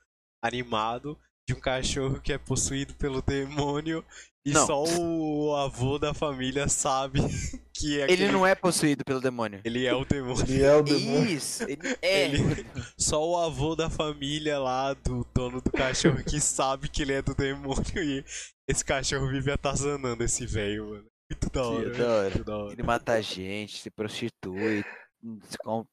animado 0.43 1.18
de 1.49 1.55
um 1.55 1.61
cachorro 1.61 2.20
que 2.20 2.32
é 2.32 2.38
possuído 2.38 2.95
pelo 2.95 3.20
demônio 3.20 4.05
e 4.45 4.53
não. 4.53 4.66
só 4.66 4.82
o 4.82 5.55
avô 5.55 5.99
da 5.99 6.12
família 6.12 6.66
sabe 6.68 7.20
que 7.74 8.01
é 8.01 8.05
Ele 8.05 8.14
aquele... 8.14 8.32
não 8.32 8.47
é 8.47 8.55
possuído 8.55 9.05
pelo 9.05 9.20
demônio. 9.20 9.61
Ele 9.64 9.86
é 9.86 9.95
o 9.95 10.05
demônio. 10.05 10.45
Ele 10.45 10.62
é 10.62 10.74
o 10.74 10.82
demônio. 10.82 11.30
Isso, 11.30 11.62
ele 11.64 11.78
é. 12.03 12.24
Ele... 12.24 12.66
Só 12.99 13.24
o 13.24 13.38
avô 13.38 13.76
da 13.76 13.88
família 13.88 14.59
lá, 14.59 14.95
do 14.95 15.24
dono 15.32 15.61
do 15.61 15.70
cachorro, 15.70 16.22
que 16.24 16.38
sabe 16.40 16.88
que 16.88 17.03
ele 17.03 17.12
é 17.12 17.22
do 17.22 17.34
demônio 17.34 18.03
e 18.03 18.24
esse 18.68 18.84
cachorro 18.84 19.28
vive 19.28 19.53
atazanando 19.53 20.24
esse 20.24 20.45
velho, 20.45 20.90
mano. 20.90 21.07
Muito 21.30 21.51
da 21.51 21.62
hora. 21.62 21.88
É 21.88 21.93
da 21.93 22.09
hora. 22.09 22.30
Muito 22.30 22.45
da 22.45 22.57
hora. 22.57 22.72
Ele 22.72 22.82
mata 22.82 23.22
gente, 23.22 23.78
se 23.78 23.90
prostitui, 23.90 24.84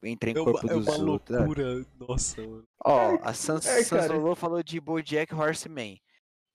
entra 0.04 0.30
em 0.30 0.34
é 0.34 0.44
corpo 0.44 0.66
uma, 0.66 0.74
dos 0.74 0.88
é 0.88 0.98
uma 0.98 1.12
outros. 1.12 1.38
Né? 1.38 1.46
loucura, 1.46 1.86
nossa, 2.00 2.42
mano. 2.42 2.64
Ó, 2.84 3.18
a 3.22 3.34
Sans, 3.34 3.66
é, 3.66 3.84
Sans 3.84 4.40
falou 4.40 4.64
de 4.64 4.80
Bojack 4.80 5.34
Horseman. 5.34 6.00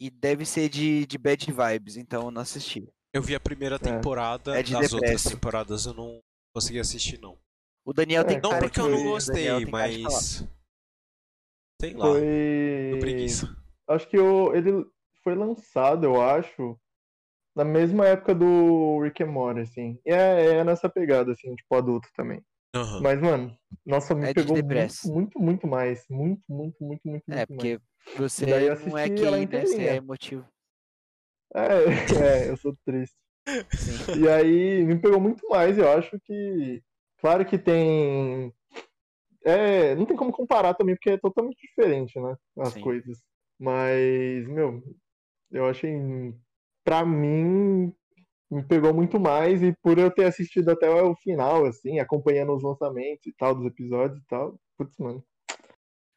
E 0.01 0.11
deve 0.11 0.45
ser 0.45 0.69
de, 0.69 1.07
de 1.07 1.17
Bad 1.17 1.47
Vibes, 1.47 1.97
então 1.97 2.25
eu 2.25 2.31
não 2.31 2.43
assisti. 2.43 2.87
Eu 3.13 3.23
vi 3.23 3.35
a 3.35 3.41
primeira 3.41 3.77
é. 3.77 3.79
temporada, 3.79 4.59
é. 4.59 4.63
de 4.63 4.75
as 4.75 4.93
outras 4.93 5.23
temporadas 5.23 5.87
eu 5.87 5.95
não 5.95 6.21
consegui 6.53 6.81
assistir, 6.81 7.19
não. 7.21 7.39
O 7.85 7.93
Daniel 7.93 8.25
tem 8.25 8.41
Não 8.41 8.59
porque 8.59 8.81
eu 8.81 8.89
não 8.89 9.05
gostei, 9.05 9.65
mas. 9.67 10.45
Sei 11.81 11.95
lá. 11.95 12.07
Foi. 12.07 12.99
preguiça. 12.99 13.57
Acho 13.87 14.09
que 14.09 14.17
eu, 14.17 14.55
ele 14.55 14.85
foi 15.23 15.35
lançado, 15.35 16.05
eu 16.05 16.21
acho, 16.21 16.79
na 17.55 17.65
mesma 17.65 18.07
época 18.07 18.35
do 18.35 19.01
Rick 19.01 19.23
and 19.23 19.31
Morty, 19.31 19.61
assim. 19.61 19.99
E 20.05 20.11
é, 20.11 20.57
é 20.57 20.65
nessa 20.65 20.89
pegada, 20.89 21.33
assim, 21.33 21.55
tipo, 21.55 21.75
adulto 21.75 22.09
também. 22.17 22.43
Uhum. 22.75 23.01
Mas, 23.01 23.21
mano, 23.21 23.57
nossa, 23.87 24.15
me 24.15 24.31
é 24.31 24.35
pegou 24.35 24.57
muito, 24.57 25.09
muito, 25.09 25.41
muito, 25.41 25.67
mais. 25.67 26.05
Muito, 26.11 26.43
muito, 26.49 26.77
muito, 26.83 27.01
muito, 27.09 27.25
É, 27.31 27.47
porque 27.47 27.79
mais. 27.79 28.17
você 28.17 28.47
não 28.47 28.99
é 28.99 29.09
que 29.09 29.23
né? 29.47 29.65
Você 29.65 29.83
é 29.83 29.95
emotivo. 29.97 30.49
É, 31.55 31.67
é, 32.47 32.51
eu 32.51 32.57
sou 32.57 32.77
triste. 32.85 33.17
Sim. 33.75 34.23
E 34.23 34.29
aí, 34.29 34.85
me 34.85 34.99
pegou 34.99 35.21
muito 35.21 35.47
mais, 35.49 35.79
eu 35.79 35.89
acho 35.93 36.19
que... 36.25 36.83
Claro 37.19 37.45
que 37.45 37.59
tem... 37.59 38.53
É, 39.45 39.95
não 39.95 40.07
tem 40.07 40.17
como 40.17 40.33
comparar 40.33 40.75
também, 40.75 40.97
porque 40.97 41.11
é 41.11 41.19
totalmente 41.19 41.61
diferente, 41.61 42.19
né? 42.19 42.35
As 42.59 42.73
Sim. 42.73 42.81
coisas. 42.81 43.23
Mas, 43.59 44.49
meu, 44.49 44.83
eu 45.53 45.67
achei 45.67 45.95
pra 46.83 47.05
mim, 47.05 47.95
me 48.55 48.63
pegou 48.63 48.95
muito 48.95 49.19
mais 49.19 49.63
e 49.63 49.75
por 49.83 49.99
eu 49.99 50.11
ter 50.11 50.27
assistido 50.27 50.71
até 50.71 50.89
o 50.89 51.15
final, 51.17 51.67
assim, 51.67 51.99
acompanhando 51.99 52.55
os 52.55 52.63
lançamentos 52.63 53.27
e 53.27 53.35
tal, 53.37 53.55
dos 53.55 53.67
episódios 53.67 54.21
e 54.21 54.27
tal, 54.27 54.59
putz, 54.79 54.97
mano. 54.99 55.25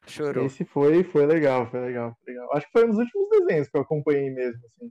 Chorou. 0.06 0.46
Esse 0.46 0.64
foi, 0.64 1.02
foi 1.04 1.26
legal, 1.26 1.66
foi 1.70 1.80
legal, 1.80 2.16
foi 2.24 2.32
legal. 2.32 2.48
Acho 2.52 2.66
que 2.66 2.72
foi 2.72 2.84
um 2.84 2.90
dos 2.90 2.98
últimos 2.98 3.28
desenhos 3.30 3.68
que 3.68 3.76
eu 3.76 3.82
acompanhei 3.82 4.30
mesmo, 4.30 4.60
assim. 4.66 4.90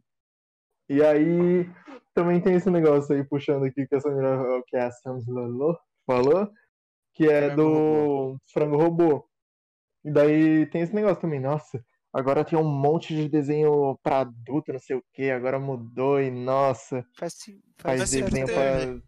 E 0.90 1.02
aí, 1.03 1.69
também 2.14 2.41
tem 2.41 2.56
esse 2.56 2.69
negócio 2.69 3.15
aí, 3.15 3.24
puxando 3.24 3.65
aqui 3.65 3.88
que 3.88 3.95
a 3.95 3.99
Samira, 3.99 4.61
que 4.68 4.78
é 4.78 4.82
a 4.82 4.91
Lolo 5.28 5.78
falou, 6.06 6.49
que 7.14 7.28
é 7.28 7.49
do 7.56 8.38
Frango 8.53 8.78
Robô. 8.78 9.28
E 10.06 10.11
daí 10.11 10.65
tem 10.68 10.82
esse 10.82 10.94
negócio 10.94 11.22
também, 11.22 11.40
nossa, 11.40 11.84
agora 12.18 12.44
tem 12.44 12.57
um 12.57 12.64
monte 12.64 13.15
de 13.15 13.30
desenho 13.30 13.98
pra 14.02 14.22
adulto, 14.22 14.73
não 14.73 14.80
sei 14.80 14.95
o 14.95 15.03
que, 15.14 15.30
agora 15.30 15.60
mudou 15.60 16.19
e 16.19 16.31
nossa, 16.31 17.06
Faz, 17.15 17.35
faz 17.77 17.99
faz 17.99 18.11
desenho 18.11 18.48
pra. 18.48 19.02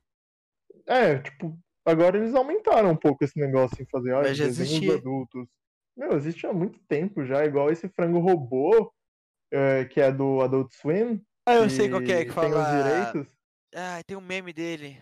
É, 0.88 1.20
tipo, 1.20 1.58
agora 1.86 2.18
eles 2.18 2.36
aumentaram 2.36 2.92
um 2.92 2.96
pouco 2.98 3.24
esse 3.24 3.40
negócio 3.40 3.82
em 3.82 3.86
fazer 3.88 4.12
já 4.12 4.22
desenhos 4.46 4.60
existia. 4.60 4.96
adultos. 4.96 5.48
Meu, 5.98 6.14
existe 6.14 6.46
há 6.48 6.54
muito 6.54 6.80
tempo 6.88 7.26
já, 7.26 7.44
igual 7.44 7.70
esse 7.72 7.90
frango 7.90 8.20
robô, 8.20 8.94
é, 9.52 9.86
que 9.86 10.00
é 10.00 10.12
do 10.12 10.42
Adult 10.42 10.72
Swim. 10.74 11.22
Ah, 11.46 11.56
eu 11.56 11.70
sei 11.70 11.90
qual 11.90 12.02
que 12.02 12.12
é 12.12 12.24
que 12.26 12.34
tem 12.34 12.50
os 12.50 12.54
fala. 12.54 12.84
direitos. 13.12 13.38
Ah, 13.76 14.02
tem 14.06 14.16
um 14.16 14.22
meme 14.22 14.54
dele. 14.54 15.02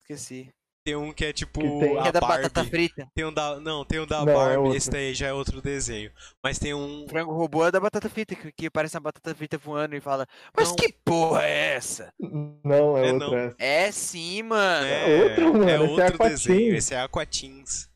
Esqueci. 0.00 0.50
Tem 0.88 0.96
um 0.96 1.12
que 1.12 1.22
é 1.26 1.32
tipo 1.34 1.60
Que 1.60 1.68
tem- 1.80 1.98
a 1.98 2.02
Que 2.02 2.08
é 2.08 2.12
da 2.12 2.20
Barbie. 2.20 2.42
batata 2.44 2.64
frita. 2.64 3.10
Tem 3.14 3.24
um 3.26 3.32
da, 3.34 3.60
não, 3.60 3.84
tem 3.84 4.00
um 4.00 4.06
da 4.06 4.24
Não, 4.24 4.32
é 4.32 4.34
Barbie, 4.34 4.56
outro. 4.56 4.74
esse 4.76 4.90
daí 4.90 5.12
já 5.12 5.26
é 5.26 5.32
outro 5.34 5.60
desenho. 5.60 6.10
Mas 6.42 6.58
tem 6.58 6.72
um 6.72 7.06
Frango 7.06 7.34
robô 7.34 7.66
é 7.66 7.70
da 7.70 7.78
batata 7.78 8.08
frita, 8.08 8.34
que, 8.34 8.50
que 8.52 8.70
parece 8.70 8.96
uma 8.96 9.02
batata 9.02 9.34
frita 9.34 9.58
voando 9.58 9.94
e 9.94 10.00
fala, 10.00 10.26
mas 10.56 10.70
Não. 10.70 10.76
que 10.76 10.90
porra 11.04 11.42
é 11.44 11.74
essa? 11.74 12.10
Não, 12.18 12.96
é, 12.96 13.08
É, 13.08 13.12
outra. 13.12 13.28
não. 13.28 13.34
essa. 13.38 13.56
É 13.58 13.92
sim, 13.92 14.42
mano. 14.44 14.86
é, 14.86 15.24
outro, 15.24 15.52
mano, 15.52 15.68
é 15.68 15.74
esse 15.74 16.00
é 16.00 16.04
outro 16.04 16.18
desenho, 16.30 16.74
esse 16.74 16.94
é 16.94 17.00
Aquatins. 17.02 17.88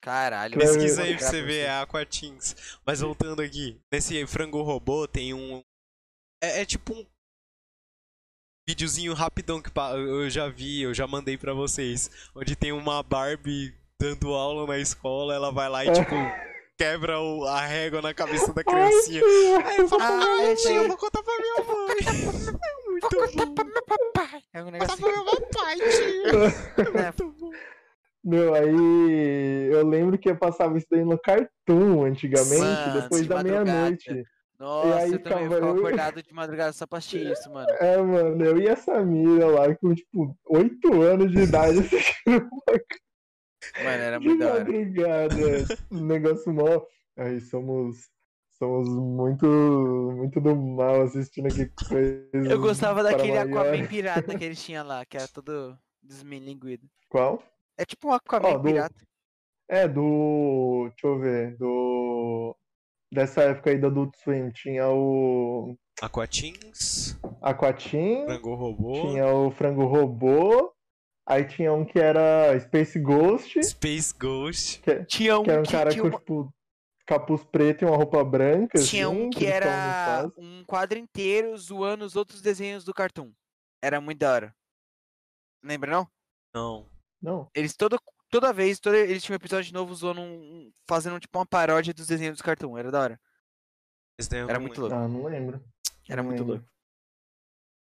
Caralho. 0.00 0.58
Pesquisa 0.58 1.02
aí 1.02 1.16
pra 1.16 1.26
você 1.28 1.42
ver, 1.42 1.58
é 1.66 1.70
Aquatins. 1.80 2.54
Mas 2.86 3.00
voltando 3.00 3.42
aqui, 3.42 3.80
nesse 3.92 4.24
frango 4.26 4.62
robô 4.62 5.06
tem 5.08 5.32
um. 5.34 5.60
É, 6.42 6.60
é 6.62 6.64
tipo 6.64 6.92
um 6.92 7.06
videozinho 8.66 9.12
rapidão 9.14 9.60
que 9.60 9.70
eu 9.96 10.30
já 10.30 10.48
vi, 10.48 10.82
eu 10.82 10.94
já 10.94 11.06
mandei 11.06 11.36
pra 11.36 11.52
vocês. 11.52 12.10
Onde 12.34 12.54
tem 12.56 12.72
uma 12.72 13.02
Barbie 13.02 13.74
dando 14.00 14.32
aula 14.34 14.66
na 14.66 14.78
escola, 14.78 15.34
ela 15.34 15.50
vai 15.52 15.68
lá 15.68 15.84
e 15.84 15.92
tipo. 15.92 16.14
Quebra 16.78 17.20
o- 17.20 17.44
a 17.44 17.60
régua 17.60 18.00
na 18.02 18.12
cabeça 18.14 18.52
da 18.52 18.64
criancinha. 18.64 19.22
Aí 19.66 19.76
eu 19.76 19.88
falo, 19.88 20.02
esse 20.42 20.62
tia, 20.66 20.76
eu 20.78 20.88
vou 20.88 20.96
contar 20.96 21.22
pra 21.22 21.34
minha 21.38 21.76
mãe. 21.76 21.96
É 22.82 22.90
muito 22.90 23.36
bom. 23.54 23.64
meu 23.64 23.82
papai. 23.84 24.42
É 24.52 24.62
um 24.62 24.64
Contar 24.64 24.78
negócio 24.78 24.96
pra 24.98 25.12
meu 25.12 25.24
papai, 25.24 25.76
tio. 25.78 26.98
É, 26.98 27.02
Muito 27.04 27.36
bom. 27.38 27.50
Meu, 28.24 28.54
aí 28.54 29.68
eu 29.72 29.86
lembro 29.86 30.16
que 30.18 30.30
eu 30.30 30.36
passava 30.36 30.76
isso 30.78 30.86
daí 30.90 31.04
no 31.04 31.18
Cartoon 31.18 32.04
antigamente, 32.04 32.58
Mano, 32.58 33.00
depois 33.02 33.22
de 33.22 33.28
da 33.28 33.42
meia-noite. 33.42 34.24
Nossa, 34.62 34.96
aí, 34.96 35.12
eu 35.12 35.22
também 35.22 35.48
ficava 35.48 35.66
eu- 35.66 35.76
acordado 35.76 36.22
de 36.22 36.32
madrugada 36.32 36.72
só 36.72 36.86
pra 36.86 36.98
assistir 36.98 37.26
isso, 37.32 37.50
mano. 37.52 37.68
É, 37.80 37.96
mano, 37.96 38.44
eu 38.44 38.58
e 38.60 38.68
a 38.68 38.76
Samira 38.76 39.46
lá 39.46 39.74
com, 39.74 39.92
tipo, 39.94 40.36
8 40.46 41.02
anos 41.02 41.32
de 41.32 41.38
idade 41.42 41.78
assistindo 41.80 42.48
Mano, 43.76 43.88
era 44.02 44.20
muito 44.20 44.38
da 44.38 44.52
hora. 44.52 44.64
madrugada. 44.64 45.34
Um 45.90 46.04
negócio 46.06 46.52
mó. 46.52 46.82
Aí 47.16 47.40
somos. 47.40 48.10
Somos 48.58 48.88
muito. 48.88 49.46
Muito 50.16 50.40
do 50.40 50.54
mal 50.54 51.02
assistindo 51.02 51.46
aqui 51.46 51.68
coisas. 51.88 52.28
Eu 52.32 52.60
gostava 52.60 53.02
daquele 53.02 53.36
Aquaman 53.38 53.86
pirata 53.86 54.36
que 54.38 54.44
eles 54.44 54.62
tinham 54.64 54.86
lá, 54.86 55.04
que 55.04 55.16
era 55.16 55.26
todo 55.28 55.76
desmilinguido. 56.02 56.86
Qual? 57.08 57.42
É 57.76 57.84
tipo 57.84 58.08
um 58.08 58.12
Aquaman 58.12 58.48
Ó, 58.48 58.58
do- 58.58 58.62
pirata. 58.64 58.94
É, 59.68 59.88
do. 59.88 60.88
Deixa 60.90 61.06
eu 61.06 61.18
ver. 61.18 61.56
Do. 61.56 62.56
Dessa 63.12 63.42
época 63.42 63.70
aí 63.70 63.78
do 63.78 63.88
Adult 63.88 64.14
Swim 64.16 64.50
tinha 64.50 64.88
o 64.88 65.76
Aquatins, 66.00 67.18
Aquatim, 67.42 68.24
frango 68.24 68.54
robô, 68.54 68.92
tinha 69.02 69.26
o 69.26 69.50
Frango 69.50 69.84
Robô, 69.84 70.72
aí 71.28 71.44
tinha 71.44 71.72
um 71.74 71.84
que 71.84 71.98
era 71.98 72.58
Space 72.60 72.98
Ghost, 72.98 73.62
Space 73.62 74.14
Ghost. 74.18 74.80
que, 74.80 75.04
Tinha 75.04 75.38
um 75.38 75.42
que 75.42 75.50
era 75.50 75.60
um 75.60 75.64
que 75.64 75.70
cara 75.72 75.94
com, 75.94 76.08
uma- 76.08 76.18
tipo, 76.18 76.54
capuz 77.06 77.44
preto 77.44 77.82
e 77.82 77.84
uma 77.84 77.96
roupa 77.96 78.24
branca, 78.24 78.78
Tinha 78.82 79.08
assim, 79.08 79.16
um 79.26 79.28
que 79.28 79.44
era 79.44 80.32
um 80.38 80.64
quadro 80.64 80.98
inteiro 80.98 81.54
zoando 81.58 82.06
os 82.06 82.16
outros 82.16 82.40
desenhos 82.40 82.82
do 82.82 82.94
Cartoon. 82.94 83.30
Era 83.84 84.00
muito 84.00 84.20
da 84.20 84.32
hora. 84.32 84.54
Lembra 85.62 85.90
não? 85.90 86.08
Não. 86.54 86.90
Não, 87.20 87.48
Eles 87.54 87.76
toda, 87.76 87.96
toda 88.32 88.52
vez, 88.52 88.80
toda, 88.80 88.96
eles 88.98 89.22
tinham 89.22 89.34
um 89.34 89.36
episódio 89.36 89.72
novo 89.74 89.94
zoando 89.94 90.20
um, 90.22 90.24
um- 90.34 90.72
fazendo 90.88 91.20
tipo 91.20 91.38
uma 91.38 91.46
paródia 91.46 91.92
dos 91.94 92.06
desenhos 92.06 92.38
do 92.38 92.42
Cartoon. 92.42 92.76
Era 92.78 92.90
da 92.90 93.00
hora. 93.00 93.20
Era 94.48 94.58
muito 94.58 94.80
louco. 94.80 94.96
ah, 94.96 95.06
não 95.06 95.24
lembro. 95.24 95.62
Era 96.08 96.22
não 96.22 96.30
muito 96.30 96.40
lembro. 96.40 96.54
louco. 96.56 96.68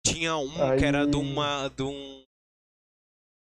Tinha 0.05 0.35
um 0.37 0.49
que 0.77 0.85
era 0.85 1.05
de 1.05 1.15
Aí- 1.17 1.23
uma. 1.23 1.69
de 1.69 1.83
um. 1.83 2.25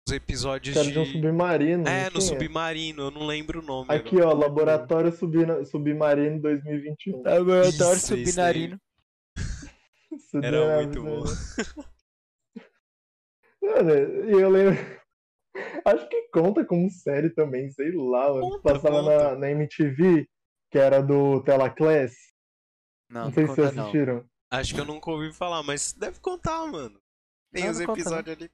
Os 0.07 0.13
episódios 0.13 0.75
era 0.75 0.91
de 0.91 0.99
um 0.99 1.03
de. 1.03 1.11
submarino. 1.13 1.87
É, 1.87 2.05
no 2.05 2.11
tinha? 2.11 2.21
submarino, 2.21 3.03
eu 3.03 3.11
não 3.11 3.25
lembro 3.25 3.59
o 3.59 3.65
nome. 3.65 3.87
Aqui, 3.93 4.17
agora. 4.19 4.27
ó, 4.35 4.39
Laboratório 4.39 5.11
Subina- 5.11 5.63
Submarino 5.65 6.41
2021. 6.41 7.21
Laboratório 7.23 7.97
Isso, 7.97 8.07
submarino. 8.07 8.79
Era 10.11 10.19
Submarino, 10.19 10.75
muito 10.75 11.03
bom. 11.03 11.23
Mano, 13.61 13.91
e 14.29 14.31
eu 14.41 14.49
lembro. 14.49 15.02
Acho 15.85 16.07
que 16.09 16.29
conta 16.29 16.65
como 16.65 16.89
série 16.89 17.29
também, 17.29 17.69
sei 17.69 17.91
lá. 17.91 18.27
Conta, 18.29 18.61
Passava 18.73 19.01
conta. 19.01 19.29
Na, 19.33 19.35
na 19.39 19.51
MTV, 19.51 20.27
que 20.71 20.77
era 20.79 21.01
do 21.01 21.41
Telaclass. 21.43 22.13
Não, 23.09 23.21
Não, 23.21 23.27
não 23.27 23.33
sei 23.33 23.47
se 23.47 23.53
vocês 23.53 23.67
conta 23.69 23.75
não. 23.75 23.83
assistiram. 23.83 24.25
Acho 24.51 24.73
que 24.75 24.79
eu 24.81 24.85
nunca 24.85 25.11
ouvi 25.11 25.31
falar, 25.33 25.61
mas 25.63 25.93
deve 25.93 26.19
contar, 26.19 26.65
mano. 26.67 26.99
Tem 27.51 27.63
Não, 27.65 27.71
os 27.71 27.79
não 27.79 27.85
conta, 27.87 27.97
não. 27.99 28.05
episódios 28.19 28.35
ali. 28.37 28.51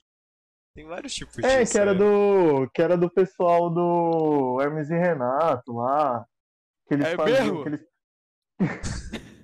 Tem 0.75 0.85
vários 0.85 1.13
tipos 1.13 1.37
É, 1.43 1.59
disso. 1.59 1.71
que 1.73 1.77
era 1.79 1.91
é. 1.91 1.95
do. 1.95 2.69
Que 2.73 2.81
era 2.81 2.97
do 2.97 3.09
pessoal 3.09 3.69
do 3.69 4.59
Hermes 4.61 4.89
e 4.89 4.97
Renato 4.97 5.73
lá. 5.73 6.25
Que 6.87 6.93
eles 6.95 7.07
É 7.07 7.15
faziam. 7.15 7.37
mesmo? 7.43 7.63
Que 7.63 7.69
eles... 7.69 7.87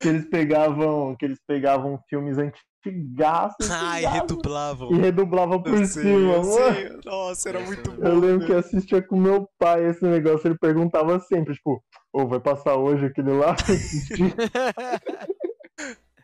que 0.00 0.08
eles 0.08 0.28
pegavam. 0.28 1.16
Que 1.16 1.24
eles 1.24 1.40
pegavam 1.46 1.98
filmes 2.08 2.38
antigaços. 2.86 3.70
Ai, 3.70 4.04
antigaços, 4.04 4.20
redublavam. 4.20 4.92
E 4.92 4.98
redublavam 4.98 5.62
por 5.62 5.86
sei, 5.86 6.02
cima, 6.02 6.44
sei. 6.44 7.00
Nossa, 7.04 7.48
era 7.48 7.60
muito 7.60 7.90
eu 7.90 7.96
bom. 7.96 8.06
Eu 8.06 8.18
lembro 8.18 8.46
que 8.46 8.52
eu 8.52 8.58
assistia 8.58 9.02
com 9.02 9.16
meu 9.16 9.48
pai 9.58 9.84
esse 9.86 10.04
negócio, 10.04 10.48
ele 10.48 10.58
perguntava 10.58 11.18
sempre, 11.20 11.54
tipo, 11.54 11.82
ô, 12.12 12.26
vai 12.26 12.40
passar 12.40 12.76
hoje 12.76 13.06
aquele 13.06 13.32
lá? 13.32 13.54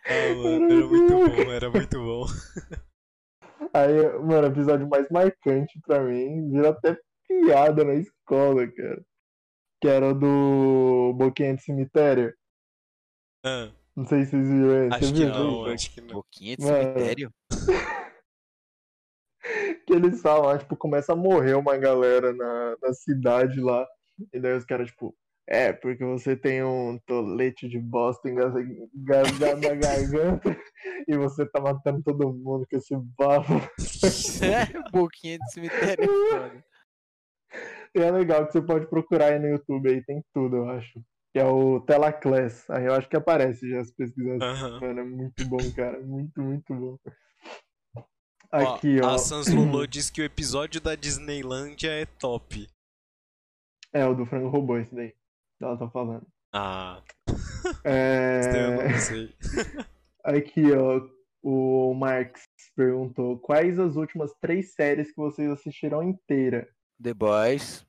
Ah, 0.06 0.34
mano, 0.34 0.70
era 0.70 0.86
muito 0.86 1.12
bom, 1.14 1.50
era 1.50 1.70
muito 1.70 1.98
bom. 1.98 2.26
Aí, 3.72 4.18
mano, 4.18 4.48
o 4.48 4.50
episódio 4.50 4.86
mais 4.86 5.08
marcante 5.08 5.80
pra 5.80 6.02
mim, 6.02 6.50
vira 6.50 6.70
até 6.70 6.98
piada 7.26 7.84
na 7.84 7.94
escola, 7.94 8.66
cara. 8.70 9.02
Que 9.80 9.88
era 9.88 10.10
o 10.10 10.14
do 10.14 11.14
Boquinha 11.14 11.56
de 11.56 11.62
Cemitério. 11.62 12.34
Ah, 13.44 13.70
Não 13.96 14.06
sei 14.06 14.24
se 14.24 14.30
vocês 14.32 14.48
viram 14.48 14.86
esse. 14.86 14.94
acho 14.96 15.06
Você 15.06 15.12
que 15.12 15.18
viu, 15.24 15.28
não, 15.28 15.64
acho 15.66 15.90
que 15.92 16.00
não. 16.00 16.14
Boquinha 16.14 16.56
de 16.56 16.62
cemitério? 16.64 17.30
Que 19.86 19.92
eles 19.92 20.22
falam, 20.22 20.48
ah, 20.48 20.58
tipo, 20.58 20.74
começa 20.76 21.12
a 21.12 21.16
morrer 21.16 21.54
uma 21.54 21.76
galera 21.76 22.32
na, 22.32 22.76
na 22.80 22.94
cidade 22.94 23.60
lá. 23.60 23.86
E 24.32 24.40
daí 24.40 24.56
os 24.56 24.64
caras, 24.64 24.88
tipo, 24.88 25.14
é, 25.46 25.70
porque 25.72 26.02
você 26.02 26.34
tem 26.34 26.64
um 26.64 26.98
tolete 27.06 27.68
de 27.68 27.78
bosta 27.78 28.30
engas- 28.30 28.54
engasgado 28.94 29.60
na 29.60 29.74
garganta 29.74 30.56
e 31.06 31.14
você 31.18 31.44
tá 31.44 31.60
matando 31.60 32.02
todo 32.02 32.32
mundo 32.32 32.66
com 32.70 32.76
esse 32.78 32.96
bafo. 33.18 33.52
Boquinha 34.90 35.38
de 35.38 35.52
cemitério. 35.52 36.04
é. 36.34 36.64
E 37.96 38.00
é 38.00 38.10
legal 38.10 38.44
que 38.46 38.52
você 38.52 38.60
pode 38.60 38.88
procurar 38.88 39.26
aí 39.26 39.38
no 39.38 39.46
YouTube 39.46 39.88
aí, 39.88 40.02
tem 40.04 40.20
tudo, 40.32 40.56
eu 40.56 40.68
acho. 40.70 41.00
Que 41.34 41.40
é 41.40 41.44
o 41.44 41.80
Telaclass. 41.80 42.70
Aí 42.70 42.86
eu 42.86 42.94
acho 42.94 43.08
que 43.08 43.16
aparece 43.16 43.68
já 43.68 43.80
as 43.80 43.90
pesquisas. 43.90 44.40
Aham. 44.40 44.80
Mano, 44.80 45.00
é 45.00 45.04
muito 45.04 45.44
bom, 45.48 45.58
cara. 45.74 46.00
Muito, 46.00 46.40
muito 46.40 46.72
bom. 46.72 46.96
Ó, 48.52 48.74
Aqui, 48.76 49.00
ó. 49.00 49.08
A 49.08 49.18
Sans 49.18 49.48
Lulu 49.48 49.84
diz 49.88 50.10
que 50.10 50.22
o 50.22 50.24
episódio 50.24 50.80
da 50.80 50.94
Disneylândia 50.94 51.90
é 51.90 52.06
top. 52.06 52.68
É 53.92 54.06
o 54.06 54.14
do 54.14 54.24
frango 54.24 54.48
robô, 54.48 54.78
esse 54.78 54.94
daí. 54.94 55.12
Ela 55.60 55.76
tá 55.76 55.90
falando. 55.90 56.24
Ah, 56.52 57.02
É... 57.84 58.90
Aqui, 60.22 60.70
ó. 60.70 61.00
O 61.42 61.94
Marx 61.94 62.42
perguntou: 62.76 63.40
quais 63.40 63.76
as 63.80 63.96
últimas 63.96 64.32
três 64.40 64.72
séries 64.74 65.10
que 65.10 65.16
vocês 65.16 65.50
assistiram 65.50 66.00
inteira? 66.00 66.68
The 67.02 67.12
Boys. 67.12 67.84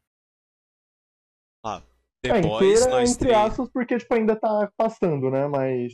The 2.30 2.38
é, 2.38 2.42
Boys, 2.42 2.72
inteira 2.80 2.92
nós 2.92 3.12
entre 3.12 3.28
três. 3.30 3.38
aspas, 3.38 3.70
porque 3.70 3.98
tipo, 3.98 4.14
ainda 4.14 4.36
tá 4.36 4.72
passando, 4.78 5.30
né? 5.30 5.48
Mas. 5.48 5.94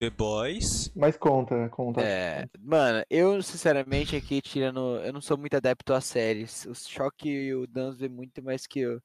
The 0.00 0.10
Boys. 0.10 0.92
Mas 0.94 1.16
conta, 1.16 1.68
conta. 1.70 2.00
É, 2.00 2.46
mano, 2.60 3.04
eu 3.10 3.42
sinceramente 3.42 4.14
aqui 4.14 4.40
tirando, 4.40 4.96
eu 4.98 5.12
não 5.12 5.20
sou 5.20 5.36
muito 5.36 5.56
adepto 5.56 5.92
a 5.92 6.00
séries. 6.00 6.64
O 6.66 6.74
Choque 6.74 7.28
e 7.28 7.54
o 7.54 7.66
Danzo 7.66 7.98
vê 7.98 8.08
muito 8.08 8.42
mais 8.42 8.66
que 8.66 8.80
eu. 8.80 9.00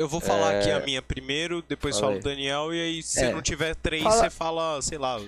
Eu 0.00 0.06
vou 0.08 0.20
falar 0.20 0.56
aqui 0.60 0.70
a 0.70 0.76
É. 0.78 0.84
minha 0.84 1.02
primeiro, 1.02 1.60
depois 1.62 1.98
Fala 1.98 2.12
falo 2.12 2.20
o. 2.20 2.22
Daniel, 2.22 2.72
e 2.72 2.80
aí 2.80 3.02
se 3.02 3.24
É. 3.24 3.32
não 3.32 3.42
tiver 3.42 3.74
três, 3.74 4.04
Fala- 4.04 4.16
você 4.16 4.30
fala, 4.30 4.80
sei 4.82 4.98
lá, 4.98 5.18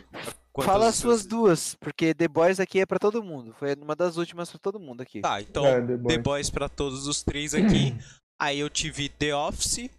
Fala 0.63 0.89
as 0.89 0.97
suas 0.97 1.25
duas, 1.27 1.75
porque 1.77 2.15
The 2.15 2.29
Boys 2.29 2.61
aqui 2.61 2.81
é 2.81 2.87
pra 2.87 2.99
todo 2.99 3.23
mundo. 3.23 3.53
Foi 3.59 3.75
uma 3.75 3.97
das 3.97 4.17
últimas 4.17 4.51
pra 4.51 4.59
todo 4.61 4.79
mundo 4.79 5.01
aqui. 5.01 5.21
Tá, 5.21 5.41
então 5.41 5.65
É, 5.67 5.81
The 5.81 5.87
The 5.87 5.97
Boys. 5.97 6.19
Boys 6.23 6.51
pra 6.51 6.69
todos 6.69 7.07
os 7.09 7.23
três 7.25 7.55
aqui. 7.55 7.95
Aí 8.39 8.61
eu 8.61 8.71
tive 8.71 9.09
The 9.09 9.35
Office 9.35 9.91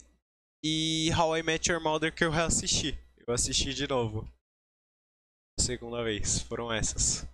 e 0.63 1.09
How 1.17 1.37
I 1.37 1.43
Met 1.43 1.71
Your 1.71 1.81
Mother 1.81 2.13
que 2.13 2.23
eu 2.23 2.31
reassisti. 2.31 2.97
Eu 3.25 3.33
assisti 3.33 3.73
de 3.73 3.87
novo. 3.87 4.27
Segunda 5.59 6.03
vez. 6.03 6.41
Foram 6.41 6.71
essas. 6.71 7.27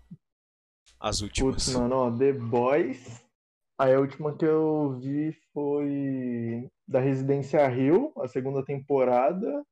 As 0.99 1.21
últimas. 1.21 1.65
Putz, 1.65 1.73
mano, 1.75 1.95
ó, 1.95 2.11
The 2.17 2.33
Boys. 2.33 3.23
Aí 3.79 3.93
a 3.93 3.99
última 3.99 4.35
que 4.35 4.45
eu 4.45 4.97
vi 4.99 5.31
foi 5.53 6.67
da 6.87 6.99
Residência 6.99 7.67
Rio, 7.67 8.11
a 8.17 8.27
segunda 8.27 8.65
temporada. 8.65 9.63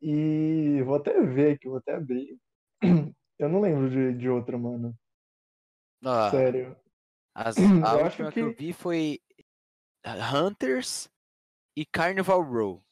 E 0.00 0.82
vou 0.84 0.96
até 0.96 1.20
ver 1.22 1.54
aqui, 1.54 1.68
vou 1.68 1.78
até 1.78 1.94
abrir. 1.94 2.38
Eu 3.38 3.50
não 3.50 3.60
lembro 3.60 3.90
de, 3.90 4.16
de 4.16 4.30
outra, 4.30 4.56
mano. 4.56 4.94
Ó, 6.02 6.30
Sério. 6.30 6.74
as- 7.34 7.56
eu 7.60 7.84
a 7.84 7.92
acho 8.06 8.22
última 8.22 8.32
que... 8.32 8.40
eu 8.40 8.54
que- 8.54 8.62
vi 8.64 8.72
foi 8.72 9.20
Hunters 10.32 11.06
e 11.76 11.84
Carnival 11.84 12.42
Row. 12.42 12.82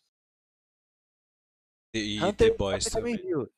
E 1.95 2.23
Hunter 2.23 2.51
The 2.51 2.57
Boys 2.57 2.85
também 2.85 3.17
também. 3.17 3.27
viu. 3.29 3.51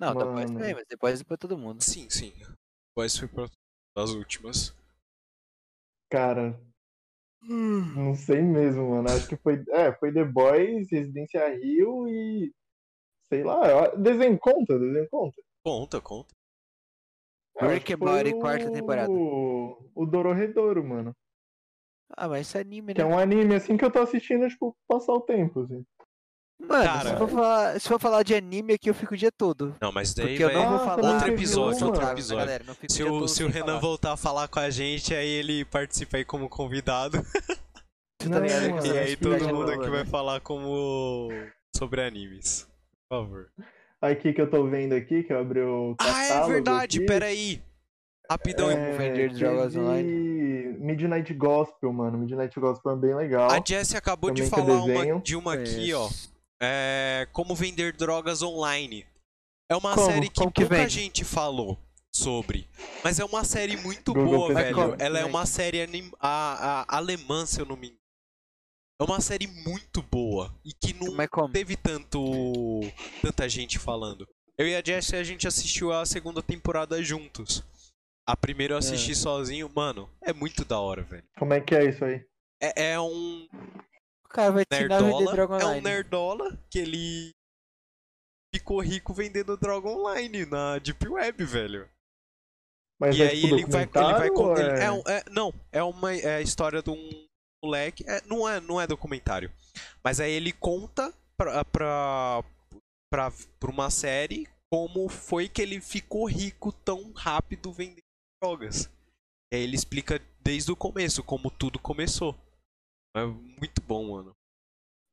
Não, 0.00 0.16
The 0.16 0.24
Boys 0.24 0.50
também, 0.50 0.74
mas 0.74 0.86
The 0.86 0.96
Boys 0.96 1.20
é 1.20 1.24
pra 1.24 1.36
todo 1.36 1.58
mundo. 1.58 1.82
Sim, 1.82 2.08
sim. 2.10 2.30
The 2.30 2.54
Boys 2.96 3.16
foi 3.16 3.28
pra 3.28 3.48
das 3.94 4.10
últimas. 4.10 4.74
Cara, 6.10 6.58
não 7.42 8.14
sei 8.14 8.40
mesmo, 8.40 8.90
mano. 8.90 9.10
Acho 9.10 9.28
que 9.28 9.36
foi, 9.36 9.62
é, 9.70 9.92
foi 9.92 10.12
The 10.12 10.24
Boys, 10.24 10.90
Residência 10.90 11.48
Rio 11.56 12.08
e 12.08 12.52
sei 13.32 13.44
lá, 13.44 13.88
desenho 13.96 14.38
conta, 14.38 14.78
desenho 14.78 15.08
conta. 15.10 15.42
Conta, 15.64 16.00
conta. 16.00 16.34
Rick 17.60 17.92
and 17.92 17.98
foi 17.98 18.40
quarta 18.40 18.70
temporada. 18.70 19.10
O, 19.10 19.90
o 19.94 20.06
Dororedoro, 20.06 20.84
mano. 20.84 21.14
Ah, 22.16 22.28
mas 22.28 22.54
é 22.54 22.60
anime, 22.60 22.94
Que 22.94 23.00
é 23.00 23.04
né? 23.04 23.14
um 23.14 23.18
anime 23.18 23.54
assim 23.54 23.76
que 23.76 23.84
eu 23.84 23.90
tô 23.90 24.00
assistindo, 24.00 24.48
tipo, 24.48 24.74
passar 24.88 25.12
o 25.12 25.20
tempo, 25.20 25.60
assim. 25.62 25.84
Mano, 26.60 26.82
Cara. 26.84 27.10
se, 27.10 27.16
for 27.16 27.28
falar, 27.28 27.80
se 27.80 27.88
for 27.88 28.00
falar 28.00 28.22
de 28.24 28.34
anime 28.34 28.72
aqui, 28.74 28.90
eu 28.90 28.94
fico 28.94 29.14
o 29.14 29.16
dia 29.16 29.30
todo. 29.30 29.76
Não, 29.80 29.92
mas 29.92 30.12
daí 30.12 30.28
Porque 30.30 30.42
eu 30.42 30.52
não 30.52 30.60
vai- 30.60 30.68
vou 30.70 30.78
falar. 30.86 31.14
outro 31.14 31.28
episódio, 31.28 31.86
outro 31.86 32.04
episódio. 32.08 32.44
Galera, 32.46 32.64
não 32.66 32.74
Se 32.88 33.02
o, 33.04 33.06
todo 33.06 33.28
se 33.28 33.44
o 33.44 33.48
Renan 33.48 33.66
falar. 33.66 33.78
voltar 33.78 34.12
a 34.12 34.16
falar 34.16 34.48
com 34.48 34.58
a 34.58 34.68
gente, 34.68 35.14
aí 35.14 35.28
ele 35.28 35.64
participa 35.66 36.16
aí 36.16 36.24
como 36.24 36.48
convidado. 36.48 37.18
Não, 38.24 38.40
tá 38.40 38.40
você 38.40 38.88
E 38.88 38.92
vai 38.92 38.98
aí 38.98 39.16
todo 39.16 39.38
mundo 39.38 39.52
novo, 39.52 39.70
aqui 39.70 39.84
né? 39.84 39.90
vai 39.90 40.04
falar 40.04 40.40
como 40.40 41.28
sobre 41.76 42.02
animes. 42.02 42.66
Por 43.08 43.20
favor. 43.22 43.46
Aqui 44.02 44.32
que 44.32 44.40
eu 44.40 44.50
tô 44.50 44.66
vendo 44.66 44.94
aqui, 44.94 45.22
que 45.22 45.32
eu 45.32 45.38
abri 45.38 45.60
o 45.60 45.94
Ah, 46.00 46.24
é 46.24 46.46
verdade, 46.48 46.98
aqui, 46.98 47.06
peraí. 47.06 47.62
Rapidão. 48.30 48.70
é, 48.70 48.92
Vender 48.92 49.32
drogas 49.32 49.74
online. 49.74 50.76
Midnight 50.78 51.32
Gospel, 51.34 51.92
mano. 51.92 52.18
Midnight 52.18 52.58
Gospel 52.60 52.92
é 52.92 52.96
bem 52.96 53.14
legal. 53.14 53.50
A 53.50 53.62
Jessie 53.64 53.96
acabou 53.96 54.30
de 54.30 54.48
Também 54.48 54.62
é 54.62 54.66
falar 54.66 54.84
uma, 54.84 55.20
de 55.20 55.36
uma 55.36 55.54
aqui, 55.54 55.92
ó. 55.94 56.08
É, 56.60 57.26
como 57.32 57.54
vender 57.54 57.96
drogas 57.96 58.42
online. 58.42 59.06
É 59.70 59.76
uma 59.76 59.94
Como? 59.94 60.06
série 60.10 60.28
que 60.28 60.40
Como 60.40 60.50
que 60.50 60.62
pouca 60.62 60.76
vende? 60.76 60.94
gente 60.94 61.24
falou 61.24 61.78
sobre. 62.12 62.68
Mas 63.04 63.18
é 63.20 63.24
uma 63.24 63.44
série 63.44 63.76
muito 63.76 64.12
Google 64.12 64.48
boa, 64.48 64.54
velho. 64.54 64.74
Como? 64.74 64.96
Ela 64.98 65.18
é 65.20 65.24
uma 65.24 65.46
série 65.46 65.82
anim... 65.82 66.10
a, 66.18 66.84
a, 66.88 66.96
alemã, 66.96 67.44
se 67.46 67.60
eu 67.60 67.66
não 67.66 67.76
me 67.76 67.88
engano. 67.88 67.98
É 69.00 69.04
uma 69.04 69.20
série 69.20 69.46
muito 69.46 70.02
boa. 70.02 70.52
E 70.64 70.72
que 70.72 70.92
não 70.92 71.14
como? 71.28 71.52
teve 71.52 71.76
tanto 71.76 72.80
tanta 73.22 73.48
gente 73.48 73.78
falando. 73.78 74.26
Eu 74.56 74.66
e 74.66 74.74
a 74.74 74.82
Jessie, 74.84 75.16
a 75.16 75.22
gente 75.22 75.46
assistiu 75.46 75.92
a 75.92 76.04
segunda 76.04 76.42
temporada 76.42 77.00
juntos. 77.02 77.62
A 78.28 78.36
primeira 78.36 78.74
eu 78.74 78.78
assisti 78.78 79.14
sozinho. 79.14 79.70
Mano, 79.74 80.08
é 80.20 80.34
muito 80.34 80.62
da 80.64 80.78
hora, 80.78 81.02
velho. 81.02 81.24
Como 81.38 81.54
é 81.54 81.60
que 81.62 81.74
é 81.74 81.88
isso 81.88 82.04
aí? 82.04 82.22
É, 82.60 82.90
é 82.92 83.00
um 83.00 83.48
O 84.24 84.28
cara 84.28 84.50
vai 84.52 84.64
te 84.66 84.78
nerdola. 84.78 85.32
droga 85.32 85.54
É 85.54 85.64
um 85.64 85.68
online. 85.68 85.80
nerdola 85.80 86.58
que 86.70 86.78
ele 86.78 87.30
ficou 88.54 88.80
rico 88.80 89.14
vendendo 89.14 89.56
droga 89.56 89.88
online 89.88 90.44
na 90.44 90.78
Deep 90.78 91.08
Web, 91.08 91.44
velho. 91.44 91.88
Mas 93.00 93.16
e 93.16 93.22
é 93.22 93.28
aí 93.28 93.40
tipo 93.40 93.54
ele 93.54 93.64
vai, 93.66 93.82
ele 93.84 93.92
vai 93.92 94.28
ele- 94.28 94.80
é... 94.80 94.84
é 94.84 94.90
um- 94.92 95.02
é- 95.06 95.24
não, 95.30 95.54
é 95.72 95.82
uma 95.82 96.14
é 96.14 96.36
a 96.36 96.40
história 96.42 96.82
de 96.82 96.90
um 96.90 97.26
moleque, 97.64 98.04
é, 98.08 98.20
não 98.26 98.46
é, 98.48 98.60
não 98.60 98.80
é 98.80 98.86
documentário. 98.86 99.50
Mas 100.04 100.20
aí 100.20 100.32
ele 100.32 100.52
conta 100.52 101.14
pra, 101.36 101.64
pra, 101.64 102.44
pra, 103.10 103.32
pra 103.60 103.70
uma 103.70 103.88
série 103.88 104.46
como 104.70 105.08
foi 105.08 105.48
que 105.48 105.62
ele 105.62 105.80
ficou 105.80 106.26
rico 106.26 106.72
tão 106.72 107.12
rápido 107.12 107.72
vendendo 107.72 108.02
drogas. 108.48 108.90
E 109.52 109.56
aí 109.56 109.62
ele 109.62 109.74
explica 109.76 110.20
desde 110.40 110.70
o 110.70 110.76
começo 110.76 111.22
como 111.22 111.50
tudo 111.50 111.78
começou. 111.78 112.34
É 113.16 113.24
muito 113.24 113.80
bom, 113.82 114.12
mano. 114.12 114.36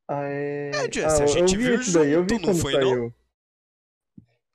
Ah, 0.09 0.23
é... 0.23 0.69
É, 0.71 0.91
Jess, 0.91 1.19
a 1.19 1.23
eu- 1.23 1.27
gente 1.27 1.57
viu 1.57 1.75
esse 1.75 1.93
daí, 1.93 2.11
eu 2.11 2.23
vi 2.23 2.33
não 2.33 2.41
quando 2.41 2.61
foi, 2.61 2.73
não? 2.73 2.89
saiu. 2.89 3.13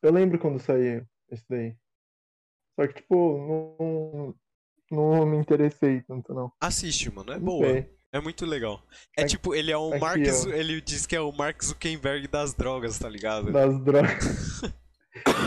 Eu 0.03 0.13
lembro 0.13 0.39
quando 0.39 0.61
saiu 0.61 1.07
esse 1.31 1.45
daí. 1.49 1.77
Só 2.79 2.87
que, 2.87 2.95
tipo, 2.95 3.77
não, 3.81 4.35
não 4.91 5.27
me 5.27 5.37
interessei 5.39 6.03
tanto, 6.03 6.33
não. 6.33 6.53
Assiste, 6.61 7.11
mano, 7.11 7.33
é 7.33 7.37
Não 7.39 7.45
boa. 7.45 7.67
sei. 7.67 7.99
É 8.13 8.21
muito 8.21 8.45
legal. 8.45 8.85
É 9.17 9.23
Aqui- 9.23 9.31
tipo, 9.31 9.55
ele 9.55 9.71
é 9.71 9.77
o 9.77 9.91
aqui, 9.91 10.01
Mark, 10.01 10.21
ó. 10.47 10.49
Ele 10.51 10.81
diz 10.81 11.07
que 11.07 11.15
é 11.15 11.21
o 11.21 11.31
Mark 11.33 11.63
Zuckerberg 11.63 12.27
das 12.29 12.55
drogas, 12.55 12.99
tá 12.99 13.09
ligado? 13.09 13.53
Das 13.53 13.79
drogas. 13.85 14.63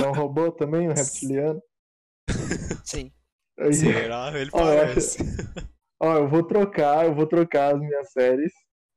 É 0.01 0.07
um 0.07 0.13
robô 0.13 0.51
também, 0.51 0.89
um 0.89 0.93
reptiliano. 0.95 1.61
Sim. 2.83 3.11
Aí- 3.59 3.73
Será? 3.73 4.31
Ele 4.39 4.49
Ó, 4.53 4.57
parece. 4.59 5.17
Ó, 6.01 6.17
eu 6.17 6.27
vou 6.27 6.43
trocar, 6.43 7.05
eu 7.05 7.13
vou 7.15 7.27
trocar 7.27 7.75
as 7.75 7.79
minhas 7.81 8.11
séries. 8.11 8.51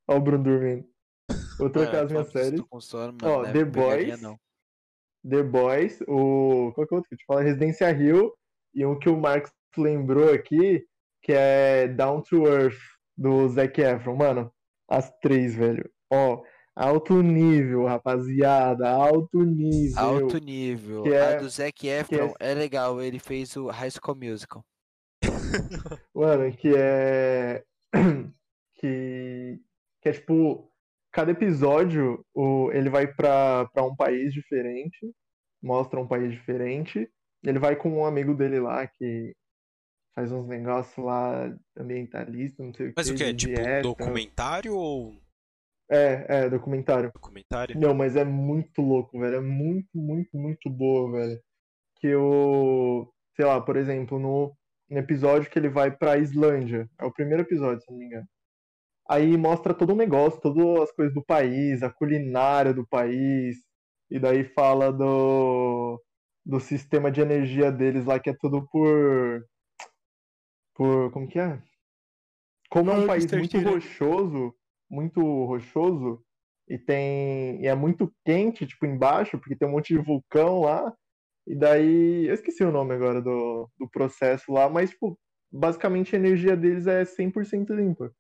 Ó, 0.09 0.16
o 0.16 0.20
Bruno 0.20 0.44
dormindo. 0.44 0.85
Vou 1.59 1.70
trocar 1.70 1.93
Mano, 1.93 2.05
as 2.05 2.11
minhas 2.12 2.32
séries. 2.32 2.61
com 2.69 2.81
sono, 2.81 3.16
Ó, 3.23 3.27
mano, 3.27 3.43
não 3.43 3.47
é 3.48 3.53
The 3.53 3.65
Boys. 3.65 4.20
não. 4.23 4.39
The 5.28 5.43
Boys, 5.43 6.01
o. 6.07 6.73
Qual 6.74 6.86
que 6.86 6.94
é 6.94 6.97
o 6.97 6.98
outro 6.98 7.09
que 7.09 7.15
eu 7.15 7.19
te 7.19 7.24
falo? 7.27 7.40
Residência 7.40 7.90
Rio. 7.93 8.32
E 8.74 8.85
um 8.85 8.98
que 8.98 9.09
o 9.09 9.16
Marcos 9.19 9.51
lembrou 9.77 10.32
aqui, 10.32 10.85
que 11.23 11.32
é 11.32 11.89
Down 11.89 12.23
to 12.23 12.47
Earth, 12.47 12.78
do 13.16 13.48
Zac 13.48 13.81
Efron. 13.81 14.16
Mano, 14.16 14.53
as 14.89 15.11
três, 15.20 15.55
velho. 15.55 15.90
Ó, 16.12 16.43
alto 16.77 17.23
nível, 17.23 17.86
rapaziada. 17.86 18.89
Alto 18.89 19.43
nível. 19.43 19.98
Alto 19.98 20.39
nível. 20.39 21.03
Que 21.03 21.12
é- 21.15 21.36
A 21.36 21.40
do 21.40 21.48
Zac 21.48 21.86
Efron 21.89 22.35
é... 22.39 22.55
legal, 22.55 23.01
ele 23.01 23.19
fez 23.19 23.57
o 23.57 23.69
High 23.69 23.90
School 23.90 24.16
Musical. 24.16 24.65
Mano, 26.15 26.53
que 26.57 26.73
é. 26.77 27.65
Que. 28.78 29.59
Que 30.03 30.09
é 30.11 30.12
tipo. 30.12 30.70
Cada 31.11 31.31
episódio, 31.31 32.23
o... 32.35 32.70
ele 32.73 32.90
vai 32.90 33.07
pra, 33.07 33.66
pra 33.73 33.82
um 33.82 33.97
país 33.97 34.35
diferente. 34.35 34.98
Mostra 35.62 35.98
um 35.98 36.07
país 36.07 36.31
diferente. 36.31 37.09
Ele 37.43 37.59
vai 37.59 37.74
com 37.74 37.89
um 37.89 38.05
amigo 38.05 38.35
dele 38.35 38.61
lá 38.61 38.86
que 38.86 39.35
faz 40.15 40.31
uns 40.31 40.47
negócios 40.47 41.03
lá 41.03 41.51
ambientalista, 41.78 42.62
não 42.62 42.74
sei 42.74 42.89
o 42.89 42.93
Mas 42.94 43.09
que. 43.09 43.15
o 43.15 43.16
que? 43.16 43.24
É 43.24 43.32
tipo 43.32 43.55
dieta. 43.55 43.82
documentário 43.82 44.74
ou 44.77 45.15
É, 45.90 46.26
é, 46.44 46.50
documentário. 46.50 47.12
documentário? 47.12 47.78
Não, 47.78 47.94
mas 47.94 48.16
é 48.16 48.24
muito 48.24 48.82
louco, 48.82 49.18
velho. 49.20 49.36
É 49.36 49.40
muito, 49.40 49.88
muito, 49.94 50.36
muito 50.36 50.68
boa, 50.70 51.12
velho. 51.12 51.40
Que 52.00 52.14
o. 52.14 53.12
Sei 53.36 53.44
lá, 53.44 53.60
por 53.60 53.76
exemplo, 53.76 54.18
no, 54.18 54.56
no 54.90 54.98
episódio 54.98 55.50
que 55.50 55.58
ele 55.58 55.68
vai 55.68 55.90
pra 55.96 56.18
Islândia. 56.18 56.88
É 56.98 57.04
o 57.04 57.12
primeiro 57.12 57.42
episódio, 57.42 57.82
se 57.82 57.90
não 57.90 57.98
me 57.98 58.06
engano. 58.06 58.26
Aí 59.08 59.36
mostra 59.36 59.72
todo 59.74 59.92
o 59.92 59.96
negócio, 59.96 60.40
todas 60.40 60.82
as 60.82 60.92
coisas 60.92 61.14
do 61.14 61.24
país, 61.24 61.82
a 61.82 61.90
culinária 61.90 62.74
do 62.74 62.86
país. 62.86 63.56
E 64.10 64.18
daí 64.18 64.44
fala 64.44 64.92
do, 64.92 66.02
do 66.44 66.60
sistema 66.60 67.10
de 67.10 67.20
energia 67.20 67.70
deles 67.70 68.04
lá, 68.06 68.18
que 68.18 68.30
é 68.30 68.34
tudo 68.38 68.66
por. 68.68 69.44
Por. 70.74 71.12
Como 71.12 71.28
que 71.28 71.38
é? 71.38 71.62
Como 72.70 72.90
é 72.90 72.94
um 72.94 73.04
Ah, 73.04 73.06
país 73.06 73.26
muito 73.30 73.50
Tira. 73.50 73.70
rochoso, 73.70 74.54
muito 74.90 75.20
rochoso, 75.46 76.22
e 76.68 76.78
tem. 76.78 77.62
E 77.62 77.66
é 77.66 77.74
muito 77.74 78.12
quente, 78.24 78.66
tipo, 78.66 78.86
embaixo, 78.86 79.38
porque 79.38 79.56
tem 79.56 79.68
um 79.68 79.72
monte 79.72 79.94
de 79.94 80.02
vulcão 80.02 80.60
lá. 80.60 80.92
E 81.46 81.56
daí. 81.56 82.26
Eu 82.28 82.34
esqueci 82.34 82.64
o 82.64 82.72
nome 82.72 82.94
agora 82.94 83.22
do, 83.22 83.70
do 83.78 83.88
processo 83.90 84.52
lá, 84.52 84.68
mas, 84.68 84.90
tipo, 84.90 85.18
basicamente 85.52 86.14
a 86.16 86.18
energia 86.18 86.56
deles 86.56 86.86
é 86.86 87.04
100% 87.04 87.72
limpa. 87.74 88.12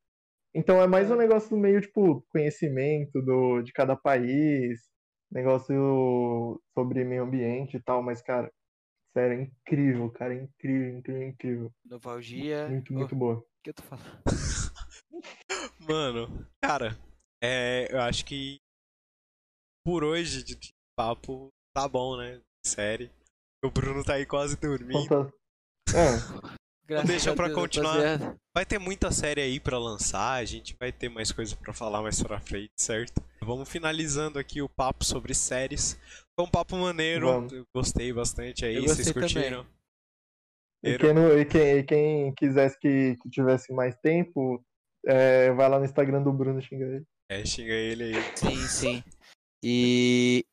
Então 0.54 0.80
é 0.82 0.86
mais 0.86 1.10
um 1.10 1.16
negócio 1.16 1.50
do 1.50 1.56
meio, 1.58 1.80
tipo, 1.80 2.24
conhecimento 2.30 3.20
do, 3.22 3.62
de 3.62 3.72
cada 3.72 3.94
país, 3.96 4.80
negócio 5.30 6.60
sobre 6.74 7.04
meio 7.04 7.24
ambiente 7.24 7.76
e 7.76 7.82
tal, 7.82 8.02
mas, 8.02 8.22
cara, 8.22 8.50
sério, 9.12 9.40
é 9.40 9.42
incrível, 9.42 10.10
cara, 10.10 10.34
é 10.34 10.42
incrível, 10.42 10.98
incrível, 10.98 11.22
incrível. 11.28 11.72
Novalgia. 11.84 12.68
Muito, 12.68 12.92
Oh, 12.92 12.98
muito 12.98 13.16
boa. 13.16 13.36
O 13.38 13.44
que 13.62 13.70
eu 13.70 13.74
tô 13.74 13.82
falando? 13.82 14.55
Mano, 15.80 16.46
cara, 16.62 16.96
é, 17.42 17.88
eu 17.90 18.00
acho 18.00 18.24
que 18.24 18.58
por 19.84 20.02
hoje 20.04 20.42
de- 20.42 20.74
papo 20.98 21.48
tá 21.74 21.86
bom, 21.88 22.16
né? 22.16 22.40
Série. 22.64 23.10
O 23.64 23.70
Bruno 23.70 24.02
tá 24.02 24.14
aí 24.14 24.26
quase 24.26 24.56
dormindo. 24.56 25.32
É. 25.94 26.56
Então 26.84 27.04
deixa 27.04 27.34
pra 27.34 27.52
continuar. 27.52 28.36
Vai 28.54 28.64
ter 28.64 28.78
muita 28.78 29.10
série 29.10 29.40
aí 29.40 29.60
pra 29.60 29.78
lançar, 29.78 30.34
a 30.34 30.44
gente 30.44 30.74
vai 30.78 30.90
ter 30.92 31.08
mais 31.08 31.30
coisa 31.32 31.54
pra 31.56 31.72
falar 31.72 32.00
mais 32.02 32.22
pra 32.22 32.40
frente, 32.40 32.72
certo? 32.78 33.22
Vamos 33.42 33.68
finalizando 33.68 34.38
aqui 34.38 34.62
o 34.62 34.68
papo 34.68 35.04
sobre 35.04 35.34
séries. 35.34 35.94
Foi 36.34 36.46
um 36.46 36.50
papo 36.50 36.76
maneiro, 36.76 37.46
gostei 37.74 38.12
bastante 38.12 38.64
aí, 38.64 38.80
vocês 38.86 39.12
curtiram? 39.12 39.66
E 40.82 40.96
quem, 40.98 41.12
não, 41.12 41.36
e, 41.38 41.44
quem, 41.44 41.78
e 41.78 41.82
quem, 41.84 42.34
quisesse 42.34 42.78
que, 42.78 43.16
que 43.20 43.30
tivesse 43.30 43.72
mais 43.72 43.96
tempo, 43.96 44.64
é, 45.06 45.52
vai 45.52 45.68
lá 45.68 45.78
no 45.78 45.84
Instagram 45.84 46.22
do 46.22 46.32
Bruno 46.32 46.60
xinga 46.60 46.84
ele. 46.84 47.06
É, 47.28 47.44
xinga 47.44 47.72
ele 47.72 48.04
aí. 48.04 48.36
Sim, 48.36 48.68
sim. 48.68 49.04
E 49.62 50.44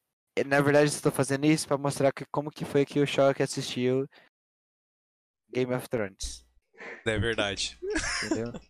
na 0.45 0.61
verdade 0.61 0.89
estou 0.89 1.11
fazendo 1.11 1.45
isso 1.45 1.67
para 1.67 1.77
mostrar 1.77 2.11
que, 2.11 2.25
como 2.31 2.51
que 2.51 2.65
foi 2.65 2.85
que 2.85 2.99
o 2.99 3.05
Shock 3.07 3.41
assistiu 3.43 4.07
Game 5.51 5.73
of 5.73 5.87
Thrones. 5.89 6.45
É 7.05 7.17
verdade. 7.17 7.77
Entendeu? 8.25 8.53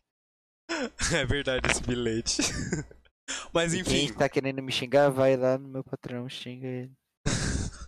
É 1.14 1.26
verdade 1.26 1.70
esse 1.70 1.84
bilhete. 1.84 2.42
Mas 3.54 3.74
enfim. 3.74 4.08
Quem 4.08 4.14
tá 4.14 4.28
querendo 4.28 4.62
me 4.64 4.72
xingar, 4.72 5.10
vai 5.10 5.38
lá 5.38 5.58
no 5.58 5.68
meu 5.68 5.84
patrão, 5.84 6.28
xinga 6.28 6.68
ele. 6.68 6.92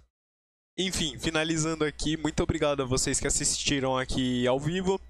enfim, 0.78 1.18
finalizando 1.18 1.84
aqui, 1.84 2.16
muito 2.16 2.44
obrigado 2.44 2.84
a 2.84 2.86
vocês 2.86 3.20
que 3.20 3.26
assistiram 3.26 3.98
aqui 3.98 4.46
ao 4.46 4.60
vivo. 4.60 5.02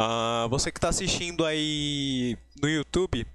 Uh, 0.00 0.48
você 0.48 0.72
que 0.72 0.78
está 0.78 0.88
assistindo 0.88 1.44
aí 1.44 2.34
no 2.62 2.66
YouTube, 2.66 3.26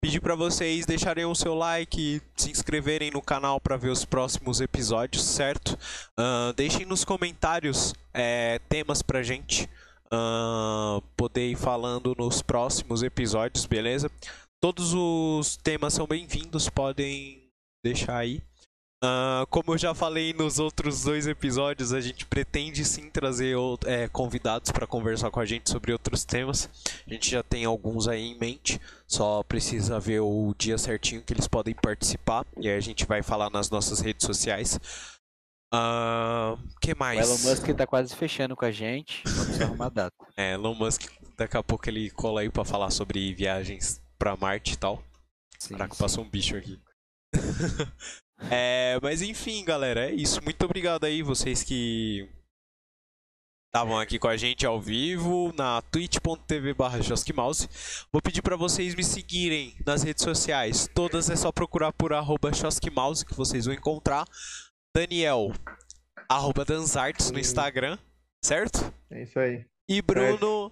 pedir 0.00 0.20
para 0.20 0.34
vocês 0.34 0.86
deixarem 0.86 1.26
o 1.26 1.34
seu 1.34 1.54
like, 1.54 2.22
se 2.34 2.50
inscreverem 2.50 3.10
no 3.10 3.20
canal 3.20 3.60
para 3.60 3.76
ver 3.76 3.90
os 3.90 4.06
próximos 4.06 4.62
episódios, 4.62 5.22
certo? 5.22 5.78
Uh, 6.18 6.54
deixem 6.56 6.86
nos 6.86 7.04
comentários 7.04 7.92
é, 8.14 8.58
temas 8.70 9.02
pra 9.02 9.22
gente 9.22 9.68
uh, 10.06 11.02
poder 11.14 11.50
ir 11.50 11.56
falando 11.56 12.14
nos 12.18 12.40
próximos 12.40 13.02
episódios, 13.02 13.66
beleza? 13.66 14.10
Todos 14.62 14.94
os 14.94 15.58
temas 15.58 15.92
são 15.92 16.06
bem-vindos, 16.06 16.70
podem 16.70 17.50
deixar 17.84 18.16
aí. 18.16 18.40
Uh, 19.04 19.46
como 19.48 19.74
eu 19.74 19.78
já 19.78 19.94
falei 19.94 20.32
nos 20.32 20.58
outros 20.58 21.02
dois 21.02 21.26
episódios, 21.26 21.92
a 21.92 22.00
gente 22.00 22.24
pretende 22.24 22.82
sim 22.86 23.10
trazer 23.10 23.54
é, 23.84 24.08
convidados 24.08 24.72
para 24.72 24.86
conversar 24.86 25.30
com 25.30 25.40
a 25.40 25.44
gente 25.44 25.68
sobre 25.68 25.92
outros 25.92 26.24
temas. 26.24 26.70
A 27.06 27.12
gente 27.12 27.30
já 27.30 27.42
tem 27.42 27.66
alguns 27.66 28.08
aí 28.08 28.22
em 28.22 28.38
mente, 28.38 28.80
só 29.06 29.42
precisa 29.42 30.00
ver 30.00 30.20
o 30.20 30.54
dia 30.56 30.78
certinho 30.78 31.20
que 31.20 31.34
eles 31.34 31.46
podem 31.46 31.74
participar 31.74 32.46
e 32.56 32.66
aí 32.66 32.76
a 32.76 32.80
gente 32.80 33.04
vai 33.04 33.22
falar 33.22 33.50
nas 33.50 33.68
nossas 33.68 34.00
redes 34.00 34.24
sociais. 34.24 34.80
Uh, 35.74 36.56
que 36.80 36.94
mais? 36.94 37.18
O 37.18 37.22
Elon 37.22 37.50
Musk 37.50 37.76
tá 37.76 37.86
quase 37.86 38.16
fechando 38.16 38.56
com 38.56 38.64
a 38.64 38.70
gente. 38.70 39.22
Vamos 39.26 39.60
arrumar 39.60 39.90
data. 39.90 40.14
É, 40.36 40.54
Elon 40.54 40.74
Musk, 40.74 41.12
daqui 41.36 41.56
a 41.56 41.62
pouco 41.62 41.88
ele 41.88 42.10
cola 42.10 42.40
aí 42.40 42.50
para 42.50 42.64
falar 42.64 42.90
sobre 42.90 43.32
viagens 43.34 44.00
para 44.18 44.36
Marte 44.36 44.72
e 44.72 44.76
tal. 44.76 45.00
Sim, 45.58 45.74
Caraca, 45.74 45.94
sim. 45.94 46.02
passou 46.02 46.24
um 46.24 46.28
bicho 46.28 46.56
aqui. 46.56 46.80
É, 48.50 48.98
mas 49.02 49.22
enfim, 49.22 49.64
galera, 49.64 50.10
é 50.10 50.12
isso. 50.12 50.42
Muito 50.42 50.64
obrigado 50.64 51.04
aí 51.04 51.22
vocês 51.22 51.62
que 51.62 52.28
estavam 53.66 53.98
aqui 53.98 54.18
com 54.20 54.28
a 54.28 54.36
gente 54.36 54.64
ao 54.64 54.80
vivo 54.80 55.52
na 55.56 55.82
twitch.tv 55.82 56.74
barra 56.74 57.00
Vou 58.12 58.22
pedir 58.22 58.40
para 58.40 58.54
vocês 58.54 58.94
me 58.94 59.02
seguirem 59.02 59.74
nas 59.84 60.02
redes 60.02 60.22
sociais. 60.22 60.88
Todas 60.94 61.28
é 61.28 61.34
só 61.34 61.50
procurar 61.50 61.92
por 61.92 62.12
arroba 62.12 62.52
que 62.52 63.34
vocês 63.34 63.64
vão 63.64 63.74
encontrar. 63.74 64.24
Daniel, 64.94 65.52
arroba 66.28 66.64
Danzartes 66.64 67.32
no 67.32 67.38
Instagram, 67.38 67.98
certo? 68.44 68.94
É 69.10 69.22
isso 69.22 69.38
aí. 69.40 69.64
E 69.88 70.00
Bruno 70.00 70.70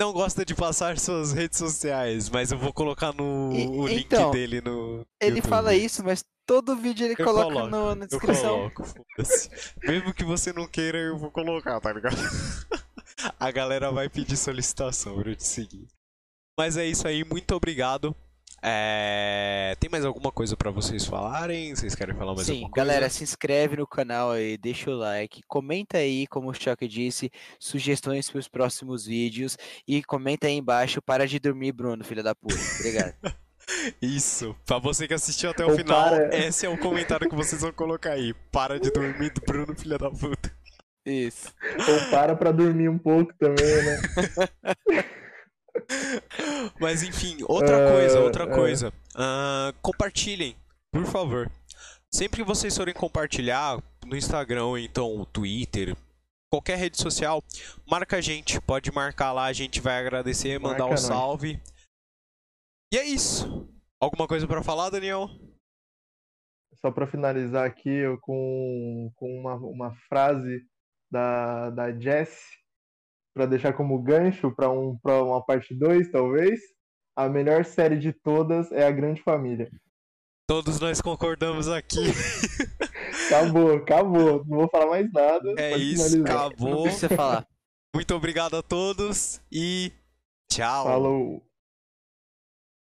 não 0.00 0.12
gosta 0.12 0.44
de 0.44 0.54
passar 0.54 0.98
suas 0.98 1.32
redes 1.32 1.58
sociais, 1.58 2.28
mas 2.28 2.52
eu 2.52 2.58
vou 2.58 2.72
colocar 2.72 3.12
no 3.12 3.52
e, 3.52 3.66
o 3.66 3.86
link 3.86 4.06
então, 4.06 4.30
dele 4.30 4.60
no. 4.60 5.04
Ele 5.20 5.36
YouTube. 5.36 5.48
fala 5.48 5.74
isso, 5.74 6.04
mas 6.04 6.24
todo 6.46 6.76
vídeo 6.76 7.04
ele 7.04 7.16
eu 7.18 7.24
coloca 7.24 7.52
coloco, 7.52 7.68
no, 7.68 7.94
na 7.94 8.06
descrição. 8.06 8.64
Eu 8.64 8.70
coloco, 8.70 9.04
Mesmo 9.82 10.14
que 10.14 10.24
você 10.24 10.52
não 10.52 10.68
queira, 10.68 10.98
eu 10.98 11.18
vou 11.18 11.30
colocar, 11.30 11.80
tá 11.80 11.92
ligado? 11.92 12.16
A 13.38 13.50
galera 13.50 13.90
vai 13.90 14.08
pedir 14.08 14.36
solicitação 14.36 15.20
pra 15.20 15.30
eu 15.30 15.36
te 15.36 15.44
seguir. 15.44 15.88
Mas 16.56 16.76
é 16.76 16.86
isso 16.86 17.06
aí, 17.06 17.24
muito 17.24 17.52
obrigado. 17.52 18.14
É... 18.62 19.76
Tem 19.78 19.88
mais 19.90 20.04
alguma 20.04 20.32
coisa 20.32 20.56
para 20.56 20.70
vocês 20.70 21.04
falarem? 21.04 21.74
Vocês 21.74 21.94
querem 21.94 22.14
falar 22.14 22.34
mais 22.34 22.46
Sim, 22.46 22.54
alguma 22.54 22.70
coisa? 22.70 22.86
galera, 22.86 23.08
se 23.08 23.22
inscreve 23.22 23.76
no 23.76 23.86
canal 23.86 24.32
aí, 24.32 24.56
deixa 24.56 24.90
o 24.90 24.96
like, 24.96 25.42
comenta 25.46 25.98
aí, 25.98 26.26
como 26.26 26.50
o 26.50 26.54
Choque 26.54 26.88
disse, 26.88 27.30
sugestões 27.58 28.28
para 28.28 28.38
os 28.38 28.48
próximos 28.48 29.06
vídeos 29.06 29.56
e 29.86 30.02
comenta 30.02 30.46
aí 30.46 30.54
embaixo, 30.54 31.00
para 31.00 31.26
de 31.26 31.38
dormir, 31.38 31.72
Bruno, 31.72 32.04
filha 32.04 32.22
da 32.22 32.34
puta. 32.34 32.56
Obrigado. 32.80 33.14
Isso. 34.00 34.56
Pra 34.64 34.78
você 34.78 35.06
que 35.06 35.14
assistiu 35.14 35.50
até 35.50 35.64
o 35.64 35.70
Ou 35.70 35.76
final, 35.76 36.08
para... 36.08 36.36
esse 36.36 36.64
é 36.64 36.68
o 36.68 36.78
comentário 36.78 37.28
que 37.28 37.36
vocês 37.36 37.60
vão 37.60 37.72
colocar 37.72 38.12
aí. 38.12 38.34
Para 38.50 38.80
de 38.80 38.90
dormir 38.90 39.30
do 39.30 39.40
Bruno, 39.42 39.74
filha 39.76 39.98
da 39.98 40.10
puta. 40.10 40.50
Isso. 41.04 41.52
Ou 41.88 42.10
para 42.10 42.34
pra 42.34 42.50
dormir 42.50 42.88
um 42.88 42.98
pouco 42.98 43.32
também, 43.38 43.82
né? 43.84 44.00
Mas 46.80 47.02
enfim, 47.02 47.38
outra 47.48 47.90
coisa, 47.90 48.20
outra 48.20 48.44
uh, 48.44 48.54
coisa. 48.54 48.92
Uh, 49.14 49.72
compartilhem, 49.82 50.56
por 50.92 51.04
favor. 51.06 51.50
Sempre 52.12 52.42
que 52.42 52.46
vocês 52.46 52.76
forem 52.76 52.94
compartilhar 52.94 53.82
no 54.06 54.16
Instagram 54.16 54.80
então 54.80 55.26
Twitter, 55.32 55.94
qualquer 56.50 56.78
rede 56.78 56.96
social, 56.96 57.42
marca 57.86 58.16
a 58.16 58.20
gente. 58.20 58.60
Pode 58.60 58.90
marcar 58.90 59.32
lá, 59.32 59.44
a 59.44 59.52
gente 59.52 59.80
vai 59.80 59.98
agradecer, 59.98 60.58
mandar 60.58 60.86
um 60.86 60.96
salve. 60.96 61.60
E 62.92 62.96
é 62.96 63.04
isso. 63.04 63.68
Alguma 64.00 64.26
coisa 64.26 64.46
para 64.46 64.62
falar, 64.62 64.90
Daniel? 64.90 65.28
Só 66.80 66.90
para 66.90 67.06
finalizar 67.06 67.66
aqui 67.66 67.90
eu, 67.90 68.18
com, 68.20 69.12
com 69.16 69.38
uma, 69.38 69.54
uma 69.56 69.94
frase 70.08 70.64
da, 71.10 71.70
da 71.70 71.92
Jess, 71.98 72.57
para 73.34 73.46
deixar 73.46 73.72
como 73.72 74.02
gancho 74.02 74.50
para 74.54 74.70
um, 74.70 74.98
uma 75.04 75.44
parte 75.44 75.74
2, 75.74 76.10
talvez. 76.10 76.60
A 77.16 77.28
melhor 77.28 77.64
série 77.64 77.98
de 77.98 78.12
todas 78.12 78.70
é 78.72 78.86
A 78.86 78.90
Grande 78.90 79.22
Família. 79.22 79.68
Todos 80.46 80.80
nós 80.80 81.00
concordamos 81.00 81.68
aqui. 81.68 81.98
acabou, 83.26 83.74
acabou. 83.74 84.44
Não 84.46 84.58
vou 84.58 84.68
falar 84.68 84.86
mais 84.86 85.12
nada. 85.12 85.54
É 85.58 85.76
isso, 85.76 86.10
finalizar. 86.10 86.46
acabou. 86.46 86.70
Não 86.70 86.82
precisa 86.84 87.08
falar. 87.08 87.46
Muito 87.94 88.14
obrigado 88.14 88.56
a 88.56 88.62
todos 88.62 89.40
e 89.50 89.92
tchau. 90.48 90.84
Falou. 90.84 91.47